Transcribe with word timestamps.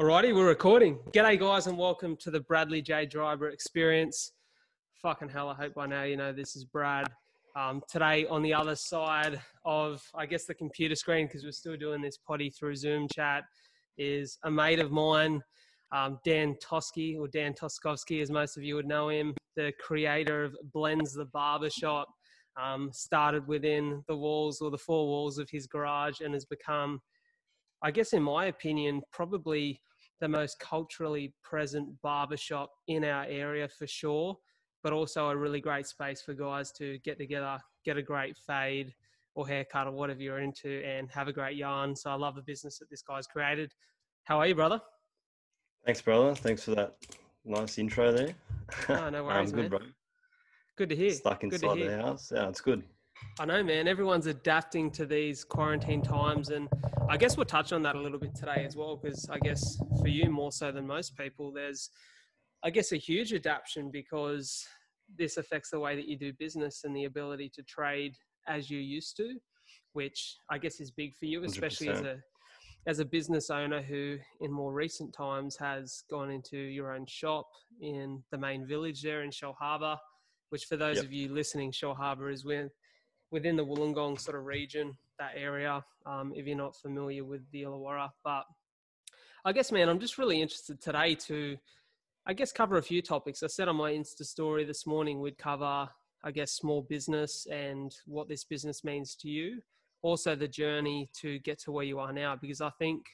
Alrighty, 0.00 0.34
we're 0.34 0.48
recording. 0.48 0.98
G'day, 1.12 1.38
guys, 1.38 1.68
and 1.68 1.78
welcome 1.78 2.16
to 2.16 2.32
the 2.32 2.40
Bradley 2.40 2.82
J. 2.82 3.06
Driver 3.06 3.50
Experience. 3.50 4.32
Fucking 5.00 5.28
hell, 5.28 5.48
I 5.48 5.54
hope 5.54 5.74
by 5.74 5.86
now 5.86 6.02
you 6.02 6.16
know 6.16 6.32
this 6.32 6.56
is 6.56 6.64
Brad. 6.64 7.06
Um, 7.54 7.80
today, 7.88 8.26
on 8.26 8.42
the 8.42 8.52
other 8.52 8.74
side 8.74 9.40
of, 9.64 10.02
I 10.12 10.26
guess, 10.26 10.46
the 10.46 10.54
computer 10.54 10.96
screen, 10.96 11.28
because 11.28 11.44
we're 11.44 11.52
still 11.52 11.76
doing 11.76 12.02
this 12.02 12.18
potty 12.18 12.50
through 12.50 12.74
Zoom 12.74 13.06
chat, 13.14 13.44
is 13.96 14.36
a 14.42 14.50
mate 14.50 14.80
of 14.80 14.90
mine, 14.90 15.40
um, 15.92 16.18
Dan 16.24 16.56
Toski, 16.60 17.16
or 17.16 17.28
Dan 17.28 17.54
Toskovski, 17.54 18.20
as 18.20 18.32
most 18.32 18.56
of 18.56 18.64
you 18.64 18.74
would 18.74 18.88
know 18.88 19.10
him, 19.10 19.32
the 19.54 19.72
creator 19.80 20.42
of 20.42 20.56
Blendz 20.72 21.12
the 21.12 21.26
Barbershop. 21.26 22.08
Um, 22.60 22.90
started 22.92 23.46
within 23.46 24.02
the 24.08 24.16
walls 24.16 24.60
or 24.60 24.72
the 24.72 24.78
four 24.78 25.06
walls 25.06 25.38
of 25.38 25.48
his 25.50 25.68
garage 25.68 26.20
and 26.20 26.34
has 26.34 26.44
become 26.44 27.00
I 27.84 27.90
guess, 27.90 28.14
in 28.14 28.22
my 28.22 28.46
opinion, 28.46 29.02
probably 29.12 29.78
the 30.20 30.26
most 30.26 30.58
culturally 30.58 31.34
present 31.42 31.86
barbershop 32.00 32.70
in 32.88 33.04
our 33.04 33.26
area 33.26 33.68
for 33.68 33.86
sure, 33.86 34.38
but 34.82 34.94
also 34.94 35.28
a 35.28 35.36
really 35.36 35.60
great 35.60 35.86
space 35.86 36.22
for 36.22 36.32
guys 36.32 36.72
to 36.78 36.98
get 37.04 37.18
together, 37.18 37.58
get 37.84 37.98
a 37.98 38.02
great 38.02 38.38
fade 38.38 38.94
or 39.34 39.46
haircut 39.46 39.86
or 39.86 39.90
whatever 39.90 40.22
you're 40.22 40.38
into, 40.38 40.82
and 40.82 41.10
have 41.10 41.28
a 41.28 41.32
great 41.32 41.58
yarn. 41.58 41.94
So 41.94 42.08
I 42.08 42.14
love 42.14 42.36
the 42.36 42.42
business 42.42 42.78
that 42.78 42.88
this 42.88 43.02
guy's 43.02 43.26
created. 43.26 43.70
How 44.22 44.38
are 44.38 44.46
you, 44.46 44.54
brother? 44.54 44.80
Thanks, 45.84 46.00
brother. 46.00 46.34
Thanks 46.34 46.62
for 46.62 46.74
that 46.74 46.96
nice 47.44 47.76
intro 47.76 48.12
there. 48.12 48.34
Oh, 48.88 49.10
no 49.10 49.18
um, 49.18 49.26
worries, 49.26 49.50
I'm 49.50 49.56
good, 49.56 49.70
man. 49.70 49.80
bro. 49.80 49.80
Good 50.78 50.88
to 50.88 50.96
hear. 50.96 51.10
Stuck 51.10 51.44
inside 51.44 51.76
hear. 51.76 51.96
the 51.98 52.02
house. 52.02 52.32
Yeah, 52.34 52.48
it's 52.48 52.62
good. 52.62 52.82
I 53.38 53.44
know, 53.44 53.62
man. 53.62 53.88
Everyone's 53.88 54.26
adapting 54.26 54.90
to 54.92 55.06
these 55.06 55.44
quarantine 55.44 56.02
times, 56.02 56.50
and 56.50 56.68
I 57.08 57.16
guess 57.16 57.36
we'll 57.36 57.46
touch 57.46 57.72
on 57.72 57.82
that 57.82 57.96
a 57.96 58.00
little 58.00 58.18
bit 58.18 58.34
today 58.34 58.64
as 58.66 58.76
well, 58.76 58.96
because 58.96 59.28
I 59.28 59.38
guess 59.38 59.76
for 60.00 60.08
you 60.08 60.30
more 60.30 60.52
so 60.52 60.70
than 60.70 60.86
most 60.86 61.16
people, 61.16 61.52
there's, 61.52 61.90
I 62.62 62.70
guess, 62.70 62.92
a 62.92 62.96
huge 62.96 63.32
adaptation 63.32 63.90
because 63.90 64.64
this 65.18 65.36
affects 65.36 65.70
the 65.70 65.80
way 65.80 65.96
that 65.96 66.06
you 66.06 66.16
do 66.16 66.32
business 66.34 66.82
and 66.84 66.96
the 66.96 67.04
ability 67.04 67.50
to 67.54 67.62
trade 67.64 68.14
as 68.46 68.70
you 68.70 68.78
used 68.78 69.16
to, 69.16 69.34
which 69.94 70.36
I 70.50 70.58
guess 70.58 70.80
is 70.80 70.90
big 70.90 71.16
for 71.16 71.26
you, 71.26 71.42
especially 71.44 71.88
as 71.88 72.00
100%. 72.00 72.04
a 72.06 72.18
as 72.86 72.98
a 72.98 73.04
business 73.04 73.48
owner 73.48 73.80
who 73.80 74.18
in 74.42 74.52
more 74.52 74.74
recent 74.74 75.10
times 75.14 75.56
has 75.56 76.04
gone 76.10 76.30
into 76.30 76.58
your 76.58 76.92
own 76.94 77.06
shop 77.06 77.46
in 77.80 78.22
the 78.30 78.36
main 78.36 78.66
village 78.66 79.00
there 79.00 79.22
in 79.22 79.30
Shellharbour, 79.30 79.96
which 80.50 80.66
for 80.66 80.76
those 80.76 80.96
Yep. 80.96 81.04
of 81.06 81.12
you 81.12 81.32
listening, 81.32 81.72
Shellharbour 81.72 82.30
is 82.30 82.44
with 82.44 82.70
within 83.34 83.56
the 83.56 83.66
Wollongong 83.66 84.18
sort 84.20 84.38
of 84.38 84.44
region, 84.44 84.96
that 85.18 85.32
area, 85.34 85.84
um, 86.06 86.32
if 86.36 86.46
you're 86.46 86.56
not 86.56 86.76
familiar 86.76 87.24
with 87.24 87.40
the 87.50 87.62
Illawarra. 87.62 88.08
But 88.22 88.44
I 89.44 89.50
guess, 89.50 89.72
man, 89.72 89.88
I'm 89.88 89.98
just 89.98 90.18
really 90.18 90.40
interested 90.40 90.80
today 90.80 91.16
to, 91.26 91.56
I 92.26 92.32
guess, 92.32 92.52
cover 92.52 92.78
a 92.78 92.82
few 92.82 93.02
topics. 93.02 93.42
I 93.42 93.48
said 93.48 93.66
on 93.66 93.74
my 93.74 93.90
Insta 93.90 94.24
story 94.24 94.64
this 94.64 94.86
morning 94.86 95.20
we'd 95.20 95.36
cover, 95.36 95.88
I 96.22 96.30
guess, 96.30 96.52
small 96.52 96.82
business 96.82 97.44
and 97.50 97.92
what 98.06 98.28
this 98.28 98.44
business 98.44 98.84
means 98.84 99.16
to 99.16 99.28
you. 99.28 99.60
Also, 100.02 100.36
the 100.36 100.46
journey 100.46 101.10
to 101.20 101.40
get 101.40 101.58
to 101.62 101.72
where 101.72 101.84
you 101.84 101.98
are 101.98 102.12
now, 102.12 102.36
because 102.40 102.60
I 102.60 102.70
think, 102.78 103.04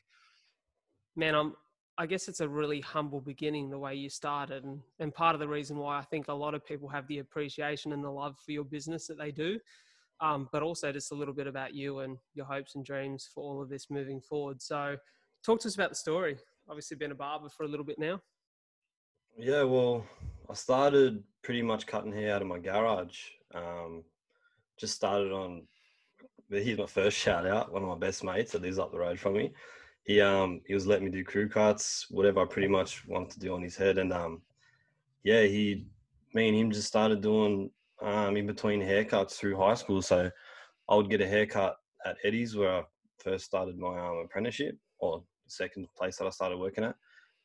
man, 1.16 1.34
I'm, 1.34 1.54
I 1.96 2.04
guess 2.04 2.28
it's 2.28 2.40
a 2.40 2.48
really 2.48 2.82
humble 2.82 3.22
beginning 3.22 3.70
the 3.70 3.78
way 3.78 3.94
you 3.94 4.10
started. 4.10 4.64
And, 4.64 4.80
and 4.98 5.14
part 5.14 5.34
of 5.34 5.40
the 5.40 5.48
reason 5.48 5.78
why 5.78 5.98
I 5.98 6.02
think 6.02 6.28
a 6.28 6.34
lot 6.34 6.52
of 6.52 6.62
people 6.66 6.90
have 6.90 7.08
the 7.08 7.20
appreciation 7.20 7.94
and 7.94 8.04
the 8.04 8.10
love 8.10 8.36
for 8.44 8.52
your 8.52 8.64
business 8.64 9.06
that 9.06 9.16
they 9.16 9.30
do 9.30 9.58
um, 10.20 10.48
but 10.52 10.62
also 10.62 10.92
just 10.92 11.12
a 11.12 11.14
little 11.14 11.34
bit 11.34 11.46
about 11.46 11.74
you 11.74 12.00
and 12.00 12.16
your 12.34 12.46
hopes 12.46 12.74
and 12.74 12.84
dreams 12.84 13.28
for 13.34 13.42
all 13.42 13.62
of 13.62 13.68
this 13.68 13.86
moving 13.90 14.20
forward. 14.20 14.60
So, 14.60 14.96
talk 15.44 15.60
to 15.60 15.68
us 15.68 15.74
about 15.74 15.90
the 15.90 15.96
story. 15.96 16.38
Obviously, 16.68 16.96
been 16.96 17.12
a 17.12 17.16
barber 17.16 17.48
for 17.48 17.64
a 17.64 17.68
little 17.68 17.86
bit 17.86 17.98
now. 17.98 18.20
Yeah, 19.36 19.62
well, 19.62 20.04
I 20.48 20.54
started 20.54 21.22
pretty 21.42 21.62
much 21.62 21.86
cutting 21.86 22.12
hair 22.12 22.34
out 22.34 22.42
of 22.42 22.48
my 22.48 22.58
garage. 22.58 23.18
Um, 23.54 24.04
just 24.78 24.94
started 24.94 25.32
on. 25.32 25.66
Here's 26.50 26.78
my 26.78 26.86
first 26.86 27.16
shout 27.16 27.46
out. 27.46 27.72
One 27.72 27.82
of 27.82 27.88
my 27.88 27.98
best 27.98 28.24
mates 28.24 28.52
that 28.52 28.62
lives 28.62 28.78
up 28.78 28.90
the 28.90 28.98
road 28.98 29.18
from 29.18 29.34
me. 29.34 29.52
He 30.04 30.20
um 30.20 30.60
he 30.66 30.74
was 30.74 30.86
letting 30.86 31.04
me 31.04 31.10
do 31.10 31.24
crew 31.24 31.48
cuts, 31.48 32.06
whatever 32.10 32.40
I 32.40 32.46
pretty 32.46 32.68
much 32.68 33.06
wanted 33.06 33.30
to 33.30 33.40
do 33.40 33.54
on 33.54 33.62
his 33.62 33.76
head, 33.76 33.98
and 33.98 34.12
um 34.12 34.42
yeah, 35.22 35.42
he 35.42 35.86
me 36.34 36.48
and 36.48 36.56
him 36.56 36.70
just 36.70 36.88
started 36.88 37.20
doing 37.20 37.70
um 38.02 38.36
in 38.36 38.46
between 38.46 38.80
haircuts 38.80 39.32
through 39.32 39.56
high 39.56 39.74
school. 39.74 40.02
So 40.02 40.30
I 40.88 40.94
would 40.94 41.10
get 41.10 41.20
a 41.20 41.28
haircut 41.28 41.76
at 42.04 42.16
Eddie's 42.24 42.56
where 42.56 42.70
I 42.70 42.82
first 43.18 43.44
started 43.44 43.78
my 43.78 43.98
um, 43.98 44.22
apprenticeship, 44.24 44.76
or 44.98 45.22
second 45.48 45.86
place 45.96 46.16
that 46.16 46.26
I 46.26 46.30
started 46.30 46.58
working 46.58 46.84
at, 46.84 46.96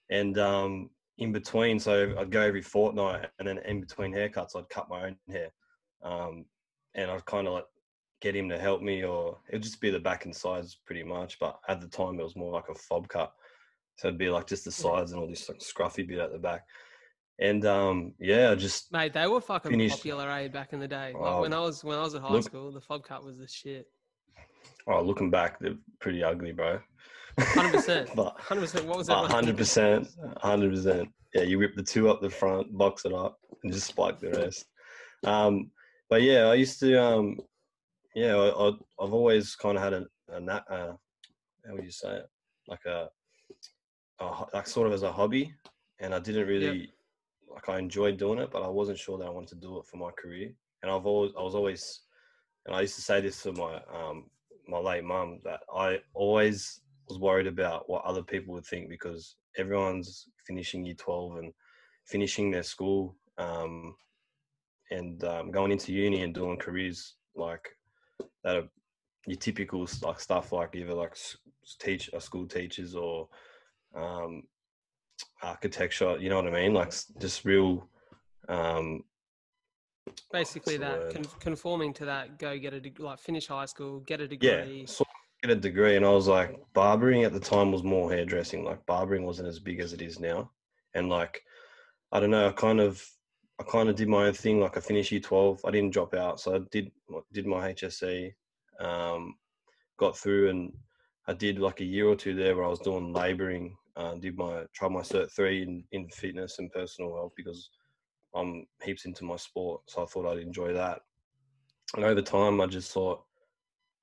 and 0.10 0.38
um 0.38 0.90
in 1.18 1.32
between, 1.32 1.80
so 1.80 2.14
I'd 2.20 2.30
go 2.30 2.42
every 2.42 2.62
fortnight, 2.62 3.30
and 3.40 3.48
then 3.48 3.60
in 3.60 3.80
between 3.80 4.14
haircuts, 4.14 4.56
I'd 4.56 4.68
cut 4.70 4.90
my 4.90 5.06
own 5.06 5.16
hair, 5.30 5.50
um, 6.04 6.46
and 6.94 7.10
I'd 7.10 7.26
kind 7.26 7.48
of 7.48 7.54
like 7.54 7.66
get 8.22 8.36
him 8.36 8.50
to 8.50 8.60
help 8.60 8.82
me, 8.82 9.06
or 9.06 9.38
it'd 9.50 9.64
just 9.64 9.80
be 9.80 9.90
the 9.90 10.00
back 10.00 10.26
and 10.26 10.36
sides 10.36 10.78
pretty 10.86 11.04
much. 11.04 11.40
But 11.40 11.58
at 11.70 11.80
the 11.80 11.88
time, 11.88 12.20
it 12.20 12.24
was 12.24 12.36
more 12.36 12.52
like 12.52 12.68
a 12.70 12.76
fob 12.76 13.08
cut, 13.08 13.32
so 13.96 14.10
it'd 14.10 14.18
be 14.18 14.30
like 14.30 14.46
just 14.46 14.66
the 14.66 14.72
sides 14.72 15.14
and 15.14 15.22
all 15.22 15.28
this 15.30 15.48
like 15.48 15.60
scruffy 15.60 16.06
bit 16.06 16.20
at 16.20 16.34
the 16.34 16.38
back. 16.38 16.66
And 17.40 17.66
um, 17.66 18.14
yeah, 18.20 18.56
just 18.56 18.92
Mate, 18.94 19.14
they 19.14 19.28
were 19.28 19.42
fucking 19.42 19.72
Finished. 19.72 19.98
popular, 19.98 20.30
eh, 20.32 20.48
back 20.48 20.72
in 20.72 20.80
the 20.80 20.88
day. 20.88 21.14
Like 21.14 21.34
Oh, 21.34 21.42
when 21.42 21.54
I 21.54 21.60
was 21.60 21.84
when 21.84 21.98
I 21.98 22.02
was 22.02 22.16
at 22.16 22.22
high 22.22 22.32
look- 22.34 22.44
school, 22.44 22.72
the 22.72 22.82
fob 22.82 23.04
cut 23.04 23.26
was 23.26 23.38
the 23.38 23.48
shit. 23.48 23.88
oh, 24.88 25.02
looking 25.02 25.30
back, 25.30 25.60
they're 25.60 25.76
pretty 26.00 26.24
ugly, 26.24 26.54
bro. 26.54 26.80
100%. 27.38 28.16
but 28.16 28.40
Hundred 28.40 28.62
percent. 28.62 28.86
What 28.86 28.98
was 28.98 29.08
that? 29.08 29.30
Hundred 29.30 29.58
percent, 29.58 30.08
hundred 30.38 30.72
percent. 30.72 31.10
Yeah, 31.34 31.42
you 31.44 31.60
rip 31.60 31.76
the 31.76 31.84
two 31.84 32.10
up 32.10 32.22
the 32.22 32.30
front, 32.30 32.76
box 32.78 33.04
it 33.04 33.14
up, 33.14 33.38
and 33.64 33.74
just 33.74 33.88
spike 33.88 34.20
the 34.22 34.30
rest. 34.32 34.66
Um, 35.26 35.72
but 36.10 36.22
yeah, 36.22 36.46
I 36.46 36.54
used 36.54 36.80
to. 36.80 36.96
Um, 37.02 37.38
yeah, 38.16 38.38
I, 38.38 38.70
I've 38.70 39.14
always 39.14 39.56
kind 39.56 39.78
of 39.78 39.84
had 39.84 39.94
a, 39.94 40.06
a 40.30 40.42
uh, 40.42 40.94
how 41.68 41.74
would 41.74 41.84
you 41.84 41.92
say 41.92 42.16
it? 42.16 42.26
Like 42.70 42.86
a, 42.86 43.10
a, 44.20 44.46
like 44.54 44.68
sort 44.68 44.88
of 44.88 44.94
as 44.94 45.04
a 45.04 45.12
hobby, 45.12 45.54
and 46.00 46.16
I 46.16 46.20
didn't 46.20 46.48
really 46.48 46.94
like. 47.56 47.70
I 47.70 47.80
enjoyed 47.80 48.18
doing 48.18 48.40
it, 48.40 48.52
but 48.52 48.62
I 48.62 48.68
wasn't 48.68 49.00
sure 49.00 49.18
that 49.18 49.26
I 49.26 49.32
wanted 49.32 49.50
to 49.50 49.68
do 49.68 49.80
it 49.80 49.86
for 49.86 49.98
my 49.98 50.12
career. 50.12 50.52
And 50.84 50.92
I've 50.92 51.06
always, 51.06 51.32
I 51.38 51.42
was 51.42 51.56
always, 51.56 52.02
and 52.66 52.76
I 52.76 52.82
used 52.82 52.96
to 52.96 53.02
say 53.02 53.22
this 53.22 53.42
to 53.44 53.54
my 53.54 53.82
um, 53.94 54.30
my 54.68 54.78
late 54.78 55.04
mum 55.04 55.40
that 55.44 55.62
I 55.74 56.00
always 56.14 56.82
was 57.08 57.20
worried 57.20 57.48
about 57.48 57.90
what 57.90 58.04
other 58.04 58.24
people 58.24 58.54
would 58.54 58.66
think 58.66 58.90
because 58.90 59.36
everyone's 59.58 60.28
finishing 60.48 60.86
year 60.86 60.96
12 60.96 61.38
and 61.38 61.54
finishing 62.06 62.52
their 62.52 62.64
school 62.64 63.16
um, 63.38 63.96
and 64.92 65.24
um, 65.24 65.52
going 65.52 65.72
into 65.72 65.94
uni 65.94 66.22
and 66.22 66.34
doing 66.34 66.58
careers 66.58 67.16
like 67.36 67.68
that 68.44 68.56
are 68.56 68.70
your 69.28 69.38
typical 69.38 69.88
like 70.02 70.20
stuff 70.20 70.52
like 70.52 70.76
either 70.76 70.94
like 70.94 71.16
teach 71.80 72.10
a 72.14 72.22
school 72.22 72.48
teachers 72.48 72.96
or 72.96 73.28
um, 73.96 74.44
architecture 75.44 76.18
you 76.20 76.30
know 76.30 76.38
what 76.38 76.48
i 76.48 76.52
mean? 76.52 76.74
Like 76.74 76.94
just 77.20 77.46
real 77.46 77.88
um, 78.48 79.04
Basically, 80.32 80.78
that 80.78 81.12
con- 81.12 81.26
conforming 81.40 81.92
to 81.94 82.06
that, 82.06 82.38
go 82.38 82.58
get 82.60 82.74
a 82.74 82.82
like 83.00 83.20
finish 83.20 83.48
high 83.48 83.66
school, 83.66 84.02
get 84.02 84.22
a 84.22 84.28
degree. 84.28 84.86
sort 84.86 85.08
of 85.08 85.48
get 85.48 85.58
a 85.58 85.60
degree 85.60 85.96
and 85.96 86.06
i 86.06 86.10
was 86.10 86.28
like 86.28 86.58
barbering 86.74 87.24
at 87.24 87.34
the 87.34 87.40
time 87.40 87.72
was 87.72 87.84
more 87.84 88.10
hairdressing 88.12 88.64
like 88.64 88.84
barbering 88.86 89.24
wasn't 89.26 89.48
as 89.48 89.60
big 89.60 89.80
as 89.80 89.94
it 89.94 90.02
is 90.02 90.20
now. 90.20 90.50
And 90.94 91.10
like 91.10 91.44
i 92.12 92.20
don't 92.20 92.32
know 92.32 92.48
i 92.48 92.52
kind 92.52 92.80
of 92.80 93.06
i 93.60 93.64
kind 93.64 93.90
of 93.90 93.96
did 93.96 94.08
my 94.08 94.28
own 94.28 94.34
thing 94.34 94.60
like 94.60 94.78
i 94.78 94.80
finished 94.80 95.12
year 95.12 95.22
12 95.22 95.62
i 95.66 95.72
didn't 95.72 95.92
drop 95.92 96.14
out 96.14 96.40
so 96.40 96.56
i 96.56 96.60
did 96.72 96.92
did 97.34 97.46
my 97.46 97.74
hsc 97.74 98.34
um, 98.80 99.36
got 99.98 100.18
through 100.18 100.50
and 100.50 100.72
i 101.28 101.34
did 101.34 101.60
like 101.60 101.82
a 101.82 101.86
year 101.86 102.08
or 102.08 102.16
two 102.16 102.34
there 102.34 102.56
where 102.56 102.66
i 102.66 102.70
was 102.70 102.80
doing 102.80 103.12
laboring 103.14 103.76
uh, 103.98 104.16
did 104.16 104.38
my 104.38 104.64
tried 104.74 104.92
my 104.92 105.02
cert 105.02 105.32
3 105.32 105.64
in, 105.64 105.84
in 105.92 106.10
fitness 106.10 106.60
and 106.60 106.72
personal 106.72 107.16
health 107.16 107.34
because 107.36 107.70
i'm 108.36 108.66
heaps 108.84 109.06
into 109.06 109.24
my 109.24 109.38
sport 109.38 109.82
so 109.88 110.04
i 110.04 110.06
thought 110.06 110.32
i'd 110.32 110.40
enjoy 110.40 110.74
that 110.74 111.00
and 111.96 112.04
over 112.04 112.22
time 112.22 112.60
i 112.60 112.66
just 112.66 112.92
thought 112.92 113.26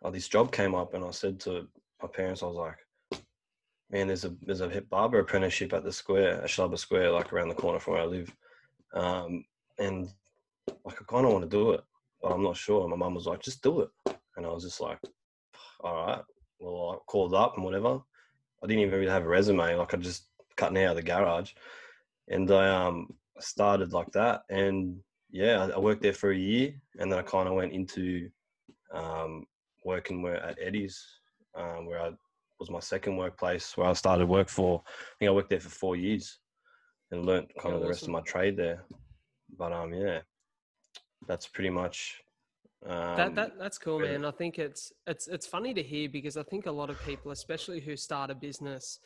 oh, 0.04 0.10
this 0.10 0.28
job 0.28 0.52
came 0.52 0.74
up, 0.74 0.94
and 0.94 1.04
I 1.04 1.10
said 1.10 1.40
to 1.40 1.68
my 2.02 2.08
parents, 2.08 2.42
I 2.42 2.46
was 2.46 2.56
like, 2.56 3.22
"Man, 3.90 4.06
there's 4.08 4.24
a 4.24 4.34
there's 4.42 4.60
a 4.60 4.82
barber 4.82 5.20
apprenticeship 5.20 5.72
at 5.72 5.84
the 5.84 5.92
square, 5.92 6.42
at 6.42 6.48
Shellharbour 6.48 6.78
Square, 6.78 7.12
like 7.12 7.32
around 7.32 7.48
the 7.48 7.54
corner 7.54 7.78
from 7.78 7.94
where 7.94 8.02
I 8.02 8.06
live, 8.06 8.34
um, 8.94 9.44
and 9.78 10.08
like 10.84 11.00
I 11.00 11.04
kind 11.08 11.26
of 11.26 11.32
want 11.32 11.44
to 11.44 11.56
do 11.56 11.72
it, 11.72 11.82
but 12.20 12.32
I'm 12.32 12.42
not 12.42 12.56
sure." 12.56 12.88
My 12.88 12.96
mum 12.96 13.14
was 13.14 13.26
like, 13.26 13.42
"Just 13.42 13.62
do 13.62 13.80
it," 13.80 13.90
and 14.36 14.46
I 14.46 14.50
was 14.50 14.64
just 14.64 14.80
like, 14.80 14.98
"All 15.80 16.06
right." 16.06 16.22
Well, 16.58 16.92
I 16.92 16.96
called 17.10 17.34
up 17.34 17.56
and 17.56 17.64
whatever. 17.64 18.00
I 18.62 18.66
didn't 18.66 18.82
even 18.82 18.98
really 18.98 19.10
have 19.10 19.24
a 19.24 19.28
resume. 19.28 19.76
Like 19.76 19.94
I 19.94 19.96
just 19.96 20.28
cutting 20.56 20.82
out 20.82 20.90
of 20.90 20.96
the 20.96 21.02
garage, 21.02 21.52
and 22.28 22.50
I 22.50 22.68
um 22.68 23.14
started 23.40 23.92
like 23.92 24.10
that, 24.12 24.42
and 24.50 25.00
yeah, 25.30 25.70
I, 25.74 25.78
worked 25.78 26.02
there 26.02 26.12
for 26.12 26.30
a 26.30 26.36
year, 26.36 26.74
and 26.98 27.10
then 27.10 27.18
I 27.18 27.22
kind 27.22 27.48
of 27.48 27.54
went 27.54 27.72
into 27.72 28.28
um, 28.92 29.46
working 29.82 30.22
where 30.22 30.36
at 30.36 30.58
Eddie's, 30.60 31.02
um, 31.54 31.86
where 31.86 32.00
I 32.00 32.10
was 32.60 32.70
my 32.70 32.80
second 32.80 33.16
workplace 33.16 33.76
where 33.76 33.88
I 33.88 33.92
started 33.94 34.28
work 34.28 34.48
for. 34.48 34.82
I 34.86 35.14
think 35.18 35.28
I 35.28 35.32
worked 35.32 35.50
there 35.50 35.60
for 35.60 35.70
four 35.70 35.96
years 35.96 36.38
and 37.10 37.26
learnt 37.26 37.48
kind 37.58 37.70
Yeah, 37.70 37.76
of 37.76 37.80
the 37.80 37.88
rest 37.88 38.02
of 38.02 38.10
my 38.10 38.20
trade 38.20 38.56
there. 38.56 38.84
But 39.58 39.72
um, 39.72 39.92
yeah, 39.92 40.20
that's 41.26 41.46
pretty 41.48 41.70
much. 41.70 42.20
Um, 42.86 43.16
that, 43.16 43.34
that 43.36 43.58
that's 43.58 43.78
cool, 43.78 44.00
man. 44.00 44.24
I 44.24 44.32
think 44.32 44.58
it's 44.58 44.92
it's 45.06 45.28
it's 45.28 45.46
funny 45.46 45.72
to 45.74 45.82
hear 45.82 46.08
because 46.08 46.36
I 46.36 46.42
think 46.42 46.66
a 46.66 46.72
lot 46.72 46.90
of 46.90 47.02
people, 47.04 47.30
especially 47.30 47.80
who 47.80 47.96
start 47.96 48.30
a 48.30 48.34
business, 48.34 48.98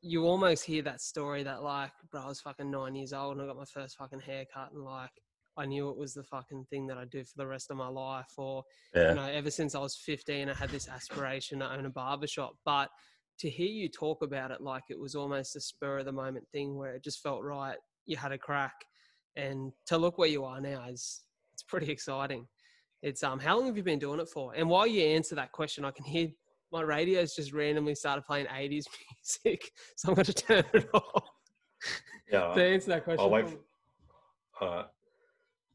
you 0.00 0.24
almost 0.26 0.64
hear 0.64 0.82
that 0.82 1.00
story 1.00 1.42
that 1.42 1.62
like, 1.62 1.92
bro, 2.10 2.22
I 2.22 2.28
was 2.28 2.40
fucking 2.40 2.70
nine 2.70 2.94
years 2.94 3.12
old 3.12 3.36
and 3.36 3.42
I 3.42 3.46
got 3.46 3.56
my 3.56 3.64
first 3.64 3.96
fucking 3.96 4.20
haircut 4.20 4.72
and 4.72 4.84
like 4.84 5.10
I 5.56 5.66
knew 5.66 5.90
it 5.90 5.96
was 5.96 6.14
the 6.14 6.22
fucking 6.22 6.66
thing 6.70 6.86
that 6.86 6.98
I'd 6.98 7.10
do 7.10 7.22
for 7.24 7.36
the 7.36 7.46
rest 7.46 7.70
of 7.70 7.76
my 7.76 7.88
life. 7.88 8.32
Or 8.36 8.64
yeah, 8.94 9.10
you 9.10 9.14
know, 9.16 9.26
ever 9.26 9.50
since 9.50 9.74
I 9.74 9.80
was 9.80 9.96
15, 9.96 10.48
I 10.48 10.54
had 10.54 10.70
this 10.70 10.88
aspiration 10.88 11.58
to 11.60 11.70
own 11.70 11.86
a 11.86 11.90
barber 11.90 12.26
shop. 12.26 12.54
But 12.64 12.88
to 13.40 13.50
hear 13.50 13.68
you 13.68 13.88
talk 13.88 14.22
about 14.22 14.50
it 14.50 14.60
like 14.60 14.84
it 14.88 14.98
was 14.98 15.14
almost 15.14 15.56
a 15.56 15.60
spur 15.60 15.98
of 15.98 16.06
the 16.06 16.12
moment 16.12 16.46
thing 16.52 16.76
where 16.76 16.94
it 16.94 17.04
just 17.04 17.22
felt 17.22 17.42
right, 17.42 17.76
you 18.06 18.16
had 18.16 18.32
a 18.32 18.38
crack, 18.38 18.84
and 19.36 19.72
to 19.86 19.98
look 19.98 20.18
where 20.18 20.28
you 20.28 20.44
are 20.44 20.60
now 20.60 20.86
is 20.88 21.22
it's 21.52 21.62
pretty 21.62 21.90
exciting. 21.90 22.46
It's 23.04 23.22
um, 23.22 23.38
how 23.38 23.58
long 23.58 23.66
have 23.66 23.76
you 23.76 23.82
been 23.82 23.98
doing 23.98 24.18
it 24.18 24.30
for? 24.30 24.54
And 24.56 24.66
while 24.66 24.86
you 24.86 25.02
answer 25.04 25.34
that 25.34 25.52
question, 25.52 25.84
I 25.84 25.90
can 25.90 26.06
hear 26.06 26.28
my 26.72 26.80
radio's 26.80 27.36
just 27.36 27.52
randomly 27.52 27.94
started 27.94 28.24
playing 28.24 28.46
80s 28.46 28.86
music, 29.44 29.70
so 29.96 30.08
I'm 30.08 30.14
going 30.14 30.24
to 30.24 30.32
turn 30.32 30.64
it 30.72 30.88
off 30.94 31.28
yeah. 32.32 32.54
to 32.54 32.64
answer 32.64 32.88
that 32.92 33.04
question. 33.04 33.20
I'll 33.20 33.30
wait. 33.30 33.50
for 33.50 33.58
all 34.62 34.74
right. 34.76 34.86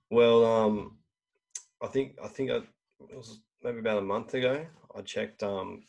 Well, 0.09 0.43
um, 0.43 0.97
I 1.83 1.87
think 1.87 2.17
I 2.23 2.27
think 2.27 2.49
I, 2.49 2.55
it 2.55 3.15
was 3.15 3.41
maybe 3.63 3.77
about 3.77 3.99
a 3.99 4.01
month 4.01 4.33
ago. 4.33 4.65
I 4.97 5.01
checked. 5.01 5.43
Um, 5.43 5.83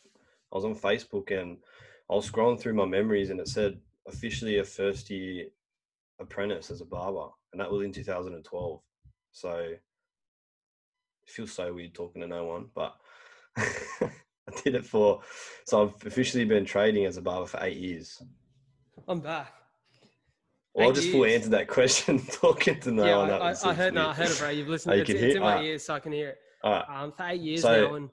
I 0.53 0.57
was 0.57 0.65
on 0.65 0.75
Facebook 0.75 1.31
and 1.31 1.57
I 2.11 2.13
was 2.13 2.29
scrolling 2.29 2.59
through 2.59 2.75
my 2.75 2.85
memories, 2.85 3.31
and 3.31 3.39
it 3.39 3.47
said 3.47 3.79
officially 4.07 4.59
a 4.59 4.63
first 4.63 5.09
year 5.09 5.45
apprentice 6.19 6.69
as 6.69 6.81
a 6.81 6.85
barber, 6.85 7.29
and 7.51 7.59
that 7.59 7.71
was 7.71 7.81
in 7.81 7.91
2012. 7.91 8.79
So 9.31 9.73
feels 11.31 11.51
so 11.51 11.73
weird 11.73 11.93
talking 11.93 12.21
to 12.21 12.27
no 12.27 12.45
one, 12.45 12.65
but 12.75 12.95
I 13.57 14.61
did 14.63 14.75
it 14.75 14.85
for. 14.85 15.21
So 15.65 15.83
I've 15.83 16.05
officially 16.05 16.45
been 16.45 16.65
trading 16.65 17.05
as 17.05 17.17
a 17.17 17.21
barber 17.21 17.47
for 17.47 17.59
eight 17.63 17.77
years. 17.77 18.21
I'm 19.07 19.19
back. 19.19 19.53
Well, 20.73 20.87
I 20.87 20.89
Eight 20.91 20.95
just 20.95 21.09
full 21.11 21.25
years. 21.27 21.37
answered 21.39 21.51
that 21.51 21.67
question 21.67 22.19
talking 22.31 22.79
to 22.81 22.91
no 22.91 23.05
yeah, 23.05 23.17
one. 23.17 23.31
I, 23.31 23.35
I, 23.51 23.55
I 23.65 23.73
heard. 23.73 23.93
No, 23.93 24.09
I 24.09 24.13
heard 24.13 24.29
it, 24.29 24.39
bro. 24.39 24.49
You've 24.49 24.69
listened. 24.69 24.93
Oh, 24.93 24.95
you 24.95 25.01
it's, 25.01 25.09
it's 25.09 25.35
in 25.35 25.41
my 25.41 25.47
alright. 25.53 25.65
ears, 25.65 25.83
so 25.83 25.93
I 25.95 25.99
can 25.99 26.11
hear 26.11 26.29
it. 26.29 26.37
All 26.63 26.71
right. 26.73 26.85
um, 27.03 27.11
for 27.11 27.25
eight 27.27 27.41
years 27.41 27.61
So- 27.63 27.87
now. 27.89 27.95
And 27.95 28.09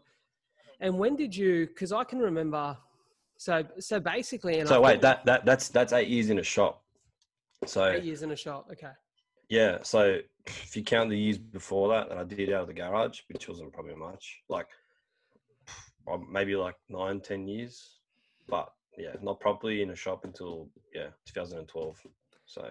and 0.81 0.99
when 0.99 1.17
did 1.17 1.35
you? 1.37 1.67
Because 1.67 1.93
I 1.93 2.05
can 2.05 2.19
remember. 2.19 2.77
So 3.37 3.63
so 3.79 4.01
basically, 4.01 4.59
and 4.59 4.69
I 4.69 4.73
So 4.73 4.81
wait, 4.81 4.91
think- 4.93 5.03
that 5.03 5.25
that 5.27 5.45
that's 5.45 5.69
that's 5.69 5.93
eight 5.93 6.09
years 6.09 6.31
in 6.31 6.39
a 6.39 6.43
shop. 6.43 6.83
So 7.67 7.87
eight 7.87 8.05
years 8.05 8.23
in 8.23 8.31
a 8.33 8.37
shop. 8.37 8.69
Okay. 8.73 8.91
Yeah, 9.49 9.79
so 9.83 10.19
if 10.47 10.77
you 10.77 10.83
count 10.83 11.11
the 11.11 11.19
years 11.19 11.39
before 11.39 11.89
that 11.89 12.09
that 12.09 12.19
I 12.19 12.25
did 12.25 12.53
out 12.53 12.63
of 12.63 12.69
the 12.69 12.75
garage, 12.75 13.21
which 13.29 13.49
wasn't 13.49 13.73
probably 13.73 13.95
much, 13.95 14.41
like 14.49 14.69
maybe 16.31 16.57
like 16.57 16.77
nine, 16.89 17.21
ten 17.21 17.47
years, 17.47 17.99
but 18.49 18.71
yeah, 18.97 19.15
not 19.23 19.41
properly 19.41 19.83
in 19.83 19.91
a 19.91 19.97
shop 19.97 20.25
until 20.25 20.69
yeah 20.95 21.09
2012. 21.27 21.99
So 22.47 22.67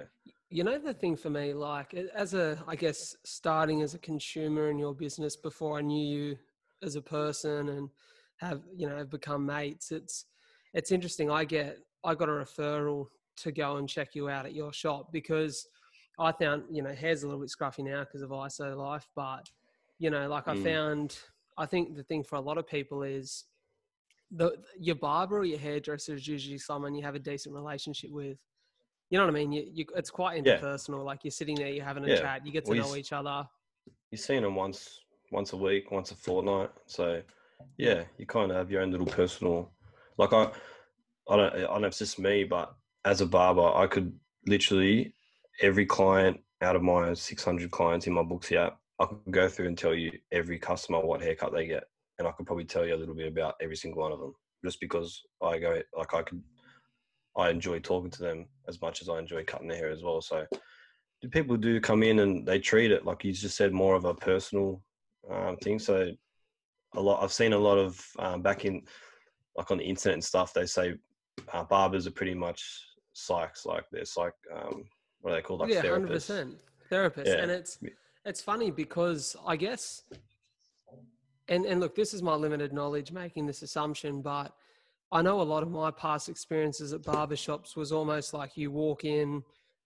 You 0.49 0.63
know 0.63 0.79
the 0.79 0.93
thing 0.93 1.15
for 1.15 1.29
me, 1.29 1.53
like 1.53 1.93
as 1.93 2.33
a, 2.33 2.63
I 2.67 2.75
guess 2.75 3.15
starting 3.23 3.81
as 3.81 3.93
a 3.93 3.99
consumer 3.99 4.69
in 4.69 4.79
your 4.79 4.93
business 4.93 5.35
before 5.35 5.77
I 5.77 5.81
knew 5.81 6.05
you 6.05 6.37
as 6.83 6.95
a 6.95 7.01
person 7.01 7.69
and 7.69 7.89
have 8.37 8.61
you 8.75 8.87
know 8.87 8.97
have 8.97 9.09
become 9.09 9.45
mates. 9.45 9.91
It's 9.91 10.25
it's 10.73 10.91
interesting. 10.91 11.31
I 11.31 11.45
get 11.45 11.77
I 12.03 12.15
got 12.15 12.29
a 12.29 12.33
referral 12.33 13.07
to 13.37 13.51
go 13.51 13.77
and 13.77 13.87
check 13.87 14.15
you 14.15 14.29
out 14.29 14.45
at 14.45 14.53
your 14.53 14.73
shop 14.73 15.11
because 15.11 15.67
I 16.19 16.31
found 16.31 16.63
you 16.71 16.81
know 16.81 16.93
hair's 16.93 17.23
a 17.23 17.27
little 17.27 17.41
bit 17.41 17.49
scruffy 17.49 17.83
now 17.83 18.01
because 18.03 18.21
of 18.21 18.29
ISO 18.29 18.75
life, 18.75 19.07
but 19.15 19.49
you 19.99 20.09
know 20.09 20.27
like 20.27 20.47
I 20.47 20.53
Mm. 20.53 20.63
found 20.63 21.17
I 21.57 21.65
think 21.65 21.95
the 21.95 22.03
thing 22.03 22.23
for 22.23 22.35
a 22.35 22.41
lot 22.41 22.57
of 22.57 22.67
people 22.67 23.03
is 23.03 23.45
the 24.31 24.57
your 24.79 24.95
barber 24.95 25.39
or 25.39 25.45
your 25.45 25.59
hairdresser 25.59 26.13
is 26.13 26.27
usually 26.27 26.57
someone 26.57 26.95
you 26.95 27.03
have 27.03 27.15
a 27.15 27.19
decent 27.19 27.55
relationship 27.55 28.11
with. 28.11 28.37
You 29.09 29.17
know 29.17 29.25
what 29.25 29.31
I 29.35 29.39
mean? 29.39 29.53
You, 29.53 29.63
you, 29.73 29.85
it's 29.95 30.09
quite 30.09 30.43
Yeah. 30.43 30.57
interpersonal. 30.57 31.05
Like 31.05 31.23
you're 31.23 31.31
sitting 31.31 31.55
there, 31.55 31.69
you're 31.69 31.85
having 31.85 32.03
a 32.03 32.09
Yeah. 32.09 32.19
chat, 32.21 32.45
you 32.45 32.51
get 32.51 32.65
to 32.65 32.75
Well, 32.75 32.89
know 32.89 32.95
each 32.95 33.13
other. 33.13 33.47
you're 34.11 34.17
seeing 34.17 34.43
them 34.43 34.55
once 34.55 34.99
once 35.31 35.53
a 35.53 35.57
week, 35.57 35.91
once 35.91 36.11
a 36.11 36.15
fortnight. 36.15 36.71
So 36.87 37.21
yeah, 37.77 38.03
you 38.17 38.25
kind 38.25 38.51
of 38.51 38.57
have 38.57 38.71
your 38.71 38.81
own 38.81 38.91
little 38.91 39.05
personal. 39.05 39.71
Like 40.17 40.33
I, 40.33 40.49
I 41.29 41.35
don't, 41.37 41.53
I 41.53 41.59
don't 41.59 41.81
know 41.81 41.87
if 41.87 41.91
it's 41.91 41.99
just 41.99 42.19
me, 42.19 42.43
but 42.43 42.73
as 43.05 43.21
a 43.21 43.25
barber, 43.25 43.73
I 43.75 43.87
could 43.87 44.17
literally 44.45 45.13
every 45.61 45.85
client 45.85 46.39
out 46.61 46.75
of 46.75 46.81
my 46.81 47.13
600 47.13 47.71
clients 47.71 48.07
in 48.07 48.13
my 48.13 48.23
books 48.23 48.47
here, 48.47 48.71
I 48.99 49.05
could 49.05 49.31
go 49.31 49.47
through 49.47 49.67
and 49.67 49.77
tell 49.77 49.93
you 49.93 50.11
every 50.31 50.57
customer 50.57 50.99
what 50.99 51.21
haircut 51.21 51.53
they 51.53 51.67
get, 51.67 51.83
and 52.19 52.27
I 52.27 52.31
could 52.31 52.45
probably 52.45 52.65
tell 52.65 52.85
you 52.85 52.95
a 52.95 52.97
little 52.97 53.15
bit 53.15 53.27
about 53.27 53.55
every 53.61 53.75
single 53.75 54.01
one 54.01 54.11
of 54.11 54.19
them, 54.19 54.33
just 54.65 54.79
because 54.79 55.23
I 55.41 55.59
go 55.59 55.81
like 55.95 56.13
I 56.13 56.21
could. 56.23 56.41
I 57.37 57.51
enjoy 57.51 57.77
talking 57.77 58.09
to 58.09 58.21
them 58.23 58.47
as 58.67 58.81
much 58.81 58.99
as 59.03 59.09
I 59.09 59.19
enjoy 59.19 59.43
cutting 59.43 59.67
their 59.67 59.77
hair 59.77 59.91
as 59.91 60.01
well. 60.01 60.21
So, 60.21 60.47
people 61.29 61.55
do 61.55 61.79
come 61.79 62.01
in 62.01 62.19
and 62.19 62.47
they 62.47 62.57
treat 62.57 62.91
it 62.91 63.05
like 63.05 63.23
you 63.23 63.31
just 63.31 63.55
said 63.55 63.71
more 63.71 63.93
of 63.93 64.05
a 64.05 64.15
personal 64.15 64.81
um, 65.31 65.57
thing. 65.57 65.79
So 65.79 66.11
a 66.95 67.01
lot 67.01 67.23
I've 67.23 67.33
seen 67.33 67.53
a 67.53 67.57
lot 67.57 67.77
of 67.77 68.03
um, 68.19 68.41
back 68.41 68.65
in 68.65 68.81
like 69.55 69.71
on 69.71 69.77
the 69.77 69.83
internet 69.83 70.15
and 70.15 70.23
stuff. 70.23 70.53
They 70.53 70.65
say 70.65 70.95
uh, 71.53 71.63
barbers 71.63 72.07
are 72.07 72.11
pretty 72.11 72.33
much 72.33 72.83
psychs, 73.15 73.65
like 73.65 73.85
they're 73.91 74.05
psych. 74.05 74.33
Um, 74.55 74.83
what 75.21 75.33
are 75.33 75.35
they 75.37 75.41
called? 75.41 75.61
Like 75.61 75.71
yeah, 75.71 75.81
hundred 75.81 76.09
percent 76.09 76.55
therapist, 76.89 77.31
Yeah. 77.31 77.41
and 77.43 77.51
it's 77.51 77.79
it's 78.25 78.41
funny 78.41 78.71
because 78.71 79.35
I 79.45 79.55
guess, 79.55 80.03
and 81.47 81.65
and 81.65 81.79
look, 81.79 81.95
this 81.95 82.13
is 82.13 82.21
my 82.21 82.35
limited 82.35 82.73
knowledge 82.73 83.11
making 83.11 83.45
this 83.45 83.61
assumption, 83.61 84.21
but 84.21 84.53
I 85.11 85.21
know 85.21 85.41
a 85.41 85.43
lot 85.43 85.63
of 85.63 85.69
my 85.71 85.91
past 85.91 86.29
experiences 86.29 86.93
at 86.93 87.01
barbershops 87.01 87.75
was 87.75 87.91
almost 87.91 88.33
like 88.33 88.57
you 88.57 88.71
walk 88.71 89.05
in, 89.05 89.43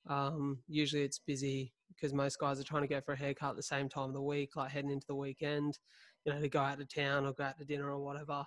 um, 0.08 0.60
usually 0.68 1.04
it's 1.04 1.20
busy 1.20 1.74
because 1.90 2.14
most 2.14 2.40
guys 2.40 2.60
are 2.60 2.64
trying 2.64 2.82
to 2.82 2.88
go 2.88 3.00
for 3.02 3.14
a 3.14 3.18
haircut 3.18 3.52
at 3.52 3.56
the 3.56 3.64
same 3.64 3.88
time 3.88 4.10
of 4.10 4.14
the 4.14 4.22
week, 4.22 4.56
like 4.56 4.72
heading 4.72 4.90
into 4.90 5.06
the 5.06 5.16
weekend, 5.16 5.78
you 6.26 6.34
know, 6.34 6.42
to 6.42 6.50
go 6.50 6.60
out 6.60 6.80
to 6.80 6.86
town 6.86 7.26
or 7.26 7.34
go 7.34 7.44
out 7.44 7.58
to 7.60 7.66
dinner 7.66 7.92
or 7.92 8.00
whatever, 8.00 8.44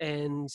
and. 0.00 0.48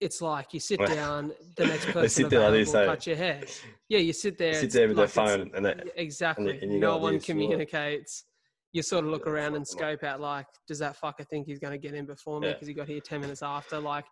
It's 0.00 0.22
like 0.22 0.54
you 0.54 0.60
sit 0.60 0.78
down, 0.86 1.32
the 1.56 1.66
next 1.66 1.86
person 1.86 2.08
sit 2.08 2.30
there 2.30 2.40
like 2.40 2.48
available 2.62 2.76
eh? 2.78 2.86
cut 2.86 3.06
your 3.06 3.16
hair. 3.16 3.40
Yeah, 3.88 3.98
you 3.98 4.12
sit 4.12 4.38
there. 4.38 4.54
Sit 4.54 4.72
there 4.72 4.88
with 4.88 4.96
like 4.98 5.12
their 5.12 5.26
phone 5.26 5.50
and 5.54 5.64
they, 5.66 5.74
exactly. 5.96 6.58
and 6.62 6.72
you 6.72 6.78
no 6.78 6.92
got 6.92 7.00
one 7.00 7.14
this, 7.14 7.28
you're 7.28 7.36
like- 7.36 7.48
communicates. 7.48 8.24
You 8.72 8.82
sort 8.82 9.04
of 9.06 9.10
look 9.10 9.22
Yeah, 9.26 9.32
around 9.32 9.56
and 9.56 9.66
fuck 9.66 9.80
'em 9.80 9.88
up. 9.88 9.98
scope 9.98 10.04
out 10.04 10.20
like, 10.20 10.46
does 10.66 10.78
that 10.80 11.00
fucker 11.00 11.26
think 11.26 11.46
he's 11.46 11.58
going 11.58 11.72
to 11.72 11.78
get 11.78 11.94
in 11.94 12.04
before 12.04 12.38
me 12.38 12.48
Yeah. 12.48 12.52
because 12.52 12.68
he 12.68 12.74
got 12.74 12.86
here 12.86 13.00
ten 13.00 13.20
minutes 13.22 13.42
after? 13.42 13.80
Like, 13.80 14.04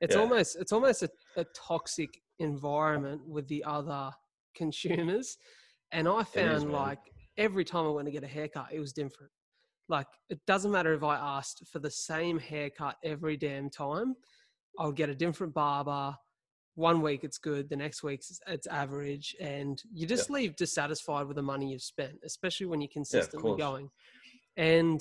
it's 0.00 0.14
Yeah. 0.14 0.22
almost 0.22 0.56
it's 0.56 0.72
almost 0.72 1.02
a, 1.02 1.10
a 1.36 1.44
toxic 1.54 2.08
environment 2.38 3.20
with 3.28 3.46
the 3.48 3.62
other 3.64 4.10
consumers. 4.56 5.36
And 5.92 6.08
I 6.08 6.22
found 6.24 6.72
like 6.72 6.98
every 7.36 7.64
time 7.64 7.86
I 7.86 7.90
went 7.90 8.06
to 8.06 8.12
get 8.12 8.24
a 8.24 8.28
haircut, 8.28 8.68
it 8.72 8.80
was 8.80 8.92
different. 8.92 9.30
Like 9.88 10.06
it 10.30 10.40
doesn't 10.46 10.70
matter 10.70 10.94
if 10.94 11.02
I 11.02 11.16
asked 11.16 11.64
for 11.70 11.78
the 11.78 11.90
same 11.90 12.38
haircut 12.38 12.96
every 13.04 13.36
damn 13.36 13.68
time. 13.70 14.14
I 14.78 14.86
would 14.86 14.96
get 14.96 15.08
a 15.10 15.14
different 15.14 15.52
barber. 15.52 16.16
One 16.76 17.02
week 17.02 17.24
it's 17.24 17.38
good, 17.38 17.68
the 17.68 17.76
next 17.76 18.02
week 18.04 18.22
it's- 18.46 18.66
average, 18.68 19.34
and 19.40 19.82
you 19.92 20.06
just 20.06 20.30
leave 20.30 20.54
dissatisfied 20.54 21.26
with 21.26 21.34
the 21.36 21.42
money 21.42 21.72
you've 21.72 21.82
spent, 21.82 22.20
especially 22.24 22.66
when 22.66 22.80
you're 22.80 22.88
consistently 22.92 23.42
course. 23.50 23.58
going. 23.58 23.90
And 24.56 25.00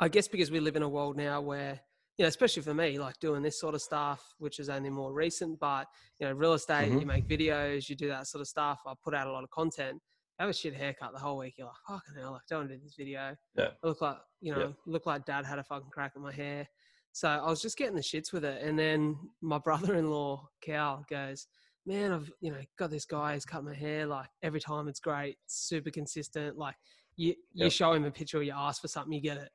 I 0.00 0.08
guess 0.08 0.26
because 0.26 0.50
we 0.50 0.58
live 0.58 0.74
in 0.76 0.82
a 0.82 0.88
world 0.88 1.16
now 1.16 1.40
where, 1.40 1.80
you 2.18 2.24
know, 2.24 2.28
especially 2.28 2.62
for 2.62 2.74
me, 2.74 2.98
like 2.98 3.18
doing 3.20 3.42
this 3.42 3.60
sort 3.60 3.74
of 3.76 3.82
stuff, 3.82 4.34
which 4.38 4.58
is 4.58 4.68
only 4.68 4.90
more 4.90 5.12
recent, 5.12 5.60
but 5.60 5.86
you 6.18 6.26
know, 6.26 6.32
real 6.32 6.54
estate, 6.54 6.90
Mhm. 6.90 7.00
you 7.00 7.06
make 7.06 7.28
videos, 7.28 7.88
you 7.88 7.94
do 7.94 8.08
that 8.08 8.26
sort 8.26 8.40
of 8.40 8.48
stuff. 8.48 8.80
I 8.84 8.94
put 9.02 9.14
out 9.14 9.28
a 9.28 9.32
lot 9.32 9.44
of 9.44 9.50
content. 9.50 10.02
Have 10.40 10.48
a 10.48 10.52
shit 10.52 10.74
haircut 10.74 11.12
the 11.12 11.18
whole 11.20 11.38
week. 11.38 11.54
You're 11.58 11.68
like, 11.68 11.76
fucking 11.86 12.14
hell, 12.16 12.32
like, 12.32 12.46
don't 12.48 12.66
do 12.66 12.76
this 12.78 12.94
video. 12.96 13.36
Yeah. 13.54 13.70
I 13.82 13.86
look 13.86 14.00
like, 14.00 14.18
you 14.40 14.52
know, 14.52 14.60
Yeah. 14.68 14.72
look 14.86 15.06
like 15.06 15.24
dad 15.26 15.44
had 15.46 15.58
a 15.60 15.64
fucking 15.64 15.90
crack 15.90 16.12
at 16.16 16.22
my 16.22 16.32
hair. 16.32 16.68
So 17.12 17.28
I 17.28 17.48
was 17.48 17.60
just 17.60 17.76
getting 17.76 17.94
the 17.94 18.00
shits 18.02 18.32
with 18.32 18.44
it. 18.44 18.62
And 18.62 18.78
then 18.78 19.16
my 19.40 19.58
brother-in-law, 19.58 20.48
Cal, 20.62 21.04
goes, 21.08 21.46
man, 21.86 22.12
I've, 22.12 22.30
you 22.40 22.50
know, 22.50 22.60
got 22.78 22.90
this 22.90 23.04
guy 23.04 23.34
who's 23.34 23.44
cut 23.44 23.64
my 23.64 23.74
hair. 23.74 24.06
Like 24.06 24.28
every 24.42 24.60
time 24.60 24.88
it's 24.88 25.00
great, 25.00 25.36
super 25.46 25.90
consistent. 25.90 26.56
Like 26.56 26.74
you, 27.16 27.34
you 27.52 27.64
Yep. 27.64 27.72
show 27.72 27.92
him 27.92 28.04
a 28.04 28.10
picture 28.10 28.38
or 28.38 28.42
you 28.42 28.54
ask 28.56 28.80
for 28.80 28.88
something, 28.88 29.12
you 29.12 29.20
get 29.20 29.36
it. 29.36 29.50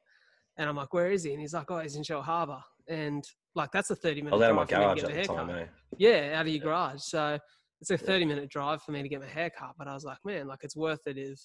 And 0.58 0.70
I'm 0.70 0.76
like, 0.76 0.94
where 0.94 1.12
is 1.12 1.24
he? 1.24 1.32
And 1.34 1.42
he's 1.42 1.54
like, 1.54 1.70
oh, 1.70 1.80
he's 1.80 1.96
in 1.96 2.04
Shellharbour. 2.04 2.62
And 2.88 3.24
like, 3.56 3.72
that's 3.72 3.90
a 3.90 3.96
30 3.96 4.22
I 4.22 4.24
minute 4.26 4.34
out 4.36 4.40
drive 4.40 4.50
of 4.50 4.56
my 4.56 4.66
for 4.66 4.76
me 4.76 4.80
to 4.80 4.86
garage 4.86 4.96
get 4.96 5.04
at 5.06 5.10
the 5.10 5.16
haircut. 5.16 5.36
time, 5.36 5.50
eh? 5.52 5.66
Yeah, 5.98 6.40
out 6.40 6.42
of 6.42 6.48
your 6.54 6.64
garage. 6.64 7.02
So 7.02 7.40
it's 7.82 7.92
a 7.92 7.98
30 7.98 8.26
minute 8.26 8.50
drive 8.50 8.82
for 8.84 8.92
me 8.92 9.02
to 9.02 9.10
get 9.10 9.20
my 9.22 9.28
hair 9.28 9.50
cut. 9.50 9.74
But 9.78 9.88
I 9.88 9.94
was 9.94 10.04
like, 10.04 10.18
man, 10.26 10.48
like 10.48 10.60
it's 10.64 10.76
worth 10.76 11.06
it 11.08 11.18
if 11.18 11.40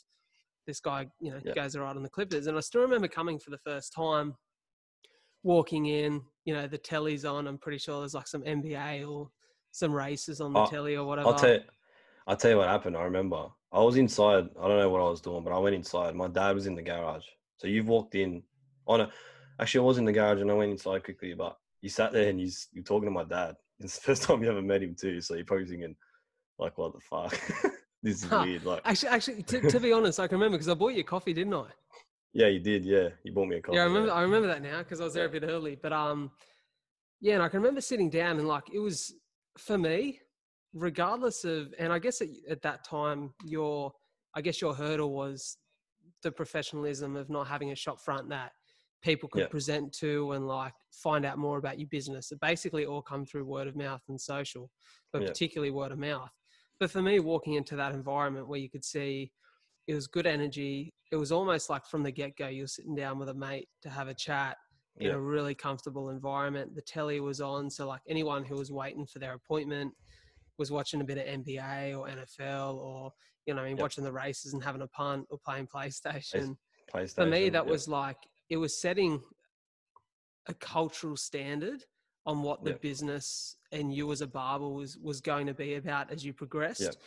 this 0.67 0.81
guy, 0.81 1.07
you 1.21 1.31
know, 1.31 1.41
Yeah. 1.45 1.53
goes 1.55 1.77
all 1.77 1.83
right 1.85 1.97
on 1.97 2.03
the 2.03 2.09
clippers. 2.09 2.47
And 2.47 2.57
I 2.57 2.61
still 2.61 2.83
remember 2.83 3.09
coming 3.09 3.39
for 3.39 3.51
the 3.51 3.59
first 3.59 3.93
time 3.93 4.35
walking 5.43 5.87
in, 5.87 6.23
you 6.45 6.55
know, 6.55 6.67
the 6.67 6.79
telly's 6.79 7.25
on. 7.25 7.47
I'm 7.47 7.59
pretty 7.59 7.79
sure 7.79 8.01
there's 8.01 8.15
like 8.15 8.29
some 8.29 8.43
NBA 8.43 9.09
or 9.09 9.31
some 9.71 9.93
races 9.93 10.41
on 10.41 10.53
the 10.53 10.61
Oh, 10.61 10.67
telly 10.67 10.97
or 10.97 11.07
whatever. 11.07 11.29
I'll 11.29 11.35
tell 11.39 11.55
you, 11.55 11.61
I'll 12.27 12.37
tell 12.37 12.51
you 12.51 12.57
what 12.59 12.69
happened. 12.69 12.97
I 12.97 13.03
remember 13.03 13.49
I 13.73 13.81
was 13.81 13.97
inside. 13.97 14.49
I 14.61 14.69
don't 14.69 14.79
know 14.79 14.91
what 14.91 15.01
I 15.01 15.09
was 15.09 15.21
doing, 15.21 15.43
but 15.45 15.53
I 15.53 15.59
went 15.59 15.75
inside. 15.77 16.15
My 16.15 16.29
dad 16.29 16.55
was 16.55 16.67
in 16.67 16.75
the 16.75 16.83
garage. 16.83 17.25
So 17.59 17.67
you've 17.69 17.89
walked 17.89 18.15
in 18.15 18.43
oh, 18.87 18.95
on 18.95 19.01
a. 19.03 19.11
Actually, 19.61 19.85
I 19.85 19.87
was 19.87 19.99
in 19.99 20.05
the 20.05 20.13
garage 20.13 20.41
and 20.41 20.51
I 20.51 20.55
went 20.55 20.73
inside 20.73 21.05
quickly. 21.05 21.35
But 21.35 21.57
you 21.81 21.89
sat 21.89 22.13
there 22.13 22.29
and 22.29 22.41
you, 22.41 22.51
you're 22.73 22.85
talking 22.85 23.07
to 23.07 23.11
my 23.11 23.25
dad. 23.25 23.57
It's 23.81 23.97
the 23.97 24.03
first 24.03 24.23
time 24.23 24.43
you 24.45 24.49
ever 24.51 24.63
met 24.63 24.83
him 24.83 24.95
too. 24.95 25.21
So 25.21 25.35
you're 25.35 25.45
probably 25.45 25.67
thinking, 25.67 25.97
like, 26.59 26.79
what 26.79 26.93
the 26.93 27.01
fuck? 27.01 27.33
this 28.03 28.23
is 28.23 28.31
Huh. 28.31 28.47
weird. 28.47 28.65
Like, 28.65 28.83
Actually, 28.85 29.09
actually, 29.09 29.43
to, 29.45 29.61
to 29.63 29.81
be 29.81 29.93
honest, 29.93 30.21
I 30.21 30.29
can 30.29 30.37
remember 30.37 30.57
because 30.57 30.69
I 30.69 30.75
bought 30.75 30.95
you 30.95 31.03
coffee, 31.03 31.33
didn't 31.33 31.55
I? 31.55 31.67
Yeah, 32.33 32.47
you 32.47 32.61
did. 32.61 32.85
Yeah, 32.85 33.09
you 33.25 33.33
bought 33.33 33.49
me 33.49 33.57
a 33.57 33.61
coffee. 33.61 33.77
yeah, 33.77 33.83
I 33.83 33.87
remember. 33.87 34.13
I 34.13 34.23
remember 34.23 34.49
that 34.49 34.63
now 34.63 34.79
because 34.79 35.01
I 35.01 35.05
was 35.05 35.15
there 35.15 35.27
a 35.27 35.29
bit 35.31 35.45
early. 35.45 35.77
But 35.81 35.93
um, 35.93 36.31
yeah, 37.21 37.35
and 37.35 37.43
I 37.43 37.49
can 37.49 37.61
remember 37.61 37.81
sitting 37.81 38.11
down 38.11 38.39
and 38.39 38.49
like 38.49 38.65
it 38.73 38.79
was 38.79 39.15
for 39.59 39.79
me, 39.79 40.21
regardless 40.73 41.45
of, 41.45 41.75
and 41.79 41.93
I 41.93 41.99
guess 41.99 42.21
at, 42.21 42.29
at 42.49 42.63
that 42.63 42.85
time 42.85 43.33
your, 43.45 43.93
I 44.35 44.41
guess 44.41 44.61
your 44.61 44.75
hurdle 44.75 45.13
was 45.13 45.59
the 46.23 46.33
professionalism 46.33 47.17
of 47.17 47.29
not 47.29 47.47
having 47.47 47.73
a 47.73 47.77
shop 47.77 48.01
front 48.01 48.29
that 48.31 48.53
people 49.03 49.29
could 49.29 49.43
Yeah. 49.43 49.49
present 49.49 49.93
to 49.95 50.33
and 50.33 50.47
like 50.47 50.73
find 50.93 51.25
out 51.25 51.37
more 51.37 51.59
about 51.59 51.79
your 51.79 51.89
business. 51.89 52.31
It 52.33 52.41
basically 52.41 52.87
all 52.87 53.03
come 53.03 53.27
through 53.27 53.45
word 53.45 53.67
of 53.67 53.77
mouth 53.77 54.01
and 54.09 54.21
social, 54.21 54.71
but 55.13 55.23
Yeah. 55.23 55.29
particularly 55.29 55.71
word 55.71 55.93
of 55.93 55.99
mouth. 55.99 56.31
But 56.81 56.91
for 56.91 57.03
me, 57.03 57.19
walking 57.21 57.55
into 57.55 57.77
that 57.77 57.95
environment 57.95 58.49
where 58.49 58.59
you 58.61 58.71
could 58.71 58.85
see 58.85 59.33
it 59.87 59.95
was 59.95 60.07
good 60.07 60.27
energy, 60.27 60.95
it 61.13 61.17
was 61.17 61.31
almost 61.31 61.69
like 61.69 61.85
from 61.85 62.03
the 62.03 62.11
get 62.11 62.37
go, 62.37 62.49
you're 62.49 62.67
sitting 62.67 62.95
down 62.95 63.19
with 63.19 63.29
a 63.29 63.35
mate 63.35 63.69
to 63.83 63.91
have 63.91 64.09
a 64.09 64.15
chat 64.15 64.57
in 64.97 65.09
Yeah. 65.09 65.13
a 65.13 65.21
really 65.21 65.55
comfortable 65.55 66.09
environment. 66.09 66.75
The 66.75 66.81
telly 66.83 67.21
was 67.21 67.41
on, 67.41 67.69
so 67.71 67.87
like 67.87 68.01
anyone 68.09 68.45
who 68.45 68.57
was 68.57 68.73
waiting 68.73 69.07
for 69.07 69.19
their 69.19 69.35
appointment 69.35 69.95
was 70.57 70.71
watching 70.71 71.03
a 71.03 71.05
bit 71.05 71.19
of 71.19 71.27
NBA 71.27 71.95
or 71.99 72.09
NFL 72.09 72.77
or 72.79 73.13
you 73.45 73.53
know, 73.55 73.63
I 73.63 73.65
mean, 73.65 73.77
Yep. 73.77 73.83
watching 73.83 74.05
the 74.05 74.13
races 74.13 74.53
and 74.55 74.63
having 74.63 74.83
a 74.83 74.87
punt 74.87 75.27
or 75.29 75.37
playing 75.45 75.67
PlayStation. 75.67 76.57
PlayStation. 76.95 77.15
For 77.17 77.27
me, 77.27 77.49
that 77.51 77.65
yeah. 77.67 77.71
was 77.73 77.89
like 77.89 78.17
it 78.49 78.57
was 78.57 78.81
setting 78.81 79.21
a 80.47 80.55
cultural 80.55 81.17
standard 81.17 81.85
on 82.25 82.43
what 82.43 82.63
the 82.63 82.71
Yep. 82.71 82.81
business 82.81 83.57
and 83.73 83.93
you 83.93 84.13
as 84.13 84.21
a 84.21 84.27
barber 84.29 84.69
was 84.69 84.97
was 84.97 85.21
going 85.21 85.47
to 85.49 85.55
be 85.55 85.75
about 85.75 86.11
as 86.11 86.25
you 86.25 86.33
progressed. 86.33 86.99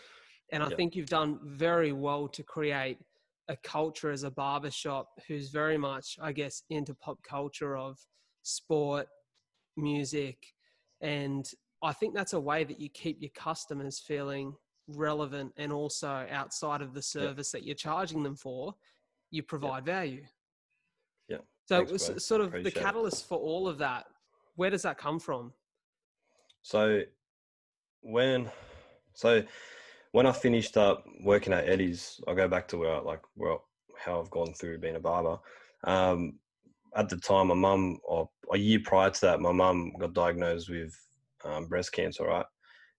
And 0.52 0.62
I 0.62 0.68
Yep. 0.68 0.78
think 0.78 0.96
you've 0.96 1.10
done 1.10 1.40
very 1.42 1.94
well 1.94 2.28
to 2.28 2.44
create 2.44 3.00
a 3.48 3.56
culture 3.58 4.12
as 4.12 4.24
a 4.24 4.32
barbershop 4.32 5.08
who's 5.28 5.50
very 5.50 5.78
much, 5.78 6.18
I 6.22 6.32
guess, 6.32 6.64
into 6.70 6.94
pop 6.96 7.22
culture 7.24 7.78
of 7.78 8.00
sport, 8.44 9.08
music, 9.78 10.38
and 11.02 11.50
I 11.84 11.94
think 11.94 12.16
that's 12.16 12.34
a 12.34 12.40
way 12.40 12.64
that 12.64 12.80
you 12.80 12.90
keep 12.90 13.22
your 13.22 13.32
customers 13.36 14.00
feeling 14.00 14.56
relevant 14.88 15.54
and 15.58 15.72
also 15.72 16.25
outside 16.32 16.82
of 16.82 16.94
the 16.94 17.02
service 17.02 17.52
that 17.52 17.64
you're 17.64 17.75
charging 17.75 18.24
them 18.24 18.36
for, 18.36 18.74
you 19.32 19.44
provide 19.44 19.86
value. 19.86 20.24
Yeah. 21.28 21.38
So 21.66 21.78
Thanks, 21.78 21.90
it 21.90 21.94
was 21.94 22.08
bro. 22.08 22.18
sort 22.18 22.42
of 22.42 22.52
the 22.52 22.60
Appreciate 22.60 22.82
it. 22.82 22.84
catalyst 22.84 23.28
for 23.28 23.38
all 23.38 23.68
of 23.68 23.78
that. 23.80 24.06
Where 24.56 24.70
does 24.70 24.84
that 24.84 24.98
come 24.98 25.20
from? 25.20 25.54
So 26.62 27.02
when 28.02 28.50
so 29.14 29.44
when 30.15 30.25
I 30.25 30.31
finished 30.31 30.77
up 30.77 31.05
working 31.25 31.51
at 31.51 31.67
Eddie's, 31.67 32.22
I 32.25 32.34
go 32.36 32.48
back 32.48 32.69
to 32.69 32.77
where 32.77 32.95
I, 32.95 33.00
like 33.00 33.19
where 33.34 33.57
how 33.98 34.22
I've 34.22 34.29
gone 34.29 34.53
through 34.53 34.77
being 34.77 34.95
a 34.95 35.00
barber. 35.00 35.38
Um, 35.84 36.39
at 36.95 37.10
the 37.10 37.17
time, 37.17 37.50
my 37.50 37.53
mum, 37.53 38.00
or 38.01 38.29
a 38.53 38.57
year 38.57 38.79
prior 38.81 39.10
to 39.10 39.22
that, 39.22 39.41
my 39.41 39.51
mum 39.51 39.91
got 40.00 40.13
diagnosed 40.13 40.69
with 40.69 40.98
um, 41.43 41.67
breast 41.67 41.91
cancer, 41.91 42.24
right? 42.24 42.45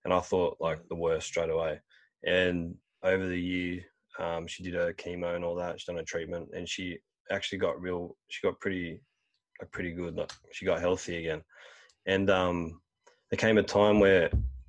And 0.05 0.13
I 0.13 0.21
thought 0.21 0.59
like 0.61 0.87
the 0.91 0.95
worst 0.95 1.29
straight 1.29 1.49
away. 1.49 1.81
And 2.27 2.75
over 3.03 3.27
the 3.27 3.41
year, 3.41 3.81
um, 4.19 4.47
she 4.47 4.63
did 4.63 4.75
her 4.75 4.93
chemo 4.93 5.37
and 5.37 5.43
all 5.43 5.55
that. 5.55 5.81
She 5.81 5.87
done 5.87 5.97
her 5.97 6.03
treatment, 6.03 6.51
and 6.55 6.69
she 6.69 6.99
actually 7.33 7.57
got 7.57 7.81
real. 7.81 8.15
She 8.29 8.47
got 8.47 8.61
pretty, 8.61 9.01
like 9.59 9.73
pretty 9.73 9.93
good. 9.93 10.17
Like 10.17 10.33
she 10.53 10.67
got 10.67 10.81
healthy 10.81 11.17
again. 11.17 11.41
And 12.05 12.29
um, 12.29 12.83
there 13.31 13.39
came 13.39 13.57
a 13.57 13.63
time 13.63 14.01
where 14.01 14.29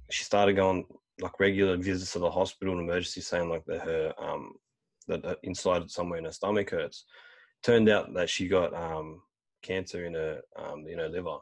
she 0.09 0.23
started 0.23 0.55
going 0.55 0.85
like 1.21 1.39
regular 1.39 1.77
visits 1.77 2.13
to 2.13 2.19
the 2.19 2.29
hospital 2.29 2.77
and 2.77 2.83
emergency, 2.83 3.21
saying 3.21 3.49
like 3.49 3.65
that 3.65 3.81
her 3.81 4.13
um, 4.17 4.53
that 5.07 5.37
inside 5.43 5.89
somewhere 5.89 6.19
in 6.19 6.25
her 6.25 6.31
stomach 6.31 6.69
hurts. 6.69 7.05
Turned 7.63 7.89
out 7.89 8.13
that 8.13 8.29
she 8.29 8.47
got 8.47 8.73
um, 8.73 9.21
cancer 9.61 10.05
in 10.05 10.13
her 10.13 10.41
um, 10.57 10.85
in 10.87 10.99
her 10.99 11.09
liver. 11.09 11.37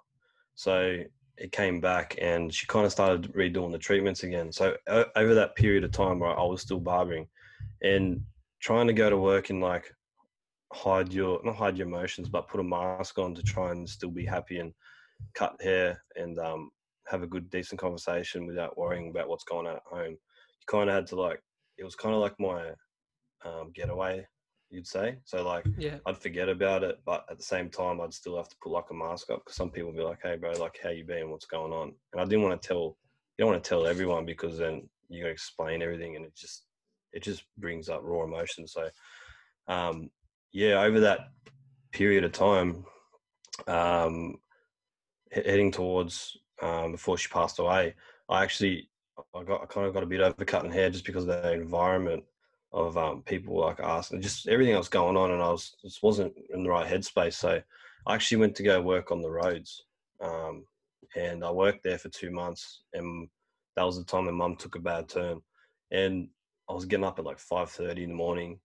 So 0.55 1.00
it 1.38 1.51
came 1.51 1.82
back, 1.82 2.17
and 2.22 2.53
she 2.53 2.65
kind 2.67 2.86
of 2.86 2.91
started 2.91 3.34
redoing 3.34 3.72
the 3.72 3.77
treatments 3.77 4.24
again. 4.24 4.51
So 4.51 4.77
over 5.15 5.34
that 5.34 5.55
period 5.55 5.84
of 5.84 5.91
time 5.91 6.20
where 6.20 6.38
I 6.38 6.44
was 6.44 6.62
still 6.62 6.79
barbering, 6.79 7.27
and 7.82 8.22
trying 8.62 8.88
to 8.88 8.94
go 8.94 9.10
to 9.10 9.17
work 9.17 9.50
and 9.50 9.62
like 9.62 9.94
hide 10.74 11.13
your 11.13 11.41
not 11.44 11.55
hide 11.55 11.77
your 11.77 11.88
emotions, 11.88 12.29
but 12.29 12.48
put 12.48 12.62
a 12.62 12.63
mask 12.63 13.20
on 13.20 13.36
to 13.36 13.44
try 13.44 13.72
and 13.72 13.89
still 13.89 14.12
be 14.12 14.25
happy 14.25 14.60
and 14.60 14.74
cut 15.34 15.62
hair 15.62 16.01
and 16.15 16.39
um, 16.39 16.72
have 17.07 17.24
a 17.24 17.27
good 17.27 17.50
decent 17.50 17.79
conversation 17.79 18.45
without 18.45 18.77
worrying 18.77 19.09
about 19.09 19.27
what's 19.27 19.43
going 19.43 19.67
on 19.67 19.75
at 19.75 19.83
home. 19.85 20.12
You 20.12 20.65
kind 20.67 20.89
of 20.89 20.95
had 20.95 21.07
to 21.07 21.15
like 21.15 21.41
it 21.77 21.83
was 21.83 21.95
kind 21.95 22.15
of 22.15 22.21
like 22.21 22.39
my 22.39 22.71
um, 23.43 23.71
getaway, 23.74 24.25
you'd 24.69 24.88
say. 24.88 25.17
So 25.25 25.43
like 25.43 25.65
Yeah. 25.77 25.97
I'd 26.05 26.17
forget 26.17 26.50
about 26.50 26.83
it, 26.83 27.00
but 27.05 27.25
at 27.29 27.38
the 27.38 27.43
same 27.43 27.69
time, 27.69 28.00
I'd 28.00 28.13
still 28.13 28.38
have 28.38 28.50
to 28.50 28.55
put 28.62 28.71
like 28.71 28.89
a 28.91 28.93
mask 28.93 29.29
up 29.31 29.39
because 29.39 29.55
some 29.55 29.71
people 29.71 29.91
would 29.91 29.97
be 29.97 30.03
like, 30.03 30.19
"Hey, 30.21 30.35
bro, 30.38 30.51
like, 30.53 30.79
how 30.81 30.89
you 30.89 31.03
been? 31.03 31.31
What's 31.31 31.45
going 31.45 31.74
on?" 31.74 31.93
And 32.13 32.21
I 32.21 32.25
didn't 32.25 32.43
want 32.43 32.62
to 32.62 32.67
tell. 32.67 32.97
You 33.38 33.43
don't 33.43 33.51
want 33.51 33.63
to 33.63 33.67
tell 33.67 33.85
everyone 33.85 34.25
because 34.25 34.57
then 34.57 34.88
you 35.09 35.21
got 35.21 35.27
to 35.27 35.33
explain 35.33 35.81
everything, 35.81 36.15
and 36.15 36.25
it 36.25 36.35
just 36.35 36.65
it 37.12 37.24
just 37.24 37.43
brings 37.57 37.89
up 37.89 38.01
raw 38.03 38.24
emotions. 38.24 38.74
So, 38.74 38.89
um, 39.67 40.09
yeah, 40.51 40.81
over 40.81 41.00
that 41.00 41.19
period 41.91 42.24
of 42.24 42.33
time, 42.33 42.85
um, 43.67 44.35
heading 45.44 45.72
towards 45.72 46.38
um, 46.62 46.94
before 46.94 47.18
she 47.18 47.27
passed 47.30 47.60
away, 47.60 47.96
I 48.30 48.44
actually 48.44 48.89
I 49.34 49.44
got 49.44 49.62
I 49.62 49.65
kind 49.65 49.88
of 49.88 49.94
got 49.94 50.04
a 50.04 50.08
bit 50.08 50.22
overcut 50.22 50.63
in 50.63 50.72
hair 50.72 50.89
just 50.89 51.06
because 51.06 51.24
of 51.24 51.42
the 51.42 51.54
environment 51.54 52.24
of 52.74 52.98
um, 52.98 53.22
people 53.24 53.58
like 53.60 53.80
us 53.80 54.12
just 54.20 54.48
everything 54.48 54.75
was 54.75 54.89
going 54.89 55.18
on, 55.18 55.32
and 55.32 55.42
I 55.42 55.50
was 55.50 55.75
just 55.82 56.04
wasn't 56.04 56.34
in 56.54 56.63
the 56.63 56.70
right 56.70 56.88
headspace. 56.88 57.34
So 57.34 57.62
I 58.08 58.13
actually 58.13 58.38
went 58.38 58.56
to 58.56 58.63
go 58.63 58.82
work 58.82 59.12
on 59.12 59.22
the 59.22 59.30
roads, 59.30 59.86
um, 60.22 60.65
and 61.15 61.44
I 61.44 61.51
worked 61.51 61.84
there 61.84 61.98
for 61.98 62.10
two 62.10 62.32
months, 62.32 62.82
and 62.94 63.27
that 63.75 63.84
was 63.84 63.98
the 63.98 64.04
time 64.04 64.25
my 64.25 64.32
mum 64.32 64.56
took 64.56 64.75
a 64.75 64.80
bad 64.80 65.08
turn, 65.08 65.42
and 65.92 66.27
I 66.70 66.74
was 66.74 66.86
getting 66.86 67.06
up 67.06 67.20
at 67.20 67.25
like 67.25 67.39
five 67.39 67.70
thirty 67.70 68.04
in 68.04 68.10
the 68.10 68.15
morning, 68.15 68.60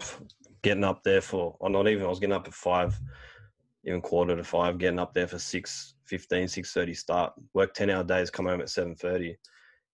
getting 0.62 0.84
up 0.84 1.02
there 1.04 1.20
for 1.20 1.56
or 1.60 1.70
not 1.70 1.88
even 1.88 2.04
I 2.04 2.08
was 2.08 2.20
getting 2.20 2.34
up 2.34 2.48
at 2.48 2.54
five, 2.54 2.98
even 3.84 4.00
quarter 4.00 4.36
to 4.36 4.44
five, 4.44 4.78
getting 4.78 4.98
up 4.98 5.14
there 5.14 5.26
for 5.26 5.38
six 5.38 5.94
fifteen, 6.04 6.48
six 6.48 6.72
thirty 6.72 6.94
start, 6.94 7.32
work 7.54 7.74
ten 7.74 7.90
hour 7.90 8.04
days, 8.04 8.30
come 8.30 8.46
home 8.46 8.60
at 8.60 8.70
seven 8.70 8.94
thirty, 8.94 9.36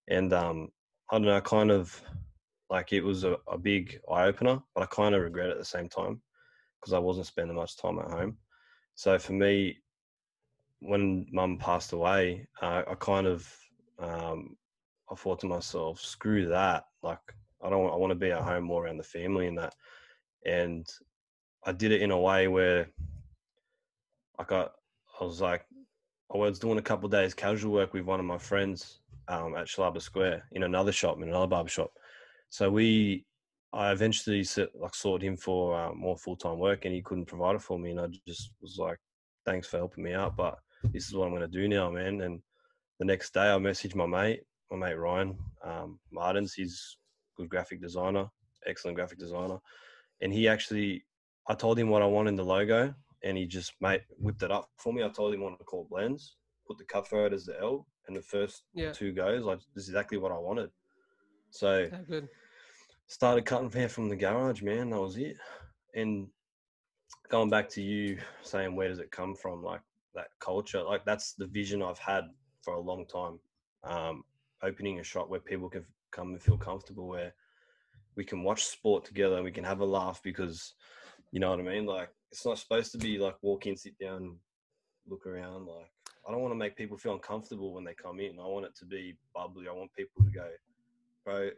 and 0.09 0.33
um, 0.33 0.69
I 1.11 1.17
don't 1.17 1.27
know, 1.27 1.41
kind 1.41 1.71
of 1.71 2.01
like 2.71 2.93
it 2.93 3.03
was 3.03 3.25
a, 3.25 3.37
a 3.51 3.57
big 3.57 3.99
eye 4.13 4.27
opener, 4.27 4.61
but 4.75 4.83
I 4.83 4.87
kind 4.87 5.15
of 5.15 5.23
regret 5.23 5.49
it 5.49 5.53
at 5.53 5.59
the 5.59 5.65
same 5.65 5.89
time 5.89 6.21
because 6.81 6.93
I 6.93 6.99
wasn't 6.99 7.27
spending 7.27 7.57
much 7.57 7.77
time 7.77 7.99
at 7.99 8.11
home. 8.11 8.37
So 8.95 9.19
for 9.19 9.33
me, 9.33 9.79
when 10.81 11.27
mum 11.33 11.59
passed 11.59 11.93
away, 11.93 12.47
uh, 12.61 12.83
I 12.89 12.95
kind 12.97 13.27
of 13.27 13.51
um, 13.99 14.57
I 15.11 15.15
thought 15.15 15.41
to 15.41 15.47
myself, 15.47 16.01
screw 16.01 16.49
that. 16.49 16.85
Like 17.03 17.21
I 17.63 17.71
don't 17.71 17.91
I 17.91 17.97
want 17.97 18.11
to 18.11 18.17
be 18.17 18.33
at 18.33 18.43
home 18.43 18.65
more 18.65 18.85
around 18.85 18.99
the 18.99 19.05
family 19.05 19.47
and 19.47 19.59
that. 19.59 19.75
And 20.45 20.87
I 21.65 21.73
did 21.73 21.93
it 21.93 22.03
in 22.03 22.11
a 22.11 22.21
way 22.21 22.49
where 22.49 22.89
I 24.39 24.69
I 25.21 25.25
was 25.25 25.41
like 25.41 25.65
I 26.33 26.37
was 26.37 26.59
doing 26.59 26.79
a 26.79 26.83
couple 26.83 27.09
days 27.09 27.35
casual 27.35 27.73
work 27.73 27.95
with 27.95 28.05
one 28.05 28.21
of 28.21 28.27
my 28.27 28.39
friends 28.39 29.01
um, 29.29 29.57
at 29.57 29.67
Shellharbour 29.67 30.03
Square 30.03 30.45
in 30.53 30.63
another 30.63 30.93
shop, 30.93 31.17
in 31.17 31.29
another 31.29 31.47
barber 31.47 31.71
shop. 31.71 31.91
So 32.51 32.71
we, 32.71 33.25
I 33.73 33.93
eventually 33.93 34.45
like 34.75 34.95
sought 34.95 35.23
him 35.23 35.37
for 35.37 35.79
uh, 35.79 35.93
more 35.95 36.17
full 36.17 36.37
time 36.37 36.59
work, 36.59 36.85
and 36.85 36.95
he 36.95 37.03
couldn't 37.03 37.27
provide 37.27 37.57
it 37.57 37.63
for 37.63 37.79
me. 37.79 37.91
And 37.91 38.01
I 38.01 38.07
just 38.27 38.53
was 38.61 38.77
like, 38.79 38.99
"Thanks 39.45 39.67
for 39.67 39.79
helping 39.79 40.05
me 40.05 40.13
out, 40.13 40.37
but 40.37 40.59
this 40.93 41.07
is 41.07 41.15
what 41.15 41.27
I'm 41.27 41.35
going 41.35 41.43
to 41.43 41.49
do 41.49 41.69
now, 41.69 41.91
man." 41.91 42.23
And 42.23 42.41
the 42.99 43.05
next 43.05 43.35
day, 43.35 43.53
I 43.53 43.59
messaged 43.59 43.95
my 43.95 44.07
mate, 44.07 44.41
my 44.71 44.77
mate 44.77 44.99
Ryan 44.99 45.39
um, 45.65 45.99
Martins. 46.11 46.55
He's 46.55 46.97
good 47.37 47.49
graphic 47.49 47.81
designer, 47.81 48.29
excellent 48.67 48.97
graphic 48.97 49.19
designer, 49.19 49.59
and 50.21 50.33
he 50.33 50.49
actually, 50.49 51.05
I 51.49 51.55
told 51.55 51.79
him 51.79 51.89
what 51.89 52.03
I 52.03 52.07
wanted 52.07 52.31
in 52.31 52.37
the 52.37 52.45
logo, 52.45 52.95
and 53.23 53.37
he 53.37 53.47
just 53.47 53.73
mate 53.81 54.03
whipped 54.19 54.43
it 54.43 54.51
up 54.51 54.69
for 54.77 54.93
me. 54.93 55.03
I 55.03 55.09
told 55.09 55.35
him 55.35 55.41
I 55.41 55.45
what 55.45 55.59
to 55.59 55.65
call 55.65 55.89
Blendz, 55.91 56.37
put 56.67 56.79
the 56.79 56.85
cutthroat 56.85 57.33
as 57.33 57.45
the 57.45 57.59
L, 57.61 57.87
and 58.07 58.17
the 58.17 58.23
first 58.23 58.65
Yeah. 58.75 58.93
two 58.93 59.13
goes, 59.13 59.45
like 59.45 59.61
this 59.75 59.85
is 59.85 59.91
exactly 59.91 60.19
what 60.19 60.33
I 60.33 60.39
wanted. 60.39 60.71
So 61.51 61.91
good. 62.09 62.29
started 63.07 63.47
cutting 63.47 63.71
hair 63.71 63.89
from 63.89 64.09
the 64.09 64.17
garage, 64.17 64.63
man. 64.63 64.91
That 64.91 65.01
was 65.01 65.17
it. 65.17 65.37
And 65.95 66.29
going 67.29 67.51
back 67.51 67.69
to 67.71 67.83
you 67.83 68.19
saying 68.43 68.75
where 68.77 68.89
does 68.89 68.99
it 68.99 69.11
come 69.11 69.35
from, 69.35 69.63
like 69.63 69.81
that 70.15 70.29
culture. 70.41 70.83
Like 70.83 71.05
that's 71.05 71.35
the 71.35 71.47
vision 71.47 71.83
I've 71.83 71.99
had 71.99 72.25
for 72.63 72.75
a 72.75 72.81
long 72.81 73.07
time. 73.07 73.39
Um, 73.85 74.25
opening 74.63 75.01
a 75.01 75.05
shop 75.05 75.29
where 75.29 75.41
people 75.41 75.69
can 75.69 75.85
come 76.11 76.31
and 76.31 76.43
feel 76.43 76.59
comfortable, 76.59 77.09
where 77.09 77.33
we 78.17 78.25
can 78.25 78.43
watch 78.43 78.65
sport 78.65 79.05
together 79.05 79.43
we 79.43 79.53
can 79.53 79.65
have 79.65 79.81
a 79.81 79.85
laugh 79.85 80.21
because, 80.23 80.75
you 81.33 81.41
know 81.41 81.51
what 81.51 81.61
I 81.61 81.63
mean. 81.63 81.87
Like 81.87 82.11
it's 82.31 82.45
not 82.45 82.59
supposed 82.59 82.93
to 82.93 82.99
be 82.99 83.19
like 83.19 83.37
walk 83.43 83.67
in, 83.67 83.77
sit 83.77 83.99
down, 83.99 84.37
look 85.07 85.27
around. 85.27 85.67
Like 85.67 85.91
I 86.27 86.33
don't 86.33 86.41
want 86.43 86.53
to 86.53 86.59
make 86.59 86.77
people 86.77 86.97
feel 86.99 87.15
uncomfortable 87.15 87.73
when 87.73 87.85
they 87.85 87.95
come 87.95 88.21
in. 88.21 88.39
I 88.39 88.47
want 88.47 88.67
it 88.67 88.77
to 88.77 88.85
be 88.85 89.17
bubbly. 89.35 89.69
I 89.69 89.73
want 89.73 89.93
people 89.95 90.23
to 90.25 90.31
go, 90.31 90.49
bro. 91.25 91.51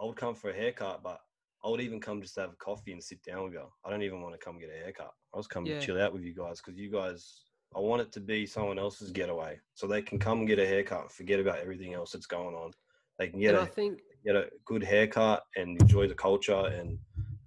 I 0.00 0.04
would 0.04 0.16
come 0.16 0.34
for 0.34 0.50
a 0.50 0.54
haircut, 0.54 1.02
but 1.02 1.20
I 1.64 1.68
would 1.68 1.80
even 1.80 2.00
come 2.00 2.22
just 2.22 2.34
to 2.36 2.40
have 2.42 2.52
a 2.52 2.56
coffee 2.56 2.92
and 2.92 3.02
sit 3.02 3.22
down 3.22 3.44
with 3.44 3.52
you. 3.52 3.64
I 3.84 3.90
don't 3.90 4.02
even 4.02 4.22
want 4.22 4.34
to 4.34 4.44
come 4.44 4.58
get 4.58 4.70
a 4.70 4.84
haircut. 4.84 5.12
I 5.34 5.36
was 5.36 5.46
coming 5.46 5.70
Yeah. 5.70 5.80
to 5.80 5.86
chill 5.86 6.00
out 6.00 6.12
with 6.12 6.22
you 6.22 6.34
guys 6.34 6.60
because 6.60 6.78
you 6.78 6.90
guys. 6.90 7.44
I 7.74 7.80
want 7.80 8.02
it 8.02 8.12
to 8.12 8.20
be 8.20 8.44
someone 8.44 8.78
else's 8.78 9.12
getaway, 9.12 9.58
so 9.72 9.86
they 9.86 10.02
can 10.02 10.18
come 10.18 10.40
and 10.40 10.48
get 10.48 10.58
a 10.58 10.66
haircut, 10.66 11.00
and 11.02 11.10
forget 11.12 11.40
about 11.40 11.58
everything 11.58 11.94
else 11.94 12.12
that's 12.12 12.26
going 12.26 12.54
on. 12.54 12.72
They 13.18 13.28
can 13.28 13.40
get 13.40 13.54
and 13.54 13.58
a 13.58 13.60
I 13.62 13.66
think 13.66 14.00
get 14.24 14.36
a 14.36 14.50
good 14.66 14.82
haircut 14.82 15.44
and 15.56 15.80
enjoy 15.80 16.06
the 16.06 16.14
culture 16.14 16.66
and 16.66 16.98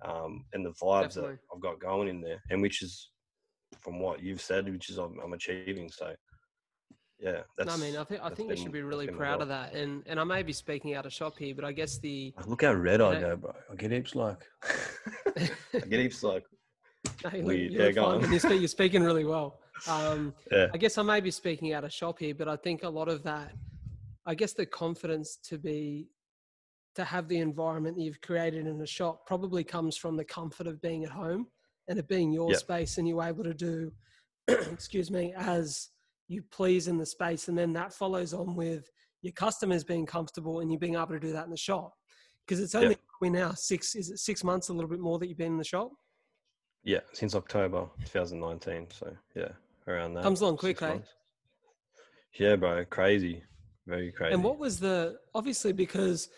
um, 0.08 0.46
and 0.54 0.66
the 0.66 0.72
vibes 0.72 1.16
Definitely. 1.16 1.34
that 1.34 1.40
I've 1.56 1.62
got 1.62 1.80
going 1.80 2.08
in 2.08 2.22
there, 2.22 2.42
and 2.50 2.62
which 2.62 2.82
is 2.82 3.10
from 3.80 4.00
what 4.00 4.22
you've 4.22 4.42
said, 4.42 4.72
which 4.72 4.90
is 4.90 4.98
I'm, 4.98 5.18
I'm 5.24 5.34
achieving. 5.34 5.90
So 5.90 6.14
yeah, 7.20 7.42
that's. 7.58 7.68
no, 7.68 7.74
I 7.74 7.78
mean, 7.90 7.98
I 7.98 8.04
think 8.04 8.22
I 8.24 8.30
think 8.30 8.50
you 8.50 8.58
should 8.58 8.72
be 8.72 8.82
really 8.82 9.08
proud 9.08 9.42
of 9.42 9.48
that. 9.48 9.74
And 9.74 10.04
and 10.06 10.20
I 10.20 10.24
may 10.24 10.44
be 10.44 10.54
speaking 10.54 10.94
out 10.96 11.06
of 11.06 11.14
shop 11.14 11.38
here, 11.38 11.56
but 11.56 11.66
I 11.66 11.72
guess 11.72 11.98
the 11.98 12.34
Look 12.46 12.64
how 12.64 12.74
red 12.74 13.02
I 13.02 13.14
Yeah. 13.14 13.20
go, 13.22 13.36
bro. 13.38 13.54
I 13.72 13.76
get 13.76 13.92
heaps 13.92 14.16
like. 14.16 14.38
I 15.38 15.80
get 15.90 16.00
heaps 16.00 16.24
like 16.24 16.44
No, 17.24 17.30
you 17.32 17.38
look- 17.38 17.46
Weird. 17.48 17.72
you 17.72 17.80
Yeah, 17.80 17.86
look 17.86 17.96
go 17.96 18.06
on. 18.06 18.32
You're, 18.32 18.40
speak, 18.40 18.60
you're 18.60 18.68
speaking 18.68 19.04
really 19.04 19.26
well. 19.26 19.60
Um, 19.88 20.34
yeah, 20.52 20.68
I 20.74 20.78
guess 20.78 20.98
I 20.98 21.04
may 21.04 21.20
be 21.20 21.32
speaking 21.32 21.74
out 21.74 21.84
of 21.84 21.94
shop 21.94 22.20
here, 22.20 22.34
but 22.36 22.48
I 22.48 22.56
think 22.56 22.84
a 22.84 22.90
lot 22.90 23.08
of 23.10 23.24
that, 23.24 23.52
I 24.26 24.36
guess 24.36 24.54
the 24.54 24.66
confidence 24.66 25.38
to 25.50 25.58
be, 25.58 26.08
to 26.96 27.04
have 27.04 27.28
the 27.28 27.40
environment 27.40 27.98
that 27.98 28.04
you've 28.04 28.22
created 28.22 28.68
in 28.68 28.82
a 28.82 28.88
shop 28.88 29.26
probably 29.28 29.64
comes 29.64 29.98
from 29.98 30.16
the 30.16 30.24
comfort 30.24 30.68
of 30.68 30.82
being 30.82 31.04
at 31.04 31.12
home 31.12 31.48
and 31.88 32.00
it 32.00 32.08
being 32.08 32.32
your 32.32 32.52
Yep. 32.52 32.60
space 32.60 32.98
and 32.98 33.08
you're 33.08 33.24
able 33.24 33.44
to 33.44 33.54
do, 33.54 33.92
excuse 34.48 35.12
me, 35.12 35.34
as 35.38 35.90
you 36.28 36.42
please 36.52 36.88
in 36.88 36.98
the 36.98 37.06
space. 37.06 37.48
And 37.48 37.58
then 37.58 37.74
that 37.74 37.94
follows 37.94 38.34
on 38.34 38.56
with 38.56 38.90
your 39.22 39.34
customers 39.34 39.84
being 39.84 40.06
comfortable 40.06 40.62
and 40.62 40.72
you 40.72 40.80
being 40.80 40.96
able 40.96 41.08
to 41.08 41.20
do 41.20 41.34
that 41.34 41.46
in 41.46 41.52
the 41.52 41.58
shop. 41.58 41.94
Because 42.46 42.60
it's 42.60 42.76
only 42.76 42.98
we 43.22 43.30
now 43.30 43.54
six, 43.54 43.96
is 43.96 44.10
it 44.10 44.20
six 44.20 44.44
months, 44.44 44.70
a 44.70 44.74
little 44.74 44.90
bit 44.90 45.00
more 45.00 45.20
that 45.20 45.28
you've 45.28 45.38
been 45.38 45.54
in 45.54 45.58
the 45.58 45.64
shop? 45.64 45.92
yeah, 46.86 47.00
since 47.14 47.36
October 47.36 47.88
2019. 48.06 48.88
So 48.92 49.12
yeah, 49.36 49.50
around 49.88 50.14
that. 50.14 50.24
Comes 50.24 50.42
along 50.42 50.58
quick, 50.58 50.82
eh? 50.84 51.00
Yeah, 52.38 52.56
bro, 52.56 52.86
crazy, 52.86 53.44
very 53.88 54.12
crazy. 54.12 54.36
And 54.36 54.44
what 54.44 54.60
was 54.60 54.80
the 54.80 55.18
obviously 55.34 55.74
because 55.74 56.30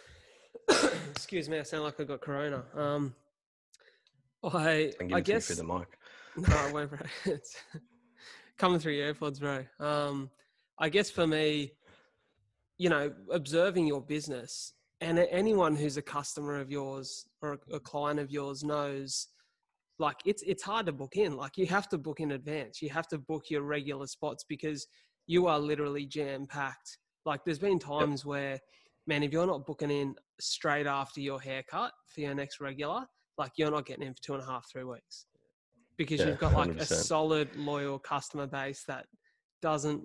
excuse 1.12 1.50
me, 1.50 1.59
I 1.59 1.63
sound 1.63 1.83
like 1.83 2.00
I 2.00 2.03
got 2.03 2.21
corona. 2.21 2.63
Um, 2.75 3.15
I 4.43 4.51
I 4.59 4.74
it 4.74 4.97
to 5.00 5.05
me 5.15 5.21
guess 5.21 5.47
through 5.47 5.55
the 5.55 5.63
mic. 5.63 5.97
no, 6.38 6.55
I 6.55 6.71
won't, 6.71 6.89
bro. 6.89 7.00
It's 7.25 7.55
coming 8.57 8.79
through 8.79 8.93
your 8.93 9.13
AirPods, 9.13 9.39
bro. 9.39 9.65
Um, 9.79 10.29
I 10.79 10.89
guess 10.89 11.09
for 11.09 11.27
me, 11.27 11.71
you 12.77 12.89
know, 12.89 13.12
observing 13.31 13.88
your 13.88 14.01
business 14.01 14.74
and 15.01 15.19
anyone 15.19 15.75
who's 15.75 15.97
a 15.97 16.01
customer 16.01 16.59
of 16.59 16.71
yours 16.71 17.25
or 17.41 17.53
a, 17.53 17.75
a 17.75 17.79
client 17.79 18.19
of 18.19 18.31
yours 18.31 18.63
knows, 18.63 19.27
like 20.00 20.17
it's 20.25 20.43
it's 20.43 20.63
hard 20.63 20.86
to 20.86 20.91
book 20.91 21.15
in. 21.15 21.36
Like 21.36 21.57
you 21.57 21.65
have 21.67 21.89
to 21.89 21.97
book 21.97 22.19
in 22.19 22.31
advance. 22.31 22.81
You 22.81 22.89
have 22.89 23.07
to 23.09 23.17
book 23.17 23.45
your 23.50 23.63
regular 23.63 24.07
spots 24.07 24.43
because 24.47 24.88
you 25.25 25.47
are 25.47 25.59
literally 25.59 26.05
jam 26.05 26.45
packed. 26.45 26.97
Like 27.25 27.43
there's 27.43 27.59
been 27.59 27.79
times 27.79 28.25
where, 28.25 28.59
man, 29.07 29.23
if 29.23 29.31
you're 29.31 29.47
not 29.47 29.65
booking 29.65 29.89
in 29.91 30.15
straight 30.39 30.85
after 30.85 31.21
your 31.21 31.39
haircut 31.39 31.91
for 32.13 32.21
your 32.21 32.35
next 32.35 32.59
regular, 32.59 33.05
like 33.37 33.51
you're 33.57 33.72
not 33.72 33.85
getting 33.85 34.05
in 34.05 34.13
for 34.13 34.22
two 34.22 34.33
and 34.33 34.43
a 34.43 34.46
half, 34.46 34.65
three 34.72 34.83
weeks 34.83 35.25
because 35.98 36.20
Yeah, 36.22 36.27
you've 36.27 36.39
got 36.39 36.53
like 36.53 36.70
a 36.77 36.85
100%. 36.85 37.05
solid, 37.05 37.55
loyal 37.55 37.98
customer 38.00 38.48
base 38.48 38.83
that 38.87 39.07
doesn't 39.61 40.03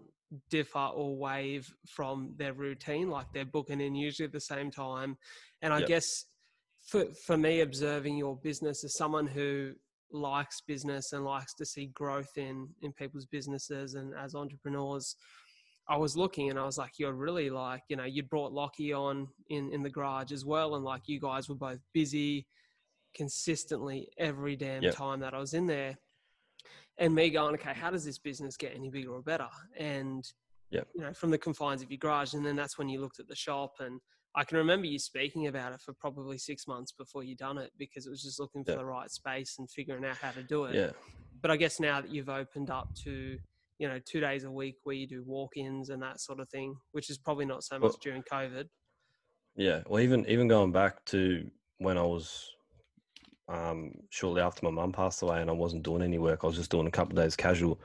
differ 0.50 0.78
or 0.78 1.16
wave 1.16 1.70
from 1.86 2.32
their 2.38 2.54
routine. 2.54 3.10
Like 3.10 3.26
they're 3.34 3.44
booking 3.44 3.80
in 3.80 3.94
usually 3.94 4.26
at 4.26 4.32
the 4.32 4.40
same 4.40 4.70
time. 4.70 5.18
And 5.60 5.72
I 5.72 5.80
Yep. 5.80 5.88
guess 5.88 6.24
for, 6.82 7.04
for 7.26 7.36
me, 7.36 7.60
observing 7.60 8.16
your 8.16 8.36
business 8.36 8.84
as 8.84 8.96
someone 8.96 9.26
who 9.26 9.72
likes 10.10 10.60
business 10.62 11.12
and 11.12 11.24
likes 11.24 11.54
to 11.54 11.64
see 11.66 11.86
growth 11.86 12.36
in, 12.36 12.68
in 12.82 12.92
people's 12.92 13.26
businesses 13.26 13.94
and 13.94 14.14
as 14.14 14.34
entrepreneurs, 14.34 15.16
I 15.88 15.96
was 15.96 16.16
looking 16.16 16.50
and 16.50 16.58
I 16.58 16.64
was 16.64 16.78
like, 16.78 16.98
you're 16.98 17.12
really 17.12 17.50
like, 17.50 17.82
you 17.88 17.96
know, 17.96 18.04
you 18.04 18.22
brought 18.22 18.52
Lockie 18.52 18.92
on 18.92 19.28
in, 19.48 19.72
in 19.72 19.82
the 19.82 19.90
garage 19.90 20.32
as 20.32 20.44
well. 20.44 20.76
And 20.76 20.84
like 20.84 21.02
you 21.06 21.20
guys 21.20 21.48
were 21.48 21.54
both 21.56 21.80
busy 21.92 22.46
consistently 23.14 24.08
every 24.18 24.56
damn 24.56 24.84
Yep. 24.84 24.94
time 24.94 25.20
that 25.20 25.34
I 25.34 25.38
was 25.38 25.54
in 25.54 25.66
there. 25.66 25.96
And 26.98 27.14
me 27.14 27.30
going, 27.30 27.54
okay, 27.54 27.72
how 27.74 27.90
does 27.90 28.04
this 28.04 28.18
business 28.18 28.56
get 28.56 28.74
any 28.74 28.90
bigger 28.90 29.12
or 29.12 29.22
better? 29.22 29.48
And, 29.76 30.24
Yep. 30.70 30.88
you 30.94 31.02
know, 31.02 31.12
from 31.12 31.30
the 31.30 31.38
confines 31.38 31.82
of 31.82 31.90
your 31.90 31.98
garage. 31.98 32.34
And 32.34 32.46
then 32.46 32.56
that's 32.56 32.78
when 32.78 32.88
you 32.88 33.00
looked 33.00 33.18
at 33.18 33.26
the 33.28 33.34
shop. 33.34 33.72
And 33.80 34.00
I 34.34 34.44
can 34.44 34.58
remember 34.58 34.86
you 34.86 34.98
speaking 34.98 35.48
about 35.48 35.72
it 35.72 35.80
for 35.80 35.92
probably 35.94 36.38
six 36.38 36.66
months 36.68 36.92
before 36.92 37.24
you 37.24 37.34
done 37.34 37.58
it 37.58 37.72
because 37.78 38.06
it 38.06 38.10
was 38.10 38.22
just 38.22 38.38
looking 38.38 38.64
for 38.64 38.70
Yep. 38.72 38.78
the 38.78 38.84
right 38.86 39.10
space 39.10 39.56
and 39.58 39.68
figuring 39.70 40.04
out 40.04 40.18
how 40.22 40.30
to 40.30 40.42
do 40.42 40.64
it 40.64 40.76
Yeah, 40.76 40.90
but 41.40 41.50
I 41.50 41.56
guess 41.56 41.80
now 41.80 42.00
that 42.00 42.10
you've 42.10 42.28
opened 42.28 42.70
up 42.70 42.88
to, 43.04 43.38
you 43.82 43.88
know, 43.88 43.98
two 44.04 44.20
days 44.20 44.44
a 44.44 44.50
week 44.50 44.76
where 44.84 44.94
you 44.94 45.08
do 45.08 45.24
walk-ins 45.26 45.90
and 45.90 46.00
that 46.00 46.20
sort 46.20 46.38
of 46.38 46.48
thing, 46.50 46.72
which 46.92 47.10
is 47.10 47.18
probably 47.18 47.44
not 47.44 47.64
so 47.64 47.80
much 47.80 47.82
Well- 47.90 47.98
during 48.00 48.22
COVID. 48.22 48.68
yeah. 49.56 49.82
Well, 49.88 50.00
even 50.00 50.24
even 50.28 50.46
going 50.46 50.70
back 50.70 51.04
to 51.06 51.50
when 51.78 51.98
I 51.98 52.02
was 52.04 52.48
um, 53.48 53.92
shortly 54.10 54.40
after 54.40 54.64
my 54.64 54.70
mum 54.70 54.92
passed 54.92 55.20
away 55.22 55.40
and 55.40 55.50
I 55.50 55.52
wasn't 55.52 55.82
doing 55.82 56.00
any 56.02 56.18
work, 56.18 56.44
I 56.44 56.46
was 56.46 56.54
just 56.56 56.70
doing 56.70 56.86
a 56.86 56.92
couple 56.92 57.18
of 57.18 57.24
days 57.24 57.34
casual. 57.34 57.80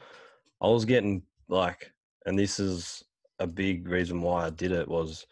I 0.61 0.67
was 0.67 0.85
getting 0.85 1.23
like, 1.49 1.91
and 2.27 2.37
this 2.37 2.59
is 2.59 3.03
a 3.39 3.47
big 3.47 3.87
reason 3.87 4.21
why 4.21 4.45
I 4.45 4.49
did 4.51 4.71
it 4.71 4.87
was 4.87 5.25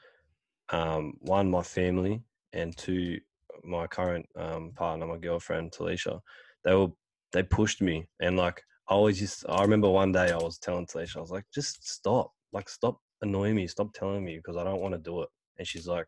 um, 0.70 1.14
one, 1.22 1.50
my 1.52 1.62
family, 1.62 2.24
and 2.54 2.76
two, 2.76 3.20
my 3.64 3.86
current 3.86 4.28
um, 4.36 4.72
partner, 4.76 5.06
my 5.06 5.18
girlfriend 5.18 5.72
Talisha. 5.72 6.20
They 6.64 6.74
were 6.74 6.92
they 7.34 7.44
pushed 7.44 7.82
me, 7.84 8.08
and 8.20 8.36
like 8.36 8.64
I 8.88 8.94
always 8.94 9.20
just 9.20 9.46
I 9.50 9.62
remember 9.62 9.90
one 9.90 10.12
day 10.12 10.32
I 10.32 10.38
was 10.38 10.58
telling 10.58 10.86
Talisha, 10.86 11.18
I 11.18 11.22
was 11.22 11.32
like, 11.32 11.46
just 11.54 11.88
stop, 11.88 12.32
like 12.54 12.70
stop 12.70 13.00
annoying 13.22 13.56
me, 13.56 13.68
stop 13.68 13.94
telling 13.94 14.24
me 14.24 14.38
because 14.38 14.58
I 14.58 14.64
don't 14.64 14.82
want 14.82 14.94
to 14.94 15.00
do 15.00 15.22
it. 15.24 15.30
And 15.58 15.68
she's 15.68 15.88
like, 15.88 16.08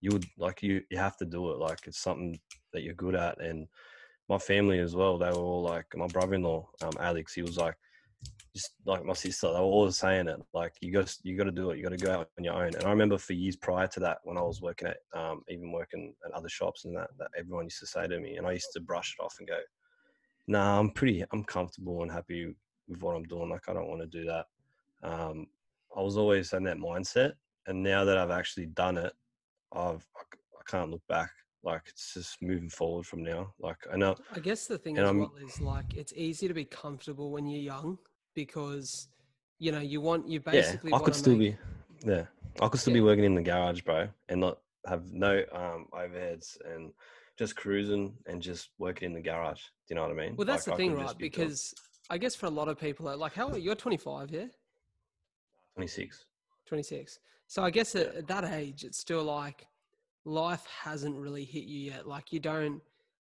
you 0.00 0.10
would 0.10 0.26
like 0.36 0.62
you 0.62 0.82
you 0.90 0.98
have 0.98 1.16
to 1.18 1.24
do 1.24 1.50
it, 1.52 1.58
like 1.58 1.80
it's 1.86 2.02
something 2.02 2.38
that 2.72 2.82
you're 2.82 2.94
good 2.94 3.14
at, 3.14 3.40
and 3.40 3.68
my 4.28 4.38
family 4.38 4.78
as 4.80 4.94
well. 4.96 5.18
They 5.18 5.30
were 5.30 5.36
all 5.36 5.62
like 5.62 5.86
my 5.94 6.06
brother-in-law, 6.06 6.68
um, 6.82 6.92
Alex. 6.98 7.34
He 7.34 7.42
was 7.42 7.56
like, 7.56 7.76
just 8.54 8.74
like 8.84 9.04
my 9.04 9.12
sister. 9.12 9.48
They 9.48 9.58
were 9.58 9.64
always 9.64 9.96
saying 9.96 10.28
it, 10.28 10.40
like 10.52 10.72
you 10.80 10.92
got 10.92 11.14
you 11.22 11.36
got 11.36 11.44
to 11.44 11.52
do 11.52 11.70
it. 11.70 11.78
You 11.78 11.84
got 11.84 11.96
to 11.98 12.04
go 12.04 12.12
out 12.12 12.30
on 12.38 12.44
your 12.44 12.54
own. 12.54 12.74
And 12.74 12.84
I 12.84 12.90
remember 12.90 13.18
for 13.18 13.32
years 13.32 13.56
prior 13.56 13.86
to 13.88 14.00
that, 14.00 14.18
when 14.24 14.36
I 14.36 14.42
was 14.42 14.60
working 14.60 14.88
at, 14.88 14.98
um, 15.14 15.42
even 15.48 15.70
working 15.72 16.14
at 16.26 16.32
other 16.32 16.48
shops 16.48 16.84
and 16.84 16.96
that, 16.96 17.10
that 17.18 17.28
everyone 17.38 17.64
used 17.64 17.80
to 17.80 17.86
say 17.86 18.06
to 18.06 18.20
me, 18.20 18.36
and 18.36 18.46
I 18.46 18.52
used 18.52 18.72
to 18.74 18.80
brush 18.80 19.14
it 19.18 19.22
off 19.22 19.36
and 19.38 19.48
go, 19.48 19.58
"Nah, 20.46 20.78
I'm 20.78 20.90
pretty, 20.90 21.24
I'm 21.32 21.44
comfortable 21.44 22.02
and 22.02 22.10
happy 22.10 22.54
with 22.88 23.02
what 23.02 23.16
I'm 23.16 23.24
doing. 23.24 23.48
Like 23.50 23.68
I 23.68 23.72
don't 23.74 23.88
want 23.88 24.00
to 24.02 24.06
do 24.06 24.24
that." 24.26 24.46
Um, 25.02 25.46
I 25.96 26.00
was 26.00 26.16
always 26.16 26.52
in 26.52 26.64
that 26.64 26.78
mindset, 26.78 27.32
and 27.66 27.82
now 27.82 28.04
that 28.04 28.18
I've 28.18 28.30
actually 28.30 28.66
done 28.66 28.96
it, 28.98 29.12
I've 29.72 30.06
I 30.20 30.70
can't 30.70 30.90
look 30.90 31.02
back. 31.08 31.30
Like 31.64 31.82
it's 31.86 32.14
just 32.14 32.42
moving 32.42 32.68
forward 32.68 33.06
from 33.06 33.22
now. 33.22 33.52
Like 33.60 33.76
I 33.92 33.96
know, 33.96 34.16
I 34.34 34.40
guess 34.40 34.66
the 34.66 34.78
thing 34.78 34.98
as 34.98 35.06
I'm- 35.06 35.20
well 35.20 35.36
is 35.40 35.60
like 35.60 35.94
it's 35.94 36.12
easy 36.16 36.48
to 36.48 36.54
be 36.54 36.64
comfortable 36.64 37.30
when 37.30 37.46
you're 37.46 37.62
young 37.62 37.98
because 38.34 39.08
you 39.58 39.70
know 39.70 39.78
you 39.80 40.00
want 40.00 40.26
you 40.28 40.40
basically 40.40 40.90
yeah, 40.90 40.96
I 40.96 41.00
could 41.00 41.14
still 41.14 41.36
make- 41.36 41.56
be, 42.04 42.08
yeah, 42.10 42.26
I 42.60 42.68
could 42.68 42.80
still 42.80 42.92
Yeah. 42.92 43.00
be 43.00 43.04
working 43.04 43.24
in 43.24 43.34
the 43.36 43.42
garage, 43.42 43.82
bro, 43.82 44.08
and 44.28 44.40
not 44.40 44.58
have 44.86 45.12
no 45.12 45.44
um 45.52 45.86
overheads 45.92 46.56
and 46.64 46.92
just 47.42 47.56
cruising 47.56 48.14
and 48.26 48.40
just 48.40 48.70
working 48.78 49.06
in 49.06 49.14
the 49.14 49.20
garage. 49.20 49.58
Do 49.58 49.88
you 49.88 49.96
know 49.96 50.02
what 50.02 50.12
I 50.12 50.14
mean? 50.14 50.36
Well, 50.36 50.46
that's 50.46 50.66
Like, 50.66 50.78
the 50.78 50.84
I 50.84 50.86
thing, 50.86 50.94
right? 50.94 51.18
be 51.18 51.28
Because 51.28 51.74
I 52.08 52.16
guess 52.16 52.36
for 52.36 52.46
a 52.46 52.50
lot 52.50 52.68
of 52.68 52.78
people, 52.78 53.16
like 53.16 53.34
how 53.34 53.48
are 53.48 53.58
you're 53.58 53.74
25, 53.74 54.30
yeah, 54.30 54.46
26. 55.74 56.24
26. 56.66 57.18
So 57.48 57.64
I 57.64 57.70
guess 57.70 57.96
at, 57.96 58.14
at 58.14 58.28
that 58.28 58.44
age, 58.44 58.84
it's 58.84 58.98
still 58.98 59.24
like 59.24 59.66
life 60.24 60.64
hasn't 60.84 61.16
really 61.16 61.44
hit 61.44 61.64
you 61.64 61.90
yet. 61.90 62.06
Like 62.06 62.32
you 62.32 62.38
don't, 62.38 62.80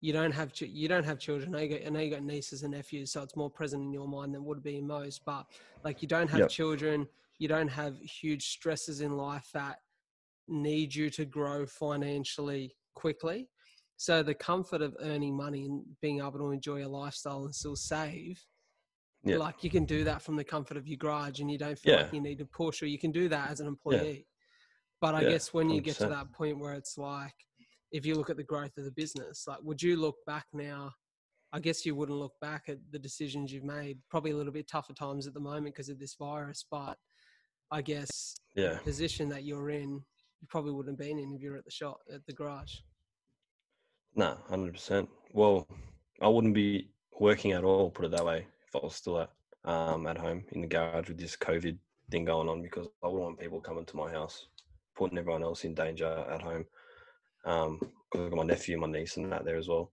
you 0.02 0.14
don't 0.14 0.32
have, 0.32 0.52
you 0.62 0.88
don't 0.88 1.04
have 1.04 1.18
children. 1.18 1.56
I 1.56 1.58
know 1.58 1.64
you 1.64 1.70
got, 1.80 1.88
I 1.88 1.90
know 1.90 2.00
you 2.00 2.12
got 2.12 2.24
nieces 2.24 2.62
and 2.62 2.74
nephews, 2.74 3.12
so 3.12 3.24
it's 3.24 3.36
more 3.36 3.50
present 3.50 3.82
in 3.82 3.92
your 3.92 4.08
mind 4.08 4.36
than 4.36 4.46
would 4.46 4.62
be 4.62 4.78
in 4.78 4.86
most. 4.86 5.26
But 5.26 5.48
like 5.84 6.04
you 6.04 6.08
don't 6.08 6.30
have 6.30 6.42
Yep. 6.42 6.50
children, 6.50 7.08
you 7.40 7.48
don't 7.48 7.68
have 7.68 7.98
huge 7.98 8.46
stresses 8.52 9.02
in 9.02 9.18
life 9.18 9.50
that 9.56 9.78
need 10.48 10.94
you 10.94 11.10
to 11.10 11.26
grow 11.26 11.66
financially 11.66 12.76
quickly. 12.94 13.50
So 13.98 14.24
the 14.24 14.34
comfort 14.34 14.82
of 14.82 14.96
earning 15.02 15.36
money 15.36 15.66
and 15.66 15.84
being 16.02 16.20
able 16.20 16.40
to 16.40 16.52
enjoy 16.52 16.86
a 16.86 16.90
lifestyle 16.90 17.46
and 17.46 17.54
still 17.56 17.76
save 17.76 18.44
Yeah. 19.26 19.38
Like 19.38 19.64
you 19.64 19.70
can 19.70 19.86
do 19.86 20.04
that 20.04 20.22
from 20.22 20.36
the 20.36 20.44
comfort 20.44 20.76
of 20.76 20.86
your 20.86 20.98
garage 20.98 21.40
and 21.40 21.50
you 21.50 21.58
don't 21.58 21.80
feel 21.80 21.94
Yeah. 21.94 22.02
like 22.04 22.14
you 22.14 22.20
need 22.20 22.40
to 22.40 22.46
push 22.46 22.84
or 22.84 22.88
you 22.88 23.00
can 23.00 23.12
do 23.12 23.30
that 23.30 23.52
as 23.52 23.62
an 23.62 23.68
employee. 23.68 24.28
But 25.00 25.16
I 25.16 25.24
guess 25.24 25.54
when 25.54 25.70
you 25.70 25.80
get 25.82 25.96
to 25.98 26.08
that 26.08 26.32
point 26.34 26.60
where 26.60 26.74
it's 26.74 26.98
like, 26.98 27.36
if 27.92 28.06
you 28.06 28.16
look 28.16 28.30
at 28.30 28.36
the 28.38 28.44
growth 28.44 28.78
of 28.78 28.84
the 28.84 28.92
business, 28.92 29.46
like 29.48 29.62
would 29.62 29.82
you 29.82 29.96
look 29.96 30.18
back 30.26 30.48
now? 30.52 30.92
I 31.54 31.60
guess 31.60 31.86
you 31.86 31.96
wouldn't 31.96 32.18
look 32.18 32.34
back 32.42 32.68
at 32.68 32.80
the 32.92 33.00
decisions 33.00 33.54
you've 33.54 33.64
made. 33.64 34.00
Probably 34.10 34.32
a 34.32 34.36
little 34.36 34.52
bit 34.52 34.68
tougher 34.68 34.94
times 34.94 35.26
at 35.28 35.34
the 35.34 35.40
moment 35.40 35.74
because 35.76 35.88
of 35.90 36.00
this 36.00 36.16
virus, 36.16 36.66
but 36.70 36.98
I 37.72 37.82
guess 37.82 38.36
Yeah. 38.56 38.74
the 38.74 38.80
position 38.80 39.30
that 39.30 39.44
you're 39.46 39.70
in, 39.70 40.04
you 40.42 40.48
probably 40.50 40.72
wouldn't 40.72 41.00
have 41.00 41.08
been 41.08 41.20
in 41.20 41.32
if 41.32 41.42
you're 41.42 41.56
at 41.56 41.64
the 41.66 41.72
shop 41.72 42.02
at 42.12 42.26
the 42.26 42.34
garage. 42.34 42.80
No, 44.16 44.38
hundred 44.48 44.74
percent. 44.74 45.10
Well, 45.32 45.68
I 46.22 46.28
wouldn't 46.28 46.54
be 46.54 46.90
working 47.20 47.52
at 47.54 47.64
all. 47.64 47.90
Put 47.90 48.06
it 48.06 48.12
that 48.12 48.26
way. 48.26 48.46
If 48.68 48.76
I 48.76 48.80
was 48.80 48.96
still 48.96 49.20
at 49.20 49.30
um 49.66 50.08
at 50.08 50.18
home 50.18 50.44
in 50.52 50.62
the 50.62 50.68
garage 50.68 51.08
with 51.08 51.18
this 51.18 51.36
COVID 51.36 51.78
thing 52.12 52.26
going 52.26 52.50
on, 52.50 52.62
because 52.62 52.88
I 53.04 53.08
wouldn't 53.08 53.24
want 53.24 53.40
people 53.40 53.60
coming 53.60 53.86
to 53.86 53.98
my 53.98 54.12
house, 54.12 54.48
putting 54.96 55.18
everyone 55.18 55.44
else 55.44 55.64
in 55.64 55.74
danger 55.74 56.26
at 56.30 56.42
home. 56.42 56.66
Um, 57.46 57.80
I've 58.14 58.30
got 58.30 58.38
my 58.38 58.44
nephew, 58.44 58.76
and 58.76 58.82
my 58.94 59.00
niece, 59.00 59.18
and 59.18 59.32
that 59.32 59.46
there 59.46 59.58
as 59.58 59.68
well. 59.68 59.92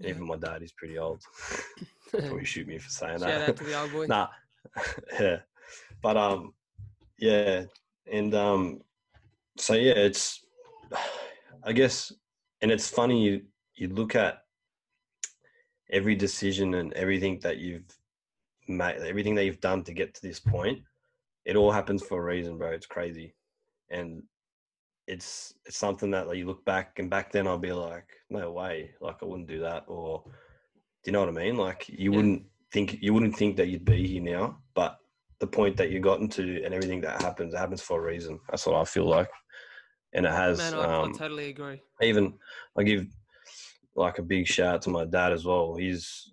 Yeah. 0.00 0.10
Even 0.10 0.26
my 0.26 0.36
dad 0.36 0.62
is 0.62 0.72
pretty 0.72 0.98
old. 0.98 1.22
Probably 2.10 2.44
shoot 2.44 2.66
me 2.66 2.78
for 2.78 2.90
saying 2.90 3.20
Shout 3.20 3.28
that. 3.28 3.48
out 3.50 3.56
to 3.56 3.64
the 3.64 3.80
old 3.80 3.92
boy. 3.92 4.06
nah, 4.08 4.28
yeah, 5.20 5.38
but 6.02 6.16
um, 6.16 6.52
yeah, 7.18 7.64
and 8.10 8.34
um, 8.34 8.80
so 9.56 9.74
yeah, 9.74 9.92
it's, 9.92 10.44
I 11.64 11.72
guess, 11.72 12.12
and 12.64 12.72
it's 12.72 12.88
funny 12.88 13.22
you 13.22 13.42
you 13.74 13.88
look 13.88 14.16
at 14.16 14.38
every 15.90 16.14
decision 16.14 16.74
and 16.74 16.94
everything 16.94 17.38
that 17.40 17.58
you've 17.58 17.90
made, 18.68 18.96
everything 19.02 19.34
that 19.34 19.44
you've 19.44 19.60
done 19.60 19.84
to 19.84 19.92
get 19.92 20.14
to 20.14 20.22
this 20.22 20.40
point, 20.40 20.80
it 21.44 21.56
all 21.56 21.70
happens 21.70 22.02
for 22.02 22.18
a 22.22 22.24
reason, 22.24 22.56
bro. 22.56 22.70
It's 22.70 22.86
crazy, 22.86 23.34
and 23.90 24.22
it's 25.06 25.52
it's 25.66 25.76
something 25.76 26.10
that 26.12 26.26
like 26.26 26.38
you 26.38 26.46
look 26.46 26.64
back 26.64 26.98
and 26.98 27.10
back 27.10 27.30
then 27.32 27.46
I'll 27.46 27.58
be 27.58 27.72
like, 27.72 28.08
no 28.30 28.50
way, 28.50 28.94
like 28.98 29.18
I 29.22 29.26
wouldn't 29.26 29.48
do 29.54 29.60
that, 29.60 29.84
or 29.86 30.22
do 30.24 30.30
you 31.04 31.12
know 31.12 31.20
what 31.20 31.28
I 31.28 31.32
mean? 31.32 31.56
Like 31.56 31.86
you 31.90 32.10
Yeah. 32.12 32.16
wouldn't 32.16 32.46
think 32.72 33.02
you 33.02 33.12
wouldn't 33.12 33.36
think 33.36 33.58
that 33.58 33.68
you'd 33.68 33.84
be 33.84 34.06
here 34.08 34.22
now, 34.22 34.62
but 34.72 34.96
the 35.38 35.46
point 35.46 35.76
that 35.76 35.90
you've 35.90 36.08
gotten 36.10 36.30
to 36.30 36.64
and 36.64 36.72
everything 36.72 37.02
that 37.02 37.20
happens 37.20 37.52
it 37.52 37.58
happens 37.58 37.82
for 37.82 37.98
a 38.00 38.06
reason. 38.12 38.40
That's 38.48 38.66
what 38.66 38.80
I 38.80 38.84
feel 38.86 39.04
like, 39.06 39.28
and 40.14 40.26
it 40.26 40.32
has. 40.32 40.58
Man, 40.58 40.74
I, 40.74 41.00
um, 41.00 41.12
I 41.14 41.18
totally 41.18 41.48
agree. 41.50 41.82
even 42.02 42.34
I 42.78 42.82
give 42.82 43.06
like 43.96 44.18
a 44.18 44.22
big 44.22 44.46
shout 44.46 44.76
out 44.76 44.82
to 44.82 44.90
my 44.90 45.04
dad 45.04 45.32
as 45.32 45.44
well. 45.44 45.74
He's 45.74 46.32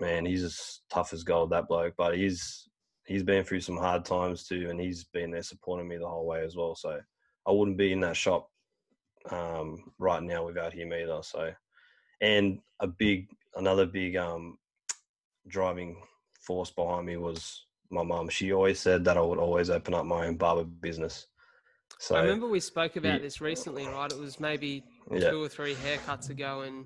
man, 0.00 0.26
he's 0.26 0.42
as 0.42 0.80
tough 0.90 1.12
as 1.12 1.24
gold, 1.24 1.50
that 1.50 1.68
bloke. 1.68 1.94
But 1.96 2.16
he's 2.16 2.68
he's 3.06 3.22
been 3.22 3.44
through 3.44 3.60
some 3.60 3.76
hard 3.76 4.04
times 4.04 4.46
too, 4.46 4.68
and 4.70 4.80
he's 4.80 5.04
been 5.04 5.30
there 5.30 5.42
supporting 5.42 5.88
me 5.88 5.96
the 5.96 6.08
whole 6.08 6.26
way 6.26 6.44
as 6.44 6.56
well. 6.56 6.74
So 6.74 7.00
I 7.46 7.52
wouldn't 7.52 7.78
be 7.78 7.92
in 7.92 8.00
that 8.00 8.16
shop 8.16 8.50
um, 9.30 9.92
right 9.98 10.22
now 10.22 10.44
without 10.44 10.72
him 10.72 10.92
either. 10.92 11.20
So 11.22 11.52
and 12.20 12.58
a 12.80 12.86
big 12.86 13.28
another 13.54 13.86
big 13.86 14.16
um, 14.16 14.58
driving 15.48 16.02
force 16.40 16.70
behind 16.70 17.06
me 17.06 17.16
was 17.16 17.66
my 17.90 18.02
mum. 18.02 18.28
She 18.28 18.52
always 18.52 18.80
said 18.80 19.04
that 19.04 19.16
I 19.16 19.20
would 19.20 19.38
always 19.38 19.70
open 19.70 19.94
up 19.94 20.06
my 20.06 20.26
own 20.26 20.36
barber 20.36 20.64
business. 20.64 21.26
So 21.98 22.14
I 22.16 22.20
remember 22.20 22.46
we 22.46 22.60
spoke 22.60 22.96
about 22.96 23.22
this 23.22 23.40
recently, 23.40 23.86
right? 23.86 24.10
It 24.12 24.18
was 24.18 24.38
maybe 24.38 24.84
yeah, 25.10 25.30
two 25.30 25.42
or 25.42 25.48
three 25.48 25.74
haircuts 25.74 26.30
ago, 26.30 26.60
and 26.62 26.84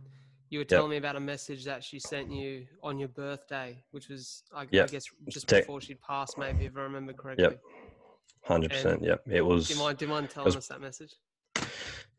you 0.50 0.58
were 0.60 0.62
Yep. 0.62 0.68
telling 0.68 0.90
me 0.90 0.96
about 0.96 1.16
a 1.16 1.20
message 1.20 1.64
that 1.64 1.82
she 1.82 1.98
sent 1.98 2.30
you 2.30 2.66
on 2.82 2.98
your 2.98 3.08
birthday, 3.08 3.82
which 3.90 4.08
was, 4.08 4.44
I, 4.54 4.62
I 4.62 4.64
guess, 4.66 5.04
just 5.28 5.48
Tech- 5.48 5.64
before 5.64 5.80
she'd 5.80 6.00
passed, 6.00 6.38
maybe, 6.38 6.66
if 6.66 6.76
I 6.76 6.80
remember 6.82 7.12
correctly. 7.12 7.44
Yep, 7.44 7.60
hundred 8.44 8.70
percent. 8.70 9.02
Yep, 9.02 9.22
it 9.28 9.42
was. 9.42 9.68
Do 9.68 9.74
you 9.74 9.80
mind? 9.80 9.98
Do 9.98 10.04
you 10.04 10.10
mind 10.10 10.30
telling 10.30 10.46
was- 10.46 10.56
us 10.56 10.68
that 10.68 10.80
message? 10.80 11.14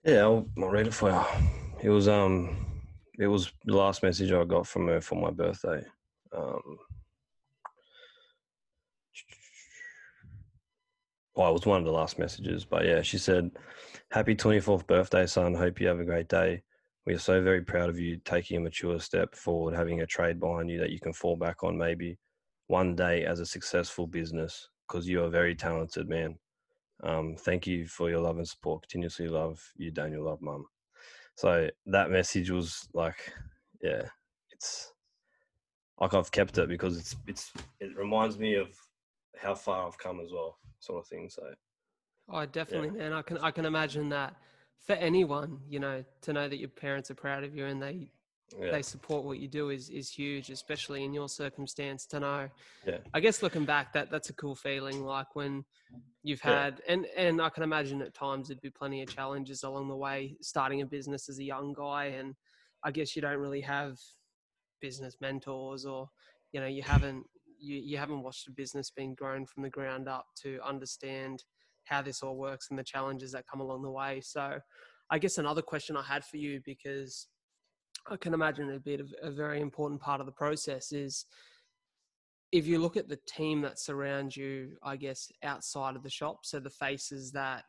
Yeah, 0.03 0.21
I'll, 0.21 0.47
I'll 0.57 0.69
read 0.69 0.87
it 0.87 0.93
for 0.93 1.11
you. 1.11 1.23
It 1.83 1.89
was 1.89 2.07
um, 2.07 2.57
it 3.19 3.27
was 3.27 3.51
the 3.65 3.75
last 3.75 4.03
message 4.03 4.31
I 4.31 4.43
got 4.43 4.67
from 4.67 4.87
her 4.87 4.99
for 4.99 5.15
my 5.15 5.29
birthday. 5.31 5.83
Um, 6.35 6.77
well, 11.35 11.49
it 11.49 11.53
was 11.53 11.65
one 11.65 11.79
of 11.79 11.85
the 11.85 11.91
last 11.91 12.19
messages, 12.19 12.65
but 12.65 12.85
yeah, 12.85 13.01
she 13.01 13.17
said, 13.17 13.51
"Happy 14.11 14.35
twenty 14.35 14.59
fourth 14.59 14.85
birthday, 14.87 15.25
son. 15.25 15.53
Hope 15.53 15.79
you 15.79 15.87
have 15.87 15.99
a 15.99 16.05
great 16.05 16.27
day. 16.27 16.63
We 17.05 17.13
are 17.13 17.19
so 17.19 17.41
very 17.41 17.61
proud 17.61 17.89
of 17.89 17.99
you 17.99 18.17
taking 18.25 18.57
a 18.57 18.59
mature 18.59 18.99
step 18.99 19.33
forward, 19.35 19.73
having 19.73 20.01
a 20.01 20.05
trade 20.05 20.39
behind 20.39 20.69
you 20.69 20.79
that 20.79 20.91
you 20.91 20.99
can 20.99 21.13
fall 21.13 21.35
back 21.35 21.63
on 21.63 21.77
maybe 21.77 22.17
one 22.67 22.95
day 22.95 23.25
as 23.25 23.39
a 23.39 23.45
successful 23.45 24.07
business 24.07 24.69
because 24.87 25.07
you 25.07 25.21
are 25.21 25.25
a 25.25 25.29
very 25.29 25.55
talented 25.55 26.07
man. 26.07 26.37
Um, 27.03 27.35
thank 27.39 27.65
you 27.65 27.87
for 27.87 28.09
your 28.09 28.19
love 28.19 28.37
and 28.37 28.47
support. 28.47 28.83
Continuously 28.83 29.27
love 29.27 29.59
you, 29.77 29.89
Daniel. 29.91 30.25
Love, 30.25 30.41
mum. 30.41 30.65
So 31.35 31.69
that 31.87 32.11
message 32.11 32.51
was 32.51 32.87
like, 32.93 33.33
yeah, 33.81 34.03
it's 34.51 34.93
like 35.99 36.13
I've 36.13 36.31
kept 36.31 36.57
it 36.57 36.69
because 36.69 36.97
it's 36.97 37.15
it's 37.27 37.51
it 37.79 37.95
reminds 37.97 38.37
me 38.37 38.55
of 38.55 38.69
how 39.37 39.55
far 39.55 39.87
I've 39.87 39.97
come 39.97 40.19
as 40.19 40.31
well, 40.31 40.57
sort 40.81 40.99
of 40.99 41.07
thing. 41.07 41.29
So 41.29 41.43
Oh, 42.29 42.45
definitely, 42.45 42.91
man. 42.91 43.13
I 43.13 43.21
can 43.21 43.37
I 43.39 43.51
can 43.51 43.65
imagine 43.65 44.09
that 44.09 44.35
for 44.85 44.93
anyone, 44.93 45.59
you 45.69 45.79
know, 45.79 46.03
to 46.21 46.33
know 46.33 46.47
that 46.47 46.57
your 46.57 46.69
parents 46.69 47.11
are 47.11 47.15
proud 47.15 47.43
of 47.43 47.55
you 47.55 47.65
and 47.65 47.81
they 47.81 48.09
yeah, 48.59 48.71
they 48.71 48.81
support 48.81 49.25
what 49.25 49.39
you 49.39 49.47
do 49.47 49.69
is 49.69 49.89
is 49.89 50.09
huge, 50.09 50.49
especially 50.49 51.03
in 51.03 51.13
your 51.13 51.29
circumstance. 51.29 52.05
To 52.07 52.19
know, 52.19 52.49
Yeah. 52.85 52.97
I 53.13 53.19
guess 53.19 53.43
looking 53.43 53.65
back, 53.65 53.93
that 53.93 54.11
that's 54.11 54.29
a 54.29 54.33
cool 54.33 54.55
feeling. 54.55 55.03
Like 55.03 55.35
when 55.35 55.65
you've 56.23 56.41
Yeah. 56.41 56.65
had, 56.65 56.81
and 56.87 57.05
and 57.17 57.41
I 57.41 57.49
can 57.49 57.63
imagine 57.63 58.01
at 58.01 58.13
times 58.13 58.47
there'd 58.47 58.61
be 58.61 58.69
plenty 58.69 59.01
of 59.03 59.09
challenges 59.09 59.63
along 59.63 59.89
the 59.89 59.95
way, 59.97 60.37
starting 60.41 60.81
a 60.81 60.85
business 60.85 61.27
as 61.29 61.39
a 61.39 61.43
young 61.43 61.73
guy, 61.73 62.05
and 62.05 62.35
I 62.83 62.91
guess 62.91 63.15
you 63.15 63.21
don't 63.21 63.39
really 63.39 63.61
have 63.61 63.97
business 64.79 65.17
mentors, 65.19 65.85
or 65.85 66.09
you 66.53 66.59
know, 66.61 66.67
you 66.67 66.83
haven't 66.83 67.25
you 67.62 67.78
you 67.78 67.97
haven't 67.97 68.24
watched 68.24 68.47
a 68.47 68.52
business 68.52 68.91
being 68.91 69.13
grown 69.13 69.45
from 69.45 69.63
the 69.63 69.69
ground 69.69 70.10
up 70.10 70.26
to 70.43 70.60
understand 70.65 71.43
how 71.86 72.02
this 72.02 72.21
all 72.21 72.36
works 72.36 72.67
and 72.69 72.78
the 72.78 72.84
challenges 72.84 73.32
that 73.32 73.45
come 73.50 73.62
along 73.62 73.82
the 73.82 73.89
way. 73.89 74.21
So, 74.21 74.60
I 75.10 75.19
guess 75.19 75.38
another 75.38 75.62
question 75.62 75.95
I 75.97 76.04
had 76.04 76.26
for 76.26 76.38
you 76.38 76.62
because 76.65 77.28
I 78.10 78.17
can 78.17 78.34
imagine 78.34 78.69
it'd 78.69 78.84
be 78.84 79.00
a, 79.21 79.32
very 79.32 79.62
important 79.62 80.02
part 80.02 80.19
of 80.19 80.26
the 80.26 80.32
process 80.32 80.91
is 80.91 81.26
if 82.52 82.65
you 82.65 82.80
look 82.80 82.97
at 82.97 83.08
the 83.08 83.19
team 83.28 83.62
that 83.62 83.80
surrounds 83.80 84.36
you, 84.36 84.71
I 84.84 84.95
guess, 84.95 85.32
outside 85.43 85.95
of 85.95 86.04
the 86.04 86.10
shop, 86.10 86.39
so 86.43 86.60
the 86.60 86.69
faces 86.69 87.32
that, 87.32 87.63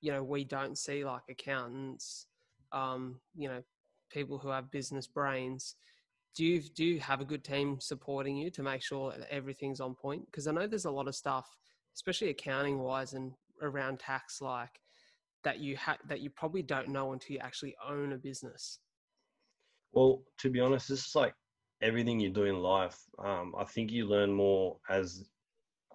you 0.00 0.12
know, 0.12 0.22
we 0.22 0.44
don't 0.44 0.78
see 0.78 1.04
like 1.04 1.22
accountants, 1.30 2.26
um, 2.72 3.20
you 3.36 3.48
know, 3.48 3.62
people 4.10 4.38
who 4.38 4.48
have 4.48 4.70
business 4.70 5.06
brains. 5.06 5.76
Do 6.34 6.44
you 6.44 6.60
do 6.60 6.84
you 6.84 7.00
have 7.00 7.20
a 7.20 7.26
good 7.26 7.44
team 7.44 7.78
supporting 7.80 8.36
you 8.36 8.50
to 8.50 8.62
make 8.62 8.82
sure 8.82 9.12
that 9.16 9.30
everything's 9.30 9.80
on 9.80 9.94
point? 9.94 10.24
Because 10.26 10.46
I 10.46 10.52
know 10.52 10.66
there's 10.66 10.86
a 10.86 10.90
lot 10.90 11.08
of 11.08 11.14
stuff, 11.14 11.56
especially 11.94 12.30
accounting 12.30 12.78
wise 12.78 13.12
and 13.12 13.32
around 13.60 13.98
tax, 14.00 14.40
like 14.40 14.80
that 15.44 15.58
you 15.58 15.76
ha- 15.76 15.98
that 16.08 16.20
you 16.20 16.30
probably 16.30 16.62
don't 16.62 16.88
know 16.88 17.12
until 17.12 17.34
you 17.34 17.40
actually 17.40 17.74
own 17.86 18.12
a 18.12 18.16
business. 18.16 18.78
Well, 19.92 20.22
to 20.38 20.48
be 20.48 20.60
honest, 20.60 20.88
this 20.88 21.06
is 21.06 21.14
like 21.14 21.34
everything 21.82 22.18
you 22.18 22.30
do 22.30 22.44
in 22.44 22.62
life. 22.62 22.98
Um, 23.18 23.54
I 23.58 23.64
think 23.64 23.90
you 23.90 24.06
learn 24.06 24.32
more 24.32 24.78
as 24.88 25.24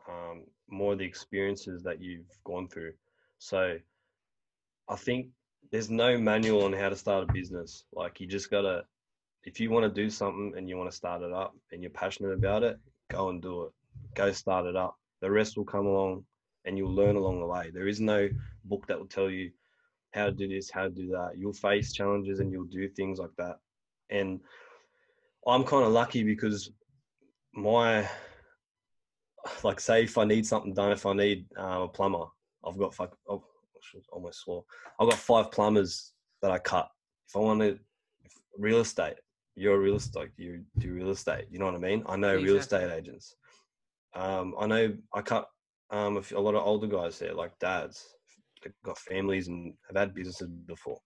um, 0.08 0.44
more 0.70 0.96
the 0.96 1.06
experiences 1.06 1.84
that 1.84 2.02
you've 2.02 2.30
gone 2.44 2.68
through. 2.68 2.94
So 3.40 3.78
I 4.90 4.96
think 4.96 5.28
there's 5.72 5.90
no 5.90 6.18
manual 6.18 6.64
on 6.64 6.74
how 6.74 6.90
to 6.90 6.96
start 6.96 7.30
a 7.30 7.34
business. 7.34 7.86
Like 7.94 8.20
you 8.20 8.28
just 8.28 8.52
gotta, 8.52 8.84
if 9.48 9.60
you 9.60 9.72
want 9.72 9.84
to 9.84 10.02
do 10.02 10.10
something 10.10 10.54
and 10.58 10.68
you 10.68 10.78
want 10.78 10.92
to 10.92 10.96
start 10.96 11.22
it 11.22 11.32
up 11.32 11.56
and 11.72 11.82
you're 11.82 11.92
passionate 11.92 12.34
about 12.34 12.64
it, 12.64 12.78
go 13.10 13.30
and 13.30 13.42
do 13.42 13.64
it. 13.64 13.72
Go 14.14 14.32
start 14.32 14.66
it 14.66 14.76
up. 14.76 14.96
The 15.22 15.32
rest 15.32 15.58
will 15.58 15.66
come 15.66 15.86
along 15.86 16.26
and 16.66 16.78
you'll 16.78 16.94
learn 16.94 17.16
along 17.16 17.40
the 17.40 17.48
way. 17.48 17.72
There 17.74 17.88
is 17.88 18.02
no 18.02 18.30
book 18.66 18.86
that 18.88 19.00
will 19.00 19.08
tell 19.08 19.30
you 19.30 19.50
how 20.14 20.26
to 20.26 20.32
do 20.32 20.50
this, 20.50 20.70
how 20.70 20.84
to 20.84 20.90
do 20.90 21.08
that. 21.10 21.38
You'll 21.38 21.54
face 21.54 21.94
challenges 21.94 22.40
and 22.40 22.52
you'll 22.52 22.66
do 22.66 22.90
things 22.90 23.20
like 23.20 23.36
that 23.38 23.56
and 24.10 24.40
I'm 25.48 25.64
kind 25.64 25.86
of 25.86 25.94
lucky 25.94 26.24
because 26.24 26.72
my 27.54 28.08
like 29.64 29.80
say 29.80 30.04
if 30.04 30.18
I 30.18 30.26
need 30.26 30.46
something 30.46 30.74
done, 30.74 30.92
if 30.92 31.06
I 31.06 31.14
need 31.14 31.46
uh, 31.58 31.84
a 31.84 31.88
plumber, 31.88 32.26
I've 32.66 32.78
got 32.78 32.94
fuck, 32.94 33.16
oh, 33.30 33.44
almost 34.12 34.42
swore. 34.42 34.66
I've 35.00 35.10
got 35.10 35.18
five 35.18 35.52
plumbers 35.52 36.12
that 36.42 36.52
I 36.52 36.60
cut. 36.60 36.90
If 37.30 37.36
I 37.36 37.40
want 37.40 37.62
to 37.62 37.80
real 38.58 38.80
estate, 38.80 39.16
you're 39.58 39.76
a 39.76 39.80
real 39.80 39.96
estate, 39.96 40.30
you 40.38 40.64
do 40.78 40.94
real 40.94 41.10
estate. 41.10 41.46
You 41.50 41.58
know 41.60 41.66
what 41.66 41.74
I 41.76 41.80
mean? 41.80 42.04
I 42.06 42.16
know 42.16 42.36
real 42.36 42.58
estate 42.58 42.92
agents. 42.92 43.36
Um, 44.14 44.54
I 44.60 44.68
know 44.68 44.94
I 45.14 45.22
cut 45.22 45.50
um, 45.90 46.18
a, 46.18 46.22
few- 46.22 46.38
a 46.38 46.40
lot 46.40 46.56
of 46.56 46.66
older 46.66 46.88
guys 46.88 47.18
there, 47.20 47.34
like 47.34 47.58
dads, 47.60 48.06
got 48.86 48.98
families 49.00 49.48
and 49.48 49.74
have 49.88 49.98
had 49.98 50.14
businesses 50.14 50.50
before 50.66 51.00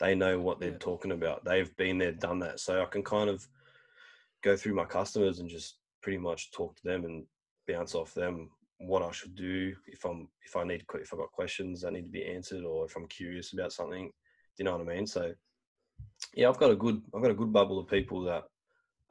they 0.00 0.14
know 0.14 0.38
what 0.40 0.60
they're 0.60 0.72
Yeah. 0.72 0.78
talking 0.78 1.12
about. 1.12 1.44
They've 1.44 1.74
been 1.76 1.98
there, 1.98 2.12
done 2.12 2.40
that. 2.40 2.60
So 2.60 2.82
I 2.82 2.86
can 2.86 3.02
kind 3.02 3.30
of 3.30 3.46
go 4.42 4.56
through 4.56 4.74
my 4.74 4.84
customers 4.84 5.38
and 5.38 5.48
just 5.48 5.78
pretty 6.02 6.18
much 6.18 6.52
talk 6.52 6.76
to 6.76 6.82
them 6.84 7.04
and 7.04 7.24
bounce 7.66 7.94
off 7.94 8.12
them 8.12 8.50
what 8.78 9.02
I 9.02 9.10
should 9.12 9.34
do 9.34 9.74
if 9.86 10.04
I'm 10.04 10.28
if 10.44 10.56
I 10.56 10.64
need 10.64 10.84
if 10.94 11.12
I've 11.12 11.18
got 11.20 11.32
questions 11.32 11.80
that 11.80 11.92
need 11.92 12.02
to 12.02 12.08
be 12.08 12.24
answered 12.26 12.64
or 12.64 12.84
if 12.84 12.96
I'm 12.96 13.06
curious 13.08 13.52
about 13.54 13.72
something. 13.72 14.06
Do 14.06 14.10
you 14.58 14.64
know 14.64 14.76
what 14.76 14.86
I 14.88 14.94
mean? 14.94 15.06
So 15.06 15.32
yeah, 16.36 16.48
I've 16.48 16.58
got 16.58 16.70
a 16.70 16.76
good 16.76 17.02
I've 17.14 17.22
got 17.22 17.30
a 17.30 17.34
good 17.34 17.52
bubble 17.52 17.78
of 17.78 17.88
people 17.88 18.22
that 18.24 18.44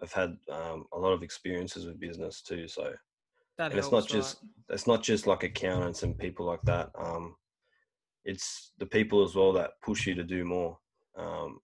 have 0.02 0.12
had 0.12 0.38
um, 0.52 0.86
a 0.94 1.00
lot 1.00 1.14
of 1.14 1.24
experiences 1.24 1.86
with 1.86 2.00
business 2.00 2.42
too. 2.42 2.68
So 2.68 2.94
That 3.58 3.72
and 3.72 3.80
it's 3.80 3.92
helps, 3.92 4.10
not 4.10 4.16
just 4.18 4.38
right? 4.44 4.76
it's 4.76 4.88
not 4.88 5.04
just 5.04 5.28
like 5.28 5.44
accountants 5.44 6.04
and 6.04 6.18
people 6.18 6.46
like 6.46 6.62
that. 6.64 6.90
Um, 6.98 7.36
it's 8.26 8.72
the 8.80 8.86
people 8.86 9.24
as 9.24 9.36
well 9.36 9.54
that 9.54 9.72
push 9.82 10.08
you 10.08 10.16
to 10.16 10.24
do 10.24 10.46
more, 10.46 10.78
um, 11.18 11.60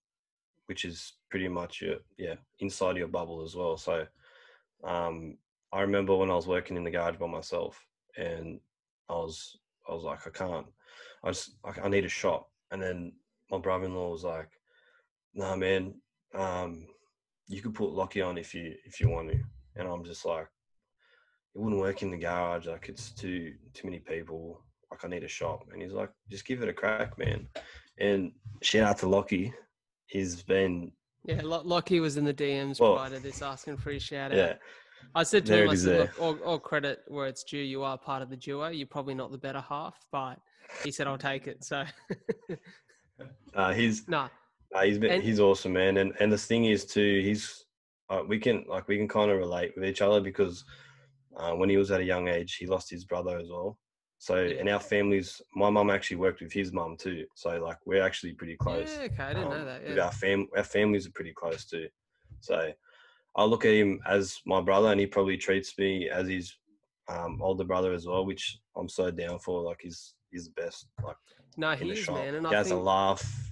which 0.68 0.86
is 0.86 1.14
pretty 1.30 1.48
much 1.48 1.82
your 1.82 1.98
yeah 2.18 2.36
inside 2.60 2.98
your 2.98 3.08
bubble 3.08 3.44
as 3.44 3.56
well. 3.56 3.78
So 3.78 4.06
um, 4.84 5.38
I 5.72 5.82
remember 5.82 6.16
when 6.16 6.32
I 6.32 6.36
was 6.36 6.48
working 6.48 6.78
in 6.78 6.84
the 6.84 6.92
garage 6.92 7.18
by 7.18 7.28
myself, 7.28 7.86
and 8.18 8.60
I 9.10 9.14
was 9.14 9.58
I 9.90 9.94
was 9.94 10.04
like 10.04 10.26
I 10.28 10.30
can't, 10.30 10.68
I 11.24 11.30
just 11.32 11.56
I, 11.64 11.86
I 11.86 11.90
need 11.90 12.06
a 12.06 12.10
shop, 12.10 12.50
and 12.72 12.82
then 12.82 13.14
my 13.52 13.58
brother-in-law 13.58 14.12
was 14.12 14.24
like, 14.24 14.50
"Nah, 15.40 15.56
man, 15.56 15.94
um, 16.36 16.86
you 17.48 17.62
could 17.62 17.74
put 17.74 17.92
Lockie 17.92 18.22
on 18.22 18.38
if 18.38 18.54
you 18.54 18.76
if 18.86 19.00
you 19.00 19.10
want 19.10 19.30
to," 19.32 19.40
and 19.78 19.88
I'm 19.88 20.04
just 20.04 20.26
like 20.26 20.48
it 21.56 21.60
wouldn't 21.62 21.82
work 21.82 22.04
in 22.04 22.12
the 22.12 22.18
garage. 22.18 22.68
Like 22.68 22.90
it's 22.90 23.12
too 23.12 23.54
too 23.74 23.88
many 23.88 24.00
people. 24.00 24.62
Like 24.92 25.06
I 25.06 25.08
need 25.08 25.24
a 25.24 25.28
shop. 25.28 25.66
And 25.72 25.82
he's 25.82 25.92
like, 25.94 26.10
just 26.32 26.46
give 26.46 26.62
it 26.64 26.68
a 26.70 26.74
crack, 26.74 27.18
man. 27.18 27.48
And 28.00 28.32
shout 28.62 28.90
out 28.90 28.98
to 29.00 29.08
Lockie. 29.08 29.54
He's 30.08 30.42
been 30.42 30.92
Yeah, 31.26 31.42
Lo- 31.44 31.62
Lockie 31.64 32.00
was 32.00 32.18
in 32.18 32.26
the 32.26 32.34
DMs 32.34 32.80
Well, 32.80 32.96
prior 32.96 33.12
to 33.12 33.20
this 33.20 33.42
asking 33.44 33.78
for 33.78 33.92
his 33.92 34.02
shout 34.04 34.32
out. 34.32 34.38
yeah. 34.38 34.54
I 35.14 35.22
said 35.24 35.46
to 35.46 35.52
there 35.52 35.64
him, 35.66 35.70
I 35.70 35.76
said, 35.76 36.00
look, 36.00 36.20
all, 36.22 36.36
all 36.44 36.60
credit 36.60 37.04
where 37.08 37.28
it's 37.28 37.44
due. 37.44 37.60
You 37.60 37.84
are 37.84 37.98
part 38.00 38.22
of 38.24 38.30
the 38.32 38.36
duo. 38.36 38.68
You're 38.70 38.88
probably 38.88 39.14
not 39.14 39.32
the 39.32 39.38
better 39.38 39.62
half, 39.62 39.96
but 40.12 40.40
he 40.84 40.92
said, 40.92 41.06
I'll 41.08 41.18
take 41.20 41.48
it. 41.48 41.64
So, 41.64 41.84
Uh, 43.54 43.74
he's 43.74 44.08
no, 44.08 44.28
uh, 44.76 44.82
he's 44.84 44.98
been 44.98 45.12
And- 45.12 45.24
he's 45.24 45.40
awesome, 45.40 45.74
man. 45.74 45.98
And 45.98 46.14
and 46.20 46.32
the 46.32 46.38
thing 46.38 46.66
is 46.66 46.86
too, 46.86 47.22
he's 47.24 47.66
uh, 48.10 48.24
we 48.28 48.40
can 48.40 48.66
like 48.68 48.88
we 48.88 48.98
can 48.98 49.08
kind 49.08 49.32
of 49.32 49.38
relate 49.38 49.74
with 49.76 49.86
each 49.86 50.02
other 50.02 50.20
because 50.22 50.64
uh, 51.38 51.52
when 51.54 51.70
he 51.70 51.78
was 51.78 51.92
at 51.92 52.02
a 52.02 52.04
young 52.04 52.28
age, 52.28 52.56
he 52.56 52.66
lost 52.66 52.90
his 52.90 53.06
brother 53.06 53.38
as 53.38 53.50
well. 53.50 53.78
So 54.22 54.36
in 54.44 54.68
our 54.68 54.82
families, 54.82 55.42
my 55.56 55.70
mum 55.70 55.90
actually 55.90 56.18
worked 56.18 56.42
with 56.42 56.52
his 56.52 56.74
mum 56.74 56.98
too. 56.98 57.26
So 57.36 57.52
like 57.64 57.78
we're 57.86 58.04
actually 58.04 58.34
pretty 58.34 58.58
close. 58.58 58.98
Yeah, 58.98 59.04
okay. 59.06 59.24
I 59.24 59.34
didn't 59.34 59.50
know 59.50 59.56
um, 59.58 59.66
that. 59.66 59.84
with 59.84 59.96
Yeah. 59.98 60.06
Our 60.06 60.12
fam, 60.12 60.48
our 60.58 60.64
families 60.64 61.08
are 61.08 61.12
pretty 61.12 61.34
close 61.34 61.66
too. 61.66 61.88
So 62.42 62.72
I 63.36 63.44
look 63.46 63.64
at 63.64 63.74
him 63.74 64.00
as 64.06 64.40
my 64.46 64.60
brother, 64.60 64.90
and 64.92 65.00
he 65.00 65.06
probably 65.06 65.38
treats 65.38 65.78
me 65.78 66.10
as 66.10 66.28
his 66.28 66.54
um, 67.08 67.40
older 67.42 67.64
brother 67.64 67.94
as 67.94 68.06
well, 68.08 68.26
which 68.26 68.58
I'm 68.76 68.90
so 68.90 69.10
down 69.10 69.40
for. 69.40 69.62
Like 69.62 69.80
he's 69.82 70.16
he's 70.32 70.46
the 70.46 70.62
best. 70.62 70.88
Like 71.02 71.16
No, 71.56 71.72
he 71.72 71.90
is, 71.92 72.00
shop, 72.00 72.16
man. 72.16 72.36
And 72.36 72.48
he 72.48 72.54
I 72.54 72.58
has 72.58 72.68
think, 72.70 72.80
a 72.80 72.84
laugh. 72.84 73.49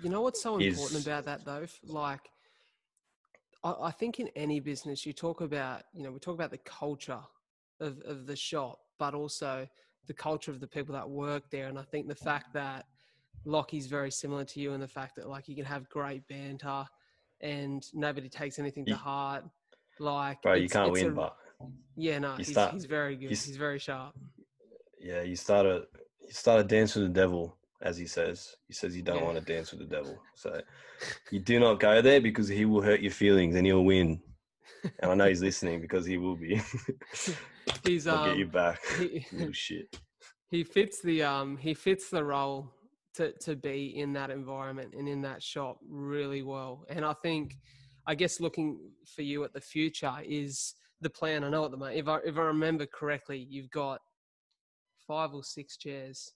You 0.00 0.10
know 0.10 0.22
what's 0.22 0.42
so 0.42 0.58
important 0.58 1.04
about 1.04 1.24
that, 1.24 1.44
though? 1.44 1.66
Like, 1.84 2.20
I, 3.64 3.74
I 3.82 3.90
think 3.90 4.20
in 4.20 4.28
any 4.36 4.60
business, 4.60 5.04
you 5.04 5.12
talk 5.12 5.40
about, 5.40 5.82
you 5.92 6.02
know, 6.02 6.10
we 6.12 6.18
talk 6.18 6.34
about 6.34 6.50
the 6.50 6.58
culture 6.58 7.20
of, 7.80 8.00
of 8.04 8.26
the 8.26 8.36
shop, 8.36 8.78
but 8.98 9.14
also 9.14 9.66
the 10.06 10.14
culture 10.14 10.50
of 10.50 10.60
the 10.60 10.66
people 10.66 10.94
that 10.94 11.08
work 11.08 11.50
there. 11.50 11.68
And 11.68 11.78
I 11.78 11.82
think 11.82 12.08
the 12.08 12.14
fact 12.14 12.52
that 12.54 12.86
Lockie's 13.44 13.86
very 13.86 14.10
similar 14.10 14.44
to 14.44 14.60
you 14.60 14.72
and 14.72 14.82
the 14.82 14.88
fact 14.88 15.16
that, 15.16 15.28
like, 15.28 15.48
you 15.48 15.56
can 15.56 15.64
have 15.64 15.88
great 15.88 16.26
banter 16.28 16.84
and 17.40 17.84
nobody 17.94 18.28
takes 18.28 18.58
anything 18.58 18.84
to 18.86 18.96
heart. 18.96 19.44
Like, 20.00 20.42
Bro, 20.42 20.54
you 20.54 20.68
can't 20.68 20.92
win, 20.92 21.06
a- 21.08 21.12
but 21.12 21.36
yeah, 21.96 22.18
no, 22.20 22.36
he's, 22.36 22.50
start- 22.52 22.72
he's 22.72 22.84
very 22.84 23.16
good. 23.16 23.32
s- 23.32 23.44
He's 23.46 23.56
very 23.56 23.78
sharp. 23.80 24.14
yeah, 25.00 25.22
you 25.22 25.34
started 25.36 25.86
you 26.26 26.32
started 26.32 26.68
dance 26.68 26.94
with 26.94 27.04
the 27.04 27.10
devil, 27.10 27.56
as 27.82 27.96
he 27.96 28.06
says. 28.06 28.54
He 28.66 28.74
says 28.74 28.96
you 28.96 29.02
don't 29.02 29.16
Yeah. 29.16 29.24
want 29.24 29.38
to 29.38 29.52
dance 29.52 29.70
with 29.70 29.80
the 29.80 29.86
devil. 29.96 30.20
So 30.34 30.60
you 31.30 31.40
do 31.40 31.60
not 31.60 31.80
go 31.80 32.00
there 32.02 32.20
because 32.20 32.48
he 32.48 32.64
will 32.64 32.82
hurt 32.82 33.00
your 33.00 33.12
feelings 33.12 33.54
and 33.54 33.66
he'll 33.66 33.84
win. 33.84 34.20
And 35.00 35.10
I 35.10 35.14
know 35.14 35.28
he's 35.28 35.42
listening 35.42 35.80
because 35.80 36.06
he 36.06 36.18
will 36.18 36.36
be. 36.36 36.60
He's 37.84 38.06
I'll 38.08 38.24
get 38.24 38.36
you 38.36 38.44
um, 38.46 38.50
back, 38.50 38.80
he, 38.98 39.26
little 39.32 39.52
shit. 39.52 39.96
he 40.50 40.64
fits 40.64 41.00
the 41.02 41.22
um 41.22 41.56
he 41.56 41.74
fits 41.74 42.10
the 42.10 42.22
role 42.24 42.70
to 43.14 43.32
to 43.38 43.56
be 43.56 43.98
in 43.98 44.12
that 44.14 44.30
environment 44.30 44.94
and 44.96 45.08
in 45.08 45.22
that 45.22 45.42
shop 45.42 45.78
really 45.88 46.42
well 46.42 46.84
and 46.88 47.04
i 47.04 47.12
think 47.22 47.54
i 48.06 48.14
guess 48.14 48.40
looking 48.40 48.78
for 49.06 49.22
you 49.22 49.42
at 49.44 49.52
the 49.52 49.60
future 49.60 50.14
is 50.24 50.74
the 51.00 51.10
plan 51.10 51.44
i 51.44 51.48
know 51.48 51.64
at 51.64 51.70
the 51.70 51.76
moment 51.76 51.96
if 51.98 52.08
i 52.08 52.18
if 52.24 52.36
i 52.36 52.42
remember 52.42 52.86
correctly 52.86 53.38
you've 53.50 53.70
got 53.70 54.00
five 55.06 55.32
or 55.34 55.42
six 55.44 55.76
chairs 55.76 56.32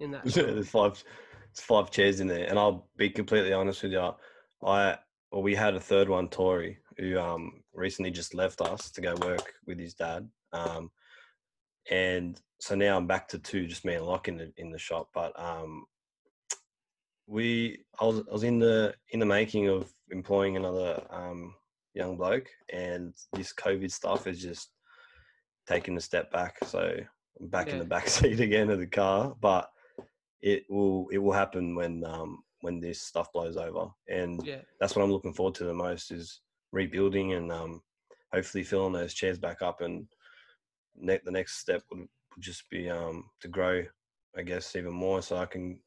in 0.00 0.10
that. 0.12 0.24
There's 0.24 0.68
five, 0.68 0.92
there's 0.92 1.64
five 1.64 1.90
chairs 1.90 2.20
in 2.20 2.26
there, 2.26 2.46
and 2.48 2.58
I'll 2.58 2.88
be 2.96 3.10
completely 3.10 3.52
honest 3.52 3.82
with 3.82 3.92
you. 3.92 4.12
I 4.64 4.98
well, 5.30 5.42
we 5.42 5.54
had 5.54 5.74
a 5.74 5.80
third 5.80 6.08
one, 6.08 6.28
Tori, 6.28 6.78
who 6.96 7.18
um 7.18 7.62
recently 7.74 8.10
just 8.10 8.34
left 8.34 8.60
us 8.60 8.90
to 8.92 9.00
go 9.00 9.14
work 9.22 9.54
with 9.66 9.78
his 9.78 9.94
dad. 9.94 10.28
Um, 10.52 10.90
and 11.90 12.40
so 12.60 12.74
now 12.74 12.96
I'm 12.96 13.06
back 13.06 13.28
to 13.28 13.38
two, 13.38 13.66
just 13.66 13.84
me 13.84 13.94
and 13.94 14.06
Locke 14.06 14.28
in 14.28 14.36
the 14.36 14.52
in 14.56 14.70
the 14.70 14.78
shop. 14.78 15.08
But 15.14 15.38
um, 15.40 15.84
we 17.26 17.78
I 18.00 18.04
was 18.04 18.20
I 18.28 18.32
was 18.32 18.44
in 18.44 18.58
the 18.58 18.94
in 19.10 19.20
the 19.20 19.26
making 19.26 19.68
of 19.68 19.90
employing 20.10 20.56
another 20.56 21.02
um 21.10 21.54
young 21.94 22.16
bloke, 22.16 22.48
and 22.72 23.14
this 23.32 23.52
COVID 23.52 23.90
stuff 23.90 24.26
is 24.26 24.40
just 24.40 24.70
taking 25.66 25.96
a 25.96 26.00
step 26.00 26.30
back. 26.32 26.56
So 26.64 26.94
I'm 27.40 27.48
back 27.48 27.68
in 27.68 27.78
the 27.78 27.84
back 27.84 28.08
seat 28.08 28.40
again 28.40 28.70
of 28.70 28.78
the 28.78 28.86
car, 28.86 29.34
but 29.40 29.70
it 30.42 30.64
will 30.68 31.08
it 31.10 31.18
will 31.18 31.32
happen 31.32 31.74
when 31.74 32.04
um 32.04 32.42
when 32.60 32.80
this 32.80 33.02
stuff 33.02 33.32
blows 33.32 33.56
over, 33.56 33.88
and 34.08 34.44
yeah 34.44 34.60
that's 34.80 34.94
what 34.96 35.02
I'm 35.02 35.12
looking 35.12 35.32
forward 35.34 35.54
to 35.56 35.64
the 35.64 35.74
most 35.74 36.10
is 36.10 36.40
rebuilding 36.72 37.32
and 37.34 37.50
um 37.52 37.82
hopefully 38.32 38.64
filling 38.64 38.92
those 38.92 39.14
chairs 39.14 39.38
back 39.38 39.62
up 39.62 39.80
and 39.80 40.06
ne- 40.96 41.20
the 41.24 41.30
next 41.30 41.58
step 41.58 41.82
would, 41.90 42.00
would 42.00 42.08
just 42.40 42.68
be 42.70 42.88
um 42.90 43.24
to 43.40 43.48
grow 43.48 43.84
I 44.36 44.42
guess 44.42 44.76
even 44.76 44.92
more 44.92 45.22
so 45.22 45.36
I 45.36 45.46
can 45.46 45.80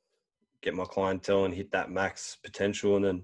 get 0.62 0.74
my 0.74 0.86
clientele 0.86 1.46
and 1.46 1.54
hit 1.54 1.72
that 1.72 1.92
max 1.92 2.38
potential 2.44 2.96
and 2.96 3.06
then 3.06 3.24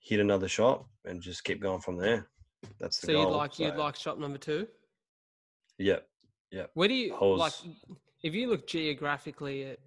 hit 0.00 0.20
another 0.20 0.48
shop 0.48 0.86
and 1.04 1.20
just 1.20 1.44
keep 1.44 1.60
going 1.60 1.80
from 1.80 1.96
there. 1.96 2.28
That's 2.78 3.00
the 3.00 3.06
so 3.08 3.12
goal. 3.14 3.22
you'd 3.22 3.36
like 3.36 3.58
you'd 3.58 3.76
like 3.76 3.96
shop 3.96 4.18
number 4.18 4.38
two 4.38 4.66
yeah. 5.78 5.98
Yeah. 6.50 6.66
Where 6.74 6.88
do 6.88 6.94
you 6.94 7.14
was- 7.14 7.40
like 7.64 7.74
if 8.22 8.34
you 8.34 8.48
look 8.48 8.66
geographically 8.66 9.64
at 9.64 9.78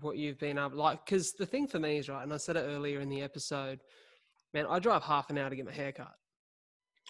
what 0.00 0.16
you've 0.16 0.38
been 0.38 0.58
up 0.58 0.74
like 0.74 1.04
because 1.04 1.32
the 1.32 1.46
thing 1.46 1.66
for 1.66 1.78
me 1.78 1.98
is 1.98 2.08
right, 2.08 2.22
and 2.22 2.32
I 2.32 2.36
said 2.36 2.56
it 2.56 2.60
earlier 2.66 3.00
in 3.00 3.08
the 3.08 3.22
episode, 3.22 3.80
man, 4.52 4.66
I 4.68 4.78
drive 4.78 5.02
half 5.02 5.30
an 5.30 5.38
hour 5.38 5.50
to 5.50 5.56
get 5.56 5.66
my 5.66 5.72
hair 5.72 5.92
cut. 5.92 6.12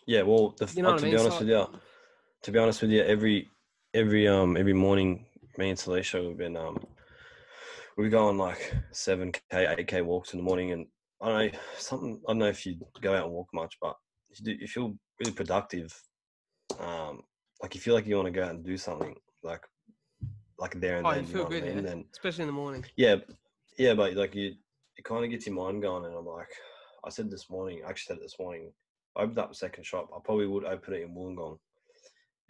Yeah, 0.07 0.23
well, 0.23 0.55
the, 0.59 0.71
You 0.75 0.83
know 0.83 0.95
uh, 0.95 0.99
to 0.99 1.07
I 1.07 1.11
be 1.11 1.17
honest 1.17 1.39
So- 1.39 1.39
with 1.41 1.49
you, 1.49 1.67
to 2.43 2.53
be 2.53 2.59
honest 2.59 2.83
with 2.83 2.91
you, 2.91 3.03
every 3.03 3.49
every 3.95 4.29
um 4.29 4.57
every 4.57 4.75
morning, 4.75 5.27
me 5.57 5.71
and 5.71 5.79
Salisha 5.79 6.27
we've 6.27 6.37
been 6.37 6.57
um 6.57 6.85
we 7.97 8.09
go 8.09 8.27
on 8.29 8.37
like 8.37 8.75
seven 8.91 9.33
k, 9.33 9.67
eight 9.79 9.87
k 9.87 10.03
walks 10.03 10.33
in 10.35 10.39
the 10.41 10.45
morning, 10.45 10.73
and 10.73 10.87
I 11.23 11.29
don't 11.29 11.53
know 11.53 11.59
something. 11.79 12.21
I 12.29 12.33
don't 12.33 12.39
know 12.39 12.49
if 12.49 12.67
you 12.67 12.77
go 13.01 13.15
out 13.15 13.25
and 13.25 13.33
walk 13.33 13.49
much, 13.55 13.77
but 13.81 13.95
you, 14.31 14.45
do, 14.45 14.53
you 14.61 14.67
feel 14.67 14.95
really 15.21 15.33
productive. 15.33 15.95
Um, 16.79 17.23
like 17.63 17.75
you 17.75 17.81
feel 17.81 17.95
like 17.95 18.07
you 18.07 18.17
want 18.17 18.27
to 18.27 18.33
go 18.33 18.43
out 18.45 18.51
and 18.51 18.65
do 18.65 18.77
something, 18.77 19.15
like 19.43 19.63
like 20.65 20.81
there 20.81 20.97
and 20.97 21.07
Oh, 21.07 21.11
then. 21.11 21.21
you 21.21 21.27
feel 21.27 21.47
I 21.47 21.49
good, 21.51 21.63
mean? 21.65 21.85
yeah? 21.85 21.93
And 21.93 22.05
especially 22.13 22.43
in 22.43 22.49
the 22.49 22.53
morning. 22.55 22.85
yeah, 22.97 23.17
yeah, 23.79 23.93
but 23.95 24.15
like 24.15 24.35
you, 24.35 24.55
it 24.97 25.05
kind 25.05 25.23
of 25.25 25.31
gets 25.31 25.47
your 25.47 25.55
mind 25.55 25.83
going, 25.83 26.07
and 26.07 26.15
I'm 26.17 26.25
like, 26.27 26.49
I 27.05 27.11
said 27.11 27.31
this 27.31 27.51
morning, 27.51 27.83
I 27.85 27.91
actually 27.91 28.15
said 28.15 28.17
it 28.17 28.23
this 28.23 28.39
morning. 28.39 28.73
I 29.15 29.23
opened 29.23 29.39
up 29.39 29.51
a 29.53 29.55
second 29.55 29.85
shop. 29.85 30.09
I 30.15 30.19
probably 30.25 30.47
would 30.47 30.65
open 30.65 30.95
it 30.95 31.03
in 31.03 31.15
Wollongong, 31.15 31.59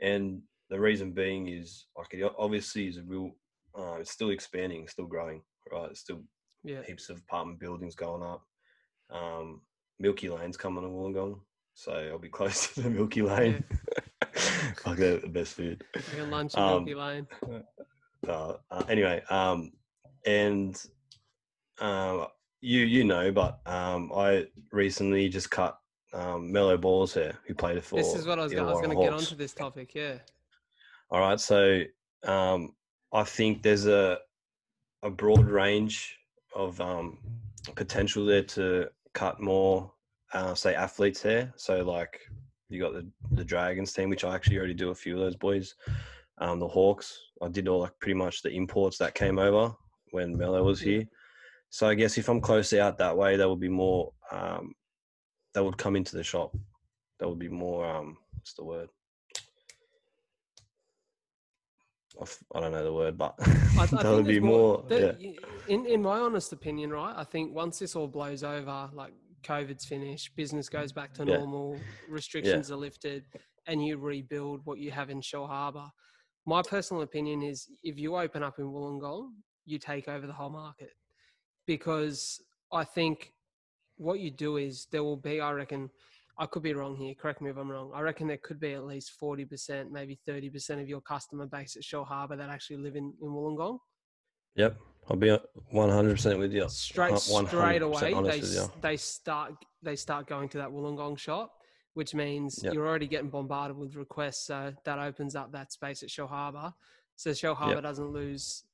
and 0.00 0.42
the 0.70 0.78
reason 0.78 1.10
being 1.10 1.48
is 1.48 1.86
like 1.98 2.14
it 2.14 2.32
obviously 2.38 2.86
is 2.86 2.98
a 2.98 3.02
real. 3.02 3.32
Uh, 3.76 3.96
it's 4.00 4.12
still 4.12 4.30
expanding, 4.30 4.86
still 4.86 5.06
growing, 5.06 5.42
right? 5.72 5.90
It's 5.90 5.98
still 6.00 6.22
Yeah, 6.62 6.82
heaps 6.86 7.10
of 7.10 7.18
apartment 7.18 7.58
buildings 7.58 7.96
going 7.96 8.22
up. 8.22 8.44
Um, 9.10 9.60
Milky 9.98 10.28
Lane's 10.28 10.56
coming 10.56 10.84
to 10.84 10.88
Wollongong, 10.88 11.40
so 11.74 11.92
I'll 11.92 12.18
be 12.20 12.28
close 12.38 12.72
to 12.74 12.82
the 12.82 12.90
Milky 12.90 13.22
Lane. 13.22 13.64
like 14.86 14.98
the, 14.98 15.18
the 15.20 15.28
best 15.28 15.54
food. 15.54 15.82
lunch 16.28 16.54
in 16.54 16.62
Um, 16.62 16.84
Milky 16.84 16.94
Lane. 16.94 17.26
uh, 18.28 18.54
uh, 18.70 18.82
anyway, 18.88 19.22
um, 19.30 19.72
and 20.26 20.82
um, 21.80 22.26
you 22.60 22.80
you 22.80 23.04
know, 23.04 23.30
but 23.32 23.60
um, 23.66 24.10
I 24.14 24.46
recently 24.72 25.28
just 25.28 25.50
cut 25.50 25.78
um, 26.12 26.50
Melo 26.50 26.76
Ball's 26.76 27.14
here, 27.14 27.38
who 27.46 27.54
played 27.54 27.76
it 27.76 27.84
for. 27.84 27.96
This 27.96 28.14
is 28.14 28.26
what 28.26 28.38
I 28.38 28.44
was. 28.44 28.52
Gonna, 28.52 28.68
I 28.68 28.72
was 28.72 28.78
Illawarra 28.78 28.84
going 28.84 28.96
to 28.96 29.04
get 29.04 29.12
onto 29.12 29.34
this 29.34 29.52
topic. 29.52 29.94
Yeah, 29.94 30.14
All 31.10 31.20
right, 31.20 31.40
so 31.40 31.82
um, 32.24 32.74
I 33.12 33.24
think 33.24 33.62
there's 33.62 33.86
a 33.86 34.18
a 35.02 35.10
broad 35.10 35.46
range 35.46 36.16
of 36.54 36.80
um, 36.80 37.18
potential 37.74 38.24
there 38.24 38.42
to 38.42 38.88
cut 39.12 39.40
more, 39.40 39.92
uh, 40.32 40.54
say, 40.54 40.74
athletes 40.74 41.22
hair. 41.22 41.52
So 41.56 41.82
like 41.82 42.20
You 42.68 42.80
got 42.80 42.94
the 42.94 43.06
the 43.32 43.44
Dragons 43.44 43.92
team, 43.92 44.08
which 44.08 44.24
I 44.24 44.34
actually 44.34 44.58
already 44.58 44.74
do 44.74 44.90
a 44.90 44.94
few 44.94 45.14
of 45.14 45.20
those 45.20 45.36
boys. 45.36 45.74
Um, 46.38 46.58
the 46.58 46.68
Hawks, 46.68 47.16
I 47.42 47.48
did 47.48 47.68
all 47.68 47.80
like 47.80 47.98
pretty 48.00 48.14
much 48.14 48.42
the 48.42 48.50
imports 48.50 48.98
that 48.98 49.14
came 49.14 49.38
over 49.38 49.72
when 50.10 50.36
Melo 50.36 50.64
was 50.64 50.80
here. 50.80 51.04
So 51.70 51.88
I 51.88 51.94
guess 51.94 52.18
if 52.18 52.28
I'm 52.28 52.40
close 52.40 52.72
out 52.72 52.98
that 52.98 53.16
way, 53.16 53.36
there 53.36 53.48
would 53.48 53.60
be 53.60 53.68
more 53.68 54.12
um, 54.32 54.74
that 55.54 55.64
would 55.64 55.78
come 55.78 55.96
into 55.96 56.16
the 56.16 56.24
shop. 56.24 56.56
That 57.20 57.28
would 57.28 57.38
be 57.38 57.48
more. 57.48 57.86
Um, 57.86 58.16
what's 58.32 58.54
the 58.54 58.64
word? 58.64 58.88
I 62.54 62.60
don't 62.60 62.70
know 62.72 62.84
the 62.84 62.92
word, 62.92 63.18
but 63.18 63.34
I, 63.40 63.42
I 63.82 63.86
think 63.86 64.02
would 64.04 64.26
be 64.26 64.34
there's 64.34 64.42
more. 64.42 64.84
there- 64.88 65.16
yeah. 65.20 65.30
In 65.66 65.86
in 65.86 66.02
my 66.02 66.18
honest 66.20 66.52
opinion, 66.52 66.90
right? 66.90 67.14
I 67.16 67.24
think 67.24 67.54
once 67.54 67.78
this 67.78 67.96
all 67.96 68.06
blows 68.06 68.44
over, 68.44 68.90
like 68.92 69.14
COVID's 69.42 69.84
finished, 69.84 70.36
business 70.36 70.68
goes 70.68 70.92
back 70.92 71.12
to 71.14 71.24
Yeah. 71.24 71.38
normal, 71.38 71.80
restrictions 72.08 72.70
are 72.70 72.76
lifted, 72.76 73.24
and 73.66 73.84
you 73.84 73.96
rebuild 73.98 74.60
what 74.64 74.78
you 74.78 74.90
have 74.90 75.10
in 75.10 75.20
Shellharbour. 75.20 75.88
My 76.46 76.62
personal 76.62 77.02
opinion 77.02 77.42
is 77.42 77.68
if 77.82 77.98
you 77.98 78.16
open 78.16 78.42
up 78.42 78.58
in 78.58 78.66
Wollongong, 78.66 79.30
you 79.64 79.78
take 79.78 80.08
over 80.08 80.26
the 80.26 80.32
whole 80.32 80.50
market 80.50 80.90
because 81.66 82.40
I 82.72 82.84
think 82.84 83.32
what 83.96 84.20
you 84.20 84.30
do 84.30 84.58
is 84.58 84.86
there 84.92 85.02
will 85.02 85.16
be, 85.16 85.40
I 85.40 85.52
reckon, 85.52 85.88
I 86.38 86.46
could 86.46 86.62
be 86.62 86.74
wrong 86.74 86.96
here. 86.96 87.14
Correct 87.14 87.40
me 87.40 87.50
if 87.50 87.56
I'm 87.56 87.70
wrong. 87.70 87.92
I 87.94 88.00
reckon 88.00 88.26
there 88.26 88.38
could 88.42 88.58
be 88.60 88.72
at 88.74 88.84
least 88.84 89.12
forty 89.12 89.44
percent, 89.44 89.92
maybe 89.92 90.18
thirty 90.26 90.50
percent 90.50 90.80
of 90.80 90.88
your 90.88 91.00
customer 91.00 91.46
base 91.46 91.76
at 91.76 91.82
Shellharbour 91.84 92.36
that 92.36 92.50
actually 92.50 92.78
live 92.78 92.96
in, 92.96 93.14
in 93.22 93.28
Wollongong. 93.28 93.78
Yep, 94.56 94.76
I'll 95.08 95.16
be 95.16 95.30
100 95.70 96.10
percent 96.10 96.38
with 96.40 96.52
you. 96.52 96.68
Straight 96.68 97.12
Uh, 97.12 97.18
straight 97.18 97.82
away, 97.82 98.14
they 98.22 98.40
they 98.82 98.96
start 98.96 99.54
they 99.82 99.94
start 99.96 100.26
going 100.26 100.48
to 100.50 100.58
that 100.58 100.68
Wollongong 100.70 101.16
shop, 101.16 101.52
which 101.94 102.14
means 102.14 102.60
Yep. 102.62 102.74
you're 102.74 102.86
already 102.86 103.06
getting 103.06 103.30
bombarded 103.30 103.76
with 103.76 103.96
requests. 103.96 104.46
So 104.46 104.74
that 104.84 104.98
opens 104.98 105.34
up 105.34 105.52
that 105.52 105.72
space 105.72 106.02
at 106.02 106.08
Shellharbour. 106.10 106.74
So 107.16 107.30
Shellharbour 107.30 107.82
doesn't 107.82 108.10
lose 108.12 108.64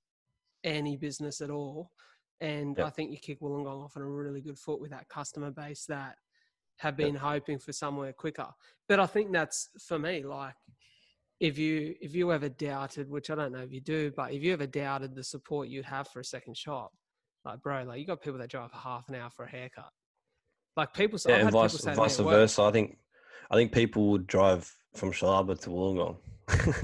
any 0.65 0.97
business 0.97 1.41
at 1.41 1.51
all. 1.51 1.93
And 2.41 2.77
Yep. 2.77 2.87
I 2.87 2.91
think 2.91 3.11
you 3.11 3.19
kick 3.19 3.41
Wollongong 3.41 3.85
off 3.85 3.97
on 3.97 4.03
a 4.03 4.07
really 4.09 4.41
good 4.41 4.59
foot 4.59 4.81
with 4.81 4.91
that 4.91 5.09
customer 5.09 5.51
base 5.51 5.85
that 5.87 6.17
have 6.79 6.97
been 6.97 7.15
hoping 7.15 7.59
for 7.59 7.73
somewhere 7.73 8.15
quicker. 8.15 8.49
But 8.89 9.01
I 9.01 9.07
think 9.07 9.33
that's 9.33 9.69
for 9.87 9.99
me, 9.99 10.23
like 10.25 10.55
if 11.39 11.59
you 11.59 11.95
if 12.01 12.15
you 12.15 12.33
ever 12.33 12.49
doubted, 12.49 13.11
which 13.11 13.29
I 13.31 13.35
don't 13.35 13.53
know 13.53 13.63
if 13.63 13.73
you 13.73 13.83
do, 13.83 14.11
but 14.13 14.33
if 14.33 14.43
you 14.43 14.55
ever 14.55 14.67
doubted 14.67 15.15
the 15.15 15.25
support 15.25 15.69
you'd 15.69 15.85
have 15.85 16.09
for 16.09 16.21
a 16.21 16.25
second 16.25 16.57
shop, 16.57 16.93
like 17.45 17.61
bro, 17.63 17.83
like 17.85 18.01
you 18.01 18.07
got 18.07 18.23
people 18.23 18.39
that 18.39 18.49
drive 18.51 18.71
for 18.71 18.79
half 18.79 19.09
an 19.11 19.15
hour 19.15 19.29
for 19.29 19.45
a 19.45 19.51
haircut. 19.51 19.91
Like 20.77 20.95
people 20.95 21.19
say, 21.19 21.31
Yeah, 21.33 21.37
I've 21.37 21.43
and 21.43 21.53
vice, 21.53 21.73
people 21.73 21.85
say 21.85 21.95
vice 21.95 22.19
at 22.19 22.25
work, 22.25 22.35
versa. 22.35 22.63
I 22.63 22.71
think 22.73 22.99
I 23.51 23.57
think 23.57 23.73
people 23.73 24.11
would 24.11 24.27
drive 24.27 24.73
from 24.95 25.11
Shellharbour 25.13 25.61
to 25.63 25.71
Wollongong 25.71 26.17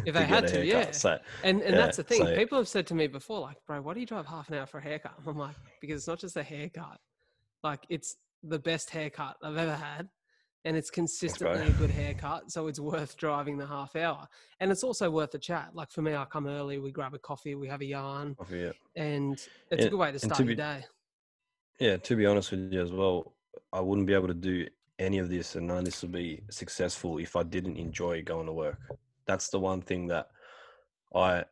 If 0.06 0.14
they 0.14 0.24
had 0.24 0.46
to, 0.48 0.64
yeah. 0.64 0.90
So 0.90 1.18
And 1.44 1.62
and 1.62 1.74
Yeah, 1.74 1.86
that's 1.86 1.96
the 1.96 2.02
thing. 2.02 2.22
so- 2.24 2.34
People 2.34 2.58
have 2.58 2.68
said 2.68 2.86
to 2.88 2.94
me 2.94 3.06
before, 3.06 3.40
like, 3.40 3.56
bro, 3.66 3.80
why 3.82 3.94
do 3.94 4.00
you 4.00 4.06
drive 4.06 4.26
half 4.26 4.48
an 4.48 4.54
hour 4.56 4.66
for 4.66 4.78
a 4.78 4.82
haircut? 4.82 5.14
I'm 5.26 5.36
like, 5.36 5.56
because 5.80 5.96
it's 6.02 6.08
not 6.08 6.18
just 6.18 6.36
a 6.36 6.42
haircut. 6.42 6.98
Like 7.62 7.84
it's 7.88 8.16
the 8.42 8.58
best 8.58 8.90
haircut 8.90 9.36
I've 9.42 9.56
ever 9.56 9.74
had. 9.74 10.08
And 10.64 10.76
it's 10.76 10.90
consistently 10.90 11.68
a 11.68 11.72
good 11.74 11.90
haircut. 11.90 12.50
So 12.50 12.66
it's 12.66 12.80
worth 12.80 13.16
driving 13.16 13.56
the 13.56 13.66
half 13.66 13.94
hour. 13.94 14.26
And 14.58 14.72
it's 14.72 14.82
also 14.82 15.08
worth 15.10 15.32
a 15.34 15.38
chat. 15.38 15.70
Like 15.74 15.92
for 15.92 16.02
me, 16.02 16.16
I 16.16 16.24
come 16.24 16.48
early, 16.48 16.78
we 16.78 16.90
grab 16.90 17.14
a 17.14 17.20
coffee, 17.20 17.54
we 17.54 17.68
have 17.68 17.82
a 17.82 17.84
yarn, 17.86 18.34
off 18.40 18.48
of 18.50 18.56
you. 18.56 18.72
and 18.96 19.34
it's 19.70 19.82
Yeah, 19.82 19.86
a 19.86 19.90
good 19.90 19.98
way 19.98 20.10
to 20.10 20.18
start 20.18 20.38
to 20.38 20.44
your 20.44 20.56
day. 20.56 20.84
Yeah, 21.78 21.98
to 21.98 22.16
be 22.16 22.26
honest 22.26 22.50
with 22.50 22.72
you 22.72 22.80
as 22.82 22.90
well, 22.90 23.36
I 23.72 23.80
wouldn't 23.80 24.08
be 24.08 24.14
able 24.14 24.26
to 24.28 24.34
do 24.34 24.66
any 24.98 25.18
of 25.18 25.28
this 25.28 25.56
and 25.56 25.66
none 25.66 25.78
of 25.78 25.84
this 25.84 26.02
would 26.02 26.12
be 26.12 26.42
successful 26.50 27.18
if 27.18 27.36
I 27.36 27.42
didn't 27.42 27.76
enjoy 27.76 28.22
going 28.22 28.46
to 28.46 28.52
work. 28.52 28.78
That's 29.26 29.48
the 29.48 29.60
one 29.60 29.82
thing 29.82 30.06
that 30.08 30.28
I 31.14 31.44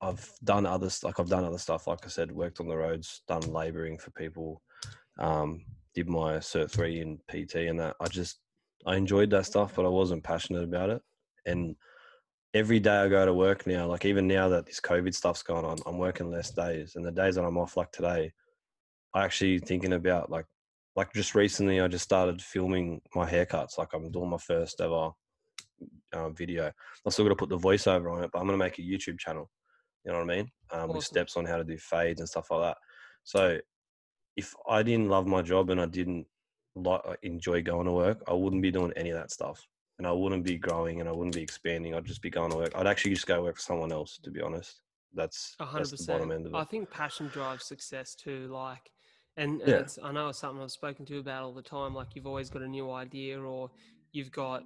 I've 0.00 0.30
done 0.44 0.66
other 0.66 0.90
like 1.02 1.18
I've 1.18 1.28
done 1.28 1.44
other 1.44 1.58
stuff. 1.58 1.86
Like 1.86 2.04
I 2.04 2.08
said, 2.08 2.30
worked 2.30 2.60
on 2.60 2.68
the 2.68 2.76
roads, 2.76 3.22
done 3.26 3.40
labouring 3.42 3.98
for 3.98 4.10
people, 4.10 4.62
um, 5.18 5.64
did 5.94 6.08
my 6.08 6.34
cert 6.34 6.70
three 6.70 7.00
in 7.00 7.18
PT 7.28 7.56
and 7.68 7.80
that. 7.80 7.96
I 8.00 8.08
just 8.08 8.40
I 8.86 8.96
enjoyed 8.96 9.30
that 9.30 9.46
stuff, 9.46 9.74
but 9.74 9.86
I 9.86 9.88
wasn't 9.88 10.22
passionate 10.22 10.64
about 10.64 10.90
it. 10.90 11.02
And 11.46 11.74
every 12.52 12.80
day 12.80 12.96
I 12.96 13.08
go 13.08 13.24
to 13.24 13.32
work 13.32 13.66
now, 13.66 13.86
like 13.86 14.04
even 14.04 14.28
now 14.28 14.48
that 14.50 14.66
this 14.66 14.80
COVID 14.80 15.14
stuff's 15.14 15.42
going 15.42 15.64
on, 15.64 15.78
I'm 15.86 15.98
working 15.98 16.30
less 16.30 16.50
days. 16.50 16.96
And 16.96 17.04
the 17.04 17.10
days 17.10 17.36
that 17.36 17.44
I'm 17.44 17.58
off, 17.58 17.76
like 17.76 17.92
today, 17.92 18.32
I 19.14 19.24
actually 19.24 19.58
thinking 19.58 19.94
about 19.94 20.30
like 20.30 20.46
like 20.96 21.12
just 21.12 21.34
recently 21.34 21.80
I 21.80 21.88
just 21.88 22.04
started 22.04 22.40
filming 22.40 23.00
my 23.14 23.28
haircuts. 23.28 23.78
Like 23.78 23.92
I'm 23.94 24.10
doing 24.10 24.30
my 24.30 24.38
first 24.38 24.80
ever 24.80 25.10
uh, 26.12 26.28
video. 26.30 26.70
I 27.06 27.10
still 27.10 27.24
got 27.24 27.30
to 27.30 27.36
put 27.36 27.48
the 27.48 27.58
voiceover 27.58 28.12
on 28.12 28.22
it, 28.24 28.30
but 28.32 28.38
I'm 28.38 28.46
gonna 28.46 28.58
make 28.58 28.78
a 28.78 28.82
YouTube 28.82 29.18
channel. 29.18 29.50
You 30.04 30.12
know 30.12 30.18
what 30.18 30.30
I 30.30 30.36
mean? 30.36 30.50
Um, 30.70 30.88
With 30.90 31.04
steps 31.04 31.36
on 31.36 31.46
how 31.46 31.56
to 31.56 31.64
do 31.64 31.78
fades 31.78 32.20
and 32.20 32.28
stuff 32.28 32.50
like 32.50 32.60
that. 32.62 32.76
So 33.24 33.58
if 34.36 34.54
I 34.68 34.82
didn't 34.82 35.08
love 35.08 35.26
my 35.26 35.42
job 35.42 35.70
and 35.70 35.80
I 35.80 35.86
didn't 35.86 36.26
like 36.74 37.00
enjoy 37.22 37.62
going 37.62 37.86
to 37.86 37.92
work, 37.92 38.22
I 38.28 38.32
wouldn't 38.34 38.62
be 38.62 38.70
doing 38.70 38.92
any 38.96 39.10
of 39.10 39.16
that 39.16 39.30
stuff, 39.30 39.66
and 39.98 40.06
I 40.06 40.12
wouldn't 40.12 40.44
be 40.44 40.58
growing 40.58 41.00
and 41.00 41.08
I 41.08 41.12
wouldn't 41.12 41.34
be 41.34 41.42
expanding. 41.42 41.94
I'd 41.94 42.04
just 42.04 42.20
be 42.20 42.30
going 42.30 42.50
to 42.50 42.56
work. 42.56 42.72
I'd 42.74 42.86
actually 42.86 43.14
just 43.14 43.26
go 43.26 43.42
work 43.42 43.56
for 43.56 43.62
someone 43.62 43.92
else. 43.92 44.18
To 44.24 44.30
be 44.30 44.40
honest, 44.42 44.80
that's 45.14 45.54
A 45.60 45.64
hundred 45.64 45.90
that's 45.90 46.04
the 46.06 46.12
bottom 46.12 46.30
end 46.32 46.44
percent. 46.44 46.54
of 46.54 46.60
it. 46.60 46.62
I 46.62 46.64
think 46.64 46.90
passion 46.90 47.28
drives 47.28 47.64
success 47.64 48.14
too. 48.14 48.48
Like, 48.52 48.90
and, 49.36 49.60
and 49.60 49.70
Yeah. 49.70 49.76
it's, 49.76 49.98
I 50.02 50.12
know 50.12 50.28
it's 50.28 50.38
something 50.38 50.62
I've 50.62 50.70
spoken 50.70 51.04
to 51.06 51.18
about 51.18 51.42
all 51.42 51.52
the 51.52 51.62
time. 51.62 51.94
Like, 51.94 52.14
you've 52.14 52.26
always 52.26 52.50
got 52.50 52.62
a 52.62 52.68
new 52.68 52.90
idea, 52.92 53.40
or 53.40 53.70
you've 54.12 54.30
got, 54.30 54.62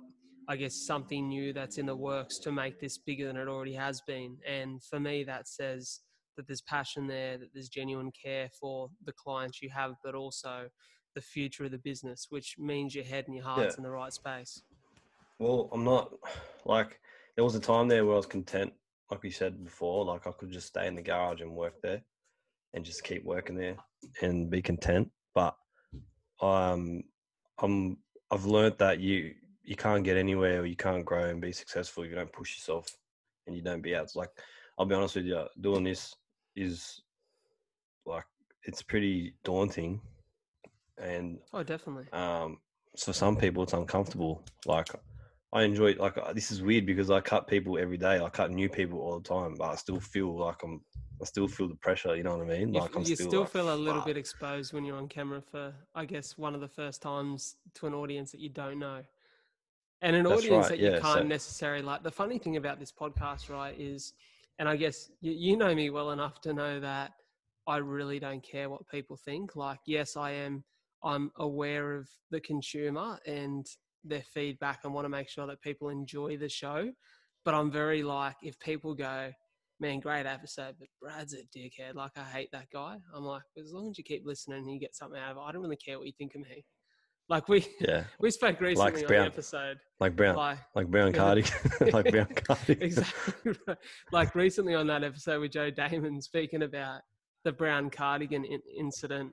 I 0.49 0.57
guess, 0.57 0.75
something 0.87 1.29
new 1.29 1.53
that's 1.53 1.79
in 1.79 1.87
the 1.87 1.97
works 1.97 2.39
to 2.41 2.53
make 2.53 2.81
this 2.81 2.99
bigger 2.99 3.27
than 3.27 3.37
it 3.37 3.49
already 3.49 3.75
has 3.75 4.03
been. 4.07 4.37
And 4.47 4.83
for 4.83 5.01
me, 5.01 5.25
that 5.25 5.49
says 5.49 6.01
that 6.37 6.47
there's 6.47 6.63
passion 6.63 7.07
there, 7.07 7.39
that 7.39 7.49
there's 7.55 7.69
genuine 7.69 8.13
care 8.13 8.49
for 8.61 8.91
the 9.05 9.13
clients 9.13 9.63
you 9.63 9.71
have, 9.71 9.95
but 10.05 10.15
also 10.15 10.69
the 11.15 11.21
future 11.21 11.65
of 11.65 11.71
the 11.71 11.79
business, 11.79 12.27
which 12.29 12.57
means 12.59 12.95
your 12.95 13.05
head 13.05 13.25
and 13.27 13.35
your 13.35 13.45
heart's 13.45 13.75
Yeah. 13.75 13.79
in 13.79 13.83
the 13.85 13.91
right 13.91 14.13
space. 14.13 14.63
Well, 15.39 15.71
I'm 15.73 15.85
not 15.85 16.13
like 16.65 17.01
there 17.37 17.45
was 17.45 17.55
a 17.55 17.61
time 17.61 17.89
there 17.89 18.05
where 18.05 18.15
I 18.15 18.19
was 18.19 18.27
content, 18.27 18.73
like 19.11 19.23
we 19.23 19.31
said 19.31 19.65
before, 19.65 20.05
like 20.05 20.27
I 20.27 20.33
could 20.33 20.51
just 20.51 20.67
stay 20.67 20.87
in 20.87 20.95
the 20.95 21.03
garage 21.03 21.41
and 21.41 21.53
work 21.53 21.81
there 21.83 22.03
and 22.75 22.85
just 22.85 23.05
keep 23.05 23.25
working 23.25 23.57
there 23.57 23.77
and 24.23 24.51
be 24.51 24.63
content. 24.63 25.11
But 25.35 25.55
um 26.41 27.03
I'm 27.61 27.99
I've 28.31 28.45
learned 28.45 28.77
that 28.79 29.01
you 29.01 29.35
you 29.63 29.77
can't 29.77 30.05
get 30.05 30.17
anywhere 30.17 30.61
or 30.61 30.67
you 30.67 30.77
can't 30.77 31.05
grow 31.05 31.25
and 31.29 31.41
be 31.41 31.53
successful 31.53 32.03
if 32.05 32.11
you 32.11 32.17
don't 32.17 32.33
push 32.33 32.57
yourself 32.57 32.87
and 33.47 33.57
you 33.57 33.63
don't 33.63 33.83
be 33.83 33.95
out. 33.97 34.05
It's 34.05 34.17
like 34.17 34.31
I'll 34.79 34.87
be 34.87 34.95
honest 34.95 35.17
with 35.17 35.27
you, 35.27 35.45
doing 35.61 35.85
this 35.85 36.15
is 36.57 37.03
like 38.07 38.25
it's 38.65 38.83
pretty 38.83 39.35
daunting 39.45 40.01
and 40.99 41.39
Oh, 41.53 41.63
definitely. 41.63 42.07
um, 42.13 42.59
for 42.99 43.13
some 43.13 43.37
people 43.37 43.63
it's 43.63 43.73
uncomfortable. 43.73 44.45
Like 44.67 44.89
I 45.53 45.63
enjoy 45.63 45.95
like 45.95 46.19
uh, 46.19 46.33
this 46.35 46.51
is 46.51 46.63
weird 46.63 46.85
because 46.85 47.11
I 47.11 47.21
cut 47.21 47.47
people 47.47 47.79
every 47.79 47.97
day. 47.97 48.21
I 48.21 48.29
cut 48.29 48.51
new 48.51 48.69
people 48.69 49.01
all 49.01 49.19
the 49.19 49.29
time, 49.29 49.55
but 49.57 49.71
I 49.71 49.77
still 49.77 50.01
feel 50.01 50.39
like 50.39 50.63
I'm. 50.63 50.83
I 51.21 51.25
still 51.25 51.49
feel 51.49 51.69
the 51.69 51.75
pressure. 51.77 52.15
You 52.15 52.23
know 52.23 52.37
what 52.37 52.47
I 52.47 52.59
mean? 52.59 52.73
You, 52.73 52.81
Like 52.81 52.95
I'm 52.95 53.03
you 53.03 53.17
still, 53.17 53.29
still 53.29 53.41
like, 53.41 53.51
feel 53.51 53.75
a 53.75 53.77
little 53.77 54.03
bit 54.03 54.17
exposed 54.17 54.73
when 54.73 54.85
you're 54.85 54.97
on 54.97 55.09
camera 55.09 55.43
for, 55.43 55.75
I 55.95 56.05
guess, 56.05 56.39
one 56.39 56.55
of 56.55 56.61
the 56.61 56.69
first 56.69 57.03
times 57.03 57.57
to 57.75 57.87
an 57.89 57.95
audience 57.95 58.31
that 58.33 58.41
you 58.41 58.51
don't 58.51 58.79
know. 58.79 59.03
And 60.01 60.15
an 60.15 60.27
audience 60.27 60.49
right, 60.49 60.69
that 60.69 60.79
you 60.79 60.91
yeah, 60.91 61.01
can't 61.01 61.21
so- 61.21 61.25
necessarily 61.25 61.83
like. 61.83 62.03
The 62.05 62.11
funny 62.11 62.39
thing 62.39 62.57
about 62.57 62.79
this 62.79 62.93
podcast, 62.93 63.51
right, 63.51 63.75
is, 63.77 64.13
and 64.61 64.69
I 64.69 64.77
guess 64.77 65.11
you, 65.21 65.33
you 65.33 65.57
know 65.57 65.75
me 65.75 65.91
well 65.91 66.13
enough 66.13 66.41
to 66.43 66.53
know 66.53 66.79
that 66.79 67.13
I 67.67 67.79
really 67.79 68.21
don't 68.21 68.43
care 68.43 68.71
what 68.71 68.87
people 68.89 69.17
think. 69.17 69.57
Like, 69.57 69.81
yes, 69.87 70.17
I 70.17 70.31
am, 70.33 70.63
I'm 71.03 71.33
aware 71.37 71.97
of 71.97 72.09
the 72.31 72.41
consumer 72.41 73.19
and 73.27 73.67
their 74.05 74.23
feedback 74.35 74.81
and 74.85 74.95
want 74.95 75.05
to 75.05 75.09
make 75.11 75.29
sure 75.29 75.47
that 75.47 75.61
people 75.63 75.89
enjoy 75.89 76.37
the 76.37 76.49
show. 76.49 76.91
But 77.45 77.55
I'm 77.55 77.71
very 77.71 78.03
like, 78.03 78.37
if 78.43 78.59
people 78.61 78.95
go, 78.95 79.31
man, 79.81 80.01
great 80.01 80.27
episode, 80.27 80.75
but 80.79 80.89
Brad's 81.01 81.35
a 81.35 81.39
dickhead. 81.57 81.95
Like, 81.95 82.11
I 82.17 82.25
hate 82.25 82.49
that 82.53 82.67
guy. 82.73 82.97
I'm 83.15 83.23
like, 83.25 83.43
as 83.59 83.73
long 83.73 83.91
as 83.91 83.99
you 83.99 84.05
keep 84.05 84.23
listening 84.27 84.59
and 84.59 84.71
you 84.73 84.81
get 84.81 84.97
something 84.97 85.19
out 85.21 85.33
of 85.33 85.37
it, 85.37 85.41
I 85.47 85.53
don't 85.53 85.63
really 85.63 85.77
care 85.77 85.99
what 85.99 86.07
you 86.07 86.13
think 86.19 86.35
of 86.35 86.43
me. 86.43 86.65
Like 87.31 87.47
we 87.49 87.67
Yeah, 87.81 88.05
we 88.21 88.31
spoke 88.31 88.59
recently 88.61 89.03
on 89.03 89.07
Brown. 89.07 89.21
the 89.25 89.27
episode. 89.27 89.79
like 90.01 90.17
brown, 90.17 90.35
Like 90.37 90.59
like 90.75 90.87
brown 90.89 91.13
cardigan, 91.13 91.53
like 91.93 92.11
brown 92.11 92.27
cardigan. 92.27 92.83
exactly 92.83 93.53
right. 93.67 93.77
like 94.13 94.35
recently 94.35 94.75
on 94.75 94.87
that 94.87 95.05
episode 95.05 95.41
with 95.43 95.53
Joe 95.53 95.71
Damon 95.71 96.23
speaking 96.23 96.63
about 96.63 97.03
the 97.45 97.53
brown 97.53 97.91
cardigan 97.91 98.47
in- 98.47 98.63
incident. 98.75 99.33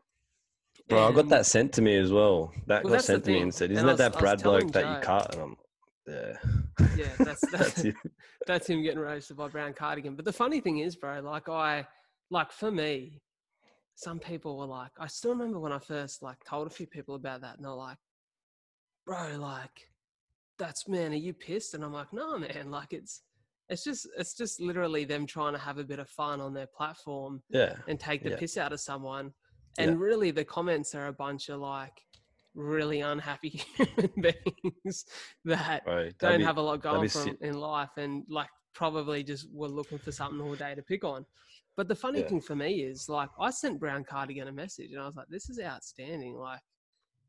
Bro, 0.87 1.07
I 1.07 1.11
got 1.13 1.29
that 1.29 1.45
sent 1.45 1.73
to 1.73 1.81
me 1.81 1.95
as 1.97 2.11
well. 2.11 2.53
That 2.67 2.83
Well, 2.83 2.93
got 2.93 3.03
sent 3.03 3.25
to 3.25 3.31
me 3.31 3.39
and 3.39 3.53
said, 3.53 3.71
"Isn't 3.71 3.83
I 3.89 3.93
that 3.93 4.11
was- 4.11 4.13
that 4.13 4.19
Brad 4.19 4.43
bloke 4.43 4.71
that 4.71 4.83
Joe- 4.83 4.93
you 4.95 4.99
cut?" 5.01 5.33
And 5.33 5.41
I'm, 5.43 5.57
yeah, 6.07 6.37
Yeah, 6.95 7.15
that's 7.17 7.41
that's 7.41 7.51
that's 7.51 7.83
you. 7.83 7.93
that's 8.45 8.67
him 8.69 8.83
getting 8.83 8.99
roasted 8.99 9.37
by 9.37 9.47
Brown 9.47 9.73
Cardigan. 9.73 10.15
But 10.15 10.25
the 10.25 10.33
funny 10.33 10.59
thing 10.61 10.79
is, 10.79 10.95
bro, 10.95 11.21
like 11.21 11.49
I, 11.49 11.87
like 12.29 12.51
for 12.51 12.69
me, 12.69 13.19
some 13.95 14.19
people 14.19 14.57
were 14.59 14.65
like, 14.67 14.91
I 14.99 15.07
still 15.07 15.31
remember 15.31 15.59
when 15.59 15.71
I 15.71 15.79
first 15.79 16.21
like 16.21 16.37
told 16.47 16.67
a 16.67 16.69
few 16.69 16.85
people 16.85 17.15
about 17.15 17.41
that, 17.41 17.55
and 17.55 17.65
they're 17.65 17.71
like, 17.71 17.97
bro, 19.07 19.37
like, 19.37 19.89
that's 20.59 20.87
man, 20.87 21.13
are 21.13 21.15
you 21.15 21.33
pissed? 21.33 21.73
And 21.73 21.83
I'm 21.83 21.93
like, 21.93 22.13
no, 22.13 22.37
man, 22.37 22.69
like 22.69 22.93
it's 22.93 23.21
it's 23.69 23.83
just 23.83 24.07
it's 24.19 24.35
just 24.35 24.61
literally 24.61 25.03
them 25.05 25.25
trying 25.25 25.53
to 25.53 25.59
have 25.59 25.79
a 25.79 25.83
bit 25.83 25.97
of 25.97 26.07
fun 26.09 26.39
on 26.41 26.53
their 26.53 26.67
platform 26.67 27.41
Yeah. 27.49 27.77
and 27.87 27.99
take 27.99 28.21
the 28.23 28.29
Yeah. 28.29 28.37
piss 28.37 28.55
out 28.57 28.71
of 28.71 28.79
someone. 28.79 29.33
And 29.77 29.91
Yeah. 29.91 29.97
really, 29.97 30.31
the 30.31 30.45
comments 30.45 30.95
are 30.95 31.07
a 31.07 31.13
bunch 31.13 31.49
of 31.49 31.59
like 31.59 32.01
really 32.53 33.01
unhappy 33.01 33.49
human 33.77 34.11
beings 34.21 35.05
that 35.43 35.83
Right. 35.85 36.17
don't 36.19 36.37
be- 36.39 36.43
have 36.45 36.57
a 36.57 36.61
lot 36.61 36.81
going 36.81 37.01
be 37.01 37.07
for 37.09 37.19
'em 37.23 37.37
si- 37.41 37.45
in 37.47 37.59
life 37.59 37.89
and 37.97 38.23
like 38.29 38.49
probably 38.73 39.23
just 39.23 39.47
were 39.51 39.67
looking 39.67 39.97
for 39.97 40.11
something 40.11 40.39
all 40.41 40.55
day 40.55 40.73
to 40.75 40.81
pick 40.81 41.03
on. 41.03 41.25
But 41.75 41.87
the 41.89 41.95
funny 41.95 42.21
Yeah. 42.21 42.27
thing 42.29 42.41
for 42.41 42.55
me 42.55 42.83
is 42.83 43.09
like 43.09 43.29
I 43.39 43.49
sent 43.49 43.79
Brown 43.79 44.05
Cardigan 44.05 44.47
a 44.47 44.51
message 44.53 44.91
and 44.91 45.01
I 45.01 45.05
was 45.05 45.15
like, 45.15 45.27
"This 45.27 45.49
is 45.49 45.59
outstanding!" 45.59 46.35
Like 46.37 46.61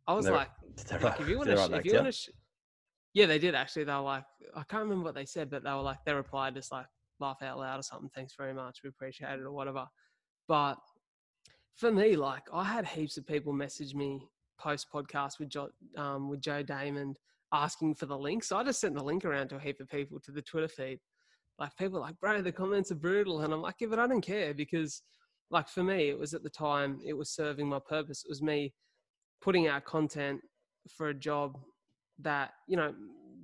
I 0.07 0.15
was 0.15 0.27
They're- 0.27 0.35
like, 0.35 0.51
They're 0.89 1.01
like 1.01 1.21
if 1.21 1.29
you 1.29 1.39
want 1.39 1.49
to, 1.51 1.77
if 1.77 1.85
you 1.85 1.95
want 1.95 2.07
to, 2.07 2.13
sh- 2.13 2.31
yeah, 3.13 3.27
they 3.27 3.41
did 3.41 3.57
actually. 3.57 3.85
They 3.85 3.93
were 3.95 4.01
like, 4.01 4.25
I 4.55 4.63
can't 4.63 4.85
remember 4.85 5.05
what 5.07 5.15
they 5.17 5.27
said, 5.27 5.51
but 5.51 5.65
they 5.65 5.71
were 5.73 5.83
like, 5.83 6.05
they 6.05 6.13
replied 6.15 6.55
just 6.55 6.71
like 6.71 6.87
laugh 7.19 7.43
out 7.43 7.59
loud 7.59 7.81
or 7.81 7.83
something. 7.83 8.11
Thanks 8.15 8.35
very 8.37 8.55
much, 8.55 8.83
we 8.85 8.89
appreciate 8.91 9.33
it 9.33 9.41
or 9.43 9.51
whatever. 9.51 9.87
But 10.47 10.77
for 11.77 11.93
me, 11.93 12.17
like 12.17 12.45
I 12.53 12.65
had 12.65 12.87
heaps 12.87 13.17
of 13.17 13.27
people 13.27 13.53
message 13.53 13.95
me 13.95 14.27
post 14.59 14.87
podcast 14.93 15.39
with 15.39 15.51
jo- 15.51 15.71
um, 15.97 16.29
with 16.29 16.41
Joe 16.41 16.63
Damon 16.63 17.15
asking 17.53 17.95
for 17.95 18.07
the 18.07 18.17
link. 18.17 18.43
So 18.43 18.57
I 18.57 18.65
just 18.65 18.81
sent 18.81 18.95
the 18.95 19.05
link 19.05 19.25
around 19.25 19.49
to 19.49 19.57
a 19.57 19.61
heap 19.61 19.81
of 19.81 19.89
people 19.89 20.19
to 20.21 20.33
the 20.33 20.43
Twitter 20.43 20.69
feed. 20.69 20.99
Like 21.59 21.77
people 21.77 22.01
like, 22.01 22.19
bro, 22.19 22.43
the 22.43 22.53
comments 22.53 22.91
are 22.91 22.97
brutal, 22.97 23.41
and 23.43 23.53
I'm 23.53 23.63
like, 23.63 23.77
yeah, 23.81 23.89
but 23.89 23.99
I 23.99 24.07
don't 24.07 24.21
care 24.21 24.53
because, 24.53 25.03
like 25.51 25.69
for 25.69 25.83
me, 25.83 26.09
it 26.09 26.19
was 26.19 26.35
at 26.35 26.43
the 26.43 26.51
time 26.51 26.99
it 27.05 27.15
was 27.15 27.31
serving 27.31 27.69
my 27.69 27.79
purpose. 27.79 28.25
It 28.25 28.29
was 28.29 28.43
me 28.43 28.75
putting 29.41 29.69
out 29.69 29.85
content 29.85 30.41
for 30.89 31.09
a 31.09 31.15
job 31.15 31.59
that 32.21 32.53
you 32.67 32.77
know 32.77 32.95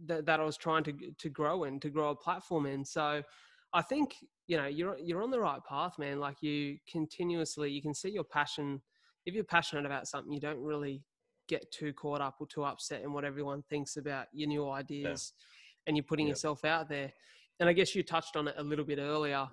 that, 0.06 0.26
that 0.26 0.40
I 0.40 0.44
was 0.44 0.56
trying 0.56 0.84
to 0.84 0.94
to 1.18 1.28
grow 1.28 1.64
in, 1.64 1.80
to 1.80 1.90
grow 1.90 2.10
a 2.10 2.16
platform 2.16 2.66
in. 2.66 2.84
So 2.84 3.22
I 3.74 3.82
think 3.82 4.16
you 4.46 4.56
know 4.56 4.66
you're 4.66 4.98
you're 4.98 5.22
on 5.22 5.30
the 5.30 5.40
right 5.40 5.60
path, 5.68 5.98
man. 5.98 6.20
Like 6.20 6.42
you 6.42 6.78
continuously, 6.90 7.70
you 7.70 7.82
can 7.82 7.94
see 7.94 8.10
your 8.10 8.24
passion. 8.24 8.80
If 9.24 9.34
you're 9.34 9.44
passionate 9.44 9.86
about 9.86 10.08
something, 10.08 10.32
you 10.32 10.40
don't 10.40 10.60
really 10.60 11.02
get 11.48 11.70
too 11.72 11.92
caught 11.92 12.20
up 12.20 12.36
or 12.40 12.46
too 12.46 12.64
upset 12.64 13.02
in 13.02 13.12
what 13.12 13.24
everyone 13.24 13.62
thinks 13.68 13.96
about 13.96 14.26
your 14.32 14.48
new 14.48 14.68
ideas, 14.70 15.32
and 15.86 15.96
you're 15.96 16.04
putting 16.04 16.26
yourself 16.28 16.64
out 16.64 16.88
there. 16.88 17.12
And 17.60 17.68
I 17.68 17.72
guess 17.72 17.94
you 17.94 18.02
touched 18.02 18.36
on 18.36 18.48
it 18.48 18.54
a 18.58 18.62
little 18.62 18.84
bit 18.84 18.98
earlier. 18.98 19.48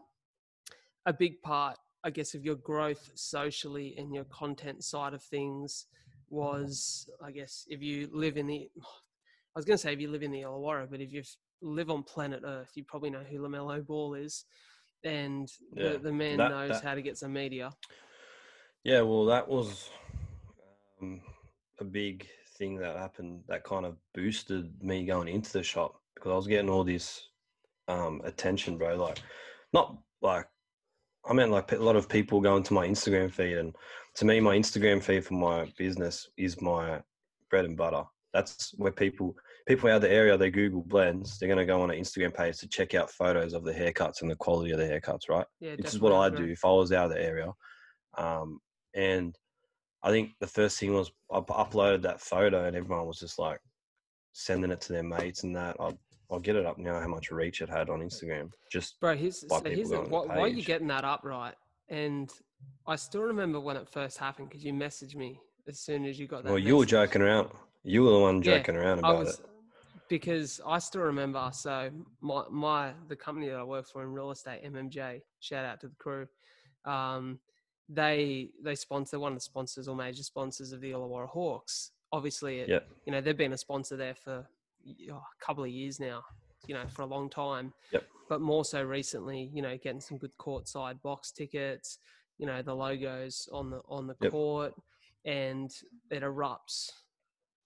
A 1.06 1.14
big 1.14 1.42
part, 1.42 1.78
I 2.04 2.10
guess, 2.10 2.34
of 2.34 2.44
your 2.44 2.56
growth 2.56 3.12
socially 3.16 3.96
and 3.98 4.14
your 4.14 4.26
content 4.26 4.84
side 4.84 5.14
of 5.14 5.22
things 5.24 5.86
was, 6.30 7.10
I 7.24 7.32
guess, 7.32 7.66
if 7.70 7.82
you 7.82 8.10
live 8.12 8.38
in 8.38 8.48
the, 8.48 8.70
I 8.78 9.60
was 9.60 9.66
going 9.66 9.78
to 9.78 9.82
say 9.82 9.94
if 9.94 10.00
you 10.00 10.10
live 10.10 10.24
in 10.24 10.32
the 10.32 10.42
Illawarra, 10.42 10.90
but 10.90 11.02
if 11.02 11.12
you 11.12 11.22
f- 11.22 11.36
live 11.62 11.90
on 11.90 12.04
planet 12.04 12.42
Earth, 12.46 12.72
you 12.76 12.84
probably 12.84 13.10
know 13.10 13.24
who 13.30 13.40
LaMelo 13.40 13.86
Ball 13.86 14.14
is, 14.16 14.46
and 15.04 15.50
Yeah, 15.74 15.94
the, 15.94 16.00
the 16.00 16.14
man 16.14 16.38
that- 16.38 16.52
knows 16.52 16.70
that- 16.72 16.84
how 16.84 16.96
to 16.96 17.02
get 17.02 17.18
some 17.18 17.34
media. 17.34 17.72
Yeah, 18.84 19.02
well, 19.02 19.26
that 19.26 19.48
was 19.48 19.90
um, 21.02 21.22
a 21.80 21.84
big 21.84 22.28
thing 22.58 22.78
that 22.78 22.96
happened 22.98 23.44
that 23.48 23.64
kind 23.66 23.86
of 23.86 23.98
boosted 24.14 24.72
me 24.82 25.06
going 25.06 25.28
into 25.28 25.52
the 25.52 25.64
shop 25.64 26.02
because 26.16 26.32
I 26.32 26.36
was 26.36 26.48
getting 26.48 26.70
all 26.70 26.84
this 26.86 27.28
um, 27.90 28.22
attention, 28.24 28.78
bro. 28.78 28.96
Like, 28.96 29.20
not 29.74 29.98
like, 30.22 30.48
I 31.30 31.34
mean, 31.34 31.52
like 31.52 31.72
a 31.74 31.78
lot 31.78 31.98
of 31.98 32.08
people 32.08 32.40
going 32.40 32.64
to 32.64 32.74
my 32.74 32.88
Instagram 32.88 33.32
feed, 33.32 33.58
and 33.58 33.76
to 34.16 34.26
me, 34.26 34.40
my 34.40 34.58
Instagram 34.58 35.04
feed 35.04 35.26
for 35.26 35.34
my 35.34 35.72
business 35.78 36.30
is 36.38 36.62
my 36.62 37.02
bread 37.50 37.66
and 37.66 37.76
butter. 37.78 38.04
That's 38.34 38.74
where 38.78 38.92
people 38.92 39.36
people 39.70 39.88
out 39.88 39.98
of 39.98 40.02
the 40.02 40.12
area 40.12 40.36
they 40.36 40.50
Google 40.50 40.82
Blendz. 40.82 41.38
They're 41.38 41.48
gonna 41.48 41.66
go 41.66 41.82
on 41.82 41.92
an 41.92 42.00
Instagram 42.00 42.34
page 42.34 42.58
to 42.58 42.68
check 42.68 42.96
out 42.96 43.12
photos 43.12 43.54
of 43.54 43.64
the 43.64 43.72
haircuts 43.72 44.22
and 44.22 44.32
the 44.32 44.36
quality 44.36 44.72
of 44.72 44.80
the 44.80 44.84
haircuts, 44.86 45.30
right? 45.30 45.46
Yeah, 45.60 45.76
which 45.76 45.94
is 45.94 46.00
what 46.00 46.12
I 46.12 46.30
do 46.30 46.46
if 46.46 46.66
I 46.66 46.70
was 46.70 46.92
out 46.92 47.06
of 47.06 47.12
the 47.12 47.22
area. 47.22 47.52
Um, 48.18 48.60
and 48.96 49.38
I 50.02 50.10
think 50.10 50.32
the 50.40 50.48
first 50.48 50.80
thing 50.80 50.94
was 50.94 51.12
I 51.32 51.40
uploaded 51.40 52.02
that 52.02 52.20
photo, 52.20 52.66
and 52.66 52.76
everyone 52.76 53.06
was 53.06 53.20
just 53.20 53.38
like 53.38 53.60
sending 54.34 54.72
it 54.72 54.82
to 54.82 54.94
their 54.94 55.04
mates 55.04 55.44
and 55.44 55.56
that. 55.56 55.76
I'll, 55.80 56.00
I'll 56.32 56.40
get 56.40 56.56
it 56.56 56.66
up 56.66 56.80
now. 56.80 57.00
How 57.00 57.08
much 57.08 57.30
reach 57.30 57.62
it 57.62 57.70
had 57.70 57.92
on 57.92 58.00
Instagram? 58.00 58.50
Just 58.72 59.00
Bro, 59.00 59.18
here's, 59.18 59.44
by 59.44 59.60
so 59.60 59.70
here's 59.70 59.90
going 59.90 60.06
to 60.06 60.10
the 60.10 60.16
why, 60.16 60.26
why 60.26 60.40
are 60.42 60.48
you 60.48 60.64
getting 60.64 60.88
that 60.88 61.04
up, 61.04 61.22
right? 61.24 61.54
And 61.90 62.32
I 62.88 62.96
still 62.96 63.22
remember 63.22 63.60
when 63.60 63.78
it 63.78 63.88
first 63.88 64.18
happened 64.18 64.50
because 64.50 64.66
you 64.66 64.74
messaged 64.74 65.16
me 65.16 65.40
as 65.68 65.80
soon 65.80 66.06
as 66.06 66.18
you 66.18 66.28
got 66.28 66.44
that. 66.44 66.50
well, 66.50 66.60
you 66.60 66.76
were 66.76 66.86
joking 66.86 67.22
around. 67.22 67.50
You 67.84 68.04
were 68.04 68.12
the 68.12 68.20
one 68.20 68.42
Yeah, 68.42 68.58
joking 68.58 68.76
around 68.76 69.06
I 69.06 69.10
about 69.10 69.20
was 69.20 69.40
it. 69.40 69.46
Because 70.10 70.60
I 70.66 70.80
still 70.80 71.02
remember. 71.02 71.50
So 71.54 71.90
my 72.22 72.44
my 72.50 72.92
the 73.08 73.16
company 73.16 73.48
that 73.50 73.56
I 73.58 73.64
work 73.64 73.88
for 73.88 74.04
in 74.04 74.12
real 74.12 74.32
estate, 74.32 74.64
MMJ. 74.66 75.22
Shout 75.40 75.66
out 75.66 75.80
to 75.82 75.88
the 75.88 75.96
crew. 75.96 76.28
Um, 76.86 77.40
they 77.88 78.50
they 78.64 78.76
sponsor 78.76 79.20
one 79.20 79.32
of 79.32 79.38
the 79.38 79.42
sponsors 79.44 79.88
or 79.88 79.96
major 79.96 80.24
sponsors 80.24 80.72
of 80.72 80.82
the 80.82 80.92
Illawarra 80.92 81.30
Hawks. 81.30 81.92
Obviously, 82.12 82.60
it, 82.60 82.70
Yep. 82.70 82.88
you 83.06 83.12
know 83.12 83.22
they've 83.22 83.38
been 83.38 83.54
a 83.54 83.58
sponsor 83.58 83.96
there 83.96 84.16
for 84.16 84.46
oh, 85.12 85.16
a 85.16 85.46
couple 85.46 85.64
of 85.64 85.70
years 85.70 86.00
now. 86.00 86.24
You 86.68 86.74
know, 86.76 86.86
for 86.90 87.04
a 87.04 87.06
long 87.06 87.30
time. 87.30 87.74
Yep. 87.92 88.04
But 88.28 88.42
more 88.42 88.66
so 88.66 88.84
recently, 88.84 89.50
you 89.54 89.62
know, 89.62 89.78
getting 89.78 90.02
some 90.02 90.18
good 90.18 90.36
courtside 90.38 91.02
box 91.02 91.32
tickets. 91.32 92.00
You 92.38 92.46
know, 92.46 92.62
the 92.62 92.76
logos 92.76 93.48
on 93.52 93.70
the 93.70 93.82
on 93.88 94.08
the 94.08 94.16
Yep. 94.22 94.32
court, 94.32 94.74
and 95.26 95.72
it 96.12 96.22
erupts 96.24 96.92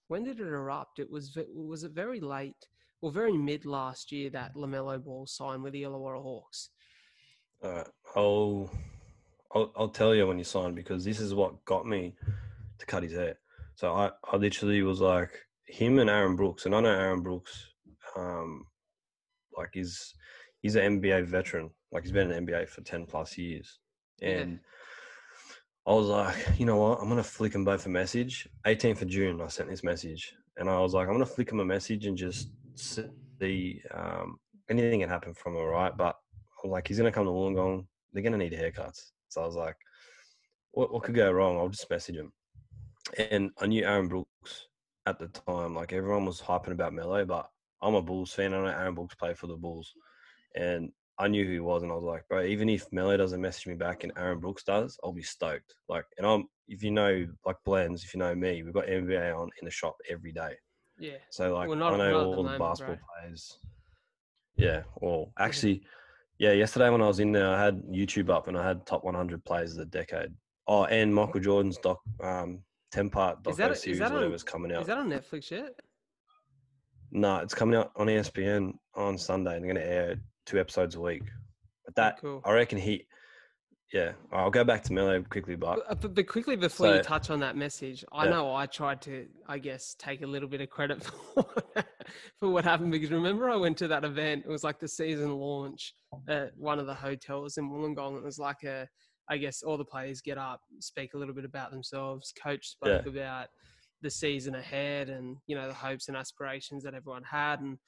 when 0.08 0.24
did 0.24 0.40
it 0.40 0.46
erupt? 0.46 0.98
It 0.98 1.10
was 1.10 1.36
was 1.54 1.84
it 1.84 1.92
very 1.92 2.20
late 2.20 2.66
or 3.00 3.10
very 3.10 3.36
mid 3.36 3.64
last 3.66 4.12
year 4.12 4.30
that 4.30 4.54
LaMelo 4.54 5.02
Ball 5.02 5.26
signed 5.26 5.62
with 5.62 5.72
the 5.72 5.82
Illawarra 5.82 6.22
Hawks. 6.22 6.70
Right. 7.62 7.86
I'll, 8.16 8.70
I'll 9.54 9.72
I'll 9.76 9.88
tell 9.88 10.14
you 10.14 10.26
when 10.26 10.38
you 10.38 10.44
sign 10.44 10.74
because 10.74 11.04
this 11.04 11.20
is 11.20 11.34
what 11.34 11.64
got 11.64 11.86
me 11.86 12.14
to 12.78 12.86
cut 12.86 13.02
his 13.02 13.12
hair. 13.12 13.38
So 13.74 13.92
I, 13.92 14.10
I 14.30 14.36
literally 14.36 14.82
was 14.82 15.00
like 15.00 15.30
him 15.66 15.98
and 15.98 16.10
Aaron 16.10 16.36
Brooks, 16.36 16.66
and 16.66 16.74
I 16.74 16.80
know 16.80 16.90
Aaron 16.90 17.22
Brooks, 17.22 17.72
um, 18.16 18.66
like 19.56 19.70
he's 19.72 20.14
he's 20.60 20.76
an 20.76 21.00
NBA 21.00 21.26
veteran. 21.26 21.70
Like 21.92 22.02
he's 22.02 22.12
been 22.12 22.30
in 22.30 22.44
the 22.44 22.52
NBA 22.52 22.68
for 22.68 22.82
ten 22.82 23.06
plus 23.06 23.36
years, 23.38 23.78
Yeah. 24.20 24.44
I 25.86 25.92
was 25.92 26.06
like, 26.06 26.36
you 26.58 26.66
know 26.66 26.76
what? 26.76 27.00
I'm 27.00 27.08
gonna 27.08 27.22
flick 27.22 27.54
him 27.54 27.64
both 27.64 27.86
a 27.86 27.90
message. 27.90 28.48
18th 28.66 29.02
of 29.02 29.08
June, 29.08 29.40
I 29.40 29.48
sent 29.48 29.68
this 29.68 29.84
message, 29.84 30.34
and 30.56 30.68
I 30.68 30.78
was 30.78 30.94
like, 30.94 31.08
I'm 31.08 31.14
gonna 31.14 31.26
flick 31.26 31.50
him 31.50 31.60
a 31.60 31.64
message 31.64 32.06
and 32.06 32.16
just 32.16 32.50
see 32.74 33.82
um, 33.92 34.38
anything 34.70 35.00
can 35.00 35.08
happen 35.08 35.34
from 35.34 35.56
it, 35.56 35.60
right? 35.60 35.94
But 35.96 36.16
I'm 36.62 36.70
like, 36.70 36.88
he's 36.88 36.96
gonna 36.96 37.12
come 37.12 37.26
to 37.26 37.30
Wollongong. 37.30 37.86
They're 38.12 38.22
gonna 38.22 38.38
need 38.38 38.52
haircuts. 38.52 39.10
So 39.28 39.42
I 39.42 39.46
was 39.46 39.56
like, 39.56 39.76
what, 40.72 40.92
what 40.92 41.02
could 41.02 41.14
go 41.14 41.30
wrong? 41.30 41.58
I'll 41.58 41.68
just 41.68 41.90
message 41.90 42.16
him. 42.16 42.32
And 43.30 43.50
I 43.58 43.66
knew 43.66 43.84
Aaron 43.84 44.08
Brooks 44.08 44.68
at 45.06 45.18
the 45.18 45.28
time. 45.28 45.74
Like 45.74 45.92
everyone 45.92 46.24
was 46.24 46.40
hyping 46.40 46.72
about 46.72 46.94
Melo, 46.94 47.24
but 47.26 47.48
I'm 47.82 47.94
a 47.94 48.02
Bulls 48.02 48.32
fan. 48.32 48.54
I 48.54 48.58
know 48.58 48.66
Aaron 48.66 48.94
Brooks 48.94 49.14
played 49.16 49.36
for 49.36 49.48
the 49.48 49.56
Bulls, 49.56 49.92
and 50.54 50.90
I 51.18 51.28
knew 51.28 51.44
who 51.44 51.52
he 51.52 51.60
was. 51.60 51.82
And 51.82 51.92
I 51.92 51.94
was 51.94 52.04
like, 52.04 52.26
bro, 52.28 52.42
even 52.44 52.68
if 52.68 52.90
Melo 52.92 53.16
doesn't 53.16 53.40
message 53.40 53.66
me 53.66 53.74
back 53.74 54.02
and 54.04 54.12
Aaron 54.16 54.40
Brooks 54.40 54.64
does, 54.64 54.98
I'll 55.04 55.12
be 55.12 55.22
stoked. 55.22 55.74
Like, 55.88 56.04
and 56.18 56.26
I'm 56.26 56.48
if 56.68 56.82
you 56.82 56.90
know 56.90 57.26
like 57.46 57.56
Blendz, 57.64 58.02
if 58.04 58.14
you 58.14 58.18
know 58.20 58.34
me, 58.34 58.62
we've 58.62 58.72
got 58.74 58.86
NBA 58.86 59.36
on 59.36 59.50
in 59.60 59.64
the 59.64 59.70
shop 59.70 59.96
every 60.10 60.32
day. 60.32 60.54
Yeah, 60.98 61.16
So 61.30 61.54
like 61.54 61.68
Well, 61.68 61.76
not- 61.78 61.94
I 61.94 61.96
know 61.98 62.06
at 62.06 62.22
the 62.22 62.24
all 62.36 62.42
the 62.42 62.58
basketball 62.58 62.96
bro. 62.96 63.04
players. 63.22 63.58
Yeah. 64.56 64.82
Well, 65.00 65.32
actually, 65.38 65.82
yeah. 66.38 66.52
Yesterday 66.52 66.88
when 66.90 67.02
I 67.02 67.06
was 67.08 67.18
in 67.20 67.32
there, 67.32 67.48
I 67.50 67.62
had 67.62 67.82
YouTube 67.84 68.30
up 68.30 68.46
and 68.48 68.56
I 68.56 68.66
had 68.66 68.86
top 68.86 69.04
100 69.04 69.44
players 69.44 69.72
of 69.72 69.78
the 69.78 69.86
decade. 69.86 70.32
Oh, 70.66 70.84
and 70.84 71.14
Michael 71.14 71.40
Jordan's 71.40 71.78
doc, 71.78 72.00
um, 72.22 72.60
10 72.92 73.10
part 73.10 73.38
Is 73.46 73.56
that- 73.56 73.76
series, 73.76 73.98
that 73.98 74.10
on- 74.12 74.14
whatever's 74.14 74.42
coming 74.44 74.72
out. 74.72 74.82
is 74.82 74.86
that 74.86 74.98
on 74.98 75.10
Netflix 75.10 75.50
yet? 75.50 75.78
no, 77.10 77.36
it's 77.38 77.54
coming 77.54 77.76
out 77.76 77.92
on 77.96 78.06
ESPN 78.08 78.72
on 78.94 79.18
Sunday. 79.18 79.56
and 79.56 79.64
They're 79.64 79.74
going 79.74 79.84
to 79.86 79.92
air 79.92 80.16
two 80.46 80.58
episodes 80.58 80.94
a 80.94 81.00
week. 81.00 81.22
But 81.84 81.90
oh, 81.90 81.92
that 81.96 82.20
cool. 82.20 82.42
I 82.44 82.52
reckon 82.52 82.78
he. 82.78 83.06
Yeah, 83.92 84.12
I'll 84.32 84.50
go 84.50 84.64
back 84.64 84.82
to 84.84 84.92
Melo 84.92 85.22
quickly, 85.22 85.54
but 85.54 85.78
But, 86.00 86.14
but, 86.14 86.26
quickly 86.26 86.56
before 86.56 86.96
you 86.96 87.02
touch 87.02 87.30
on 87.30 87.38
that 87.40 87.56
message, 87.56 88.04
I 88.10 88.24
Yeah. 88.24 88.30
know 88.30 88.52
I 88.52 88.66
tried 88.66 89.00
to, 89.02 89.28
I 89.46 89.58
guess, 89.58 89.94
take 90.00 90.22
a 90.22 90.26
little 90.26 90.48
bit 90.48 90.60
of 90.60 90.68
credit 90.68 91.04
for 91.34 91.46
for 92.40 92.48
what 92.48 92.64
happened 92.64 92.90
because 92.90 93.12
remember 93.12 93.48
I 93.50 93.56
went 93.56 93.76
to 93.78 93.88
that 93.88 94.04
event. 94.04 94.44
It 94.46 94.50
was 94.50 94.64
like 94.64 94.80
the 94.80 94.88
season 94.88 95.36
launch 95.36 95.94
at 96.28 96.56
one 96.56 96.80
of 96.80 96.86
the 96.86 96.94
hotels 96.94 97.56
in 97.56 97.70
Wollongong. 97.70 98.16
It 98.16 98.24
was 98.24 98.38
like 98.38 98.64
a, 98.64 98.88
I 99.30 99.36
guess, 99.36 99.62
all 99.62 99.76
the 99.76 99.84
players 99.84 100.20
get 100.20 100.38
up, 100.38 100.60
speak 100.80 101.14
a 101.14 101.18
little 101.18 101.34
bit 101.34 101.44
about 101.44 101.70
themselves. 101.70 102.32
Coach 102.42 102.70
spoke 102.70 103.06
about 103.06 103.46
the 104.02 104.10
season 104.10 104.54
ahead 104.56 105.08
and 105.08 105.36
you 105.46 105.56
know 105.56 105.66
the 105.66 105.74
hopes 105.74 106.08
and 106.08 106.16
aspirations 106.16 106.82
that 106.84 106.94
everyone 106.94 107.22
had 107.22 107.60
and 107.60 107.78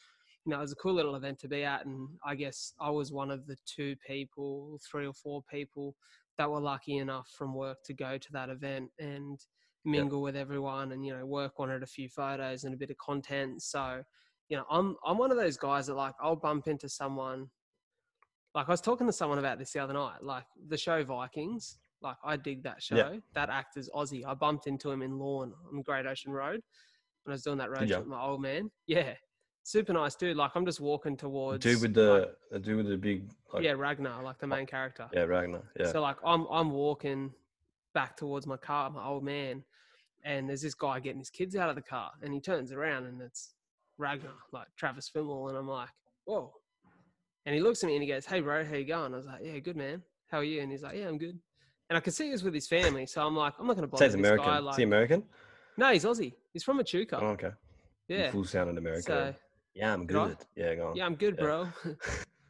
you 0.46 0.52
know, 0.52 0.58
it 0.58 0.62
was 0.62 0.72
a 0.72 0.76
cool 0.76 0.94
little 0.94 1.16
event 1.16 1.38
to 1.40 1.48
be 1.48 1.64
at. 1.64 1.84
And 1.84 2.08
I 2.24 2.34
guess 2.34 2.72
I 2.80 2.88
was 2.88 3.12
one 3.12 3.30
of 3.30 3.46
the 3.46 3.56
two 3.66 3.96
people, 4.06 4.78
three 4.88 5.06
or 5.06 5.12
four 5.12 5.42
people 5.50 5.94
that 6.38 6.50
were 6.50 6.60
lucky 6.60 6.98
enough 6.98 7.28
from 7.36 7.54
work 7.54 7.78
to 7.84 7.94
go 7.94 8.16
to 8.16 8.32
that 8.32 8.48
event 8.48 8.90
and 8.98 9.38
mingle 9.84 10.22
with 10.22 10.36
everyone 10.36 10.92
and, 10.92 11.04
you 11.04 11.16
know, 11.16 11.26
work 11.26 11.52
on 11.58 11.70
it 11.70 11.82
a 11.82 11.86
few 11.86 12.08
photos 12.08 12.64
and 12.64 12.72
a 12.72 12.76
bit 12.76 12.90
of 12.90 12.96
content. 12.98 13.62
So 13.62 14.02
you 14.48 14.56
know, 14.56 14.64
I'm 14.70 14.96
I'm 15.04 15.18
one 15.18 15.30
of 15.30 15.36
those 15.36 15.56
guys 15.56 15.86
that 15.86 15.94
like 15.94 16.14
I'll 16.20 16.36
bump 16.36 16.68
into 16.68 16.88
someone. 16.88 17.48
Like 18.54 18.68
I 18.68 18.70
was 18.70 18.80
talking 18.80 19.06
to 19.06 19.12
someone 19.12 19.38
about 19.38 19.58
this 19.58 19.72
the 19.72 19.80
other 19.80 19.92
night. 19.92 20.22
Like 20.22 20.44
the 20.68 20.78
show 20.78 21.04
Vikings. 21.04 21.78
Like 22.00 22.16
I 22.24 22.36
dig 22.36 22.62
that 22.62 22.82
show. 22.82 22.96
Yeah. 22.96 23.16
That 23.34 23.50
actor's 23.50 23.90
Aussie. 23.94 24.24
I 24.26 24.34
bumped 24.34 24.66
into 24.66 24.90
him 24.90 25.02
in 25.02 25.18
Lorne 25.18 25.52
on 25.72 25.82
Great 25.82 26.06
Ocean 26.06 26.32
Road 26.32 26.60
when 27.24 27.32
I 27.32 27.34
was 27.34 27.42
doing 27.42 27.58
that 27.58 27.70
road 27.70 27.88
ya? 27.88 27.96
trip 27.96 28.00
with 28.00 28.08
my 28.08 28.22
old 28.22 28.40
man. 28.40 28.70
Yeah, 28.86 29.14
super 29.66 29.92
nice 29.92 30.14
dude. 30.14 30.36
Like 30.36 30.52
I'm 30.54 30.64
just 30.64 30.80
walking 30.80 31.12
The 31.16 31.22
towards. 31.22 31.62
dude 31.62 31.82
with 31.82 31.96
like, 31.96 32.22
the 32.22 32.36
the 32.52 32.58
dude 32.60 32.76
with 32.78 32.88
the 32.88 32.96
big 32.96 33.28
like 33.52 33.62
yeah 33.64 33.72
Ragnar, 33.72 34.22
like 34.22 34.38
the 34.38 34.46
oh, 34.46 34.50
main 34.50 34.66
character. 34.66 35.08
yeah 35.12 35.22
Ragnar 35.24 35.62
yeah 35.78 35.90
So 35.90 36.00
like 36.00 36.16
I'm 36.24 36.46
I'm 36.50 36.70
walking 36.70 37.32
back 37.94 38.16
towards 38.16 38.46
my 38.46 38.56
car, 38.56 38.90
my 38.90 39.04
old 39.04 39.24
man, 39.24 39.64
and 40.24 40.48
there's 40.48 40.62
this 40.62 40.74
guy 40.74 41.00
getting 41.00 41.18
his 41.18 41.30
kids 41.30 41.56
out 41.56 41.68
of 41.68 41.76
the 41.76 41.82
car, 41.82 42.12
and 42.22 42.32
he 42.32 42.40
turns 42.40 42.70
around 42.72 43.04
and 43.06 43.20
it's 43.20 43.54
Ragnar, 43.98 44.34
like 44.52 44.68
Travis 44.76 45.10
Fimmel, 45.14 45.48
and 45.48 45.56
I'm 45.58 45.68
like, 45.68 45.88
whoa. 46.26 46.52
And 47.46 47.54
he 47.54 47.60
looks 47.60 47.82
at 47.82 47.86
me 47.86 47.94
and 47.94 48.02
he 48.02 48.08
goes, 48.08 48.26
"Hey 48.26 48.40
bro, 48.40 48.64
how 48.64 48.74
you 48.74 48.84
going?" 48.84 49.14
I 49.14 49.16
was 49.16 49.26
like, 49.26 49.40
"Yeah, 49.42 49.58
good 49.60 49.76
man. 49.76 50.02
How 50.30 50.38
are 50.38 50.44
you?" 50.44 50.62
And 50.62 50.70
he's 50.72 50.82
like, 50.82 50.96
"Yeah, 50.96 51.06
I'm 51.08 51.16
good." 51.16 51.38
And 51.88 51.96
I 51.96 52.00
could 52.00 52.12
see 52.12 52.24
he 52.26 52.32
was 52.32 52.42
with 52.42 52.54
his 52.54 52.66
family, 52.66 53.06
so 53.06 53.24
I'm 53.24 53.36
like, 53.36 53.54
I'm 53.60 53.66
not 53.68 53.76
gonna 53.76 53.86
bother 53.86 54.04
Says 54.04 54.12
this 54.14 54.18
American. 54.18 54.46
guy. 54.46 54.70
Is 54.70 54.76
he 54.76 54.82
American? 54.82 55.22
no, 55.76 55.92
he's 55.92 56.04
Aussie. 56.04 56.34
He's 56.52 56.64
from 56.64 56.80
Echuca. 56.80 57.18
Oh, 57.22 57.26
okay. 57.28 57.50
Yeah. 58.08 58.30
Full 58.32 58.44
sounded 58.44 58.76
American. 58.78 59.02
So 59.02 59.34
yeah, 59.76 59.92
I'm 59.92 60.06
good. 60.06 60.38
Yeah, 60.56 60.74
go 60.74 60.88
on. 60.88 60.96
yeah, 60.96 61.06
I'm 61.06 61.14
good, 61.14 61.36
Yeah. 61.38 61.44
bro. 61.44 61.68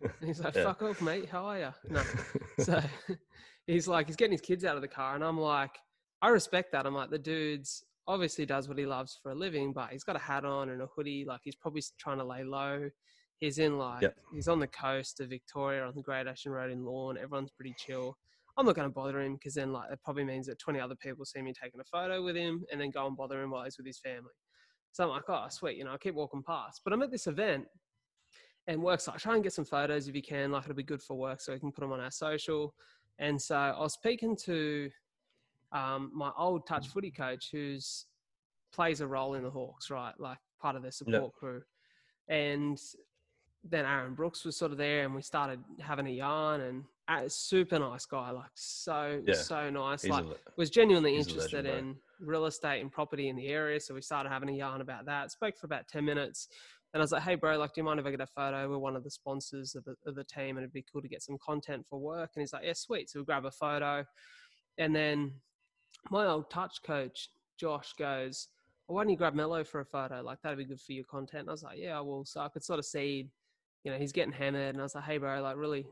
He's 0.25 0.41
like, 0.41 0.55
Yeah. 0.55 0.65
"Fuck 0.65 0.83
off, 0.83 1.01
mate. 1.03 1.29
How 1.29 1.45
are 1.47 1.59
you?" 1.59 1.73
No. 1.91 2.03
So 2.59 2.81
he's 3.67 3.89
like, 3.89 4.07
he's 4.07 4.17
getting 4.17 4.33
his 4.33 4.41
kids 4.41 4.65
out 4.65 4.77
of 4.77 4.83
the 4.83 4.89
car, 4.89 5.15
and 5.15 5.25
I'm 5.25 5.39
like, 5.41 5.73
I 6.23 6.29
respect 6.29 6.73
that. 6.73 6.87
I'm 6.87 6.95
like, 6.95 7.11
the 7.11 7.19
dude's 7.19 7.85
obviously 8.07 8.47
does 8.47 8.69
what 8.69 8.79
he 8.79 8.87
loves 8.87 9.19
for 9.23 9.33
a 9.33 9.35
living, 9.35 9.73
but 9.73 9.91
he's 9.91 10.05
got 10.05 10.15
a 10.17 10.21
hat 10.21 10.45
on 10.45 10.69
and 10.71 10.81
a 10.81 10.87
hoodie. 10.87 11.25
Like 11.27 11.41
he's 11.45 11.57
probably 11.57 11.83
trying 11.99 12.19
to 12.19 12.25
lay 12.25 12.45
low. 12.45 12.89
He's 13.41 13.59
in 13.59 13.77
like 13.79 14.03
Yep. 14.03 14.17
he's 14.33 14.49
on 14.49 14.61
the 14.61 14.69
coast 14.69 15.21
of 15.21 15.29
Victoria 15.31 15.85
on 15.85 15.95
the 15.95 16.03
Great 16.03 16.27
Ocean 16.27 16.53
Road 16.53 16.71
in 16.71 16.85
Lorne. 16.85 17.19
Everyone's 17.19 17.51
pretty 17.51 17.75
chill. 17.79 18.17
I'm 18.57 18.65
not 18.65 18.75
going 18.77 18.89
to 18.89 18.95
bother 18.95 19.21
him 19.21 19.35
because 19.35 19.55
then 19.55 19.73
like 19.73 19.91
it 19.93 19.99
probably 20.05 20.25
means 20.25 20.47
that 20.47 20.59
20 20.59 20.81
other 20.81 20.95
people 20.95 21.25
see 21.27 21.43
me 21.43 21.53
taking 21.53 21.81
a 21.81 21.85
photo 21.85 22.23
with 22.23 22.37
him 22.37 22.65
and 22.73 22.81
then 22.81 22.91
go 22.91 23.07
and 23.07 23.15
bother 23.17 23.43
him 23.43 23.51
while 23.51 23.65
he's 23.65 23.77
with 23.77 23.87
his 23.87 23.99
family. 23.99 24.31
So 24.97 25.05
I'm 25.05 25.11
like, 25.11 25.29
oh 25.29 25.45
sweet, 25.51 25.77
you 25.77 25.85
know, 25.85 25.93
I 25.93 25.99
keep 25.99 26.15
walking 26.15 26.43
past. 26.43 26.81
But 26.83 26.95
I'm 26.95 27.03
at 27.03 27.11
this 27.11 27.27
event 27.27 27.67
and 28.67 28.83
work's 28.83 29.07
like 29.07 29.19
try 29.19 29.35
and 29.35 29.43
get 29.43 29.53
some 29.53 29.67
photos 29.67 30.09
if 30.09 30.17
you 30.17 30.23
can 30.23 30.51
like 30.51 30.65
it'll 30.65 30.75
be 30.75 30.83
good 30.83 31.03
for 31.03 31.19
work 31.19 31.43
so 31.43 31.53
we 31.53 31.59
can 31.59 31.71
put 31.71 31.83
them 31.83 31.93
on 31.93 32.01
our 32.01 32.11
social. 32.11 32.75
And 33.19 33.41
so 33.41 33.57
i 33.57 33.79
was 33.79 33.93
speaking 33.93 34.35
to 34.45 34.89
um, 35.73 36.11
my 36.15 36.31
old 36.39 36.67
touch 36.67 36.89
footy 36.89 37.11
coach 37.11 37.51
who's 37.53 38.07
plays 38.73 39.03
a 39.03 39.07
role 39.07 39.35
in 39.35 39.43
the 39.43 39.51
hawks 39.51 39.91
right 39.91 40.15
like 40.19 40.39
part 40.63 40.77
of 40.77 40.83
their 40.83 40.93
support 40.93 41.35
crew. 41.35 41.61
And 42.31 42.79
then 43.71 43.85
aaron 43.85 44.15
brooks 44.15 44.45
was 44.45 44.57
sort 44.57 44.73
of 44.73 44.79
there 44.79 45.05
and 45.05 45.15
we 45.15 45.23
started 45.23 45.59
having 45.81 46.07
a 46.07 46.11
yarn 46.11 46.61
and 46.61 46.85
uh, 47.09 47.23
super 47.29 47.79
nice 47.79 48.05
guy 48.05 48.31
like 48.31 48.51
so 48.55 49.21
Yeah. 49.25 49.35
so 49.35 49.71
nice 49.71 50.03
He's 50.03 50.11
like 50.11 50.25
a 50.25 50.37
was 50.57 50.71
genuinely 50.71 51.17
interested 51.17 51.65
legend, 51.65 51.97
in 52.21 52.27
real 52.27 52.47
estate 52.47 52.81
and 52.81 52.91
property 52.91 53.29
in 53.29 53.37
the 53.37 53.47
area. 53.47 53.79
So 53.79 53.95
we 53.95 54.01
started 54.03 54.31
having 54.31 54.49
a 54.49 54.53
yarn 54.53 54.81
about 54.81 55.05
that. 55.07 55.31
Spoke 55.31 55.57
for 55.57 55.67
about 55.67 55.87
10 55.87 56.05
minutes. 56.05 56.49
And 56.93 57.01
I 57.01 57.05
was 57.05 57.13
like, 57.13 57.23
hey, 57.23 57.35
bro, 57.37 57.59
like, 57.59 57.75
do 57.75 57.81
you 57.81 57.85
mind 57.85 58.01
if 58.01 58.07
I 58.07 58.11
get 58.11 58.21
a 58.23 58.27
photo? 58.27 58.69
We're 58.69 58.79
one 58.79 58.97
of 58.97 59.05
the 59.05 59.11
sponsors 59.11 59.75
of 59.77 59.85
the, 59.85 59.95
of 60.07 60.15
the 60.17 60.25
team 60.25 60.57
and 60.57 60.65
it'd 60.65 60.73
be 60.73 60.85
cool 60.91 61.03
to 61.03 61.09
get 61.09 61.23
some 61.23 61.37
content 61.45 61.85
for 61.89 62.01
work. 62.01 62.31
And 62.35 62.41
he's 62.43 62.53
like, 62.53 62.65
yeah, 62.65 62.73
sweet. 62.75 63.09
So 63.11 63.21
we 63.21 63.25
grab 63.27 63.45
a 63.45 63.51
photo. 63.53 64.05
And 64.79 64.97
then 64.97 65.33
my 66.11 66.27
old 66.27 66.51
touch 66.51 66.83
coach, 66.85 67.29
Josh, 67.61 67.93
goes, 67.99 68.49
well, 68.89 68.97
why 68.97 69.03
don't 69.05 69.11
you 69.11 69.17
grab 69.17 69.35
Melo 69.35 69.63
for 69.63 69.81
a 69.81 69.85
photo? 69.85 70.23
Like, 70.23 70.41
that'd 70.43 70.59
be 70.59 70.65
good 70.65 70.81
for 70.81 70.93
your 70.93 71.05
content. 71.05 71.43
And 71.43 71.51
I 71.51 71.53
was 71.53 71.63
like, 71.63 71.79
yeah, 71.79 71.99
I 71.99 72.01
will. 72.01 72.25
So 72.25 72.41
I 72.41 72.49
could 72.49 72.65
sort 72.65 72.79
of 72.81 72.85
see, 72.85 73.29
you 73.87 73.93
know, 73.93 73.99
he's 73.99 74.11
getting 74.11 74.33
hammered. 74.33 74.71
And 74.75 74.81
I 74.81 74.83
was 74.83 74.97
like, 74.97 75.05
hey, 75.05 75.17
bro, 75.17 75.41
like, 75.41 75.57
really, 75.57 75.87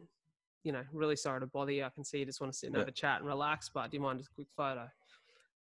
you 0.64 0.72
know, 0.72 0.82
really 0.92 1.14
sorry 1.14 1.38
to 1.38 1.46
bother 1.46 1.70
you. 1.70 1.84
I 1.84 1.90
can 1.90 2.02
see 2.02 2.18
you 2.18 2.26
just 2.26 2.40
want 2.40 2.52
to 2.52 2.58
sit 2.58 2.66
and 2.66 2.76
have 2.76 2.88
a 2.88 2.92
chat 2.92 3.20
and 3.20 3.28
relax, 3.28 3.70
but 3.72 3.88
do 3.88 3.96
you 3.96 4.02
mind 4.02 4.18
just 4.18 4.32
a 4.32 4.34
quick 4.34 4.48
photo? 4.56 4.88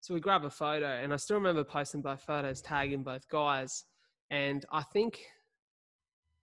So 0.02 0.16
we 0.16 0.20
grab 0.20 0.44
a 0.44 0.50
photo, 0.50 0.88
and 0.88 1.14
I 1.14 1.18
still 1.18 1.36
remember 1.38 1.64
posting 1.64 2.02
both 2.02 2.22
photos, 2.24 2.60
tagging 2.60 3.04
both 3.04 3.30
guys. 3.30 3.86
And 4.32 4.66
I 4.72 4.82
think 4.82 5.20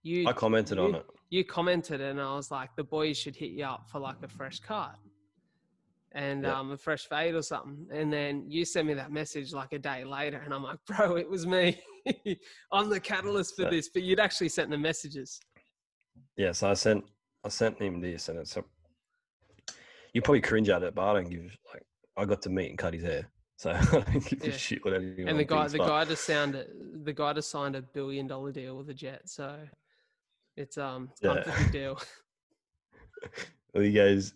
you 0.01 0.29
I 0.29 0.31
commented 0.31 0.79
on 0.79 0.95
it. 0.95 1.05
you 1.29 1.43
commented, 1.43 1.99
and 1.99 2.21
I 2.21 2.33
was 2.35 2.49
like, 2.51 2.69
the 2.77 2.85
boys 2.85 3.17
should 3.17 3.35
hit 3.35 3.51
you 3.51 3.65
up 3.65 3.89
for 3.91 3.99
like 3.99 4.23
a 4.23 4.29
fresh 4.29 4.59
cut 4.59 4.95
and 6.13 6.43
Yeah. 6.43 6.57
um, 6.57 6.71
a 6.71 6.77
fresh 6.77 7.05
fade 7.07 7.35
or 7.35 7.41
something. 7.41 7.85
And 7.91 8.11
then 8.13 8.45
you 8.49 8.63
sent 8.63 8.87
me 8.87 8.93
that 8.93 9.11
message 9.11 9.51
like 9.51 9.73
a 9.73 9.79
day 9.79 10.05
later, 10.05 10.41
and 10.43 10.53
I'm 10.53 10.63
like, 10.63 10.79
bro, 10.87 11.17
it 11.17 11.29
was 11.29 11.45
me. 11.45 11.77
I'm 12.71 12.89
the 12.89 12.99
catalyst 12.99 13.57
for 13.57 13.69
this. 13.69 13.89
But 13.89 14.03
you'd 14.03 14.19
actually 14.21 14.49
sent 14.49 14.69
the 14.69 14.77
messages. 14.77 15.39
Yeah, 16.37 16.51
so 16.51 16.69
I 16.69 16.73
sent 16.73 17.03
I 17.43 17.49
sent 17.49 17.79
him 17.81 18.01
this, 18.01 18.29
and 18.29 18.39
it's 18.39 18.55
a, 18.57 18.63
you 20.13 20.21
probably 20.21 20.41
cringe 20.41 20.69
at 20.69 20.83
it, 20.83 20.95
but 20.95 21.03
I 21.09 21.13
don't 21.13 21.29
give 21.29 21.55
like 21.73 21.83
I 22.17 22.25
got 22.25 22.41
to 22.43 22.49
meet 22.49 22.69
and 22.69 22.77
cut 22.77 22.93
his 22.93 23.03
hair, 23.03 23.27
so 23.57 23.71
I 23.71 23.81
don't 23.83 24.25
give 24.25 24.43
Yeah. 24.43 24.49
a 24.53 24.57
shit 24.57 24.83
what 24.85 24.93
anyone 24.93 25.27
and 25.27 25.39
the 25.39 25.43
guy, 25.43 25.59
thinks, 25.59 25.71
the 25.73 25.77
but- 25.79 25.87
guy 25.87 26.05
just 26.05 26.25
sounded, 26.25 26.67
the 27.03 27.13
guy 27.13 27.33
just 27.33 27.49
signed 27.49 27.75
a 27.75 27.81
billion 27.81 28.27
dollar 28.27 28.51
deal 28.51 28.77
with 28.77 28.87
the 28.87 28.93
Jet. 28.93 29.21
So 29.29 29.57
it's 30.57 30.77
um, 30.77 31.09
it's 31.11 31.21
Yeah. 31.23 31.43
a 31.53 31.63
big 31.63 31.71
deal. 31.71 31.99
Well, 33.73 33.83
he 33.83 33.93
goes, 33.93 34.33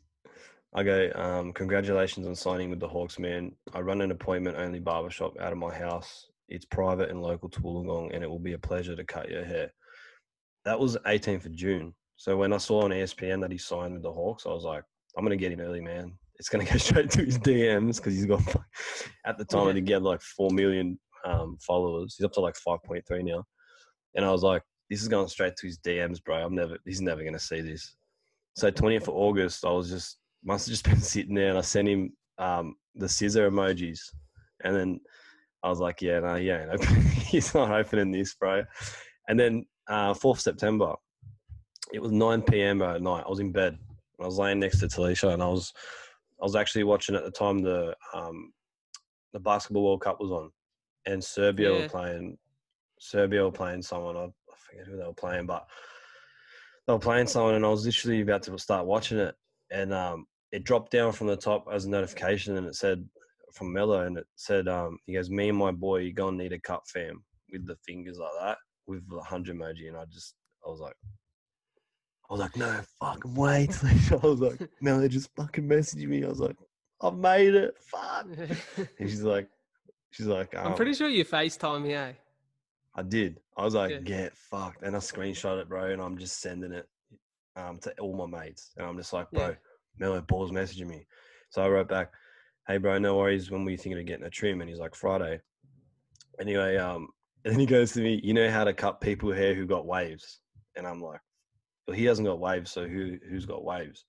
I 0.74 0.84
go, 0.84 1.12
um, 1.16 1.52
congratulations 1.54 2.26
on 2.28 2.36
signing 2.36 2.70
with 2.70 2.80
the 2.80 2.88
Hawks, 2.88 3.20
man. 3.20 3.52
I 3.74 3.82
run 3.82 4.00
an 4.00 4.12
appointment 4.12 4.58
only 4.58 4.80
barbershop 4.80 5.38
out 5.40 5.52
of 5.52 5.58
my 5.58 5.74
house. 5.76 6.28
It's 6.48 6.66
private 6.66 7.10
and 7.10 7.22
local 7.22 7.50
to 7.50 7.60
Wollongong, 7.62 8.14
and 8.14 8.24
it 8.24 8.30
will 8.30 8.40
be 8.40 8.54
a 8.54 8.58
pleasure 8.60 8.96
to 8.96 9.04
cut 9.04 9.30
your 9.30 9.44
hair. 9.44 9.74
That 10.66 10.80
was 10.80 10.98
18th 11.06 11.46
of 11.46 11.56
June. 11.56 11.94
So 12.18 12.38
when 12.38 12.54
I 12.54 12.58
saw 12.58 12.84
on 12.84 12.92
ESPN 12.92 13.42
that 13.42 13.52
he 13.52 13.58
signed 13.58 13.94
with 13.94 14.04
the 14.04 14.12
Hawks, 14.12 14.46
I 14.46 14.50
was 14.50 14.64
like, 14.64 14.84
I'm 15.18 15.24
going 15.24 15.38
to 15.38 15.42
get 15.42 15.52
in 15.52 15.62
early, 15.62 15.82
man. 15.82 16.14
It's 16.38 16.50
going 16.50 16.66
to 16.66 16.72
go 16.72 16.78
straight 16.78 17.10
to 17.12 17.24
his 17.24 17.38
DMs 17.40 17.98
because 17.98 18.16
he's 18.16 18.26
got, 18.26 18.42
at 19.26 19.38
the 19.38 19.46
time, 19.52 19.68
Yeah. 19.68 19.74
he 19.74 19.82
get 19.82 20.02
like 20.02 20.22
4 20.22 20.50
million 20.52 21.00
um, 21.26 21.58
followers. 21.66 22.16
He's 22.18 22.26
up 22.26 22.34
to 22.34 22.42
like 22.42 22.56
5.3 22.56 23.04
now. 23.24 23.44
And 24.16 24.26
I 24.26 24.32
was 24.32 24.44
like, 24.44 24.64
this 24.90 25.02
is 25.02 25.08
going 25.08 25.28
straight 25.28 25.56
to 25.58 25.68
his 25.68 25.80
DMs, 25.80 26.24
bro. 26.24 26.38
I'm 26.38 26.56
never, 26.56 26.78
he's 26.86 27.02
never 27.02 27.22
going 27.22 27.34
to 27.34 27.40
see 27.40 27.62
this. 27.62 27.96
So 28.56 28.72
20th 28.72 29.04
of 29.04 29.10
August, 29.10 29.66
I 29.66 29.72
was 29.72 29.90
just 29.90 30.18
must 30.46 30.68
have 30.68 30.72
just 30.74 30.86
been 30.90 31.02
sitting 31.02 31.36
there, 31.36 31.50
and 31.50 31.58
I 31.58 31.62
sent 31.62 31.90
him 31.90 32.14
um, 32.38 32.76
the 32.94 33.10
scissor 33.10 33.50
emojis, 33.50 34.00
and 34.64 34.76
then 34.76 35.00
I 35.64 35.70
was 35.70 35.80
like, 35.80 36.02
"Yeah, 36.02 36.20
no, 36.20 36.36
yeah, 36.36 36.66
no, 36.66 36.78
he's 37.26 37.54
not 37.54 37.72
opening 37.72 38.12
this, 38.12 38.36
bro." 38.36 38.64
And 39.28 39.40
then 39.40 39.66
uh, 39.88 40.14
4th 40.14 40.40
September, 40.40 40.96
it 41.94 42.02
was 42.02 42.12
9 42.12 42.42
p.m. 42.44 42.82
at 42.82 43.02
night. 43.02 43.24
I 43.26 43.30
was 43.30 43.40
in 43.40 43.52
bed. 43.52 43.78
I 44.20 44.26
was 44.26 44.38
laying 44.38 44.60
next 44.60 44.80
to 44.80 44.88
Talisha, 44.88 45.34
and 45.34 45.44
I 45.44 45.48
was 45.48 45.74
I 46.42 46.44
was 46.44 46.56
actually 46.56 46.84
watching 46.84 47.16
at 47.16 47.24
the 47.24 47.32
time 47.32 47.62
the 47.62 47.96
um, 48.14 48.54
the 49.34 49.40
basketball 49.40 49.84
World 49.84 50.02
Cup 50.02 50.20
was 50.20 50.32
on, 50.32 50.52
and 51.06 51.24
Serbia 51.24 51.72
Yeah. 51.72 51.82
were 51.82 51.88
playing. 51.90 52.38
Serbia 53.00 53.44
were 53.44 53.52
playing 53.52 53.82
someone. 53.82 54.16
I, 54.16 54.24
I 54.24 54.56
forget 54.58 54.88
who 54.88 54.98
they 54.98 55.04
were 55.06 55.14
playing, 55.14 55.46
but 55.46 55.68
they 56.88 56.94
were 56.94 57.00
playing 57.00 57.28
someone, 57.28 57.56
and 57.56 57.66
I 57.66 57.70
was 57.70 57.86
literally 57.86 58.22
about 58.22 58.44
to 58.44 58.58
start 58.58 58.86
watching 58.86 59.18
it, 59.20 59.36
and 59.72 59.94
um, 59.94 60.26
it 60.52 60.64
dropped 60.64 60.92
down 60.92 61.12
from 61.12 61.28
the 61.28 61.36
top 61.38 61.68
as 61.72 61.86
a 61.86 61.90
notification, 61.90 62.58
and 62.58 62.68
it 62.68 62.76
said 62.76 63.08
from 63.54 63.74
Melo, 63.74 64.02
and 64.02 64.18
it 64.18 64.28
said, 64.36 64.68
um, 64.68 64.98
he 65.06 65.14
goes, 65.14 65.30
"Me 65.30 65.50
and 65.50 65.58
my 65.58 65.72
boy, 65.72 65.98
you 65.98 66.14
gonna 66.14 66.38
need 66.38 66.54
a 66.54 66.60
cut, 66.60 66.88
fam," 66.88 67.24
with 67.52 67.66
the 67.68 67.76
fingers 67.86 68.18
like 68.18 68.32
that, 68.42 68.58
with 68.88 69.10
the 69.10 69.20
hundred 69.22 69.58
emoji, 69.58 69.88
and 69.88 69.98
I 69.98 70.06
just, 70.06 70.36
I 70.66 70.70
was 70.70 70.80
like. 70.80 70.96
I 72.28 72.34
was 72.34 72.42
like, 72.42 72.56
no 72.58 72.82
fucking 73.00 73.36
way. 73.36 73.68
Talisha. 73.72 74.24
I 74.24 74.28
was 74.28 74.40
like, 74.40 74.60
Melo 74.82 75.08
just 75.08 75.30
fucking 75.36 75.70
messaged 75.70 76.08
me. 76.08 76.24
I 76.26 76.28
was 76.28 76.40
like, 76.40 76.56
I've 77.00 77.18
made 77.18 77.54
it. 77.54 77.76
Fuck. 77.78 78.26
And 79.00 79.08
she's 79.08 79.22
like, 79.22 79.48
she's 80.10 80.26
like, 80.26 80.56
I'm 80.56 80.68
um, 80.68 80.74
pretty 80.74 80.96
sure 80.96 81.08
you 81.08 81.24
FaceTime 81.24 81.84
me, 81.84 81.94
eh? 81.94 82.14
I 82.96 83.04
did. 83.04 83.40
I 83.58 83.64
was 83.64 83.76
like, 83.76 83.92
Yeah. 83.92 84.00
get 84.00 84.36
fucked. 84.36 84.82
And 84.82 84.96
I 84.96 85.00
screenshot 85.00 85.62
it, 85.62 85.70
bro, 85.70 85.92
and 85.92 86.02
I'm 86.02 86.18
just 86.18 86.42
sending 86.42 86.72
it 86.72 86.88
um, 87.56 87.78
to 87.80 87.92
all 88.00 88.16
my 88.16 88.26
mates. 88.26 88.72
And 88.78 88.88
I'm 88.88 88.98
just 88.98 89.14
like, 89.14 89.30
bro, 89.30 89.50
Yeah. 89.50 89.56
Melo 90.00 90.22
Ball's 90.22 90.52
messaging 90.52 90.88
me. 90.88 91.06
So 91.50 91.62
I 91.62 91.70
wrote 91.70 91.90
back, 91.90 92.12
hey, 92.68 92.78
bro, 92.78 92.98
no 92.98 93.18
worries. 93.18 93.52
When 93.52 93.66
were 93.66 93.72
you 93.72 93.78
thinking 93.78 94.00
of 94.00 94.06
getting 94.08 94.26
a 94.26 94.32
trim? 94.32 94.62
And 94.62 94.70
he's 94.70 94.80
like, 94.80 94.96
Friday. 94.96 95.42
Anyway, 96.40 96.78
um, 96.78 97.10
and 97.46 97.54
then 97.54 97.60
he 97.60 97.66
goes 97.66 97.94
to 97.94 98.02
me, 98.02 98.20
you 98.24 98.34
know 98.34 98.50
how 98.50 98.66
to 98.66 98.74
cut 98.74 99.00
people 99.00 99.32
hair 99.32 99.54
who 99.54 99.66
got 99.66 99.86
waves? 99.86 100.42
And 100.76 100.86
I'm 100.86 101.02
like, 101.02 101.22
well, 101.88 101.96
he 101.96 102.04
hasn't 102.06 102.28
got 102.28 102.40
waves, 102.40 102.72
so 102.72 102.86
who 102.88 103.18
who's 103.30 103.46
got 103.46 103.64
waves? 103.64 104.04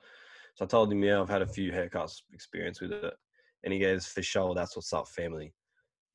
So 0.54 0.64
I 0.64 0.68
told 0.68 0.90
him, 0.90 1.04
yeah, 1.04 1.20
I've 1.20 1.28
had 1.28 1.42
a 1.42 1.46
few 1.46 1.70
haircuts 1.70 2.22
experience 2.32 2.80
with 2.80 2.92
it. 2.92 3.14
And 3.62 3.72
he 3.72 3.78
goes, 3.78 4.06
for 4.06 4.22
sure, 4.22 4.54
that's 4.54 4.74
what's 4.74 4.92
up, 4.92 5.08
family 5.08 5.52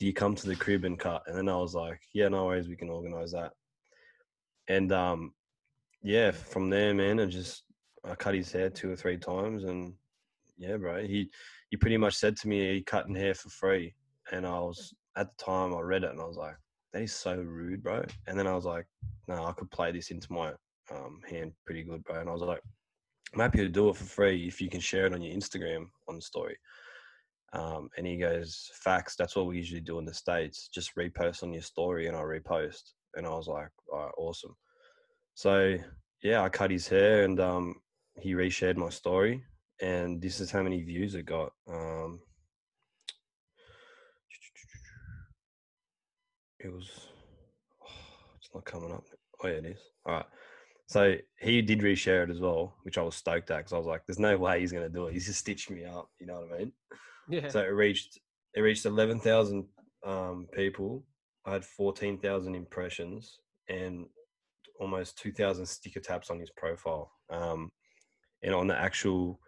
do 0.01 0.07
you 0.07 0.13
come 0.13 0.34
to 0.34 0.47
the 0.47 0.55
crib 0.55 0.84
and 0.84 0.97
cut? 0.97 1.22
And 1.28 1.38
then 1.38 1.47
I 1.47 1.55
was 1.57 1.76
like, 1.76 2.01
yeah, 2.11 2.28
no 2.28 2.45
worries, 2.45 2.67
we 2.67 2.76
can 2.76 2.89
organize 2.89 3.34
that. 3.34 3.51
And 4.67 4.91
um, 4.91 5.36
yeah, 6.01 6.32
from 6.32 6.72
there, 6.72 6.91
man, 6.95 7.19
I 7.19 7.26
just 7.26 7.65
I 8.03 8.15
cut 8.15 8.34
his 8.34 8.51
hair 8.51 8.72
two 8.72 8.91
or 8.91 8.95
three 8.95 9.17
times, 9.17 9.63
and 9.63 9.93
yeah, 10.57 10.78
bro, 10.78 11.05
he 11.05 11.30
he 11.69 11.78
pretty 11.78 11.97
much 11.97 12.15
said 12.15 12.36
to 12.38 12.47
me 12.47 12.74
he 12.74 12.82
cutting 12.82 13.13
hair 13.13 13.36
for 13.36 13.49
free, 13.49 13.93
and 14.32 14.43
I 14.43 14.57
was 14.57 14.91
at 15.15 15.30
the 15.30 15.43
time 15.43 15.72
I 15.76 15.82
read 15.82 16.03
it 16.03 16.09
and 16.09 16.19
I 16.19 16.26
was 16.26 16.38
like, 16.38 16.55
that 16.94 17.02
is 17.02 17.14
so 17.14 17.36
rude, 17.36 17.84
bro. 17.84 18.04
And 18.28 18.38
then 18.38 18.48
I 18.48 18.54
was 18.54 18.66
like, 18.66 18.86
no, 19.28 19.46
I 19.46 19.54
could 19.54 19.72
play 19.72 19.92
this 19.92 20.12
into 20.12 20.32
my 20.32 20.52
um, 20.92 21.22
hand 21.30 21.54
pretty 21.66 21.84
good, 21.84 22.04
bro. 22.04 22.20
And 22.20 22.30
I 22.30 22.34
was 22.34 22.42
like, 22.42 22.62
I'm 23.34 23.39
happy 23.39 23.60
to 23.60 23.70
do 23.70 23.89
it 23.89 23.96
for 23.96 24.04
free 24.04 24.48
if 24.48 24.60
you 24.60 24.70
can 24.70 24.82
share 24.82 25.06
it 25.06 25.14
on 25.14 25.22
your 25.22 25.36
Instagram 25.36 25.86
on 26.10 26.16
the 26.16 26.22
story. 26.22 26.58
Um, 27.54 27.89
and 27.98 28.06
he 28.08 28.18
goes, 28.18 28.72
facts. 28.74 29.16
That's 29.16 29.36
what 29.36 29.46
we 29.48 29.58
usually 29.58 29.82
do 29.82 30.00
in 30.00 30.06
the 30.06 30.14
states. 30.14 30.70
Just 30.74 30.96
repost 30.96 31.44
on 31.44 31.54
your 31.54 31.62
story, 31.62 32.08
and 32.08 32.16
I 32.16 32.22
repost. 32.22 32.94
And 33.16 33.26
I 33.26 33.30
was 33.30 33.48
like, 33.48 33.70
all 33.92 34.00
right, 34.00 34.12
awesome. 34.18 34.56
So 35.34 35.78
yeah, 36.24 36.44
I 36.44 36.50
cut 36.50 36.72
his 36.72 36.88
hair, 36.88 37.24
and 37.24 37.39
um, 37.39 37.76
he 38.20 38.34
reshared 38.34 38.78
my 38.78 38.89
story, 38.89 39.44
and 39.82 40.22
this 40.22 40.39
is 40.39 40.52
how 40.52 40.62
many 40.64 40.82
views 40.82 41.16
it 41.16 41.26
got. 41.26 41.52
Um, 41.70 42.22
it 46.64 46.72
was, 46.74 46.89
oh, 47.84 47.88
it's 48.39 48.49
not 48.53 48.66
coming 48.66 48.91
up. 48.91 49.03
Oh 49.43 49.47
yeah, 49.47 49.55
it 49.55 49.66
is. 49.66 49.80
All 50.05 50.16
right. 50.16 50.26
So 50.88 51.16
he 51.39 51.62
did 51.62 51.80
reshare 51.80 52.24
it 52.24 52.30
as 52.30 52.41
well, 52.41 52.76
which 52.84 52.97
I 52.97 53.01
was 53.01 53.16
stoked 53.16 53.49
at 53.49 53.57
because 53.59 53.74
I 53.74 53.78
was 53.78 53.88
like, 53.88 54.01
"There's 54.05 54.20
no 54.20 54.38
way 54.38 54.59
he's 54.59 54.74
going 54.74 54.84
to 54.84 54.93
do 54.93 55.07
it. 55.07 55.14
He's 55.14 55.26
just 55.26 55.39
stitched 55.39 55.70
me 55.70 55.86
up." 55.86 56.09
You 56.20 56.28
know 56.28 56.41
what 56.41 56.53
I 56.53 56.57
mean? 56.59 56.74
Yeah. 57.30 57.47
So 57.47 57.62
it 57.62 57.68
reached 57.68 58.20
it 58.53 58.62
reached 58.62 58.86
eleven 58.86 59.20
thousand 59.20 59.66
um, 60.05 60.47
people. 60.53 61.05
I 61.45 61.53
had 61.53 61.66
fourteen 61.66 62.20
thousand 62.20 62.55
impressions 62.55 63.39
and 63.70 64.05
almost 64.80 65.18
two 65.18 65.32
thousand 65.32 65.66
sticker 65.66 66.01
taps 66.01 66.30
on 66.30 66.39
his 66.39 66.49
profile. 66.57 67.12
Um, 67.30 67.70
and 68.43 68.53
on 68.53 68.68
the 68.68 68.78
actual 68.78 69.39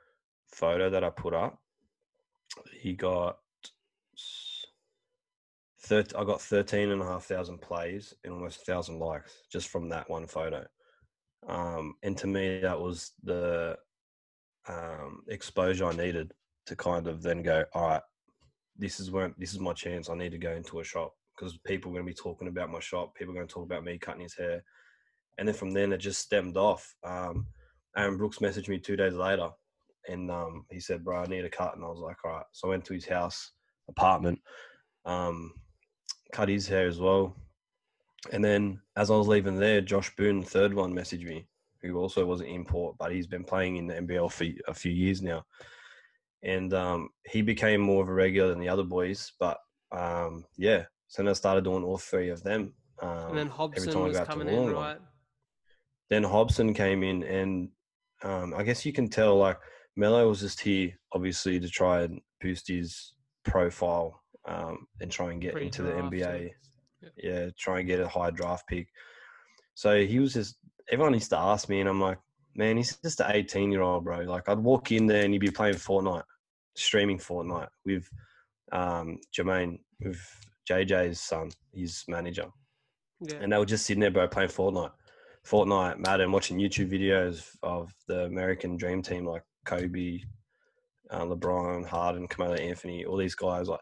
photo 0.48 0.90
that 0.90 1.04
I 1.04 1.10
put 1.10 1.34
up, 1.34 1.60
he 2.80 2.94
got 2.94 3.40
I 5.92 6.24
got 6.24 6.42
thirteen 6.42 6.92
and 6.92 7.02
a 7.02 7.06
half 7.06 7.26
thousand 7.26 7.62
plays 7.62 8.14
and 8.24 8.34
almost 8.34 8.62
a 8.62 8.66
thousand 8.66 9.00
likes 9.00 9.32
just 9.52 9.68
from 9.70 9.90
that 9.90 10.10
one 10.10 10.28
photo. 10.28 10.66
Um, 11.48 11.96
and 12.04 12.18
to 12.18 12.28
me, 12.28 12.60
that 12.62 12.80
was 12.80 13.12
the 13.24 13.78
um, 14.68 15.24
exposure 15.28 15.86
I 15.86 15.94
needed 15.94 16.32
to 16.68 16.76
kind 16.76 17.08
of 17.08 17.22
then 17.22 17.44
go, 17.44 17.66
all 17.74 17.88
right, 17.88 18.02
this 18.78 19.00
is 19.00 19.12
where 19.12 19.34
this 19.38 19.54
is 19.54 19.60
my 19.60 19.74
chance. 19.74 20.10
I 20.10 20.16
need 20.16 20.32
to 20.32 20.38
go 20.38 20.54
into 20.54 20.80
a 20.80 20.84
shop 20.84 21.14
because 21.36 21.58
people 21.66 21.92
are 21.92 21.96
going 21.96 22.06
to 22.06 22.12
be 22.12 22.16
talking 22.16 22.48
about 22.48 22.72
my 22.72 22.80
shop. 22.80 23.14
People 23.16 23.34
are 23.34 23.38
going 23.38 23.48
to 23.48 23.54
talk 23.54 23.66
about 23.66 23.84
me 23.84 23.98
cutting 23.98 24.22
his 24.22 24.36
hair, 24.36 24.64
and 25.38 25.48
then 25.48 25.56
from 25.56 25.72
then 25.72 25.92
it 25.92 25.98
just 25.98 26.22
stemmed 26.22 26.58
off. 26.58 26.96
Um, 27.04 27.48
Aaron 27.98 28.18
Brooks 28.18 28.40
messaged 28.40 28.70
me 28.70 28.80
two 28.80 28.96
days 28.96 29.14
later, 29.14 29.50
and 30.08 30.32
um, 30.32 30.66
he 30.72 30.80
said, 30.80 31.04
"Bro, 31.04 31.24
I 31.24 31.26
need 31.26 31.46
a 31.46 31.50
cut," 31.50 31.76
and 31.76 31.84
I 31.84 31.88
was 31.88 32.00
like, 32.00 32.18
"All 32.24 32.32
right." 32.32 32.46
So 32.52 32.68
I 32.68 32.72
went 32.72 32.86
to 32.86 32.94
his 32.94 33.06
house 33.06 33.52
apartment, 33.90 34.40
um, 35.06 35.54
cut 36.34 36.50
his 36.50 36.68
hair 36.68 36.88
as 36.88 37.00
well, 37.00 37.36
and 38.34 38.44
then 38.44 38.82
as 38.98 39.10
I 39.10 39.16
was 39.16 39.28
leaving 39.28 39.56
there, 39.56 39.80
Josh 39.80 40.14
Boone, 40.18 40.44
third 40.44 40.74
one, 40.74 40.94
messaged 40.94 41.26
me, 41.26 41.48
who 41.82 41.98
also 41.98 42.26
was 42.26 42.42
an 42.42 42.48
import, 42.48 42.98
but 43.00 43.14
he's 43.14 43.28
been 43.28 43.46
playing 43.46 43.78
in 43.78 43.88
the 43.88 43.96
NBL 43.96 44.32
for 44.32 44.46
a 44.68 44.74
few 44.74 44.92
years 44.92 45.22
now 45.22 45.46
and 46.44 46.74
um, 46.74 47.10
he 47.26 47.42
became 47.42 47.82
more 47.82 48.04
of 48.04 48.10
a 48.10 48.14
regular 48.14 48.50
than 48.50 48.60
the 48.60 48.70
other 48.70 48.84
boys. 48.84 49.32
But 49.40 49.58
um, 49.92 50.46
yeah, 50.58 50.84
so 51.08 51.24
then 51.24 51.30
I 51.30 51.34
started 51.34 51.64
doing 51.64 51.84
all 51.84 51.98
three 51.98 52.30
of 52.30 52.44
them. 52.44 52.74
Um, 53.02 53.30
and 53.30 53.38
then 53.38 53.48
Hobson 53.48 54.00
was 54.00 54.20
coming 54.20 54.50
in, 54.50 54.72
right? 54.72 54.98
Then 56.10 56.24
Hobson 56.24 56.74
came 56.74 57.02
in, 57.02 57.24
and 57.24 57.70
um, 58.24 58.54
I 58.56 58.64
guess 58.64 58.86
you 58.86 58.94
can 58.94 59.10
tell 59.10 59.38
like 59.38 59.58
Melo 59.96 60.28
was 60.28 60.42
just 60.42 60.60
here, 60.60 60.92
obviously, 61.14 61.60
to 61.60 61.70
try 61.70 62.02
and 62.02 62.20
boost 62.42 62.68
his 62.68 63.14
profile 63.46 64.22
um, 64.46 64.88
and 65.02 65.12
try 65.12 65.32
and 65.32 65.42
get 65.42 65.58
into 65.58 65.84
the 65.84 65.92
NBA. 65.92 66.52
Yeah. 67.02 67.10
yeah, 67.18 67.50
try 67.58 67.80
and 67.80 67.88
get 67.88 68.00
a 68.00 68.08
high 68.08 68.32
draft 68.32 68.68
pick. 68.68 68.88
So 69.76 70.06
he 70.06 70.20
was 70.20 70.34
just 70.34 70.58
everyone 70.92 71.14
used 71.14 71.30
to 71.32 71.38
ask 71.38 71.70
me, 71.70 71.80
and 71.80 71.90
I'm 71.90 72.02
like, 72.02 72.20
man, 72.56 72.78
he's 72.78 72.98
just 72.98 73.20
an 73.20 73.32
18 73.32 73.72
year 73.72 73.82
old, 73.82 74.04
bro. 74.04 74.20
Like 74.22 74.50
I'd 74.50 74.60
walk 74.60 74.92
in 74.92 75.08
there 75.08 75.24
and 75.24 75.34
he'd 75.34 75.40
be 75.40 75.52
playing 75.52 75.76
Fortnite 75.76 76.24
streaming 76.76 77.20
Fortnite 77.20 77.70
with 77.86 78.10
um, 78.72 79.20
Jermaine, 79.36 79.80
with 80.00 80.20
JJ's 80.70 81.20
son, 81.20 81.52
his 81.74 82.04
manager. 82.08 82.48
Yeah. 83.22 83.38
And 83.42 83.52
they 83.52 83.58
were 83.58 83.66
just 83.66 83.86
sitting 83.86 84.02
there, 84.02 84.12
bro, 84.12 84.28
playing 84.28 84.50
Fortnite. 84.50 84.92
Fortnite, 85.46 86.00
Madden, 86.00 86.32
watching 86.32 86.58
YouTube 86.58 86.92
videos 86.92 87.56
of 87.64 87.94
the 88.08 88.26
American 88.26 88.78
Dream 88.78 89.02
Team 89.02 89.26
like 89.26 89.44
Kobe, 89.66 90.22
uh, 91.10 91.26
LeBron, 91.26 91.86
Harden, 91.86 92.28
Carmelo 92.28 92.58
Anthony, 92.58 93.06
all 93.06 93.18
these 93.18 93.36
guys. 93.36 93.68
Like 93.68 93.82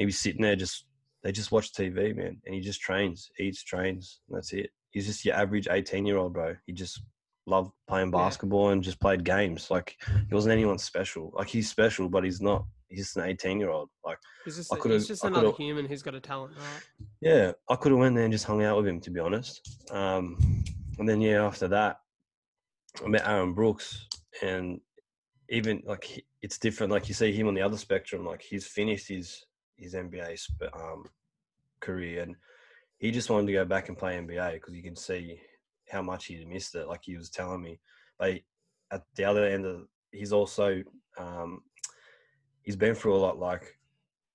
he 0.00 0.06
was 0.06 0.18
sitting 0.18 0.42
there, 0.42 0.56
just 0.56 0.86
they 1.22 1.32
just 1.32 1.52
watch 1.52 1.72
TV, 1.72 2.16
man, 2.16 2.40
and 2.46 2.54
he 2.54 2.60
just 2.60 2.80
trains, 2.80 3.30
eats, 3.38 3.62
trains, 3.62 4.20
and 4.28 4.36
that's 4.36 4.52
it. 4.52 4.70
He's 4.90 5.06
just 5.06 5.24
your 5.24 5.34
average 5.36 5.68
eighteen 5.70 6.06
year 6.06 6.16
old, 6.16 6.32
bro. 6.32 6.56
He 6.66 6.72
just 6.72 7.02
loved 7.46 7.72
playing 7.88 8.10
basketball 8.10 8.66
yeah. 8.66 8.72
and 8.72 8.82
just 8.82 9.00
played 9.00 9.24
games. 9.24 9.70
Like 9.70 9.96
he 10.28 10.34
wasn't 10.34 10.52
anyone 10.52 10.78
special. 10.78 11.32
Like 11.34 11.48
he's 11.48 11.68
special, 11.68 12.08
but 12.08 12.24
he's 12.24 12.40
not. 12.40 12.64
He's 12.88 13.00
just 13.00 13.16
an 13.18 13.24
eighteen-year-old. 13.24 13.88
Like 14.04 14.18
he's 14.44 14.56
just, 14.56 14.72
I 14.72 14.76
could 14.76 14.90
just 14.90 15.22
another 15.22 15.52
human 15.52 15.86
who's 15.86 16.02
got 16.02 16.14
a 16.16 16.20
talent, 16.20 16.56
right? 16.56 16.82
Yeah, 17.20 17.52
I 17.68 17.76
could 17.76 17.92
have 17.92 18.00
went 18.00 18.16
there 18.16 18.24
and 18.24 18.32
just 18.32 18.46
hung 18.46 18.64
out 18.64 18.78
with 18.78 18.88
him, 18.88 19.00
to 19.02 19.10
be 19.10 19.20
honest. 19.20 19.86
Um, 19.92 20.64
and 20.98 21.08
then 21.08 21.20
yeah, 21.20 21.44
after 21.44 21.68
that, 21.68 21.98
I 23.04 23.08
met 23.08 23.28
Aaron 23.28 23.54
Brooks, 23.54 24.08
and 24.42 24.80
even 25.50 25.82
like 25.86 26.24
it's 26.42 26.58
different. 26.58 26.90
Like 26.90 27.06
you 27.08 27.14
see 27.14 27.32
him 27.32 27.46
on 27.46 27.54
the 27.54 27.62
other 27.62 27.76
spectrum. 27.76 28.24
Like 28.24 28.42
he's 28.42 28.66
finished 28.66 29.08
his 29.08 29.44
his 29.80 29.94
NBA 29.94 30.38
um, 30.74 31.04
career, 31.80 32.22
and 32.22 32.36
he 32.98 33.10
just 33.10 33.30
wanted 33.30 33.46
to 33.46 33.52
go 33.52 33.64
back 33.64 33.88
and 33.88 33.98
play 33.98 34.16
NBA 34.16 34.54
because 34.54 34.74
you 34.74 34.82
can 34.82 34.96
see 34.96 35.40
how 35.90 36.02
much 36.02 36.26
he 36.26 36.44
missed 36.44 36.74
it. 36.74 36.86
Like 36.86 37.00
he 37.02 37.16
was 37.16 37.30
telling 37.30 37.62
me, 37.62 37.80
but 38.18 38.40
at 38.90 39.02
the 39.16 39.24
other 39.24 39.46
end 39.46 39.66
of, 39.66 39.86
he's 40.12 40.32
also 40.32 40.82
um, 41.18 41.62
he's 42.62 42.76
been 42.76 42.94
through 42.94 43.16
a 43.16 43.18
lot. 43.18 43.38
Like 43.38 43.78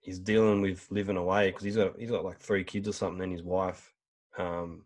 he's 0.02 0.20
dealing 0.20 0.62
with 0.62 0.86
living 0.90 1.18
away 1.18 1.50
because 1.50 1.64
he's 1.64 1.76
got 1.76 2.00
he's 2.00 2.12
got 2.12 2.26
like 2.26 2.40
three 2.40 2.64
kids 2.64 2.88
or 2.88 2.94
something, 2.94 3.24
and 3.24 3.32
his 3.32 3.44
wife, 3.44 3.94
um, 4.38 4.84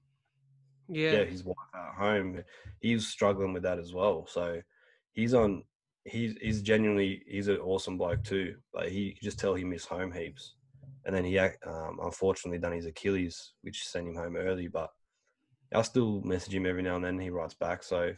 yeah, 0.88 1.12
yeah, 1.12 1.24
his 1.26 1.44
wife 1.44 1.58
at 1.74 1.96
home. 1.98 2.44
He's 2.80 3.08
struggling 3.08 3.54
with 3.54 3.64
that 3.64 3.80
as 3.80 3.94
well. 3.94 4.28
So 4.28 4.62
he's 5.14 5.34
on. 5.34 5.64
He's 6.10 6.36
he's 6.42 6.62
genuinely 6.62 7.24
he's 7.28 7.48
an 7.48 7.58
awesome 7.58 7.98
bloke 7.98 8.24
too. 8.24 8.56
But 8.74 8.90
he 8.90 9.18
just 9.22 9.40
tell 9.40 9.54
he 9.54 9.64
missed 9.64 9.88
home 9.88 10.12
heaps. 10.12 10.56
And 11.06 11.16
then 11.16 11.24
he 11.24 11.40
um, 11.40 12.00
unfortunately 12.04 12.60
done 12.60 12.74
his 12.74 12.86
Achilles, 12.86 13.54
which 13.62 13.88
sent 13.88 14.08
him 14.08 14.16
home 14.16 14.36
early. 14.36 14.68
But 14.68 14.90
I 15.74 15.82
still 15.82 16.22
message 16.22 16.54
him 16.54 16.66
every 16.66 16.82
now 16.82 16.96
and 16.96 17.06
then. 17.06 17.20
He 17.20 17.30
writes 17.30 17.54
back, 17.54 17.84
so 17.84 18.14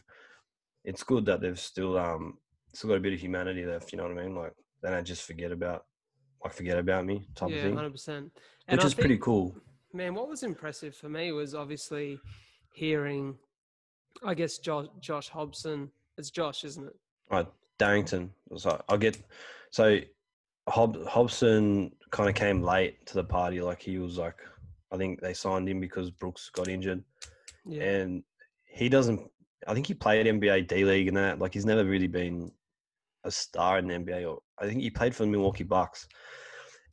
it's 0.84 1.02
good 1.02 1.24
that 1.26 1.40
they've 1.40 1.58
still 1.58 1.98
um 1.98 2.38
still 2.74 2.88
got 2.88 2.96
a 2.96 3.00
bit 3.00 3.12
of 3.12 3.20
humanity 3.20 3.64
left. 3.64 3.92
You 3.92 3.98
know 3.98 4.04
what 4.04 4.18
I 4.18 4.22
mean? 4.22 4.34
Like 4.34 4.54
they 4.82 4.90
don't 4.90 5.06
just 5.06 5.22
forget 5.22 5.52
about 5.52 5.84
like 6.42 6.52
forget 6.52 6.78
about 6.78 7.04
me 7.04 7.28
type 7.34 7.50
yeah, 7.50 7.56
of 7.56 7.62
thing. 7.62 7.70
Yeah, 7.70 7.76
hundred 7.76 7.92
percent. 7.92 8.32
Which 8.68 8.80
I 8.80 8.86
is 8.86 8.94
think, 8.94 9.00
pretty 9.00 9.18
cool. 9.18 9.56
Man, 9.92 10.14
what 10.14 10.28
was 10.28 10.42
impressive 10.42 10.96
for 10.96 11.08
me 11.08 11.32
was 11.32 11.54
obviously 11.54 12.18
hearing, 12.74 13.36
I 14.24 14.34
guess 14.34 14.58
Josh, 14.58 14.86
Josh 15.00 15.28
Hobson. 15.28 15.90
It's 16.16 16.30
Josh, 16.30 16.64
isn't 16.64 16.86
it? 16.86 16.96
Right, 17.30 17.46
Darington. 17.78 18.30
So 18.56 18.82
I 18.88 18.96
get 18.96 19.18
so 19.70 19.98
Hob, 20.68 21.04
Hobson 21.06 21.92
kind 22.10 22.28
of 22.28 22.34
came 22.34 22.62
late 22.62 23.04
to 23.06 23.14
the 23.14 23.24
party. 23.24 23.60
Like 23.60 23.80
he 23.82 23.98
was 23.98 24.18
like, 24.18 24.36
I 24.92 24.96
think 24.96 25.20
they 25.20 25.34
signed 25.34 25.68
him 25.68 25.80
because 25.80 26.10
Brooks 26.10 26.50
got 26.50 26.68
injured. 26.68 27.02
Yeah. 27.66 27.82
And 27.82 28.22
he 28.66 28.88
doesn't. 28.88 29.20
I 29.66 29.74
think 29.74 29.86
he 29.86 29.94
played 29.94 30.26
NBA 30.26 30.68
D 30.68 30.84
League 30.84 31.08
and 31.08 31.16
that. 31.16 31.38
Like 31.38 31.54
he's 31.54 31.66
never 31.66 31.84
really 31.84 32.08
been 32.08 32.52
a 33.24 33.30
star 33.30 33.78
in 33.78 33.86
the 33.86 33.94
NBA. 33.94 34.28
Or 34.28 34.40
I 34.58 34.66
think 34.66 34.82
he 34.82 34.90
played 34.90 35.14
for 35.14 35.24
the 35.24 35.30
Milwaukee 35.30 35.64
Bucks. 35.64 36.06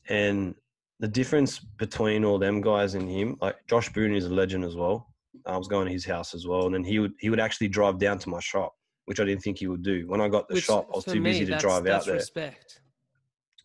And 0.08 0.56
the 1.00 1.08
difference 1.08 1.60
between 1.60 2.26
all 2.26 2.40
them 2.40 2.62
guys 2.62 2.96
and 2.96 3.10
him, 3.10 3.38
like 3.42 3.56
Josh 3.70 3.92
Boone 3.94 4.16
is 4.16 4.26
a 4.26 4.34
legend 4.34 4.66
as 4.66 4.76
well. 4.76 5.08
I 5.46 5.58
was 5.58 5.68
going 5.68 5.88
to 5.88 5.94
his 5.94 6.06
house 6.06 6.34
as 6.34 6.46
well, 6.46 6.66
and 6.66 6.76
then 6.76 6.84
he 6.84 7.00
would 7.00 7.14
he 7.20 7.30
would 7.30 7.40
actually 7.40 7.70
drive 7.70 8.00
down 8.00 8.20
to 8.20 8.30
my 8.30 8.40
shop, 8.40 8.74
which 9.10 9.20
I 9.20 9.26
didn't 9.26 9.42
think 9.42 9.58
he 9.58 9.66
would 9.66 9.82
do. 9.82 10.08
When 10.08 10.22
I 10.22 10.30
got 10.30 10.48
the 10.48 10.54
which, 10.54 10.66
shop, 10.66 10.88
I 10.94 10.98
was 10.98 11.04
too 11.04 11.20
me, 11.20 11.32
busy 11.32 11.46
to 11.48 11.58
drive 11.58 11.88
out 11.88 12.06
there. 12.06 12.14
Respect. 12.14 12.80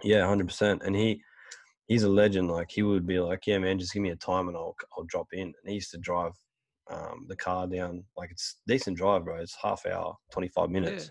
Yeah, 0.03 0.26
hundred 0.26 0.49
percent. 0.49 0.80
And 0.86 0.97
he 0.97 1.20
he's 1.86 2.03
a 2.03 2.09
legend. 2.09 2.51
Like 2.51 2.70
he 2.70 2.82
would 2.82 3.07
be 3.07 3.20
like, 3.20 3.47
"Yeah, 3.47 3.59
man, 3.59 3.78
just 3.78 3.92
give 3.92 4.03
me 4.03 4.09
a 4.09 4.16
time 4.16 4.49
and 4.49 4.57
I'll 4.57 4.74
I'll 4.97 5.05
drop 5.05 5.26
in." 5.34 5.42
And 5.42 5.55
he 5.66 5.74
used 5.74 5.90
to 5.90 5.99
drive 5.99 6.32
um, 6.90 7.26
the 7.28 7.36
car 7.36 7.66
down. 7.66 8.05
Like 8.16 8.30
it's 8.30 8.57
decent 8.66 8.97
drive, 8.97 9.26
bro. 9.26 9.36
It's 9.36 9.55
half 9.62 9.84
hour, 9.84 10.16
twenty 10.32 10.49
five 10.49 10.70
minutes. 10.70 11.11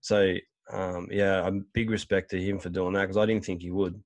So 0.00 0.34
um, 0.72 1.08
yeah, 1.10 1.44
a 1.44 1.50
big 1.50 1.90
respect 1.90 2.30
to 2.30 2.40
him 2.40 2.60
for 2.60 2.68
doing 2.68 2.92
that 2.92 3.00
because 3.02 3.16
I 3.16 3.26
didn't 3.26 3.44
think 3.44 3.62
he 3.62 3.72
would, 3.72 4.00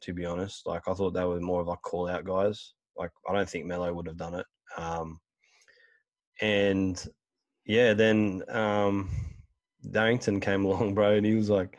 to 0.00 0.12
be 0.12 0.26
honest. 0.26 0.66
Like 0.66 0.88
I 0.88 0.94
thought 0.94 1.14
they 1.14 1.24
were 1.24 1.38
more 1.38 1.60
of 1.60 1.68
like 1.68 1.82
call 1.82 2.08
out 2.08 2.24
guys. 2.24 2.74
Like 2.96 3.12
I 3.28 3.32
don't 3.32 3.48
think 3.48 3.64
Melo 3.64 3.94
would 3.94 4.08
have 4.08 4.16
done 4.16 4.34
it. 4.34 4.46
Um, 4.76 5.20
and 6.40 7.00
yeah, 7.64 7.94
then 7.94 8.42
um, 8.48 9.10
Darington 9.90 10.40
came 10.40 10.64
along, 10.66 10.94
bro, 10.94 11.14
and 11.14 11.26
he 11.26 11.34
was 11.34 11.50
like, 11.50 11.78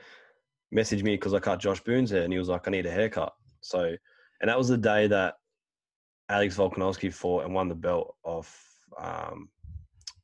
messaged 0.73 1.03
me 1.03 1.15
because 1.15 1.33
I 1.33 1.39
cut 1.39 1.59
Josh 1.59 1.81
Boone's 1.81 2.11
hair, 2.11 2.23
and 2.23 2.33
he 2.33 2.39
was 2.39 2.49
like, 2.49 2.67
I 2.67 2.71
need 2.71 2.85
a 2.85 2.91
haircut. 2.91 3.33
So, 3.61 3.95
and 4.41 4.49
that 4.49 4.57
was 4.57 4.67
the 4.67 4.77
day 4.77 5.07
that 5.07 5.35
Alex 6.29 6.57
Volkanovski 6.57 7.13
fought 7.13 7.45
and 7.45 7.53
won 7.53 7.69
the 7.69 7.75
belt 7.75 8.15
off 8.23 8.73
um, 8.97 9.49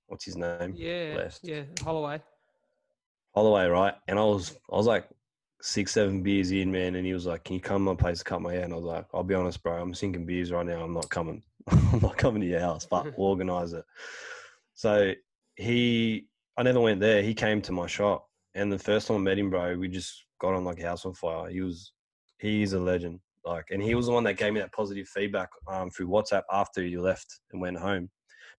what's 0.08 0.26
his 0.26 0.38
name? 0.38 0.74
Yeah, 0.76 1.14
Blessed. 1.14 1.48
yeah, 1.48 1.64
Holloway. 1.84 2.22
Holloway, 3.34 3.68
right? 3.68 3.94
And 4.08 4.20
I 4.20 4.24
was 4.24 4.56
I 4.72 4.76
was 4.76 4.88
like 4.88 5.08
six, 5.62 5.92
seven 5.94 6.24
beers 6.24 6.52
in, 6.52 6.72
man, 6.72 6.96
and 6.96 7.06
he 7.06 7.14
was 7.14 7.26
like, 7.26 7.44
Can 7.44 7.56
you 7.56 7.62
come 7.62 7.86
to 7.86 7.92
my 7.92 7.96
place 7.96 8.20
to 8.20 8.24
cut 8.24 8.42
my 8.42 8.54
hair? 8.54 8.64
And 8.64 8.74
I 8.74 8.76
was 8.76 8.86
like, 8.86 9.06
I'll 9.14 9.24
be 9.24 9.36
honest, 9.36 9.62
bro, 9.64 9.80
I'm 9.80 9.94
sinking 9.94 10.26
beers 10.26 10.52
right 10.52 10.66
now. 10.66 10.84
I'm 10.84 10.94
not 10.94 11.10
coming. 11.10 11.44
I'm 11.68 12.00
not 12.02 12.18
coming 12.18 12.42
to 12.42 12.48
your 12.48 12.60
house, 12.60 12.86
but 12.86 13.06
we'll 13.18 13.28
organize 13.30 13.74
it. 13.74 13.86
So 14.74 15.14
he 15.60 16.26
I 16.58 16.64
never 16.64 16.80
went 16.80 17.00
there. 17.00 17.22
He 17.22 17.34
came 17.34 17.62
to 17.64 17.72
my 17.72 17.88
shop 17.88 18.26
and 18.56 18.72
the 18.72 18.80
first 18.80 19.08
time 19.08 19.18
I 19.18 19.20
met 19.20 19.40
him, 19.40 19.50
bro, 19.50 19.78
we 19.78 19.88
just 19.88 20.26
got 20.42 20.54
on 20.54 20.64
like 20.66 20.80
a 20.80 20.88
house 20.88 21.06
on 21.06 21.14
fire. 21.14 21.50
He 21.50 21.62
was 21.62 21.94
he 22.40 22.64
is 22.64 22.74
a 22.74 22.80
legend. 22.80 23.20
Like 23.46 23.66
and 23.72 23.82
he 23.82 23.96
was 23.96 24.08
the 24.08 24.12
one 24.14 24.24
that 24.26 24.36
gave 24.38 24.54
me 24.54 24.60
that 24.60 24.74
positive 24.74 25.08
feedback 25.08 25.50
um, 25.68 25.90
through 25.90 26.08
WhatsApp 26.08 26.44
after 26.52 26.82
he 26.84 26.98
left 26.98 27.40
and 27.52 27.62
went 27.62 27.78
home. 27.78 28.10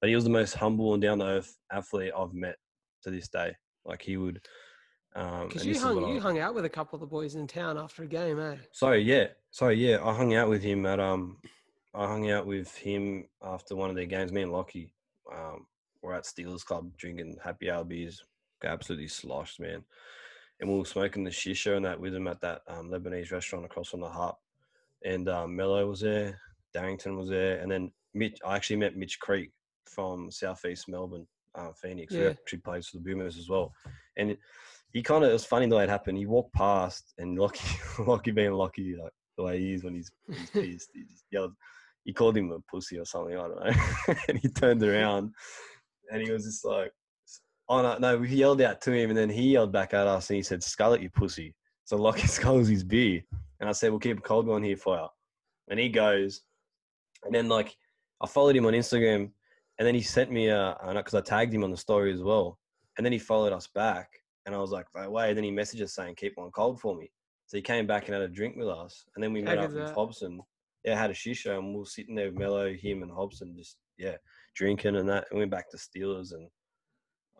But 0.00 0.08
he 0.08 0.14
was 0.14 0.24
the 0.24 0.30
most 0.30 0.54
humble 0.54 0.94
and 0.94 1.02
down 1.02 1.18
to 1.18 1.26
earth 1.26 1.56
athlete 1.72 2.12
I've 2.16 2.32
met 2.34 2.56
to 3.02 3.10
this 3.10 3.28
day. 3.28 3.54
Like 3.84 4.02
he 4.02 4.16
would. 4.16 4.40
Um, 5.16 5.48
Because 5.48 5.62
and 5.62 5.74
you 5.74 5.80
hung 5.80 5.94
what 5.96 6.04
I- 6.04 6.12
you 6.14 6.20
hung 6.20 6.38
out 6.38 6.54
with 6.54 6.64
a 6.64 6.70
couple 6.70 6.96
of 6.96 7.00
the 7.00 7.06
boys 7.06 7.34
in 7.34 7.46
town 7.46 7.76
after 7.76 8.04
a 8.04 8.06
game, 8.06 8.38
eh? 8.38 8.56
So 8.72 8.92
yeah, 8.92 9.28
so 9.50 9.68
yeah. 9.68 9.98
I 10.04 10.14
hung 10.14 10.34
out 10.34 10.48
with 10.48 10.62
him 10.62 10.86
at 10.86 11.00
um, 11.00 11.38
I 11.94 12.06
hung 12.06 12.30
out 12.30 12.46
with 12.46 12.74
him 12.76 13.26
after 13.42 13.74
one 13.74 13.90
of 13.90 13.96
their 13.96 14.06
games. 14.06 14.32
Me 14.32 14.42
and 14.42 14.52
Lockie, 14.52 14.94
um, 15.32 15.66
were 16.02 16.14
at 16.14 16.24
Steelers 16.24 16.64
Club 16.64 16.90
drinking 16.96 17.36
happy 17.42 17.70
hour 17.70 17.84
beers, 17.84 18.24
got 18.62 18.72
absolutely 18.72 19.08
sloshed, 19.08 19.60
man. 19.60 19.84
And 20.60 20.70
we 20.70 20.78
were 20.78 20.84
smoking 20.84 21.24
the 21.24 21.30
shisha 21.30 21.76
and 21.76 21.84
that 21.84 21.98
with 21.98 22.14
him 22.14 22.28
at 22.28 22.40
that 22.42 22.62
um, 22.68 22.90
Lebanese 22.90 23.32
restaurant 23.32 23.64
across 23.64 23.88
from 23.88 24.00
the 24.00 24.08
hut. 24.08 24.36
And 25.04 25.28
um, 25.28 25.56
Melo 25.56 25.86
was 25.86 26.00
there, 26.00 26.38
Darington 26.74 27.16
was 27.16 27.30
there, 27.30 27.58
and 27.58 27.70
then 27.70 27.90
Mitch. 28.12 28.38
I 28.44 28.56
actually 28.56 28.76
met 28.76 28.96
Mitch 28.96 29.18
Creek 29.18 29.50
from 29.86 30.30
Southeast 30.30 30.88
Melbourne, 30.88 31.26
uh, 31.54 31.72
Phoenix. 31.72 32.14
Who 32.14 32.28
actually 32.28 32.58
plays 32.58 32.88
for 32.88 32.98
the 32.98 33.02
Boomers 33.02 33.38
as 33.38 33.48
well. 33.48 33.72
And 34.18 34.36
he 34.92 35.02
kind 35.02 35.24
of 35.24 35.30
it 35.30 35.34
was 35.34 35.44
funny 35.44 35.66
the 35.66 35.76
way 35.76 35.84
it 35.84 35.90
happened. 35.90 36.18
He 36.18 36.26
walked 36.26 36.52
past 36.54 37.14
and 37.18 37.38
Lockie, 37.38 37.78
Lockie 37.98 38.32
being 38.32 38.52
Lockie, 38.52 38.96
like 38.96 39.12
the 39.36 39.44
way 39.44 39.58
he 39.58 39.72
is 39.72 39.84
when 39.84 39.94
he's, 39.94 40.10
he's 40.28 40.50
pissed, 40.52 40.90
he 40.92 41.04
just 41.04 41.24
yelled. 41.30 41.54
He 42.04 42.12
called 42.12 42.36
him 42.36 42.50
a 42.50 42.60
pussy 42.70 42.98
or 42.98 43.04
something. 43.04 43.36
I 43.36 43.48
don't 43.48 43.64
know. 43.64 44.14
and 44.28 44.38
he 44.38 44.48
turned 44.48 44.82
around 44.82 45.32
and 46.10 46.22
he 46.22 46.30
was 46.30 46.44
just 46.44 46.64
like, 46.64 46.92
"Oh 47.68 47.82
no, 47.82 47.98
no!" 47.98 48.18
We 48.18 48.28
yelled 48.28 48.60
out 48.60 48.80
to 48.82 48.92
him, 48.92 49.10
and 49.10 49.18
then 49.18 49.30
he 49.30 49.50
yelled 49.52 49.72
back 49.72 49.94
at 49.94 50.06
us 50.06 50.30
and 50.30 50.36
he 50.36 50.42
said, 50.42 50.62
"Scarlet, 50.62 51.02
you 51.02 51.10
pussy." 51.10 51.54
So 51.84 51.96
Lockie 51.96 52.26
sculls 52.26 52.68
his 52.68 52.84
beer, 52.84 53.22
and 53.60 53.68
I 53.68 53.72
said, 53.72 53.90
"We'll 53.90 54.00
keep 54.00 54.18
a 54.18 54.22
cold 54.22 54.46
one 54.46 54.62
here 54.62 54.76
for 54.76 54.96
you." 54.96 55.06
And 55.68 55.78
he 55.78 55.88
goes, 55.88 56.42
and 57.24 57.34
then 57.34 57.48
like 57.48 57.76
I 58.20 58.26
followed 58.26 58.56
him 58.56 58.66
on 58.66 58.72
Instagram, 58.72 59.30
and 59.78 59.86
then 59.86 59.94
he 59.94 60.02
sent 60.02 60.30
me 60.30 60.48
a 60.48 60.76
because 60.94 61.14
I 61.14 61.20
tagged 61.20 61.54
him 61.54 61.64
on 61.64 61.70
the 61.70 61.76
story 61.76 62.12
as 62.12 62.22
well, 62.22 62.58
and 62.96 63.04
then 63.04 63.12
he 63.12 63.18
followed 63.18 63.52
us 63.52 63.66
back, 63.68 64.10
and 64.46 64.54
I 64.54 64.58
was 64.58 64.70
like, 64.70 64.86
"No 64.94 65.10
way!" 65.10 65.28
And 65.28 65.36
then 65.36 65.44
he 65.44 65.50
messaged 65.50 65.82
us 65.82 65.94
saying, 65.94 66.16
"Keep 66.16 66.36
one 66.36 66.50
cold 66.50 66.80
for 66.80 66.96
me." 66.96 67.10
So 67.46 67.56
he 67.56 67.62
came 67.62 67.86
back 67.86 68.06
and 68.06 68.14
had 68.14 68.22
a 68.22 68.28
drink 68.28 68.56
with 68.56 68.68
us, 68.68 69.04
and 69.14 69.22
then 69.24 69.32
we 69.32 69.40
How 69.40 69.46
met 69.46 69.58
up 69.58 69.70
good's 69.70 69.88
with? 69.88 69.94
Hobson. 69.94 70.40
Yeah, 70.84 70.98
had 70.98 71.10
a 71.10 71.14
shisha, 71.14 71.58
and 71.58 71.74
we 71.74 71.80
were 71.80 71.84
sitting 71.84 72.14
there 72.14 72.30
with 72.30 72.38
Melo, 72.38 72.72
him, 72.72 73.02
and 73.02 73.12
Hobson, 73.12 73.54
just 73.56 73.76
yeah, 73.98 74.16
drinking 74.54 74.96
and 74.96 75.08
that. 75.08 75.26
And 75.30 75.38
we 75.38 75.40
went 75.40 75.50
back 75.50 75.70
to 75.70 75.76
Steelers, 75.76 76.32
and 76.32 76.48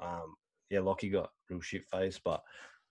um, 0.00 0.34
yeah, 0.70 0.80
Lockie 0.80 1.11
got 1.11 1.30
real 1.48 1.61
shit 1.61 1.86
face, 1.86 2.20
but 2.22 2.42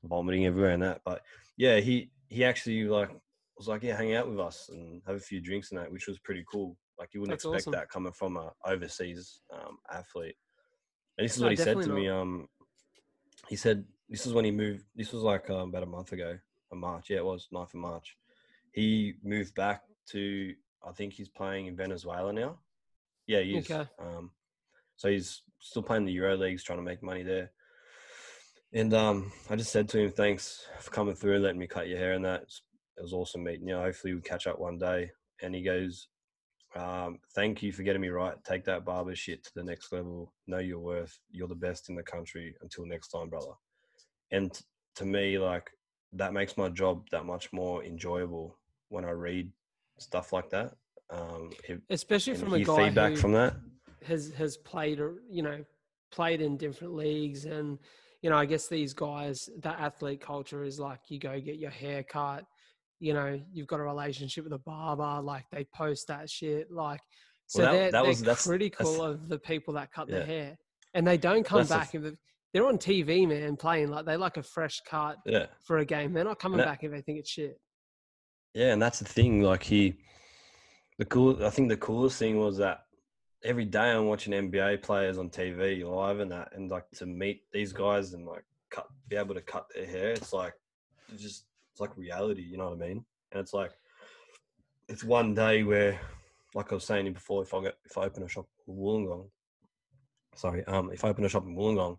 vomiting 0.03 0.45
everywhere 0.45 0.71
and 0.71 0.83
that. 0.83 1.01
But 1.05 1.21
yeah, 1.57 1.79
he 1.79 2.11
he 2.27 2.43
actually 2.45 2.85
like 2.85 3.09
was 3.57 3.67
like, 3.67 3.83
yeah, 3.83 3.97
hang 3.97 4.15
out 4.15 4.29
with 4.29 4.39
us 4.39 4.69
and 4.71 5.01
have 5.05 5.17
a 5.17 5.19
few 5.19 5.41
drinks 5.41 5.71
and 5.71 5.79
that, 5.79 5.91
which 5.91 6.07
was 6.07 6.19
pretty 6.19 6.43
cool. 6.49 6.77
Like 6.97 7.09
you 7.13 7.21
wouldn't 7.21 7.39
That's 7.39 7.45
expect 7.45 7.63
awesome. 7.63 7.71
that 7.73 7.89
coming 7.89 8.13
from 8.13 8.37
a 8.37 8.51
overseas 8.65 9.41
um, 9.53 9.77
athlete. 9.91 10.35
And 11.17 11.25
this 11.25 11.35
is 11.35 11.41
No, 11.41 11.45
what 11.45 11.51
he 11.51 11.57
said 11.57 11.65
to 11.65 11.75
definitely 11.75 12.01
me. 12.01 12.09
Um, 12.09 12.47
he 13.47 13.55
said 13.55 13.85
this 14.09 14.25
is 14.25 14.33
when 14.33 14.45
he 14.45 14.51
moved. 14.51 14.85
This 14.95 15.11
was 15.11 15.23
like 15.23 15.49
um, 15.49 15.69
about 15.69 15.83
a 15.83 15.87
month 15.87 16.11
ago, 16.13 16.37
in 16.71 16.77
March. 16.77 17.09
Yeah, 17.09 17.17
it 17.17 17.25
was 17.25 17.47
9th 17.53 17.73
of 17.73 17.75
March. 17.75 18.17
He 18.71 19.15
moved 19.23 19.55
back 19.55 19.83
to. 20.11 20.53
I 20.87 20.91
think 20.93 21.13
he's 21.13 21.29
playing 21.29 21.67
in 21.67 21.75
Venezuela 21.75 22.31
now. 22.31 22.59
Yeah, 23.29 23.41
he 23.41 23.57
is. 23.57 23.69
Okay. 23.69 23.87
Um, 23.99 24.31
so 24.95 25.07
he's 25.07 25.43
still 25.59 25.83
playing 25.83 26.05
the 26.05 26.11
Euro 26.13 26.35
leagues, 26.35 26.63
trying 26.63 26.79
to 26.79 26.83
make 26.83 27.03
money 27.03 27.21
there. 27.21 27.51
And 28.73 28.91
um, 28.95 29.31
I 29.51 29.55
just 29.55 29.71
said 29.71 29.87
to 29.89 29.99
him, 29.99 30.11
"Thanks 30.11 30.65
for 30.79 30.89
coming 30.89 31.13
through 31.13 31.35
and 31.35 31.43
letting 31.43 31.59
me 31.59 31.67
cut 31.67 31.87
your 31.87 31.99
hair." 31.99 32.13
And 32.13 32.25
that 32.25 32.41
it 32.97 33.03
was 33.03 33.13
awesome 33.13 33.43
meeting 33.43 33.67
you. 33.67 33.75
Hopefully, 33.75 34.15
we 34.15 34.21
catch 34.21 34.47
up 34.47 34.57
one 34.57 34.79
day. 34.79 35.11
And 35.43 35.53
he 35.53 35.61
goes, 35.61 36.07
um, 36.75 37.19
"Thank 37.35 37.61
you 37.61 37.71
for 37.71 37.83
getting 37.83 38.01
me 38.01 38.09
right. 38.09 38.33
Take 38.43 38.65
that 38.65 38.83
barber 38.83 39.15
shit 39.15 39.43
to 39.43 39.51
the 39.53 39.63
next 39.63 39.91
level. 39.91 40.33
Know 40.47 40.57
your 40.57 40.79
worth. 40.79 41.19
You're 41.29 41.47
the 41.47 41.53
best 41.53 41.89
in 41.89 41.95
the 41.95 42.01
country. 42.01 42.55
Until 42.61 42.87
next 42.87 43.09
time, 43.09 43.29
brother." 43.29 43.53
And 44.31 44.51
t- 44.51 44.65
to 44.95 45.05
me, 45.05 45.37
like 45.37 45.69
that 46.13 46.33
makes 46.33 46.57
my 46.57 46.69
job 46.69 47.07
that 47.11 47.25
much 47.25 47.53
more 47.53 47.83
enjoyable 47.83 48.57
when 48.87 49.05
I 49.05 49.11
read 49.11 49.51
stuff 49.99 50.33
like 50.33 50.49
that. 50.49 50.73
Um, 51.11 51.51
if, 51.67 51.79
Especially 51.89 52.35
from 52.35 52.53
a 52.53 52.59
guy 52.63 52.85
feedback 52.85 53.11
who 53.11 53.17
from 53.17 53.31
that. 53.33 53.55
has 54.05 54.31
has 54.37 54.57
played 54.57 54.99
you 55.29 55.41
know 55.43 55.63
played 56.11 56.41
in 56.41 56.55
different 56.57 56.93
leagues 56.95 57.45
and 57.45 57.77
you 58.21 58.29
know 58.29 58.37
i 58.37 58.45
guess 58.45 58.67
these 58.67 58.93
guys 58.93 59.47
that 59.61 59.79
athlete 59.79 60.21
culture 60.21 60.63
is 60.63 60.79
like 60.79 60.99
you 61.07 61.19
go 61.19 61.39
get 61.39 61.57
your 61.57 61.69
hair 61.71 62.03
cut 62.03 62.43
you 62.99 63.13
know 63.13 63.39
you've 63.51 63.67
got 63.67 63.79
a 63.79 63.83
relationship 63.83 64.43
with 64.43 64.53
a 64.53 64.57
barber 64.59 65.21
like 65.21 65.45
they 65.51 65.65
post 65.73 66.07
that 66.07 66.29
shit 66.29 66.71
like 66.71 66.99
so 67.47 67.61
Well, 67.63 67.71
that- 67.71 67.77
they're, 67.77 67.91
that 67.91 68.01
they're 68.01 68.09
was- 68.09 68.21
that's- 68.21 68.45
critical 68.47 68.91
that's- 68.93 69.09
of 69.15 69.29
the 69.29 69.39
people 69.39 69.73
that 69.75 69.91
cut 69.91 70.07
their 70.07 70.25
hair 70.25 70.57
and 70.93 71.05
they 71.07 71.17
don't 71.17 71.43
come 71.43 71.59
That's 71.59 71.69
back 71.69 71.95
if 71.95 72.03
they've- 72.03 72.17
they're 72.53 72.67
on 72.67 72.77
tv 72.77 73.27
man 73.27 73.55
playing 73.57 73.89
like 73.89 74.05
they 74.05 74.17
like 74.17 74.37
a 74.37 74.43
fresh 74.43 74.79
cut 74.87 75.17
Yeah. 75.25 75.47
for 75.65 75.77
a 75.79 75.85
game 75.85 76.13
they're 76.13 76.23
not 76.23 76.39
coming 76.39 76.57
that- 76.59 76.65
back 76.67 76.83
if 76.83 76.91
they 76.91 77.01
think 77.01 77.19
it's 77.19 77.29
shit 77.31 77.59
Yeah, 78.55 78.73
and 78.73 78.81
that's 78.81 78.97
the 78.99 79.05
thing. 79.05 79.43
Like 79.43 79.61
he, 79.63 79.97
the 80.99 81.05
cool. 81.05 81.43
I 81.43 81.49
think 81.49 81.69
the 81.69 81.77
coolest 81.77 82.19
thing 82.19 82.37
was 82.37 82.57
that 82.57 82.81
every 83.43 83.65
day 83.65 83.91
I'm 83.91 84.05
watching 84.05 84.33
NBA 84.33 84.83
players 84.83 85.17
on 85.17 85.29
TV 85.29 85.83
live 85.83 86.19
and 86.19 86.31
that, 86.31 86.49
and 86.53 86.69
like 86.69 86.83
to 86.95 87.05
meet 87.05 87.43
these 87.53 87.71
guys 87.71 88.13
and 88.13 88.27
like 88.27 88.43
cut, 88.69 88.85
be 89.07 89.15
able 89.15 89.33
to 89.33 89.41
cut 89.41 89.65
their 89.73 89.85
hair. 89.85 90.11
It's 90.11 90.33
like, 90.33 90.53
it's 91.11 91.23
just 91.23 91.45
it's 91.71 91.79
like 91.79 91.97
reality. 91.97 92.43
You 92.43 92.57
know 92.57 92.69
what 92.69 92.83
I 92.83 92.87
mean? 92.87 93.05
And 93.31 93.39
it's 93.39 93.53
like, 93.53 93.71
it's 94.89 95.03
one 95.03 95.33
day 95.33 95.63
where, 95.63 95.97
like 96.53 96.71
I 96.73 96.75
was 96.75 96.83
saying 96.83 97.11
before, 97.13 97.43
if 97.43 97.53
I 97.53 97.63
get 97.63 97.77
if 97.85 97.97
I 97.97 98.03
open 98.03 98.23
a 98.23 98.27
shop 98.27 98.47
in 98.67 98.75
Wollongong, 98.75 99.29
sorry, 100.35 100.65
um, 100.65 100.91
if 100.91 101.05
I 101.05 101.09
open 101.09 101.23
a 101.23 101.29
shop 101.29 101.45
in 101.45 101.55
Wollongong, 101.55 101.97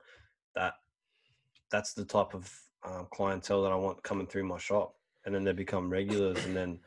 that 0.57 0.75
that's 1.73 1.95
the 1.95 2.05
type 2.05 2.35
of 2.35 2.53
um, 2.85 3.09
clientele 3.11 3.63
that 3.63 3.73
I 3.73 3.77
want 3.77 4.03
coming 4.03 4.27
through 4.27 4.45
my 4.45 4.59
shop, 4.59 4.95
and 5.25 5.35
then 5.35 5.43
they 5.43 5.53
become 5.53 5.89
regulars, 5.89 6.45
and 6.45 6.55
then 6.55 6.81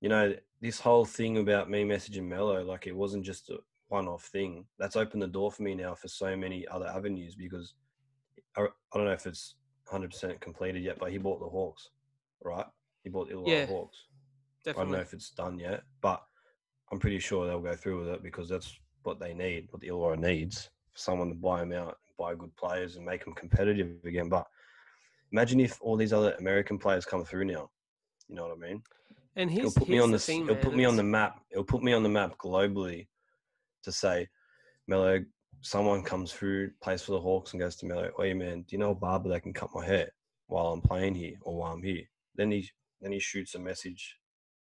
you 0.00 0.08
know 0.08 0.34
this 0.62 0.78
whole 0.78 1.04
thing 1.04 1.38
about 1.38 1.68
me 1.68 1.84
messaging 1.84 2.28
Melo, 2.28 2.62
like 2.62 2.86
it 2.86 2.94
wasn't 2.94 3.24
just 3.24 3.50
a 3.50 3.58
one-off 3.88 4.24
thing. 4.26 4.64
That's 4.78 4.96
opened 4.96 5.20
the 5.20 5.26
door 5.26 5.50
for 5.50 5.64
me 5.64 5.74
now 5.74 5.94
for 5.94 6.06
so 6.06 6.36
many 6.36 6.66
other 6.68 6.86
avenues 6.86 7.34
because 7.34 7.74
I, 8.56 8.62
I 8.62 8.68
don't 8.94 9.04
know 9.04 9.12
if 9.12 9.26
it's 9.26 9.56
100% 9.92 10.40
completed 10.40 10.84
yet, 10.84 10.98
but 11.00 11.10
he 11.10 11.18
bought 11.18 11.40
the 11.40 11.48
Hawks, 11.48 11.90
right? 12.44 12.64
He 13.02 13.10
bought 13.10 13.28
the 13.28 13.42
Yeah, 13.44 13.66
Hawks. 13.66 13.98
I 14.66 14.72
don't 14.72 14.92
know 14.92 14.98
if 14.98 15.12
it's 15.12 15.30
done 15.30 15.58
yet, 15.58 15.82
but 16.00 16.22
I'm 16.92 17.00
pretty 17.00 17.18
sure 17.18 17.44
they'll 17.44 17.60
go 17.60 17.74
through 17.74 17.98
with 17.98 18.08
it 18.14 18.22
because 18.22 18.48
that's 18.48 18.78
what 19.02 19.18
they 19.18 19.34
need, 19.34 19.66
what 19.70 19.80
the 19.82 19.88
Illawarra 19.88 20.18
needs, 20.18 20.70
for 20.92 20.98
someone 20.98 21.28
to 21.30 21.34
buy 21.34 21.58
them 21.58 21.72
out, 21.72 21.98
buy 22.16 22.36
good 22.36 22.54
players, 22.56 22.94
and 22.94 23.04
make 23.04 23.24
them 23.24 23.34
competitive 23.34 23.96
again. 24.04 24.28
But 24.28 24.46
imagine 25.32 25.58
if 25.58 25.82
all 25.82 25.96
these 25.96 26.12
other 26.12 26.36
American 26.38 26.78
players 26.78 27.04
come 27.04 27.24
through 27.24 27.46
now. 27.46 27.68
You 28.28 28.36
know 28.36 28.46
what 28.46 28.56
I 28.56 28.68
mean? 28.68 28.82
And 29.36 29.50
It'll 29.50 29.62
here's, 29.62 29.74
put 29.74 29.88
me 29.88 29.98
on 29.98 30.10
the 30.10 30.18
the, 30.18 30.22
thing, 30.22 30.42
it'll 30.42 30.54
man, 30.54 30.64
put 30.64 30.74
me 30.74 30.84
on 30.84 30.96
the 30.96 31.02
map. 31.02 31.40
It'll 31.50 31.64
put 31.64 31.82
me 31.82 31.92
on 31.92 32.02
the 32.02 32.08
map 32.08 32.36
globally 32.36 33.06
to 33.82 33.92
say, 33.92 34.28
Melo, 34.86 35.24
someone 35.62 36.02
comes 36.02 36.32
through, 36.32 36.70
plays 36.82 37.02
for 37.02 37.12
the 37.12 37.20
Hawks, 37.20 37.52
and 37.52 37.60
goes 37.60 37.76
to 37.76 37.86
Melo, 37.86 38.10
"Hey 38.18 38.32
oh, 38.32 38.34
man, 38.34 38.62
do 38.62 38.66
you 38.70 38.78
know 38.78 38.90
a 38.90 38.94
barber 38.94 39.30
that 39.30 39.42
can 39.42 39.54
cut 39.54 39.70
my 39.74 39.84
hair 39.84 40.10
while 40.48 40.66
I'm 40.66 40.82
playing 40.82 41.14
here 41.14 41.36
or 41.42 41.56
while 41.56 41.72
I'm 41.72 41.82
here?" 41.82 42.02
Then 42.34 42.50
he 42.50 42.68
then 43.00 43.12
he 43.12 43.18
shoots 43.18 43.54
a 43.54 43.58
message 43.58 44.18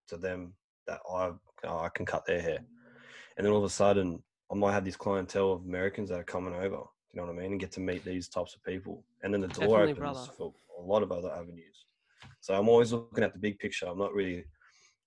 to 0.07 0.17
them 0.17 0.53
that 0.87 0.99
I 1.09 1.31
oh, 1.65 1.79
I 1.79 1.89
can 1.89 2.05
cut 2.05 2.25
their 2.25 2.41
hair, 2.41 2.59
and 3.37 3.45
then 3.45 3.51
all 3.51 3.59
of 3.59 3.65
a 3.65 3.69
sudden 3.69 4.23
I 4.51 4.55
might 4.55 4.73
have 4.73 4.85
this 4.85 4.95
clientele 4.95 5.53
of 5.53 5.65
Americans 5.65 6.09
that 6.09 6.19
are 6.19 6.23
coming 6.23 6.53
over. 6.53 6.83
You 7.13 7.19
know 7.19 7.25
what 7.25 7.35
I 7.35 7.39
mean? 7.39 7.51
And 7.51 7.59
get 7.59 7.71
to 7.73 7.81
meet 7.81 8.05
these 8.05 8.29
types 8.29 8.55
of 8.55 8.63
people, 8.63 9.03
and 9.23 9.33
then 9.33 9.41
the 9.41 9.47
door 9.47 9.85
Definitely, 9.85 9.91
opens 9.91 10.27
brother. 10.27 10.31
for 10.37 10.53
a 10.79 10.81
lot 10.81 11.03
of 11.03 11.11
other 11.11 11.31
avenues. 11.31 11.85
So 12.39 12.53
I'm 12.53 12.69
always 12.69 12.93
looking 12.93 13.23
at 13.23 13.33
the 13.33 13.39
big 13.39 13.59
picture. 13.59 13.87
I'm 13.87 13.99
not 13.99 14.13
really 14.13 14.45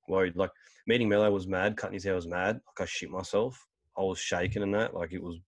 worried. 0.09 0.36
Like 0.36 0.50
meeting 0.86 1.09
Melo 1.09 1.30
was 1.30 1.46
mad, 1.46 1.76
cutting 1.76 1.94
his 1.94 2.05
hair 2.05 2.14
was 2.14 2.26
mad. 2.26 2.61
Like 2.66 2.80
I 2.80 2.84
shit 2.86 3.11
myself. 3.11 3.59
I 3.96 4.02
was 4.02 4.18
shaking 4.18 4.62
and 4.62 4.74
that. 4.74 4.94
Like 4.94 5.12
it 5.12 5.22
was, 5.22 5.38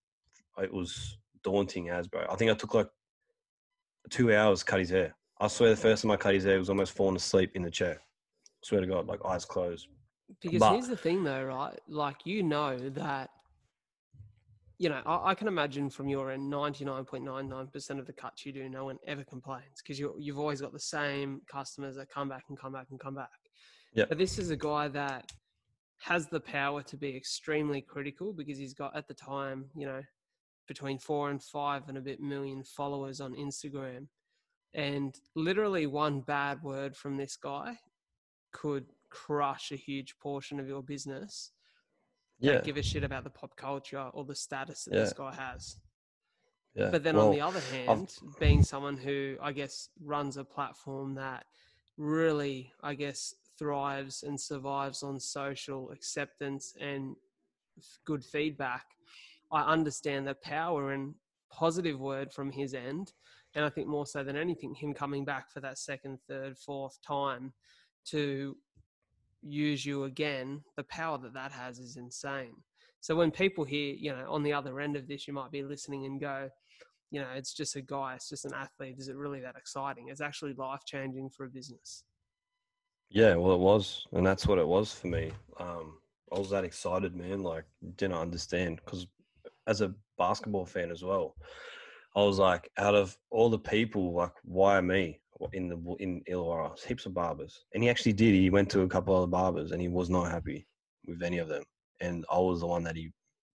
it 0.58 0.72
was 0.72 1.18
daunting 1.42 1.90
as 1.90 2.08
bro. 2.08 2.26
I 2.30 2.36
think 2.36 2.50
I 2.50 2.54
took 2.54 2.74
like 2.74 2.88
two 4.10 4.34
hours 4.34 4.60
to 4.60 4.64
cut 4.64 4.80
his 4.80 4.90
hair. 4.90 5.14
I 5.40 5.48
swear 5.48 5.70
the 5.70 5.76
first 5.76 6.02
time 6.02 6.10
I 6.12 6.16
cut 6.16 6.34
his 6.34 6.44
hair, 6.44 6.54
I 6.54 6.58
was 6.58 6.70
almost 6.70 6.92
falling 6.92 7.16
asleep 7.16 7.52
in 7.54 7.62
the 7.62 7.70
chair. 7.70 8.00
swear 8.62 8.80
to 8.80 8.86
God, 8.86 9.06
like 9.06 9.20
eyes 9.24 9.44
closed. 9.44 9.88
Because 10.40 10.60
But- 10.60 10.72
here's 10.72 10.88
the 10.88 10.96
thing, 10.96 11.22
though, 11.22 11.44
right? 11.44 11.78
Like 11.88 12.24
you 12.24 12.42
know 12.42 12.76
that, 12.90 13.30
you 14.78 14.88
know, 14.88 15.00
I, 15.06 15.30
I 15.30 15.34
can 15.34 15.46
imagine 15.46 15.88
from 15.90 16.08
your 16.08 16.30
end, 16.32 16.48
ninety 16.50 16.84
nine 16.84 17.04
point 17.04 17.24
nine 17.24 17.48
nine 17.48 17.68
percent 17.68 18.00
of 18.00 18.06
the 18.06 18.12
cuts 18.12 18.44
you 18.44 18.52
do, 18.52 18.68
no 18.68 18.84
one 18.86 18.98
ever 19.06 19.24
complains 19.24 19.82
because 19.82 19.98
you 19.98 20.14
you've 20.18 20.38
always 20.38 20.60
got 20.60 20.72
the 20.72 20.80
same 20.80 21.42
customers 21.50 21.96
that 21.96 22.08
come 22.08 22.28
back 22.28 22.44
and 22.48 22.58
come 22.58 22.72
back 22.72 22.86
and 22.90 22.98
come 22.98 23.14
back. 23.14 23.30
Yep. 23.96 24.08
But 24.10 24.18
this 24.18 24.38
is 24.38 24.50
a 24.50 24.56
guy 24.56 24.88
that 24.88 25.32
has 25.98 26.26
the 26.26 26.40
power 26.40 26.82
to 26.82 26.96
be 26.96 27.16
extremely 27.16 27.80
critical 27.80 28.32
because 28.32 28.58
he's 28.58 28.74
got 28.74 28.94
at 28.94 29.08
the 29.08 29.14
time, 29.14 29.64
you 29.74 29.86
know, 29.86 30.02
between 30.68 30.98
four 30.98 31.30
and 31.30 31.42
five 31.42 31.88
and 31.88 31.96
a 31.96 32.00
bit 32.02 32.20
million 32.20 32.62
followers 32.62 33.20
on 33.20 33.34
Instagram. 33.34 34.06
And 34.74 35.14
literally 35.34 35.86
one 35.86 36.20
bad 36.20 36.62
word 36.62 36.94
from 36.94 37.16
this 37.16 37.36
guy 37.36 37.78
could 38.52 38.84
crush 39.08 39.72
a 39.72 39.76
huge 39.76 40.18
portion 40.18 40.60
of 40.60 40.68
your 40.68 40.82
business. 40.82 41.52
Yeah, 42.38 42.54
Don't 42.54 42.64
give 42.64 42.76
a 42.76 42.82
shit 42.82 43.02
about 43.04 43.24
the 43.24 43.30
pop 43.30 43.56
culture 43.56 44.10
or 44.12 44.24
the 44.26 44.34
status 44.34 44.84
that 44.84 44.92
this 44.92 45.14
guy 45.14 45.32
has. 45.34 45.78
yeah. 46.74 46.90
But 46.90 47.02
then 47.02 47.16
Well, 47.16 47.28
on 47.28 47.32
the 47.32 47.40
other 47.40 47.62
hand, 47.72 48.14
being 48.38 48.62
someone 48.62 48.98
who 48.98 49.36
I 49.40 49.52
guess 49.52 49.88
runs 50.04 50.36
a 50.36 50.44
platform 50.44 51.14
that 51.14 51.46
really, 51.96 52.72
I 52.82 52.92
guess, 52.94 53.34
thrives 53.58 54.22
and 54.22 54.40
survives 54.40 55.02
on 55.02 55.18
social 55.20 55.90
acceptance 55.90 56.74
and 56.80 57.16
good 58.04 58.24
feedback, 58.24 58.84
I 59.52 59.62
understand 59.62 60.26
the 60.26 60.34
power 60.34 60.92
and 60.92 61.14
positive 61.50 62.00
word 62.00 62.32
from 62.32 62.50
his 62.50 62.74
end. 62.74 63.12
And 63.54 63.64
I 63.64 63.70
think 63.70 63.88
more 63.88 64.06
so 64.06 64.22
than 64.22 64.36
anything, 64.36 64.74
him 64.74 64.92
coming 64.92 65.24
back 65.24 65.50
for 65.50 65.60
that 65.60 65.78
second, 65.78 66.18
third, 66.28 66.58
fourth 66.58 66.98
time 67.00 67.52
to 68.06 68.56
use 69.42 69.86
you 69.86 70.04
again, 70.04 70.62
the 70.76 70.84
power 70.84 71.18
that 71.18 71.34
that 71.34 71.52
has 71.52 71.78
is 71.78 71.96
insane. 71.96 72.54
So 73.00 73.14
when 73.14 73.30
people 73.30 73.64
hear, 73.64 73.94
you 73.94 74.12
know, 74.12 74.26
on 74.28 74.42
the 74.42 74.52
other 74.52 74.80
end 74.80 74.96
of 74.96 75.06
this, 75.06 75.26
you 75.26 75.32
might 75.32 75.52
be 75.52 75.62
listening 75.62 76.06
and 76.06 76.20
go, 76.20 76.50
you 77.10 77.20
know, 77.20 77.28
it's 77.34 77.54
just 77.54 77.76
a 77.76 77.80
guy, 77.80 78.14
it's 78.14 78.28
just 78.28 78.44
an 78.44 78.52
athlete. 78.54 78.96
Is 78.98 79.08
it 79.08 79.16
really 79.16 79.40
that 79.40 79.56
exciting? 79.56 80.08
It's 80.08 80.20
actually 80.20 80.54
life 80.54 80.80
changing 80.84 81.30
for 81.30 81.44
a 81.44 81.48
business. 81.48 82.02
Yeah, 83.08 83.36
well, 83.36 83.54
it 83.54 83.60
was, 83.60 84.06
and 84.12 84.26
that's 84.26 84.46
what 84.46 84.58
it 84.58 84.66
was 84.66 84.92
for 84.92 85.06
me. 85.06 85.30
Um, 85.58 85.98
I 86.32 86.38
was 86.38 86.50
that 86.50 86.64
excited, 86.64 87.14
man. 87.14 87.42
Like, 87.42 87.64
didn't 87.96 88.16
understand 88.16 88.80
because 88.84 89.06
as 89.66 89.80
a 89.80 89.94
basketball 90.18 90.66
fan 90.66 90.90
as 90.90 91.02
well, 91.02 91.36
I 92.16 92.22
was 92.22 92.38
like, 92.38 92.70
out 92.78 92.94
of 92.94 93.16
all 93.30 93.48
the 93.48 93.58
people, 93.58 94.12
like, 94.12 94.32
why 94.42 94.80
me 94.80 95.20
in 95.52 95.68
the 95.68 95.76
in 96.00 96.22
Illawarra? 96.28 96.82
Heaps 96.84 97.06
of 97.06 97.14
barbers, 97.14 97.64
and 97.74 97.82
he 97.82 97.88
actually 97.88 98.12
did. 98.12 98.34
He 98.34 98.50
went 98.50 98.70
to 98.70 98.80
a 98.80 98.88
couple 98.88 99.14
other 99.14 99.26
barbers, 99.26 99.70
and 99.70 99.80
he 99.80 99.88
was 99.88 100.10
not 100.10 100.30
happy 100.30 100.66
with 101.06 101.22
any 101.22 101.38
of 101.38 101.48
them. 101.48 101.62
And 102.00 102.24
I 102.30 102.38
was 102.38 102.60
the 102.60 102.66
one 102.66 102.82
that 102.84 102.96
he 102.96 103.12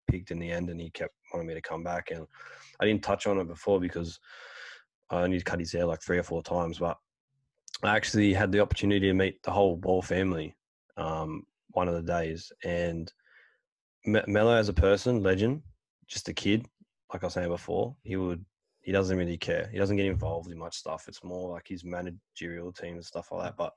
picked 0.09 0.31
in 0.31 0.39
the 0.39 0.49
end, 0.49 0.69
and 0.69 0.79
he 0.79 0.89
kept 0.91 1.13
wanting 1.33 1.47
me 1.47 1.53
to 1.55 1.61
come 1.61 1.83
back. 1.83 2.11
And 2.11 2.25
I 2.79 2.85
didn't 2.85 3.03
touch 3.03 3.27
on 3.27 3.39
it 3.39 3.47
before 3.47 3.79
because 3.79 4.19
I 5.09 5.21
only 5.21 5.41
cut 5.41 5.59
his 5.59 5.73
hair 5.73 5.85
like 5.85 6.01
three 6.01 6.17
or 6.17 6.23
four 6.23 6.41
times, 6.41 6.79
but 6.79 6.97
I 7.83 7.95
actually 7.95 8.33
had 8.33 8.51
the 8.51 8.59
opportunity 8.59 9.07
to 9.07 9.13
meet 9.13 9.41
the 9.43 9.51
whole 9.51 9.75
Ball 9.75 10.01
family 10.01 10.55
um, 10.97 11.43
one 11.69 11.87
of 11.87 11.95
the 11.95 12.01
days. 12.03 12.51
And 12.63 13.11
Me- 14.05 14.23
Melo, 14.27 14.53
as 14.55 14.69
a 14.69 14.73
person, 14.73 15.23
legend, 15.23 15.61
just 16.07 16.29
a 16.29 16.33
kid, 16.33 16.67
like 17.11 17.23
I 17.23 17.27
was 17.27 17.33
saying 17.33 17.49
before, 17.49 17.95
he 18.03 18.15
would 18.15 18.43
he 18.81 18.91
doesn't 18.91 19.17
really 19.17 19.37
care. 19.37 19.69
He 19.71 19.77
doesn't 19.77 19.97
get 19.97 20.07
involved 20.07 20.51
in 20.51 20.57
much 20.57 20.75
stuff. 20.75 21.07
It's 21.07 21.23
more 21.23 21.51
like 21.51 21.67
his 21.67 21.83
managerial 21.85 22.71
team 22.71 22.95
and 22.95 23.05
stuff 23.05 23.31
like 23.31 23.43
that. 23.43 23.57
But 23.57 23.73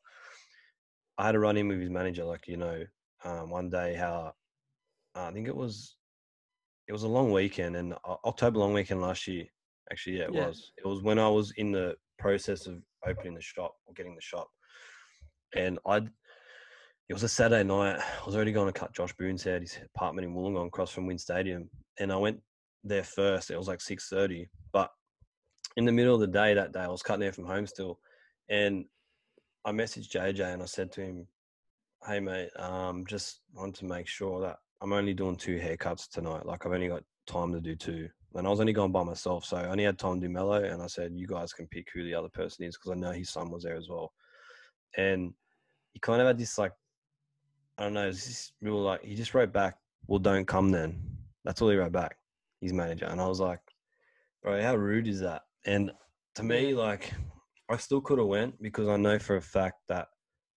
I 1.19 1.27
had 1.27 1.35
a 1.35 1.39
run 1.39 1.59
in 1.59 1.69
with 1.69 1.81
his 1.81 1.91
manager, 1.91 2.25
like 2.25 2.49
you 2.49 2.57
know, 2.57 2.85
um, 3.25 3.51
one 3.51 3.69
day 3.69 3.95
how 3.95 4.33
I 5.15 5.31
think 5.31 5.47
it 5.49 5.57
was 5.57 5.97
it 6.89 6.93
was 6.93 7.03
a 7.03 7.09
long 7.09 7.33
weekend 7.33 7.77
and 7.77 7.95
O- 8.05 8.21
October 8.25 8.59
long 8.59 8.73
weekend 8.73 9.01
last 9.01 9.27
year. 9.27 9.45
Actually, 9.91 10.19
yeah, 10.19 10.25
it 10.25 10.35
Yeah. 10.35 10.47
was. 10.47 10.73
It 10.79 10.87
was 10.87 11.03
when 11.03 11.19
I 11.19 11.29
was 11.29 11.53
in 11.57 11.71
the 11.73 11.97
process 12.19 12.67
of 12.67 12.83
opening 13.07 13.35
the 13.35 13.41
shop 13.41 13.75
or 13.87 13.95
getting 13.95 14.15
the 14.15 14.23
shop, 14.23 14.49
and 15.55 15.79
I. 15.87 16.03
It 17.07 17.13
was 17.13 17.23
a 17.23 17.29
Saturday 17.29 17.65
night. 17.65 17.99
I 17.99 18.25
was 18.25 18.35
already 18.35 18.53
going 18.53 18.73
to 18.73 18.79
cut 18.79 18.95
Josh 18.95 19.15
Boone's 19.19 19.47
at 19.47 19.61
his 19.61 19.77
apartment 19.95 20.27
in 20.27 20.35
Wollongong, 20.35 20.69
across 20.69 20.91
from 20.91 21.07
Win 21.07 21.19
Stadium, 21.19 21.69
and 21.99 22.11
I 22.11 22.17
went 22.17 22.41
there 22.83 23.05
first. 23.05 23.51
It 23.51 23.59
was 23.59 23.69
like 23.69 23.83
six 23.83 24.09
thirty, 24.09 24.49
but 24.73 24.91
in 25.77 25.85
the 25.85 25.93
middle 25.93 26.15
of 26.15 26.21
the 26.21 26.27
day 26.27 26.55
that 26.55 26.73
day, 26.73 26.81
I 26.81 26.89
was 26.89 27.03
cutting 27.03 27.23
hair 27.23 27.33
from 27.33 27.47
home 27.47 27.67
still, 27.67 27.99
and 28.49 28.87
I 29.65 29.73
messaged 29.73 30.11
JJ 30.11 30.55
and 30.55 30.63
I 30.63 30.67
said 30.67 30.93
to 30.93 31.03
him, 31.03 31.27
"Hey 32.07 32.21
mate, 32.21 32.51
um, 32.57 33.05
just 33.07 33.41
want 33.53 33.75
to 33.77 33.85
make 33.85 34.07
sure 34.07 34.41
that 34.41 34.57
I'm 34.81 34.93
only 34.93 35.15
doing 35.15 35.37
two 35.37 35.59
haircuts 35.59 36.09
tonight. 36.11 36.45
Like 36.45 36.67
I've 36.67 36.73
only 36.73 36.89
got 36.89 37.03
time 37.27 37.53
to 37.53 37.61
do 37.61 37.75
two, 37.75 38.09
and 38.35 38.47
I 38.47 38.51
was 38.51 38.61
only 38.61 38.73
going 38.73 38.93
by 38.93 39.05
myself, 39.05 39.45
so 39.45 39.57
I 39.57 39.67
only 39.67 39.85
had 39.85 39.99
Tom 39.99 40.21
to 40.21 40.27
do 40.27 40.33
Melo. 40.33 40.63
And 40.65 40.83
I 40.83 40.87
said, 40.87 41.13
you 41.15 41.27
guys 41.27 41.53
can 41.53 41.67
pick 41.69 41.89
who 41.93 42.05
the 42.05 42.15
other 42.15 42.29
person 42.29 42.65
is 42.65 42.77
because 42.77 42.91
I 42.91 43.01
know 43.01 43.13
his 43.13 43.31
son 43.31 43.51
was 43.51 43.63
there 43.63 43.77
as 43.77 43.89
well. 43.89 44.13
And 44.97 45.33
he 45.93 46.01
kind 46.01 46.21
of 46.21 46.27
had 46.27 46.39
this 46.39 46.59
like, 46.59 46.73
I 47.79 47.85
don't 47.85 47.95
know, 47.95 48.11
this 48.11 48.53
real 48.61 48.81
like 48.83 49.05
he 49.05 49.15
just 49.15 49.35
wrote 49.35 49.53
back, 49.53 49.77
"Well, 50.07 50.21
don't 50.21 50.47
come 50.47 50.71
then." 50.71 51.01
That's 51.45 51.61
all 51.61 51.71
he 51.71 51.77
wrote 51.77 51.93
back. 51.93 52.17
His 52.61 52.73
manager, 52.73 53.07
and 53.07 53.21
I 53.21 53.27
was 53.27 53.41
like, 53.41 53.61
bro, 54.43 54.63
how 54.63 54.77
rude 54.77 55.09
is 55.09 55.21
that? 55.21 55.43
And 55.67 55.91
to 56.37 56.43
me, 56.43 56.75
like, 56.75 57.13
I 57.71 57.77
still 57.77 58.01
could 58.01 58.19
have 58.19 58.29
went 58.29 58.61
because 58.63 58.89
I 58.89 58.97
know 58.97 59.19
for 59.19 59.37
a 59.37 59.43
fact 59.43 59.81
that 59.89 60.09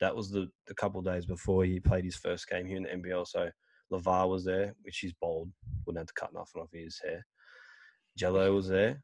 that 0.01 0.15
was 0.15 0.31
the, 0.31 0.49
the 0.67 0.75
couple 0.75 1.01
days 1.03 1.27
before 1.27 1.65
he 1.65 1.81
played 1.81 2.05
his 2.05 2.17
first 2.17 2.49
game 2.49 2.67
here 2.67 2.77
in 2.77 2.83
the 2.83 2.91
NBL. 2.91 3.27
So 3.27 3.49
LaVar 3.93 4.29
was 4.29 4.45
there, 4.45 4.75
which 4.83 5.05
is 5.05 5.13
bald, 5.21 5.51
wouldn't 5.87 6.01
have 6.01 6.07
to 6.09 6.21
cut 6.21 6.35
nothing 6.35 6.63
off 6.63 6.69
his 6.73 7.01
hair. 7.03 7.25
Gelo 8.19 8.55
was 8.55 8.69
there, 8.69 9.03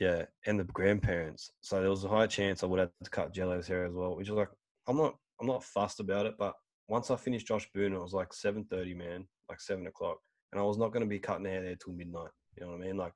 yeah, 0.00 0.24
and 0.46 0.58
the 0.58 0.64
grandparents. 0.64 1.50
So 1.60 1.80
there 1.80 1.90
was 1.90 2.04
a 2.04 2.08
high 2.08 2.26
chance 2.26 2.62
I 2.62 2.66
would 2.66 2.80
have 2.80 2.90
to 3.04 3.10
cut 3.10 3.34
Gelo's 3.34 3.66
hair 3.66 3.84
as 3.86 3.92
well, 3.94 4.16
which 4.16 4.28
was 4.28 4.38
like 4.38 4.50
I'm 4.88 4.96
not 4.96 5.16
I'm 5.40 5.46
not 5.46 5.64
fussed 5.64 6.00
about 6.00 6.26
it, 6.26 6.34
but 6.38 6.54
once 6.88 7.10
I 7.10 7.16
finished 7.16 7.46
Josh 7.46 7.68
Boone, 7.74 7.94
it 7.94 8.00
was 8.00 8.12
like 8.14 8.32
seven 8.32 8.64
thirty, 8.64 8.94
man, 8.94 9.26
like 9.48 9.60
seven 9.60 9.86
o'clock, 9.86 10.18
and 10.52 10.60
I 10.60 10.64
was 10.64 10.78
not 10.78 10.92
going 10.92 11.02
to 11.04 11.08
be 11.08 11.18
cutting 11.18 11.44
hair 11.46 11.62
there 11.62 11.76
till 11.76 11.92
midnight. 11.94 12.30
You 12.56 12.64
know 12.66 12.72
what 12.72 12.82
I 12.82 12.86
mean? 12.86 12.96
Like, 12.96 13.12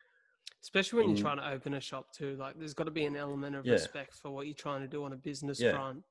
Especially 0.62 0.98
when 1.00 1.10
in- 1.10 1.16
you're 1.16 1.24
trying 1.24 1.38
to 1.38 1.50
open 1.50 1.74
a 1.74 1.80
shop 1.80 2.06
too. 2.16 2.36
Like 2.36 2.58
there's 2.58 2.74
got 2.74 2.84
to 2.84 2.90
be 2.90 3.04
an 3.04 3.16
element 3.16 3.56
of 3.56 3.66
Yeah. 3.66 3.72
respect 3.72 4.14
for 4.14 4.30
what 4.30 4.46
you're 4.46 4.54
trying 4.54 4.80
to 4.82 4.88
do 4.88 5.04
on 5.04 5.12
a 5.12 5.16
business 5.16 5.60
Yeah. 5.60 5.72
front. 5.72 6.02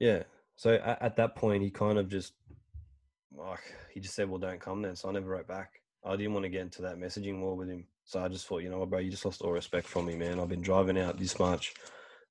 yeah. 0.00 0.22
So 0.56 0.74
at, 0.74 1.02
at 1.02 1.16
that 1.16 1.34
point, 1.34 1.62
he 1.64 1.70
kind 1.70 1.98
of 1.98 2.08
just 2.08 2.32
like 3.36 3.60
he 3.92 3.98
just 4.00 4.14
said, 4.14 4.28
"Well, 4.30 4.38
don't 4.38 4.60
come 4.60 4.82
then." 4.82 4.94
So 4.96 5.08
I 5.08 5.12
never 5.12 5.26
wrote 5.26 5.48
back. 5.48 5.70
I 6.04 6.14
didn't 6.16 6.32
want 6.34 6.44
to 6.44 6.48
get 6.50 6.60
into 6.60 6.82
that 6.82 6.96
messaging 6.96 7.40
war 7.40 7.56
with 7.56 7.68
him. 7.68 7.86
So 8.04 8.22
I 8.22 8.28
just 8.28 8.46
thought, 8.46 8.62
you 8.62 8.68
know 8.68 8.78
what, 8.78 8.90
bro, 8.90 8.98
you 8.98 9.10
just 9.10 9.24
lost 9.24 9.42
all 9.42 9.52
respect 9.52 9.86
from 9.86 10.06
me, 10.06 10.14
man. 10.14 10.38
I've 10.38 10.48
been 10.48 10.60
driving 10.60 10.98
out 10.98 11.18
this 11.18 11.38
much. 11.38 11.74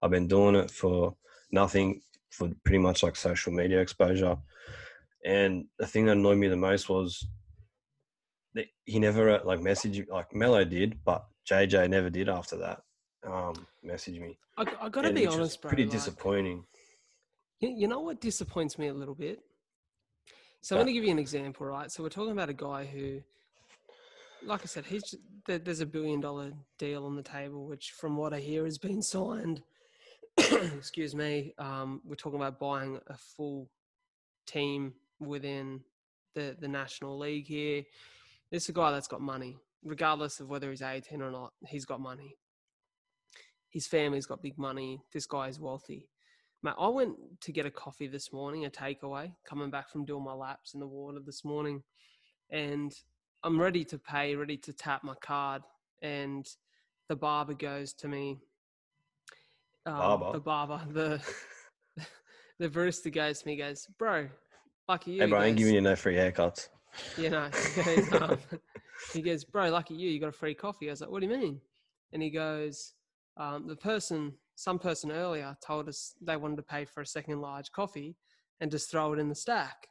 I've 0.01 0.11
been 0.11 0.27
doing 0.27 0.55
it 0.55 0.69
for 0.69 1.15
nothing, 1.51 2.01
for 2.29 2.49
pretty 2.63 2.79
much 2.79 3.03
like 3.03 3.15
social 3.15 3.51
media 3.51 3.79
exposure. 3.79 4.37
And 5.25 5.65
the 5.79 5.87
thing 5.87 6.05
that 6.05 6.17
annoyed 6.17 6.37
me 6.37 6.47
the 6.47 6.55
most 6.55 6.89
was 6.89 7.25
that 8.53 8.65
he 8.85 8.99
never 8.99 9.39
like 9.43 9.59
messaged 9.59 10.07
like 10.09 10.33
Melo 10.33 10.63
did, 10.63 10.99
but 11.03 11.25
JJ 11.49 11.89
never 11.89 12.09
did 12.09 12.29
after 12.29 12.57
that. 12.57 12.81
Um, 13.25 13.65
message 13.81 14.19
me. 14.19 14.37
I, 14.57 14.65
I 14.81 14.89
got 14.89 15.01
to 15.01 15.07
And 15.07 15.15
be 15.15 15.25
honest, 15.25 15.61
bro. 15.61 15.69
Pretty 15.69 15.85
like, 15.85 15.91
disappointing. 15.91 16.65
You, 17.59 17.69
you 17.69 17.87
know 17.87 18.01
what 18.01 18.21
disappoints 18.21 18.77
me 18.77 18.87
a 18.87 18.93
little 18.93 19.15
bit? 19.15 19.39
So 20.61 20.75
I'm 20.75 20.83
going 20.83 20.87
to 20.87 20.93
give 20.93 21.03
you 21.03 21.11
an 21.11 21.19
example, 21.19 21.65
right? 21.65 21.91
So 21.91 22.03
we're 22.03 22.09
talking 22.09 22.31
about 22.31 22.49
a 22.49 22.53
guy 22.53 22.85
who, 22.85 23.21
like 24.45 24.61
I 24.61 24.65
said, 24.65 24.85
he's 24.85 25.03
ju- 25.03 25.17
there, 25.45 25.59
there's 25.59 25.79
a 25.79 25.85
billion 25.85 26.21
dollar 26.21 26.53
deal 26.77 27.05
on 27.05 27.15
the 27.15 27.23
table, 27.23 27.67
which 27.67 27.91
from 27.91 28.17
what 28.17 28.33
I 28.33 28.39
hear 28.39 28.65
has 28.65 28.77
been 28.77 29.01
signed. 29.01 29.61
Excuse 30.37 31.15
me. 31.15 31.53
Um, 31.57 32.01
we're 32.05 32.15
talking 32.15 32.39
about 32.39 32.59
buying 32.59 32.99
a 33.07 33.17
full 33.17 33.69
team 34.47 34.93
within 35.19 35.81
the 36.35 36.55
the 36.59 36.67
national 36.67 37.17
league 37.17 37.47
here. 37.47 37.83
This 38.51 38.63
is 38.63 38.69
a 38.69 38.73
guy 38.73 38.91
that's 38.91 39.07
got 39.07 39.21
money, 39.21 39.57
regardless 39.83 40.39
of 40.39 40.49
whether 40.49 40.69
he's 40.69 40.81
18 40.81 41.21
or 41.21 41.31
not. 41.31 41.53
He's 41.67 41.85
got 41.85 41.99
money. 41.99 42.35
His 43.69 43.87
family's 43.87 44.27
got 44.27 44.43
big 44.43 44.57
money. 44.57 45.01
This 45.11 45.25
guy 45.25 45.47
is 45.47 45.59
wealthy. 45.59 46.07
Mate, 46.61 46.75
I 46.79 46.87
went 46.87 47.15
to 47.41 47.51
get 47.51 47.65
a 47.65 47.71
coffee 47.71 48.07
this 48.07 48.31
morning, 48.31 48.65
a 48.65 48.69
takeaway, 48.69 49.33
coming 49.45 49.69
back 49.69 49.89
from 49.89 50.05
doing 50.05 50.23
my 50.23 50.33
laps 50.33 50.73
in 50.73 50.79
the 50.79 50.87
water 50.87 51.19
this 51.19 51.43
morning. 51.43 51.83
And 52.51 52.93
I'm 53.43 53.59
ready 53.59 53.83
to 53.85 53.97
pay, 53.97 54.35
ready 54.35 54.57
to 54.57 54.73
tap 54.73 55.03
my 55.03 55.15
card. 55.15 55.63
And 56.01 56.45
the 57.09 57.15
barber 57.15 57.53
goes 57.53 57.93
to 57.95 58.07
me. 58.07 58.39
um, 59.85 59.97
Barber? 59.97 60.31
The 60.33 60.39
barber, 60.39 60.81
the 60.91 61.21
the 62.59 62.69
barista 62.69 63.13
goes 63.13 63.41
to 63.41 63.47
me, 63.47 63.57
goes, 63.57 63.87
Bro, 63.97 64.29
lucky 64.87 65.11
you. 65.11 65.21
Hey, 65.21 65.29
bro, 65.29 65.39
I 65.39 65.47
ain't 65.47 65.57
giving 65.57 65.73
you 65.75 65.81
no 65.81 65.95
free 65.95 66.15
haircuts. 66.15 66.69
you 67.17 67.29
know, 67.29 67.49
he 67.75 67.81
goes, 67.95 68.13
um, 68.21 68.37
he 69.13 69.21
goes, 69.21 69.43
bro, 69.43 69.69
lucky 69.69 69.95
you, 69.95 70.09
you 70.09 70.19
got 70.19 70.29
a 70.29 70.31
free 70.31 70.53
coffee. 70.55 70.87
I 70.89 70.91
was 70.91 71.01
like, 71.01 71.09
what 71.09 71.21
do 71.21 71.27
you 71.27 71.37
mean? 71.37 71.59
And 72.13 72.21
he 72.21 72.29
goes, 72.29 72.93
um, 73.37 73.67
the 73.67 73.75
person, 73.75 74.33
some 74.55 74.77
person 74.79 75.11
earlier 75.11 75.57
told 75.65 75.89
us 75.89 76.13
they 76.21 76.37
wanted 76.37 76.57
to 76.57 76.63
pay 76.63 76.85
for 76.85 77.01
a 77.01 77.05
second 77.05 77.41
large 77.41 77.71
coffee 77.71 78.15
and 78.61 78.69
just 78.71 78.91
throw 78.91 79.11
it 79.13 79.19
in 79.19 79.27
the 79.29 79.35
stack. 79.35 79.87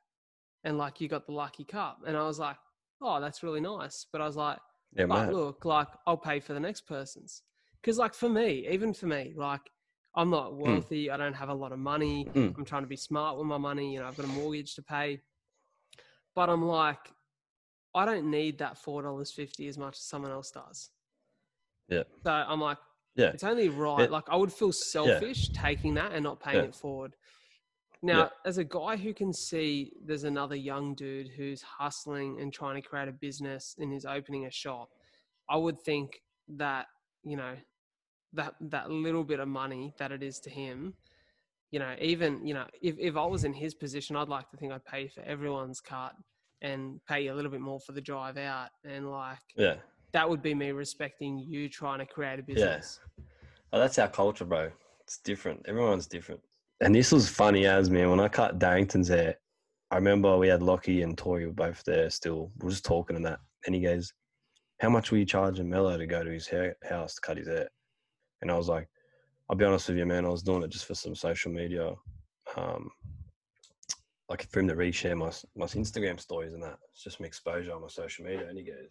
and 0.64 0.78
like 0.78 1.00
you 1.00 1.08
got 1.08 1.26
the 1.26 1.32
lucky 1.32 1.64
cup. 1.64 1.98
And 2.06 2.16
I 2.16 2.22
was 2.22 2.38
like, 2.38 2.56
oh, 3.02 3.20
that's 3.20 3.42
really 3.42 3.60
nice. 3.60 4.06
But 4.12 4.20
I 4.20 4.26
was 4.26 4.36
like, 4.36 4.58
Yeah, 4.96 5.06
look, 5.06 5.64
like 5.64 5.88
I'll 6.06 6.16
pay 6.16 6.40
for 6.40 6.54
the 6.54 6.60
next 6.60 6.82
person's. 6.86 7.42
Because 7.80 7.98
like 7.98 8.14
for 8.14 8.28
me, 8.28 8.66
even 8.70 8.94
for 8.94 9.06
me, 9.06 9.34
like 9.36 9.62
I'm 10.14 10.30
not 10.30 10.54
wealthy. 10.56 11.10
I 11.10 11.16
don't 11.16 11.32
have 11.34 11.48
a 11.48 11.54
lot 11.54 11.72
of 11.72 11.78
money. 11.78 12.28
Mm. 12.34 12.56
I'm 12.56 12.64
trying 12.64 12.82
to 12.82 12.88
be 12.88 12.96
smart 12.96 13.38
with 13.38 13.46
my 13.46 13.58
money. 13.58 13.92
You 13.94 14.00
know, 14.00 14.06
I've 14.06 14.16
got 14.16 14.26
a 14.26 14.28
mortgage 14.28 14.74
to 14.76 14.82
pay. 14.82 15.20
But 16.34 16.48
I'm 16.48 16.64
like, 16.64 17.12
I 17.94 18.04
don't 18.04 18.30
need 18.30 18.58
that 18.58 18.78
four 18.78 19.02
dollars 19.02 19.32
fifty 19.32 19.68
as 19.68 19.76
much 19.78 19.96
as 19.96 20.04
someone 20.04 20.30
else 20.30 20.50
does. 20.50 20.90
Yeah. 21.88 22.04
So 22.22 22.30
I'm 22.30 22.60
like, 22.60 22.78
Yeah. 23.16 23.28
it's 23.28 23.44
only 23.44 23.68
right. 23.68 24.04
It- 24.04 24.10
like 24.10 24.28
I 24.28 24.36
would 24.36 24.52
feel 24.52 24.72
selfish 24.72 25.48
taking 25.50 25.94
that 25.94 26.12
and 26.12 26.22
not 26.24 26.40
paying 26.40 26.56
Yeah. 26.56 26.62
it 26.64 26.74
forward. 26.74 27.14
Now, 28.04 28.30
as 28.44 28.58
a 28.58 28.64
guy 28.64 28.96
who 28.96 29.14
can 29.14 29.32
see 29.32 29.92
there's 30.04 30.24
another 30.24 30.56
young 30.56 30.94
dude 30.94 31.28
who's 31.28 31.62
hustling 31.62 32.40
and 32.40 32.52
trying 32.52 32.80
to 32.80 32.86
create 32.86 33.08
a 33.08 33.12
business 33.12 33.76
and 33.78 33.92
is 33.94 34.04
opening 34.04 34.46
a 34.46 34.50
shop, 34.50 34.90
I 35.48 35.56
would 35.56 35.80
think 35.80 36.20
that, 36.48 36.86
you 37.22 37.36
know, 37.36 37.54
that 38.32 38.54
that 38.60 38.90
little 38.90 39.22
bit 39.22 39.38
of 39.38 39.46
money 39.46 39.94
that 39.98 40.10
it 40.10 40.22
is 40.22 40.40
to 40.40 40.50
him, 40.50 40.94
you 41.70 41.78
know, 41.78 41.94
even, 42.00 42.44
you 42.44 42.54
know, 42.54 42.66
if, 42.80 42.96
if 42.98 43.16
I 43.16 43.24
was 43.24 43.44
in 43.44 43.52
his 43.52 43.74
position, 43.74 44.16
I'd 44.16 44.28
like 44.28 44.50
to 44.50 44.56
think 44.56 44.72
I'd 44.72 44.84
pay 44.84 45.06
for 45.06 45.20
everyone's 45.22 45.80
cut 45.80 46.14
and 46.60 47.00
pay 47.06 47.22
you 47.24 47.32
a 47.32 47.36
little 47.36 47.50
bit 47.50 47.60
more 47.60 47.80
for 47.80 47.92
the 47.92 48.00
drive 48.00 48.36
out. 48.36 48.70
And 48.84 49.10
like 49.10 49.38
Yeah. 49.54 49.76
that 50.12 50.28
would 50.28 50.42
be 50.42 50.54
me 50.54 50.72
respecting 50.72 51.38
you 51.38 51.68
trying 51.68 52.00
to 52.00 52.06
create 52.06 52.40
a 52.40 52.42
business. 52.42 52.98
Oh, 53.72 53.78
that's 53.78 53.98
our 53.98 54.08
culture, 54.08 54.44
bro. 54.44 54.70
It's 55.02 55.18
different. 55.18 55.66
Everyone's 55.68 56.06
different. 56.06 56.40
And 56.82 56.92
this 56.92 57.12
was 57.12 57.28
funny 57.28 57.64
as 57.66 57.90
man. 57.90 58.10
When 58.10 58.18
I 58.18 58.26
cut 58.26 58.58
Darington's 58.58 59.06
hair, 59.06 59.36
I 59.92 59.96
remember 59.96 60.36
we 60.36 60.48
had 60.48 60.64
Lockie 60.64 61.02
and 61.02 61.16
Tori 61.16 61.46
were 61.46 61.52
both 61.52 61.84
there 61.84 62.10
still. 62.10 62.50
We 62.58 62.66
are 62.66 62.70
just 62.70 62.84
talking 62.84 63.14
and 63.14 63.24
that. 63.24 63.38
And 63.64 63.74
he 63.74 63.80
goes, 63.80 64.12
How 64.80 64.90
much 64.90 65.12
were 65.12 65.18
you 65.18 65.24
charging 65.24 65.70
Melo 65.70 65.96
to 65.96 66.06
go 66.06 66.24
to 66.24 66.30
his 66.30 66.48
hair 66.48 66.74
house 66.82 67.14
to 67.14 67.20
cut 67.20 67.36
his 67.36 67.46
hair? 67.46 67.68
And 68.40 68.50
I 68.50 68.56
was 68.56 68.68
like, 68.68 68.88
I'll 69.48 69.56
be 69.56 69.64
honest 69.64 69.88
with 69.88 69.98
you, 69.98 70.06
man, 70.06 70.26
I 70.26 70.28
was 70.28 70.42
doing 70.42 70.64
it 70.64 70.70
just 70.70 70.86
for 70.86 70.96
some 70.96 71.14
social 71.14 71.52
media. 71.52 71.92
Um 72.56 72.90
like 74.28 74.48
for 74.50 74.60
him 74.60 74.68
to 74.68 74.74
reshare 74.74 75.16
my 75.16 75.30
my 75.54 75.66
Instagram 75.66 76.18
stories 76.18 76.52
and 76.52 76.64
that. 76.64 76.78
It's 76.92 77.04
just 77.04 77.18
some 77.18 77.26
exposure 77.26 77.72
on 77.74 77.82
my 77.82 77.88
social 77.88 78.24
media. 78.24 78.48
And 78.48 78.58
he 78.58 78.64
goes, 78.64 78.90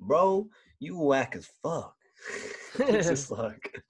Bro, 0.00 0.48
you 0.78 0.98
whack 0.98 1.36
as 1.36 1.50
fuck. 1.62 1.94
it's 2.78 3.08
just 3.08 3.30
like 3.32 3.82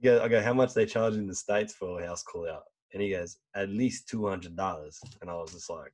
yeah, 0.00 0.20
I 0.22 0.28
go, 0.28 0.40
how 0.42 0.54
much 0.54 0.74
they 0.74 0.86
charge 0.86 1.14
in 1.14 1.26
the 1.26 1.34
States 1.34 1.72
for 1.74 2.00
a 2.00 2.06
house 2.06 2.22
call 2.22 2.48
out? 2.48 2.64
And 2.92 3.02
he 3.02 3.10
goes, 3.10 3.38
at 3.54 3.68
least 3.68 4.08
two 4.08 4.26
hundred 4.26 4.56
dollars. 4.56 5.00
And 5.20 5.30
I 5.30 5.34
was 5.34 5.52
just 5.52 5.70
like, 5.70 5.92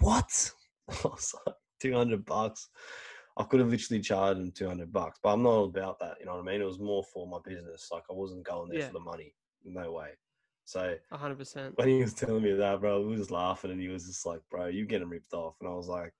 What? 0.00 0.50
I 0.90 0.94
was 1.04 1.34
like, 1.46 1.56
two 1.80 1.94
hundred 1.94 2.24
bucks. 2.24 2.68
I 3.38 3.44
could 3.44 3.60
have 3.60 3.68
literally 3.70 4.00
charged 4.02 4.40
him 4.40 4.50
two 4.52 4.66
hundred 4.68 4.92
bucks, 4.92 5.18
but 5.22 5.32
I'm 5.32 5.42
not 5.42 5.62
about 5.64 5.98
that. 6.00 6.16
You 6.20 6.26
know 6.26 6.36
what 6.36 6.48
I 6.48 6.52
mean? 6.52 6.60
It 6.60 6.64
was 6.66 6.78
more 6.78 7.04
for 7.12 7.26
my 7.26 7.38
business. 7.44 7.88
Like 7.92 8.04
I 8.10 8.14
wasn't 8.14 8.44
going 8.46 8.68
there 8.70 8.80
Yeah. 8.80 8.86
for 8.88 8.94
the 8.94 9.00
money. 9.00 9.34
No 9.64 9.92
way. 9.92 10.10
So 10.64 10.96
hundred 11.12 11.38
percent. 11.38 11.76
when 11.76 11.88
he 11.88 12.00
was 12.02 12.12
telling 12.12 12.42
me 12.42 12.52
that, 12.52 12.80
bro, 12.80 13.00
we 13.06 13.16
was 13.16 13.30
laughing 13.30 13.70
and 13.70 13.80
he 13.80 13.88
was 13.88 14.06
just 14.06 14.26
like, 14.26 14.40
bro, 14.50 14.66
you 14.66 14.84
getting 14.84 15.08
ripped 15.08 15.32
off. 15.32 15.54
And 15.60 15.68
I 15.70 15.72
was 15.74 15.86
like, 15.88 16.12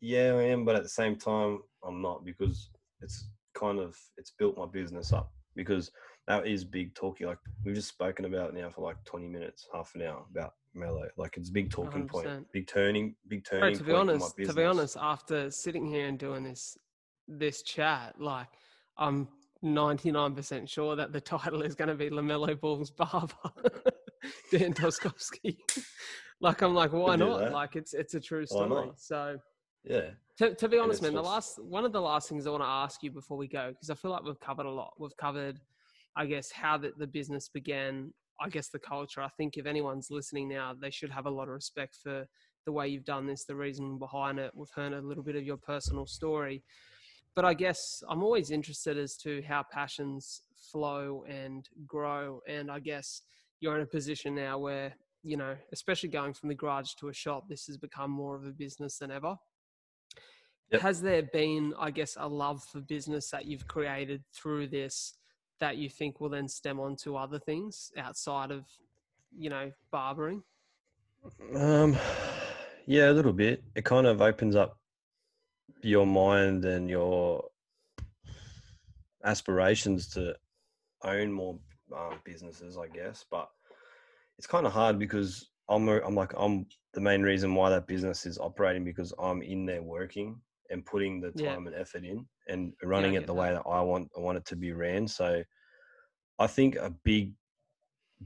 yeah, 0.00 0.34
I 0.34 0.42
am. 0.44 0.64
But 0.64 0.74
at 0.74 0.82
the 0.82 0.88
same 0.88 1.16
time, 1.16 1.60
I'm 1.86 2.02
not 2.02 2.24
because 2.24 2.70
it's 3.00 3.28
kind 3.54 3.78
of, 3.78 3.96
it's 4.16 4.32
built 4.32 4.58
my 4.58 4.66
business 4.66 5.12
up 5.12 5.32
because 5.54 5.90
that 6.26 6.46
is 6.46 6.64
big 6.64 6.94
talking. 6.94 7.26
Like 7.26 7.38
we've 7.64 7.74
just 7.74 7.88
spoken 7.88 8.24
about 8.24 8.50
it 8.50 8.54
now 8.54 8.70
for 8.70 8.82
like 8.82 9.02
20 9.04 9.28
minutes, 9.28 9.68
half 9.72 9.94
an 9.94 10.02
hour 10.02 10.24
about 10.30 10.54
Melo. 10.74 11.08
Like 11.16 11.36
it's 11.36 11.48
a 11.48 11.52
big 11.52 11.70
talking 11.70 12.08
point, 12.08 12.28
100%. 12.28 12.44
big 12.52 12.66
turning, 12.66 13.14
big 13.28 13.44
turning 13.44 13.60
Bro, 13.60 13.78
to 13.78 13.84
be 13.84 13.92
point 13.92 14.06
my 14.06 14.12
honest, 14.12 14.36
to 14.36 14.52
be 14.54 14.64
honest, 14.64 14.96
after 15.00 15.50
sitting 15.50 15.86
here 15.86 16.06
and 16.06 16.18
doing 16.18 16.44
this 16.44 16.76
this 17.28 17.62
chat, 17.62 18.14
like 18.20 18.48
I'm 18.98 19.28
99% 19.64 20.68
sure 20.68 20.96
that 20.96 21.12
the 21.12 21.20
title 21.34 21.62
is 21.62 21.74
going 21.74 21.88
to 21.88 21.94
be 21.94 22.10
LaMelo 22.10 22.58
Ball's 22.60 22.90
barber, 22.90 23.34
Dan 24.50 24.74
Toskovski. 24.74 25.56
like 26.40 26.62
I'm 26.62 26.74
like, 26.74 26.92
why 26.92 27.16
not? 27.16 27.40
that. 27.40 27.52
Like 27.52 27.76
it's 27.76 27.94
it's 27.94 28.14
a 28.14 28.20
true 28.20 28.46
story. 28.46 28.90
So 28.96 29.38
Yeah. 29.84 30.10
to, 30.38 30.54
to 30.54 30.68
be 30.68 30.78
honest, 30.78 31.02
man, 31.02 31.14
the 31.14 31.22
last 31.22 31.58
one 31.62 31.84
of 31.84 31.92
the 31.92 32.00
last 32.00 32.28
things 32.28 32.46
I 32.46 32.50
want 32.50 32.62
to 32.62 32.68
ask 32.68 33.02
you 33.02 33.10
before 33.10 33.36
we 33.36 33.48
go, 33.48 33.70
because 33.70 33.90
I 33.90 33.94
feel 33.94 34.10
like 34.10 34.24
we've 34.24 34.40
covered 34.40 34.66
a 34.66 34.70
lot. 34.70 34.94
We've 34.98 35.16
covered, 35.16 35.60
I 36.16 36.26
guess, 36.26 36.50
how 36.52 36.78
the, 36.78 36.92
the 36.98 37.06
business 37.06 37.48
began. 37.48 38.12
I 38.40 38.48
guess 38.48 38.68
the 38.68 38.78
culture. 38.78 39.20
I 39.20 39.28
think 39.36 39.56
if 39.56 39.66
anyone's 39.66 40.08
listening 40.10 40.48
now, 40.48 40.74
they 40.80 40.90
should 40.90 41.10
have 41.10 41.26
a 41.26 41.30
lot 41.30 41.44
of 41.44 41.54
respect 41.54 41.96
for 42.02 42.26
the 42.64 42.72
way 42.72 42.88
you've 42.88 43.04
done 43.04 43.26
this, 43.26 43.44
the 43.44 43.54
reason 43.54 43.98
behind 43.98 44.38
it. 44.38 44.52
We've 44.54 44.70
heard 44.74 44.92
a 44.92 45.00
little 45.00 45.22
bit 45.22 45.36
of 45.36 45.44
your 45.44 45.58
personal 45.58 46.06
story, 46.06 46.62
but 47.36 47.44
I 47.44 47.54
guess 47.54 48.02
I'm 48.08 48.22
always 48.22 48.50
interested 48.50 48.98
as 48.98 49.16
to 49.18 49.42
how 49.42 49.64
passions 49.70 50.42
flow 50.72 51.24
and 51.28 51.68
grow. 51.86 52.40
And 52.48 52.70
I 52.70 52.80
guess 52.80 53.22
you're 53.60 53.76
in 53.76 53.82
a 53.82 53.86
position 53.86 54.34
now 54.34 54.58
where 54.58 54.94
you 55.24 55.36
know, 55.36 55.56
especially 55.72 56.08
going 56.08 56.34
from 56.34 56.48
the 56.48 56.54
garage 56.54 56.94
to 56.98 57.08
a 57.08 57.14
shop, 57.14 57.48
this 57.48 57.66
has 57.66 57.76
become 57.76 58.10
more 58.10 58.34
of 58.34 58.44
a 58.44 58.50
business 58.50 58.98
than 58.98 59.10
ever. 59.10 59.36
Yep. 60.72 60.80
Has 60.80 61.02
there 61.02 61.22
been, 61.22 61.74
I 61.78 61.90
guess, 61.90 62.16
a 62.18 62.26
love 62.26 62.64
for 62.64 62.80
business 62.80 63.28
that 63.30 63.44
you've 63.44 63.66
created 63.68 64.22
through 64.34 64.68
this 64.68 65.14
that 65.60 65.76
you 65.76 65.90
think 65.90 66.18
will 66.18 66.30
then 66.30 66.48
stem 66.48 66.80
on 66.80 66.96
to 66.96 67.16
other 67.16 67.38
things 67.38 67.92
outside 67.98 68.50
of, 68.50 68.64
you 69.36 69.50
know, 69.50 69.70
barbering? 69.90 70.42
Um, 71.54 71.96
yeah, 72.86 73.10
a 73.10 73.12
little 73.12 73.34
bit. 73.34 73.62
It 73.74 73.84
kind 73.84 74.06
of 74.06 74.22
opens 74.22 74.56
up 74.56 74.78
your 75.82 76.06
mind 76.06 76.64
and 76.64 76.88
your 76.88 77.44
aspirations 79.24 80.08
to 80.08 80.34
own 81.04 81.32
more 81.32 81.58
um, 81.94 82.14
businesses, 82.24 82.78
I 82.78 82.88
guess. 82.88 83.26
But 83.30 83.50
it's 84.38 84.46
kind 84.46 84.66
of 84.66 84.72
hard 84.72 84.98
because 84.98 85.50
I'm 85.68 85.86
a- 85.88 86.00
I'm 86.00 86.14
like 86.14 86.32
I'm 86.36 86.66
the 86.94 87.00
main 87.00 87.22
reason 87.22 87.54
why 87.54 87.68
that 87.70 87.86
business 87.86 88.24
is 88.24 88.38
operating 88.38 88.84
because 88.84 89.12
I'm 89.18 89.42
in 89.42 89.66
there 89.66 89.82
working 89.82 90.40
and 90.72 90.84
putting 90.84 91.20
the 91.20 91.32
Yeah. 91.34 91.52
time 91.54 91.66
and 91.66 91.76
effort 91.76 92.04
in 92.04 92.26
and 92.48 92.74
running 92.82 93.14
get 93.14 93.22
it 93.22 93.26
the 93.26 93.34
that. 93.34 93.40
way 93.40 93.52
that 93.52 93.62
I 93.68 93.80
want 93.82 94.10
I 94.16 94.20
want 94.20 94.38
it 94.38 94.46
to 94.46 94.56
be 94.56 94.72
ran. 94.72 95.06
So 95.06 95.42
I 96.38 96.46
think 96.46 96.76
a 96.76 96.90
big 97.04 97.32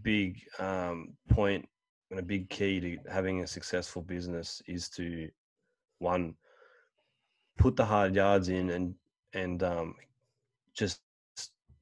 big 0.03 0.41
um, 0.59 1.17
point 1.29 1.69
and 2.11 2.21
a 2.21 2.23
big 2.23 2.49
key 2.51 2.81
to 2.81 2.99
having 3.11 3.43
a 3.43 3.47
successful 3.47 4.03
business 4.03 4.63
is 4.67 4.89
to 4.91 5.29
one 5.99 6.35
put 7.59 7.77
the 7.77 7.85
hard 7.85 8.15
yards 8.15 8.49
in 8.49 8.71
and 8.71 8.95
and 9.35 9.63
um, 9.63 9.95
just 10.75 11.03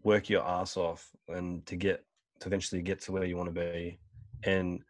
work 0.02 0.28
your 0.28 0.46
ass 0.46 0.76
off 0.76 1.10
and 1.28 1.64
to 1.66 1.76
get 1.76 2.04
to 2.40 2.48
eventually 2.48 2.82
get 2.82 3.00
to 3.00 3.12
where 3.12 3.24
you 3.24 3.36
want 3.36 3.54
to 3.54 3.60
be 3.60 3.98
and 4.44 4.82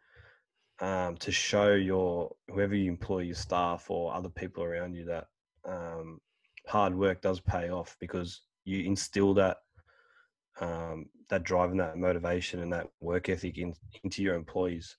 um, 0.80 1.16
to 1.16 1.30
show 1.30 1.74
your 1.74 2.34
whoever 2.48 2.74
you 2.74 2.90
employ 2.90 3.20
your 3.20 3.34
staff 3.34 3.90
or 3.90 4.12
other 4.14 4.28
people 4.28 4.62
around 4.64 4.94
you 4.94 5.04
that 5.04 5.28
um, 5.66 6.20
hard 6.66 6.94
work 6.94 7.20
does 7.20 7.40
pay 7.40 7.70
off 7.70 7.96
because 8.00 8.42
you 8.64 8.84
instill 8.84 9.34
that 9.34 9.58
um, 10.60 11.06
that 11.28 11.42
drive 11.42 11.70
and 11.70 11.80
that 11.80 11.96
motivation 11.98 12.60
and 12.60 12.72
that 12.72 12.88
work 13.00 13.28
ethic 13.28 13.58
in, 13.58 13.74
into 14.04 14.22
your 14.22 14.34
employees. 14.34 14.96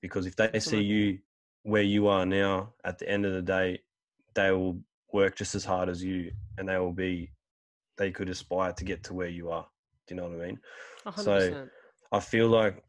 Because 0.00 0.26
if 0.26 0.36
they 0.36 0.50
see 0.60 0.82
you 0.82 1.18
where 1.62 1.82
you 1.82 2.06
are 2.08 2.26
now 2.26 2.72
at 2.84 2.98
the 2.98 3.08
end 3.08 3.24
of 3.24 3.32
the 3.32 3.42
day 3.42 3.80
they 4.34 4.50
will 4.50 4.78
work 5.12 5.34
just 5.36 5.54
as 5.54 5.64
hard 5.64 5.88
as 5.88 6.02
you 6.04 6.30
and 6.58 6.68
they 6.68 6.76
will 6.78 6.92
be 6.92 7.30
they 7.96 8.10
could 8.10 8.28
aspire 8.28 8.72
to 8.72 8.84
get 8.84 9.02
to 9.04 9.14
where 9.14 9.28
you 9.28 9.50
are. 9.50 9.66
Do 10.06 10.14
you 10.14 10.20
know 10.20 10.28
what 10.28 10.42
i 10.42 10.46
mean? 10.46 10.58
A 11.06 11.10
hundred 11.10 11.52
So- 11.52 11.68
I 12.12 12.20
feel 12.20 12.48
like 12.48 12.82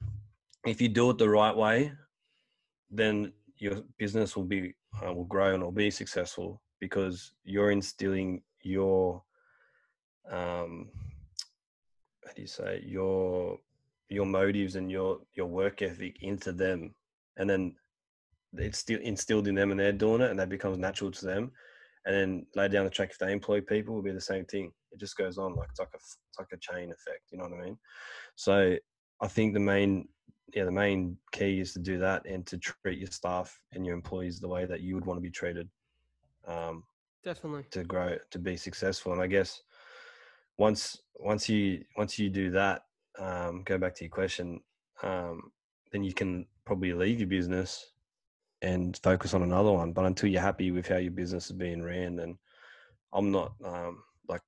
if 0.66 0.82
you 0.82 0.90
do 0.90 1.10
it 1.12 1.18
the 1.18 1.30
right 1.30 1.56
way, 1.56 1.92
then 2.92 3.32
your 3.58 3.82
business 3.98 4.36
will 4.36 4.44
be 4.44 4.74
uh, 5.04 5.14
will 5.14 5.26
grow 5.26 5.54
and 5.54 5.64
will 5.64 5.72
be 5.72 5.90
successful 5.90 6.62
because 6.80 7.34
you're 7.44 7.72
instilling 7.72 8.42
your 8.62 9.22
um 10.32 10.90
how 12.26 12.34
do 12.34 12.42
you 12.42 12.48
say 12.48 12.82
your 12.86 13.60
your 14.10 14.26
motives 14.26 14.76
and 14.76 14.92
your 14.92 15.20
your 15.34 15.48
work 15.48 15.82
ethic 15.82 16.18
into 16.22 16.52
them. 16.52 16.94
And 17.38 17.50
then 17.50 17.76
it's 18.54 18.78
still 18.78 19.00
instilled 19.02 19.48
in 19.48 19.56
them 19.56 19.72
and 19.72 19.80
they're 19.80 19.92
doing 19.92 20.22
it 20.22 20.30
and 20.32 20.40
that 20.40 20.50
becomes 20.50 20.78
natural 20.78 21.12
to 21.12 21.26
them. 21.26 21.52
And 22.06 22.16
then 22.16 22.46
later 22.56 22.74
down 22.74 22.86
the 22.86 22.92
track 22.92 23.12
if 23.12 23.18
they 23.18 23.32
employ 23.32 23.62
people 23.62 23.96
will 23.96 24.04
be 24.04 24.12
the 24.12 24.22
same 24.22 24.46
thing. 24.46 24.72
It 24.92 25.00
just 25.00 25.18
goes 25.18 25.38
on 25.38 25.56
like 25.56 25.70
it's 25.70 25.80
like 25.80 25.90
a 25.94 25.98
it's 25.98 26.40
like 26.40 26.48
a 26.54 26.58
chain 26.58 26.92
effect 26.92 27.32
you 27.32 27.38
know 27.38 27.46
what 27.46 27.54
i 27.60 27.66
mean? 27.66 27.78
So 28.36 28.78
I 29.22 29.28
think 29.28 29.54
the 29.54 29.60
main 29.60 30.08
yeah 30.54 30.66
the 30.66 30.72
main 30.72 31.18
key 31.32 31.60
is 31.60 31.74
to 31.74 31.80
do 31.80 31.98
that 32.00 32.26
and 32.26 32.46
to 32.48 32.58
treat 32.58 33.00
your 33.00 33.10
staff 33.10 33.60
and 33.74 33.86
your 33.86 33.96
employees 33.96 34.40
the 34.40 34.48
way 34.48 34.66
that 34.66 34.82
you 34.82 34.96
would 34.96 35.06
want 35.06 35.18
to 35.18 35.22
be 35.22 35.32
treated 35.32 35.68
um, 36.48 36.84
Definitely. 37.24 37.64
to 37.72 37.84
grow 37.84 38.18
to 38.32 38.40
be 38.40 38.58
successful. 38.58 39.14
And 39.14 39.22
I 39.22 39.28
guess 39.28 39.62
once 40.58 41.02
once 41.16 41.50
you 41.50 41.84
once 41.98 42.20
you 42.20 42.30
do 42.30 42.52
that, 42.52 42.84
um, 43.20 43.64
go 43.64 43.78
back 43.78 43.96
to 43.96 44.04
your 44.04 44.12
question, 44.12 44.62
um, 45.04 45.52
then 45.92 46.04
you 46.04 46.14
can 46.14 46.46
probably 46.66 46.94
leave 46.94 47.20
your 47.20 47.30
business 47.30 47.92
and 48.62 49.00
focus 49.04 49.34
on 49.34 49.44
another 49.44 49.72
one. 49.72 49.92
But 49.92 50.06
until 50.06 50.30
you're 50.30 50.42
happy 50.42 50.72
with 50.72 50.88
how 50.88 50.98
your 50.98 51.12
business 51.12 51.46
is 51.48 51.52
being 51.52 51.82
ran, 51.84 52.16
then 52.16 52.38
I'm 53.14 53.32
not 53.32 53.54
um, 53.64 54.04
like 54.28 54.42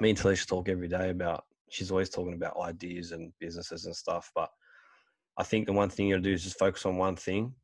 me 0.00 0.10
and 0.10 0.18
Talisha 0.18 0.46
talk 0.46 0.68
every 0.68 0.88
day 0.88 1.10
about. 1.10 1.44
She's 1.70 1.90
always 1.90 2.10
talking 2.10 2.34
about 2.34 2.58
ideas 2.60 3.12
and 3.12 3.32
businesses 3.38 3.86
and 3.86 3.94
stuff. 3.94 4.30
But 4.34 4.50
I 5.36 5.44
think 5.44 5.66
the 5.66 5.72
one 5.72 5.88
thing 5.88 6.08
you 6.08 6.14
gotta 6.16 6.22
do 6.22 6.32
is 6.32 6.42
just 6.42 6.58
focus 6.58 6.84
on 6.84 6.96
one 6.96 7.16
thing 7.16 7.54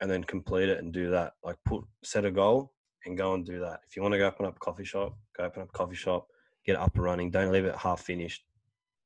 and 0.00 0.10
then 0.10 0.24
complete 0.24 0.68
it 0.68 0.78
and 0.78 0.92
do 0.92 1.10
that. 1.10 1.34
Like 1.44 1.56
put 1.64 1.84
set 2.02 2.24
a 2.24 2.30
goal 2.30 2.72
and 3.06 3.16
go 3.16 3.34
and 3.34 3.44
do 3.44 3.58
that. 3.60 3.80
If 3.88 3.96
you 3.96 4.02
want 4.02 4.12
to 4.12 4.18
go 4.18 4.26
open 4.26 4.46
up 4.46 4.56
a 4.56 4.60
coffee 4.60 4.84
shop, 4.84 5.16
go 5.36 5.44
open 5.44 5.62
up 5.62 5.68
a 5.68 5.72
coffee 5.72 5.94
shop, 5.96 6.28
get 6.64 6.72
it 6.74 6.78
up 6.78 6.94
and 6.94 7.04
running. 7.04 7.30
Don't 7.30 7.52
leave 7.52 7.64
it 7.64 7.74
half 7.76 8.02
finished. 8.02 8.44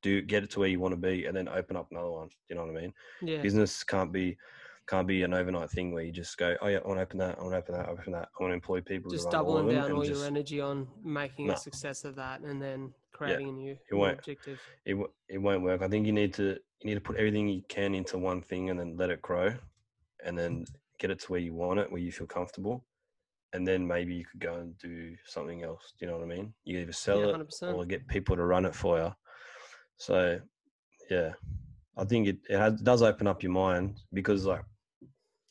Do 0.01 0.21
get 0.21 0.43
it 0.43 0.51
to 0.51 0.59
where 0.59 0.69
you 0.69 0.79
want 0.79 0.91
to 0.93 0.99
be 0.99 1.25
and 1.25 1.35
then 1.35 1.47
open 1.47 1.75
up 1.75 1.87
another 1.91 2.11
one. 2.11 2.27
Do 2.27 2.33
you 2.49 2.55
know 2.55 2.65
what 2.65 2.77
I 2.77 2.81
mean? 2.81 2.93
Yeah. 3.21 3.41
Business 3.41 3.83
can't 3.83 4.11
be 4.11 4.37
can't 4.87 5.07
be 5.07 5.23
an 5.23 5.33
overnight 5.33 5.71
thing 5.71 5.91
where 5.91 6.03
you 6.03 6.11
just 6.11 6.37
go, 6.37 6.55
oh 6.61 6.67
yeah, 6.67 6.77
I 6.77 6.87
want 6.87 6.99
to 6.99 7.01
open 7.01 7.17
that, 7.17 7.39
I 7.39 7.41
want 7.41 7.53
to 7.53 7.57
open 7.57 7.73
that, 7.73 7.89
open 7.89 8.11
that. 8.13 8.29
I 8.39 8.43
want 8.43 8.51
to 8.51 8.53
employ 8.53 8.81
people. 8.81 9.09
Just 9.09 9.31
doubling 9.31 9.69
down 9.69 9.91
all 9.91 10.03
just- 10.03 10.19
your 10.19 10.27
energy 10.27 10.61
on 10.61 10.87
making 11.03 11.47
No. 11.47 11.53
a 11.53 11.57
success 11.57 12.05
of 12.05 12.15
that 12.17 12.41
and 12.41 12.61
then 12.61 12.93
creating 13.11 13.49
a 13.49 13.51
new, 13.51 13.77
new 13.91 13.97
won't. 13.97 14.19
objective. 14.19 14.59
it 14.85 14.91
w- 14.91 15.09
it 15.27 15.39
won't 15.39 15.63
work. 15.63 15.81
I 15.81 15.87
think 15.87 16.05
you 16.05 16.11
need 16.13 16.33
to 16.35 16.59
you 16.81 16.89
need 16.89 16.95
to 16.95 17.01
put 17.01 17.15
everything 17.15 17.47
you 17.47 17.63
can 17.67 17.95
into 17.95 18.19
one 18.19 18.41
thing 18.43 18.69
and 18.69 18.79
then 18.79 18.95
let 18.95 19.09
it 19.09 19.23
grow, 19.23 19.55
and 20.23 20.37
then 20.37 20.65
get 20.99 21.09
it 21.09 21.19
to 21.21 21.31
where 21.31 21.39
you 21.41 21.53
want 21.55 21.79
it, 21.79 21.91
where 21.91 22.01
you 22.01 22.11
feel 22.11 22.27
comfortable, 22.27 22.83
and 23.55 23.65
then 23.67 23.87
maybe 23.87 24.13
you 24.13 24.25
could 24.25 24.41
go 24.41 24.55
and 24.55 24.77
do 24.77 25.15
something 25.25 25.63
else. 25.63 25.93
Do 25.97 26.05
you 26.05 26.11
know 26.11 26.17
what 26.17 26.25
I 26.25 26.35
mean? 26.35 26.53
You 26.65 26.79
either 26.79 26.91
sell 26.91 27.19
Yeah, 27.21 27.37
it 27.37 27.63
or 27.63 27.85
get 27.85 28.07
people 28.07 28.35
to 28.35 28.43
run 28.45 28.65
it 28.65 28.75
for 28.75 28.97
you. 28.99 29.13
So, 29.97 30.39
yeah, 31.09 31.33
I 31.97 32.03
think 32.03 32.27
it 32.27 32.37
it 32.49 32.57
has, 32.57 32.81
does 32.81 33.01
open 33.01 33.27
up 33.27 33.43
your 33.43 33.51
mind 33.53 34.01
because 34.13 34.45
like 34.45 34.65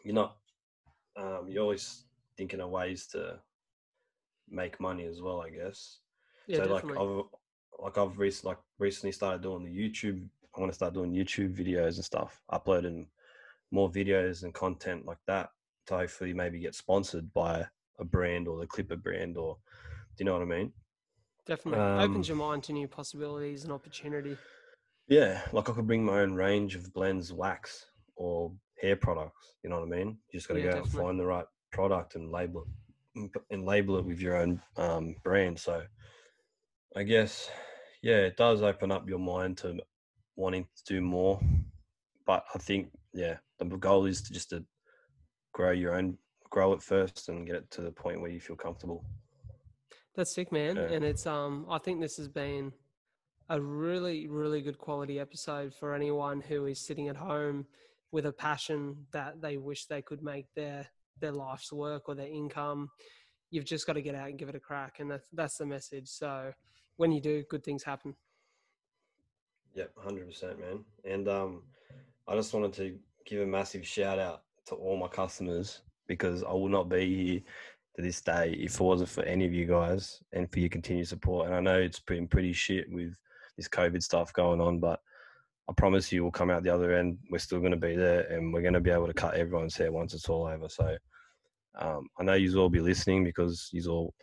you're 0.04 0.14
not 0.14 0.36
um, 1.16 1.46
you're 1.48 1.62
always 1.62 2.04
thinking 2.36 2.60
of 2.60 2.70
ways 2.70 3.06
to 3.08 3.40
make 4.48 4.78
money 4.80 5.06
as 5.06 5.22
well. 5.22 5.40
I 5.40 5.50
guess 5.50 6.00
Yeah, 6.46 6.58
so 6.58 6.74
definitely. 6.74 6.98
like 6.98 7.08
I've 7.08 7.24
like 7.84 7.98
I've 7.98 8.18
recently 8.18 8.50
like 8.50 8.58
recently 8.78 9.12
started 9.12 9.42
doing 9.42 9.64
the 9.64 9.70
YouTube. 9.70 10.28
I 10.56 10.60
want 10.60 10.70
to 10.70 10.76
start 10.76 10.94
doing 10.94 11.12
YouTube 11.12 11.56
videos 11.56 11.96
and 11.96 12.04
stuff, 12.04 12.42
uploading 12.50 13.08
more 13.70 13.90
videos 13.90 14.44
and 14.44 14.54
content 14.54 15.04
like 15.06 15.18
that 15.26 15.48
to 15.86 15.94
hopefully 15.96 16.32
maybe 16.32 16.60
get 16.60 16.74
sponsored 16.74 17.32
by 17.34 17.66
a 17.98 18.04
brand 18.04 18.48
or 18.48 18.58
the 18.58 18.66
Clipper 18.66 18.96
brand 18.96 19.36
or 19.36 19.56
do 20.16 20.18
you 20.18 20.24
know 20.24 20.32
what 20.34 20.42
I 20.42 20.46
mean? 20.46 20.72
definitely. 21.46 21.80
um, 21.80 22.10
Opens 22.10 22.28
your 22.28 22.36
mind 22.36 22.62
to 22.64 22.72
new 22.72 22.88
possibilities 22.88 23.64
and 23.64 23.72
opportunity. 23.72 24.36
Yeah, 25.08 25.42
like 25.52 25.68
I 25.68 25.72
could 25.72 25.86
bring 25.86 26.04
my 26.04 26.20
own 26.20 26.34
range 26.34 26.74
of 26.74 26.92
Blendz, 26.92 27.32
wax 27.32 27.86
or 28.16 28.52
hair 28.80 28.96
products. 28.96 29.54
You 29.62 29.70
know 29.70 29.80
what 29.80 29.86
I 29.92 29.96
mean? 29.96 30.18
You 30.30 30.38
just 30.38 30.48
got 30.48 30.54
to 30.54 30.60
Yeah, 30.60 30.72
go 30.72 30.78
out 30.78 30.84
and 30.84 30.92
find 30.92 31.20
the 31.20 31.26
right 31.26 31.46
product 31.72 32.14
and 32.14 32.30
label 32.30 32.62
it 32.62 32.68
and 33.20 33.30
and 33.50 33.64
label 33.64 33.98
it 33.98 34.04
with 34.04 34.20
your 34.20 34.36
own 34.36 34.60
um, 34.76 35.16
brand. 35.22 35.58
So 35.58 35.82
I 36.96 37.02
guess 37.02 37.50
yeah, 38.02 38.18
it 38.18 38.36
does 38.36 38.62
open 38.62 38.90
up 38.90 39.08
your 39.08 39.18
mind 39.18 39.58
to 39.58 39.78
wanting 40.36 40.66
to 40.76 40.84
do 40.94 41.00
more. 41.00 41.40
But 42.26 42.44
I 42.54 42.58
think 42.58 42.90
yeah, 43.12 43.36
the 43.58 43.64
goal 43.66 44.06
is 44.06 44.22
to 44.22 44.32
just 44.32 44.50
to 44.50 44.64
grow 45.52 45.70
your 45.72 45.94
own, 45.96 46.18
grow 46.54 46.72
it 46.72 46.80
first, 46.80 47.28
and 47.28 47.46
get 47.48 47.56
it 47.56 47.68
to 47.72 47.80
the 47.80 47.90
point 47.90 48.20
where 48.20 48.30
you 48.30 48.40
feel 48.40 48.54
comfortable. 48.54 49.04
That's 50.14 50.32
sick, 50.32 50.52
man. 50.52 50.76
Yeah. 50.76 50.82
And 50.84 51.04
it's 51.04 51.26
um 51.26 51.66
I 51.68 51.78
think 51.78 52.00
this 52.00 52.16
has 52.16 52.28
been 52.28 52.72
a 53.50 53.60
really, 53.60 54.28
really 54.28 54.62
good 54.62 54.78
quality 54.78 55.18
episode 55.18 55.74
for 55.74 55.94
anyone 55.94 56.40
who 56.40 56.66
is 56.66 56.78
sitting 56.78 57.08
at 57.08 57.16
home 57.16 57.66
with 58.12 58.26
a 58.26 58.32
passion 58.32 58.96
that 59.12 59.42
they 59.42 59.56
wish 59.56 59.86
they 59.86 60.00
could 60.00 60.22
make 60.22 60.46
their 60.54 60.86
their 61.20 61.32
life's 61.32 61.72
work 61.72 62.08
or 62.08 62.14
their 62.14 62.28
income. 62.28 62.88
You've 63.50 63.64
just 63.64 63.84
got 63.84 63.94
to 63.94 64.02
get 64.02 64.14
out 64.14 64.28
and 64.28 64.38
give 64.38 64.48
it 64.48 64.54
a 64.54 64.60
crack, 64.60 65.00
and 65.00 65.10
that's 65.10 65.28
that's 65.32 65.58
the 65.58 65.66
message. 65.66 66.08
So 66.08 66.52
when 66.98 67.10
you 67.10 67.20
do, 67.20 67.42
good 67.50 67.64
things 67.64 67.82
happen. 67.82 68.14
Yep, 69.74 69.90
hundred 69.98 70.28
percent, 70.28 70.60
man. 70.60 70.84
And 71.04 71.26
um, 71.28 71.62
I 72.28 72.36
just 72.36 72.54
wanted 72.54 72.74
to 72.74 72.96
give 73.26 73.40
a 73.40 73.46
massive 73.46 73.84
shout 73.84 74.20
out 74.20 74.42
to 74.66 74.76
all 74.76 74.96
my 74.96 75.08
customers 75.08 75.80
because 76.06 76.42
I 76.42 76.52
will 76.52 76.68
not 76.68 76.88
be 76.88 77.14
here 77.14 77.40
to 77.96 78.02
this 78.02 78.20
day 78.20 78.52
if 78.58 78.74
it 78.74 78.80
wasn't 78.80 79.10
for 79.10 79.22
any 79.22 79.46
of 79.46 79.52
you 79.52 79.66
guys 79.66 80.20
and 80.32 80.50
for 80.50 80.58
your 80.60 80.68
continued 80.68 81.08
support. 81.08 81.46
And 81.46 81.54
I 81.54 81.60
know 81.60 81.78
it's 81.78 82.00
been 82.00 82.26
pretty 82.26 82.52
shit 82.52 82.90
with 82.90 83.14
this 83.56 83.68
COVID 83.68 84.02
stuff 84.02 84.32
going 84.32 84.60
on, 84.60 84.80
but 84.80 85.00
I 85.68 85.72
promise 85.76 86.12
you, 86.12 86.22
we'll 86.22 86.32
come 86.32 86.50
out 86.50 86.62
the 86.62 86.74
other 86.74 86.94
end. 86.94 87.18
We're 87.30 87.38
still 87.38 87.60
going 87.60 87.70
to 87.70 87.76
be 87.76 87.96
there, 87.96 88.22
and 88.30 88.52
we're 88.52 88.62
going 88.62 88.74
to 88.74 88.80
be 88.80 88.90
able 88.90 89.06
to 89.06 89.14
cut 89.14 89.34
everyone's 89.34 89.76
hair 89.76 89.90
once 89.92 90.12
it's 90.12 90.28
all 90.28 90.46
over. 90.46 90.68
So 90.68 90.96
um, 91.78 92.08
I 92.18 92.22
know 92.22 92.34
you 92.34 92.54
all 92.58 92.68
be 92.68 92.80
listening 92.80 93.24
because 93.24 93.70
you 93.72 93.82
all 93.90 94.14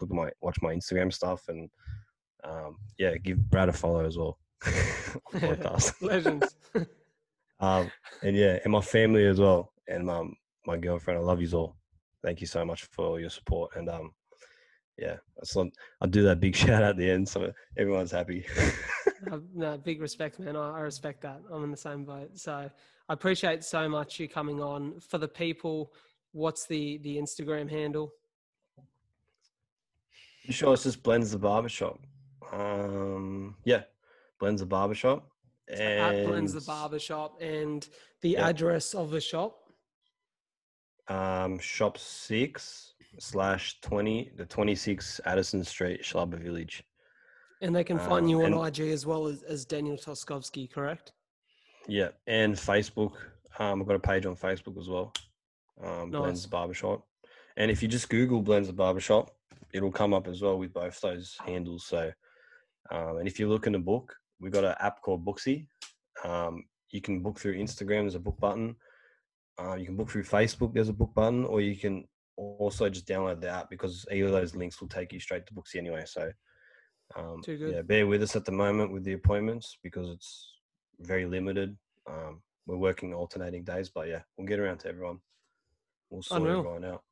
look 0.00 0.10
at 0.10 0.16
my 0.16 0.30
watch 0.40 0.58
my 0.60 0.74
Instagram 0.74 1.12
stuff 1.12 1.42
and 1.48 1.70
um, 2.44 2.76
yeah, 2.98 3.16
give 3.16 3.38
Brad 3.50 3.68
a 3.68 3.72
follow 3.72 4.04
as 4.04 4.16
well. 4.16 4.38
Legends. 6.00 6.56
Um, 7.60 7.90
and 8.22 8.36
yeah, 8.36 8.58
and 8.62 8.72
my 8.72 8.80
family 8.80 9.26
as 9.26 9.40
well, 9.40 9.72
and 9.88 10.08
um, 10.08 10.36
my 10.68 10.76
girlfriend. 10.76 11.18
I 11.18 11.22
love 11.22 11.40
you 11.40 11.50
all. 11.56 11.76
Thank 12.22 12.40
you 12.40 12.46
so 12.46 12.64
much 12.64 12.84
for 12.92 13.18
your 13.18 13.30
support. 13.30 13.72
And 13.74 13.88
um, 13.88 14.12
yeah, 14.98 15.16
that's 15.36 15.56
not, 15.56 15.68
I'll 16.00 16.08
do 16.08 16.22
that 16.24 16.40
big 16.40 16.54
shout 16.62 16.82
out 16.82 16.90
at 16.90 16.96
the 16.98 17.10
end 17.10 17.28
so 17.28 17.50
everyone's 17.76 18.12
happy. 18.12 18.44
Uh, 19.32 19.38
no, 19.52 19.76
big 19.76 20.00
respect, 20.00 20.38
man. 20.38 20.54
I, 20.54 20.76
I 20.76 20.78
respect 20.78 21.22
that. 21.22 21.40
I'm 21.52 21.64
in 21.64 21.72
the 21.72 21.76
same 21.76 22.04
boat. 22.04 22.38
So 22.38 22.70
I 23.08 23.12
appreciate 23.12 23.64
so 23.64 23.88
much 23.88 24.20
you 24.20 24.28
coming 24.28 24.60
on. 24.62 25.00
For 25.00 25.18
the 25.18 25.26
people, 25.26 25.92
what's 26.30 26.68
the 26.68 26.98
the 26.98 27.16
Instagram 27.16 27.68
handle? 27.68 28.12
you 30.44 30.52
sure 30.52 30.72
it's 30.72 30.84
just 30.84 31.02
Blendz 31.02 31.32
the 31.32 31.38
barbershop? 31.38 31.98
Um, 32.52 33.56
yeah, 33.64 33.82
Blendz 34.40 34.60
the 34.60 34.66
barbershop. 34.66 35.28
So 35.68 35.82
at 35.82 36.24
Blendz 36.24 36.52
the 36.52 36.58
And, 36.58 36.66
Barbershop 36.66 37.42
and 37.42 37.88
the 38.22 38.30
Yeah. 38.30 38.48
address 38.48 38.94
of 38.94 39.10
the 39.10 39.20
shop. 39.20 39.67
Um, 41.08 41.58
shop 41.58 41.96
six 41.98 42.92
slash 43.18 43.80
twenty, 43.80 44.30
the 44.36 44.44
twenty 44.46 44.74
six 44.74 45.20
Addison 45.24 45.64
Street, 45.64 46.02
Shellharbour 46.02 46.38
Village. 46.38 46.84
And 47.60 47.74
they 47.74 47.82
can 47.84 47.98
find 47.98 48.24
Um, 48.24 48.28
you 48.28 48.42
on 48.44 48.52
and- 48.54 48.78
IG 48.78 48.90
as 48.92 49.04
well 49.06 49.26
as, 49.26 49.42
as 49.42 49.64
Daniel 49.64 49.96
Toskovski, 49.96 50.70
correct? 50.70 51.12
Yeah, 51.88 52.10
and 52.26 52.54
Facebook. 52.54 53.14
Um, 53.58 53.80
I've 53.80 53.88
got 53.88 53.96
a 53.96 54.00
page 54.00 54.26
on 54.26 54.36
Facebook 54.36 54.78
as 54.78 54.88
well. 54.88 55.12
Um, 55.82 56.10
Blendz 56.10 56.46
Barbershop. 56.46 57.04
And 57.56 57.70
if 57.70 57.82
you 57.82 57.88
just 57.88 58.08
Google 58.10 58.42
Blendz 58.42 58.70
Barbershop, 58.70 59.34
it'll 59.72 59.90
come 59.90 60.12
up 60.14 60.28
as 60.28 60.42
well 60.42 60.58
with 60.58 60.72
both 60.72 61.00
those 61.00 61.36
handles. 61.44 61.86
So, 61.86 62.12
um, 62.90 63.16
and 63.18 63.26
if 63.26 63.40
you 63.40 63.48
look 63.48 63.66
in 63.66 63.72
the 63.72 63.78
book, 63.78 64.14
we've 64.38 64.52
got 64.52 64.64
an 64.64 64.74
app 64.78 65.00
called 65.02 65.24
Booksy. 65.24 65.66
Um, 66.24 66.64
you 66.90 67.00
can 67.00 67.20
book 67.20 67.38
through 67.38 67.56
Instagram. 67.56 68.02
There's 68.02 68.14
a 68.14 68.20
book 68.20 68.38
button. 68.38 68.76
Uh, 69.58 69.74
you 69.74 69.86
can 69.86 69.96
book 69.96 70.10
through 70.10 70.24
Facebook. 70.24 70.72
There's 70.72 70.88
a 70.88 70.92
book 70.92 71.12
button, 71.14 71.44
or 71.44 71.60
you 71.60 71.76
can 71.76 72.04
also 72.36 72.88
just 72.88 73.06
download 73.06 73.40
the 73.40 73.48
app 73.48 73.68
because 73.68 74.06
either 74.12 74.26
of 74.26 74.32
those 74.32 74.54
links 74.54 74.80
will 74.80 74.88
take 74.88 75.12
you 75.12 75.18
straight 75.18 75.46
to 75.46 75.54
Booksy 75.54 75.76
anyway. 75.76 76.04
So, 76.06 76.30
um, 77.16 77.40
Too 77.44 77.58
good. 77.58 77.74
yeah, 77.74 77.82
bear 77.82 78.06
with 78.06 78.22
us 78.22 78.36
at 78.36 78.44
the 78.44 78.52
moment 78.52 78.92
with 78.92 79.04
the 79.04 79.14
appointments 79.14 79.78
because 79.82 80.08
it's 80.08 80.52
very 81.00 81.26
limited. 81.26 81.76
Um, 82.08 82.42
we're 82.66 82.76
working 82.76 83.12
alternating 83.14 83.64
days, 83.64 83.90
but 83.92 84.08
yeah, 84.08 84.20
we'll 84.36 84.46
get 84.46 84.60
around 84.60 84.78
to 84.78 84.88
everyone. 84.88 85.18
We'll 86.10 86.22
sort 86.22 86.42
Unreal. 86.42 86.60
everyone 86.60 86.84
out. 86.84 87.02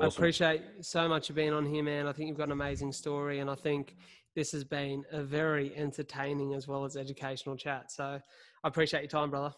I 0.00 0.06
appreciate 0.06 0.62
so 0.82 1.08
much 1.08 1.28
you 1.28 1.34
being 1.34 1.52
on 1.52 1.64
here, 1.64 1.82
man. 1.82 2.06
I 2.06 2.12
think 2.12 2.28
you've 2.28 2.36
got 2.36 2.48
an 2.48 2.52
amazing 2.52 2.92
story, 2.92 3.40
and 3.40 3.50
I 3.50 3.54
think 3.54 3.96
this 4.34 4.52
has 4.52 4.64
been 4.64 5.04
a 5.10 5.22
very 5.22 5.74
entertaining 5.74 6.54
as 6.54 6.68
well 6.68 6.84
as 6.84 6.96
educational 6.96 7.56
chat. 7.56 7.90
So 7.90 8.20
I 8.64 8.68
appreciate 8.68 9.00
your 9.00 9.08
time, 9.08 9.30
brother. 9.30 9.54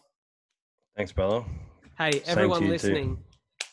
Thanks, 0.99 1.13
brother. 1.13 1.45
Hey, 1.97 2.11
Same 2.11 2.23
everyone 2.27 2.61
you 2.61 2.67
too. 2.67 2.73
listening, 2.73 3.17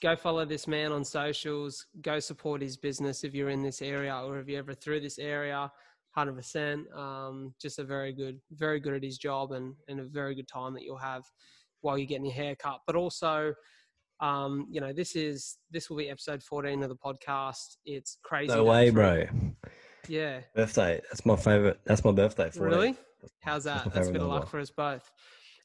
go 0.01 0.15
follow 0.15 0.45
this 0.45 0.69
man 0.69 0.93
on 0.93 1.05
socials. 1.05 1.85
Go 2.01 2.21
support 2.21 2.63
his 2.63 2.77
business 2.77 3.25
if 3.25 3.35
you're 3.35 3.49
in 3.49 3.65
this 3.65 3.83
area 3.83 4.17
or 4.25 4.39
if 4.39 4.47
you're 4.47 4.61
ever 4.61 4.75
through 4.75 5.01
this 5.01 5.19
area. 5.19 5.69
Hundred 6.15 6.37
percent. 6.37 6.87
Um, 6.95 7.53
just 7.61 7.81
a 7.81 7.85
very 7.85 8.13
good, 8.13 8.39
very 8.53 8.79
good 8.79 8.95
at 8.95 9.03
his 9.03 9.19
job, 9.19 9.51
and 9.51 9.75
and 9.89 9.99
a 9.99 10.05
very 10.05 10.37
good 10.37 10.47
time 10.47 10.73
that 10.75 10.85
you'll 10.85 10.99
have 10.99 11.25
while 11.81 11.99
you're 11.99 12.07
getting 12.07 12.27
your 12.27 12.35
hair 12.35 12.55
cut. 12.55 12.79
But 12.87 12.95
also, 12.95 13.55
um, 14.21 14.69
you 14.71 14.81
know, 14.81 14.93
this 14.93 15.17
is 15.17 15.59
this 15.73 15.91
will 15.91 15.97
be 15.97 16.09
episode 16.09 16.45
14 16.45 16.85
of 16.85 16.91
the 16.91 16.95
podcast. 16.95 17.79
It's 17.85 18.19
crazy. 18.23 18.55
No 18.55 18.63
way, 18.63 18.91
bro. 18.91 19.25
Yeah. 20.07 20.43
Birthday. 20.55 21.01
That's 21.11 21.27
my 21.27 21.35
favorite. 21.35 21.81
That's 21.87 22.05
my 22.05 22.13
birthday. 22.13 22.51
14. 22.51 22.63
Really? 22.63 22.97
How's 23.41 23.65
That's 23.65 23.83
that? 23.83 23.87
my 23.87 23.95
That's 23.97 24.09
a 24.11 24.13
bit 24.13 24.23
of 24.23 24.29
luck 24.29 24.49
for 24.49 24.61
us 24.61 24.71
both. 24.71 25.11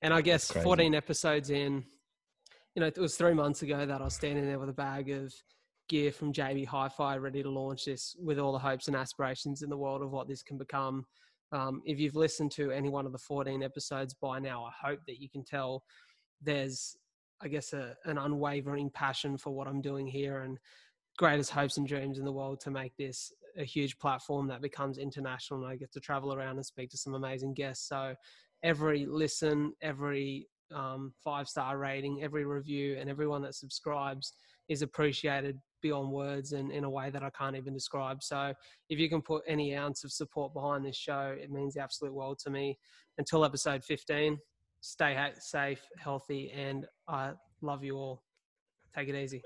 And 0.01 0.13
I 0.13 0.21
guess 0.21 0.51
14 0.51 0.95
episodes 0.95 1.49
in, 1.49 1.83
you 2.75 2.79
know, 2.79 2.87
it 2.87 2.97
was 2.97 3.15
three 3.15 3.33
months 3.33 3.61
ago 3.61 3.85
that 3.85 4.01
I 4.01 4.03
was 4.03 4.15
standing 4.15 4.45
there 4.45 4.59
with 4.59 4.69
a 4.69 4.73
bag 4.73 5.09
of 5.09 5.33
gear 5.89 6.11
from 6.11 6.33
JB 6.33 6.65
Hi-Fi 6.67 7.17
ready 7.17 7.43
to 7.43 7.49
launch 7.49 7.85
this 7.85 8.15
with 8.19 8.39
all 8.39 8.51
the 8.51 8.59
hopes 8.59 8.87
and 8.87 8.95
aspirations 8.95 9.61
in 9.61 9.69
the 9.69 9.77
world 9.77 10.01
of 10.01 10.11
what 10.11 10.27
this 10.27 10.41
can 10.41 10.57
become. 10.57 11.05
Um, 11.51 11.81
if 11.85 11.99
you've 11.99 12.15
listened 12.15 12.51
to 12.53 12.71
any 12.71 12.89
one 12.89 13.05
of 13.05 13.11
the 13.11 13.17
14 13.17 13.61
episodes 13.61 14.13
by 14.13 14.39
now, 14.39 14.63
I 14.63 14.87
hope 14.87 15.01
that 15.05 15.21
you 15.21 15.29
can 15.29 15.43
tell 15.43 15.83
there's 16.41 16.97
I 17.41 17.47
guess, 17.47 17.73
a, 17.73 17.95
an 18.05 18.17
unwavering 18.17 18.91
passion 18.91 19.37
for 19.37 19.51
what 19.51 19.67
I'm 19.67 19.81
doing 19.81 20.07
here 20.07 20.41
and 20.41 20.59
greatest 21.17 21.51
hopes 21.51 21.77
and 21.77 21.87
dreams 21.87 22.19
in 22.19 22.25
the 22.25 22.31
world 22.31 22.59
to 22.61 22.71
make 22.71 22.95
this 22.97 23.33
a 23.57 23.63
huge 23.63 23.97
platform 23.99 24.47
that 24.47 24.61
becomes 24.61 24.97
international. 24.97 25.63
And 25.63 25.71
I 25.71 25.75
get 25.75 25.91
to 25.93 25.99
travel 25.99 26.33
around 26.33 26.57
and 26.57 26.65
speak 26.65 26.89
to 26.91 26.97
some 26.97 27.15
amazing 27.15 27.53
guests. 27.53 27.87
So 27.87 28.15
every 28.63 29.05
listen, 29.05 29.73
every 29.81 30.47
um, 30.73 31.13
five 31.23 31.47
star 31.47 31.77
rating, 31.77 32.23
every 32.23 32.45
review, 32.45 32.97
and 32.99 33.09
everyone 33.09 33.41
that 33.43 33.55
subscribes 33.55 34.33
is 34.69 34.81
appreciated 34.81 35.59
beyond 35.81 36.11
words 36.11 36.53
and 36.53 36.71
in 36.71 36.83
a 36.83 36.89
way 36.89 37.09
that 37.09 37.23
I 37.23 37.29
can't 37.31 37.55
even 37.55 37.73
describe. 37.73 38.23
So 38.23 38.53
if 38.89 38.99
you 38.99 39.09
can 39.09 39.21
put 39.21 39.43
any 39.47 39.75
ounce 39.75 40.03
of 40.03 40.11
support 40.11 40.53
behind 40.53 40.85
this 40.85 40.95
show, 40.95 41.35
it 41.37 41.51
means 41.51 41.73
the 41.73 41.81
absolute 41.81 42.13
world 42.13 42.39
to 42.39 42.49
me. 42.49 42.77
Until 43.17 43.43
episode 43.43 43.83
15, 43.83 44.37
stay 44.79 45.31
safe, 45.39 45.81
healthy, 45.97 46.51
and 46.51 46.85
I 47.07 47.31
love 47.61 47.83
you 47.83 47.97
all. 47.97 48.23
Take 48.95 49.09
it 49.09 49.15
easy. 49.15 49.43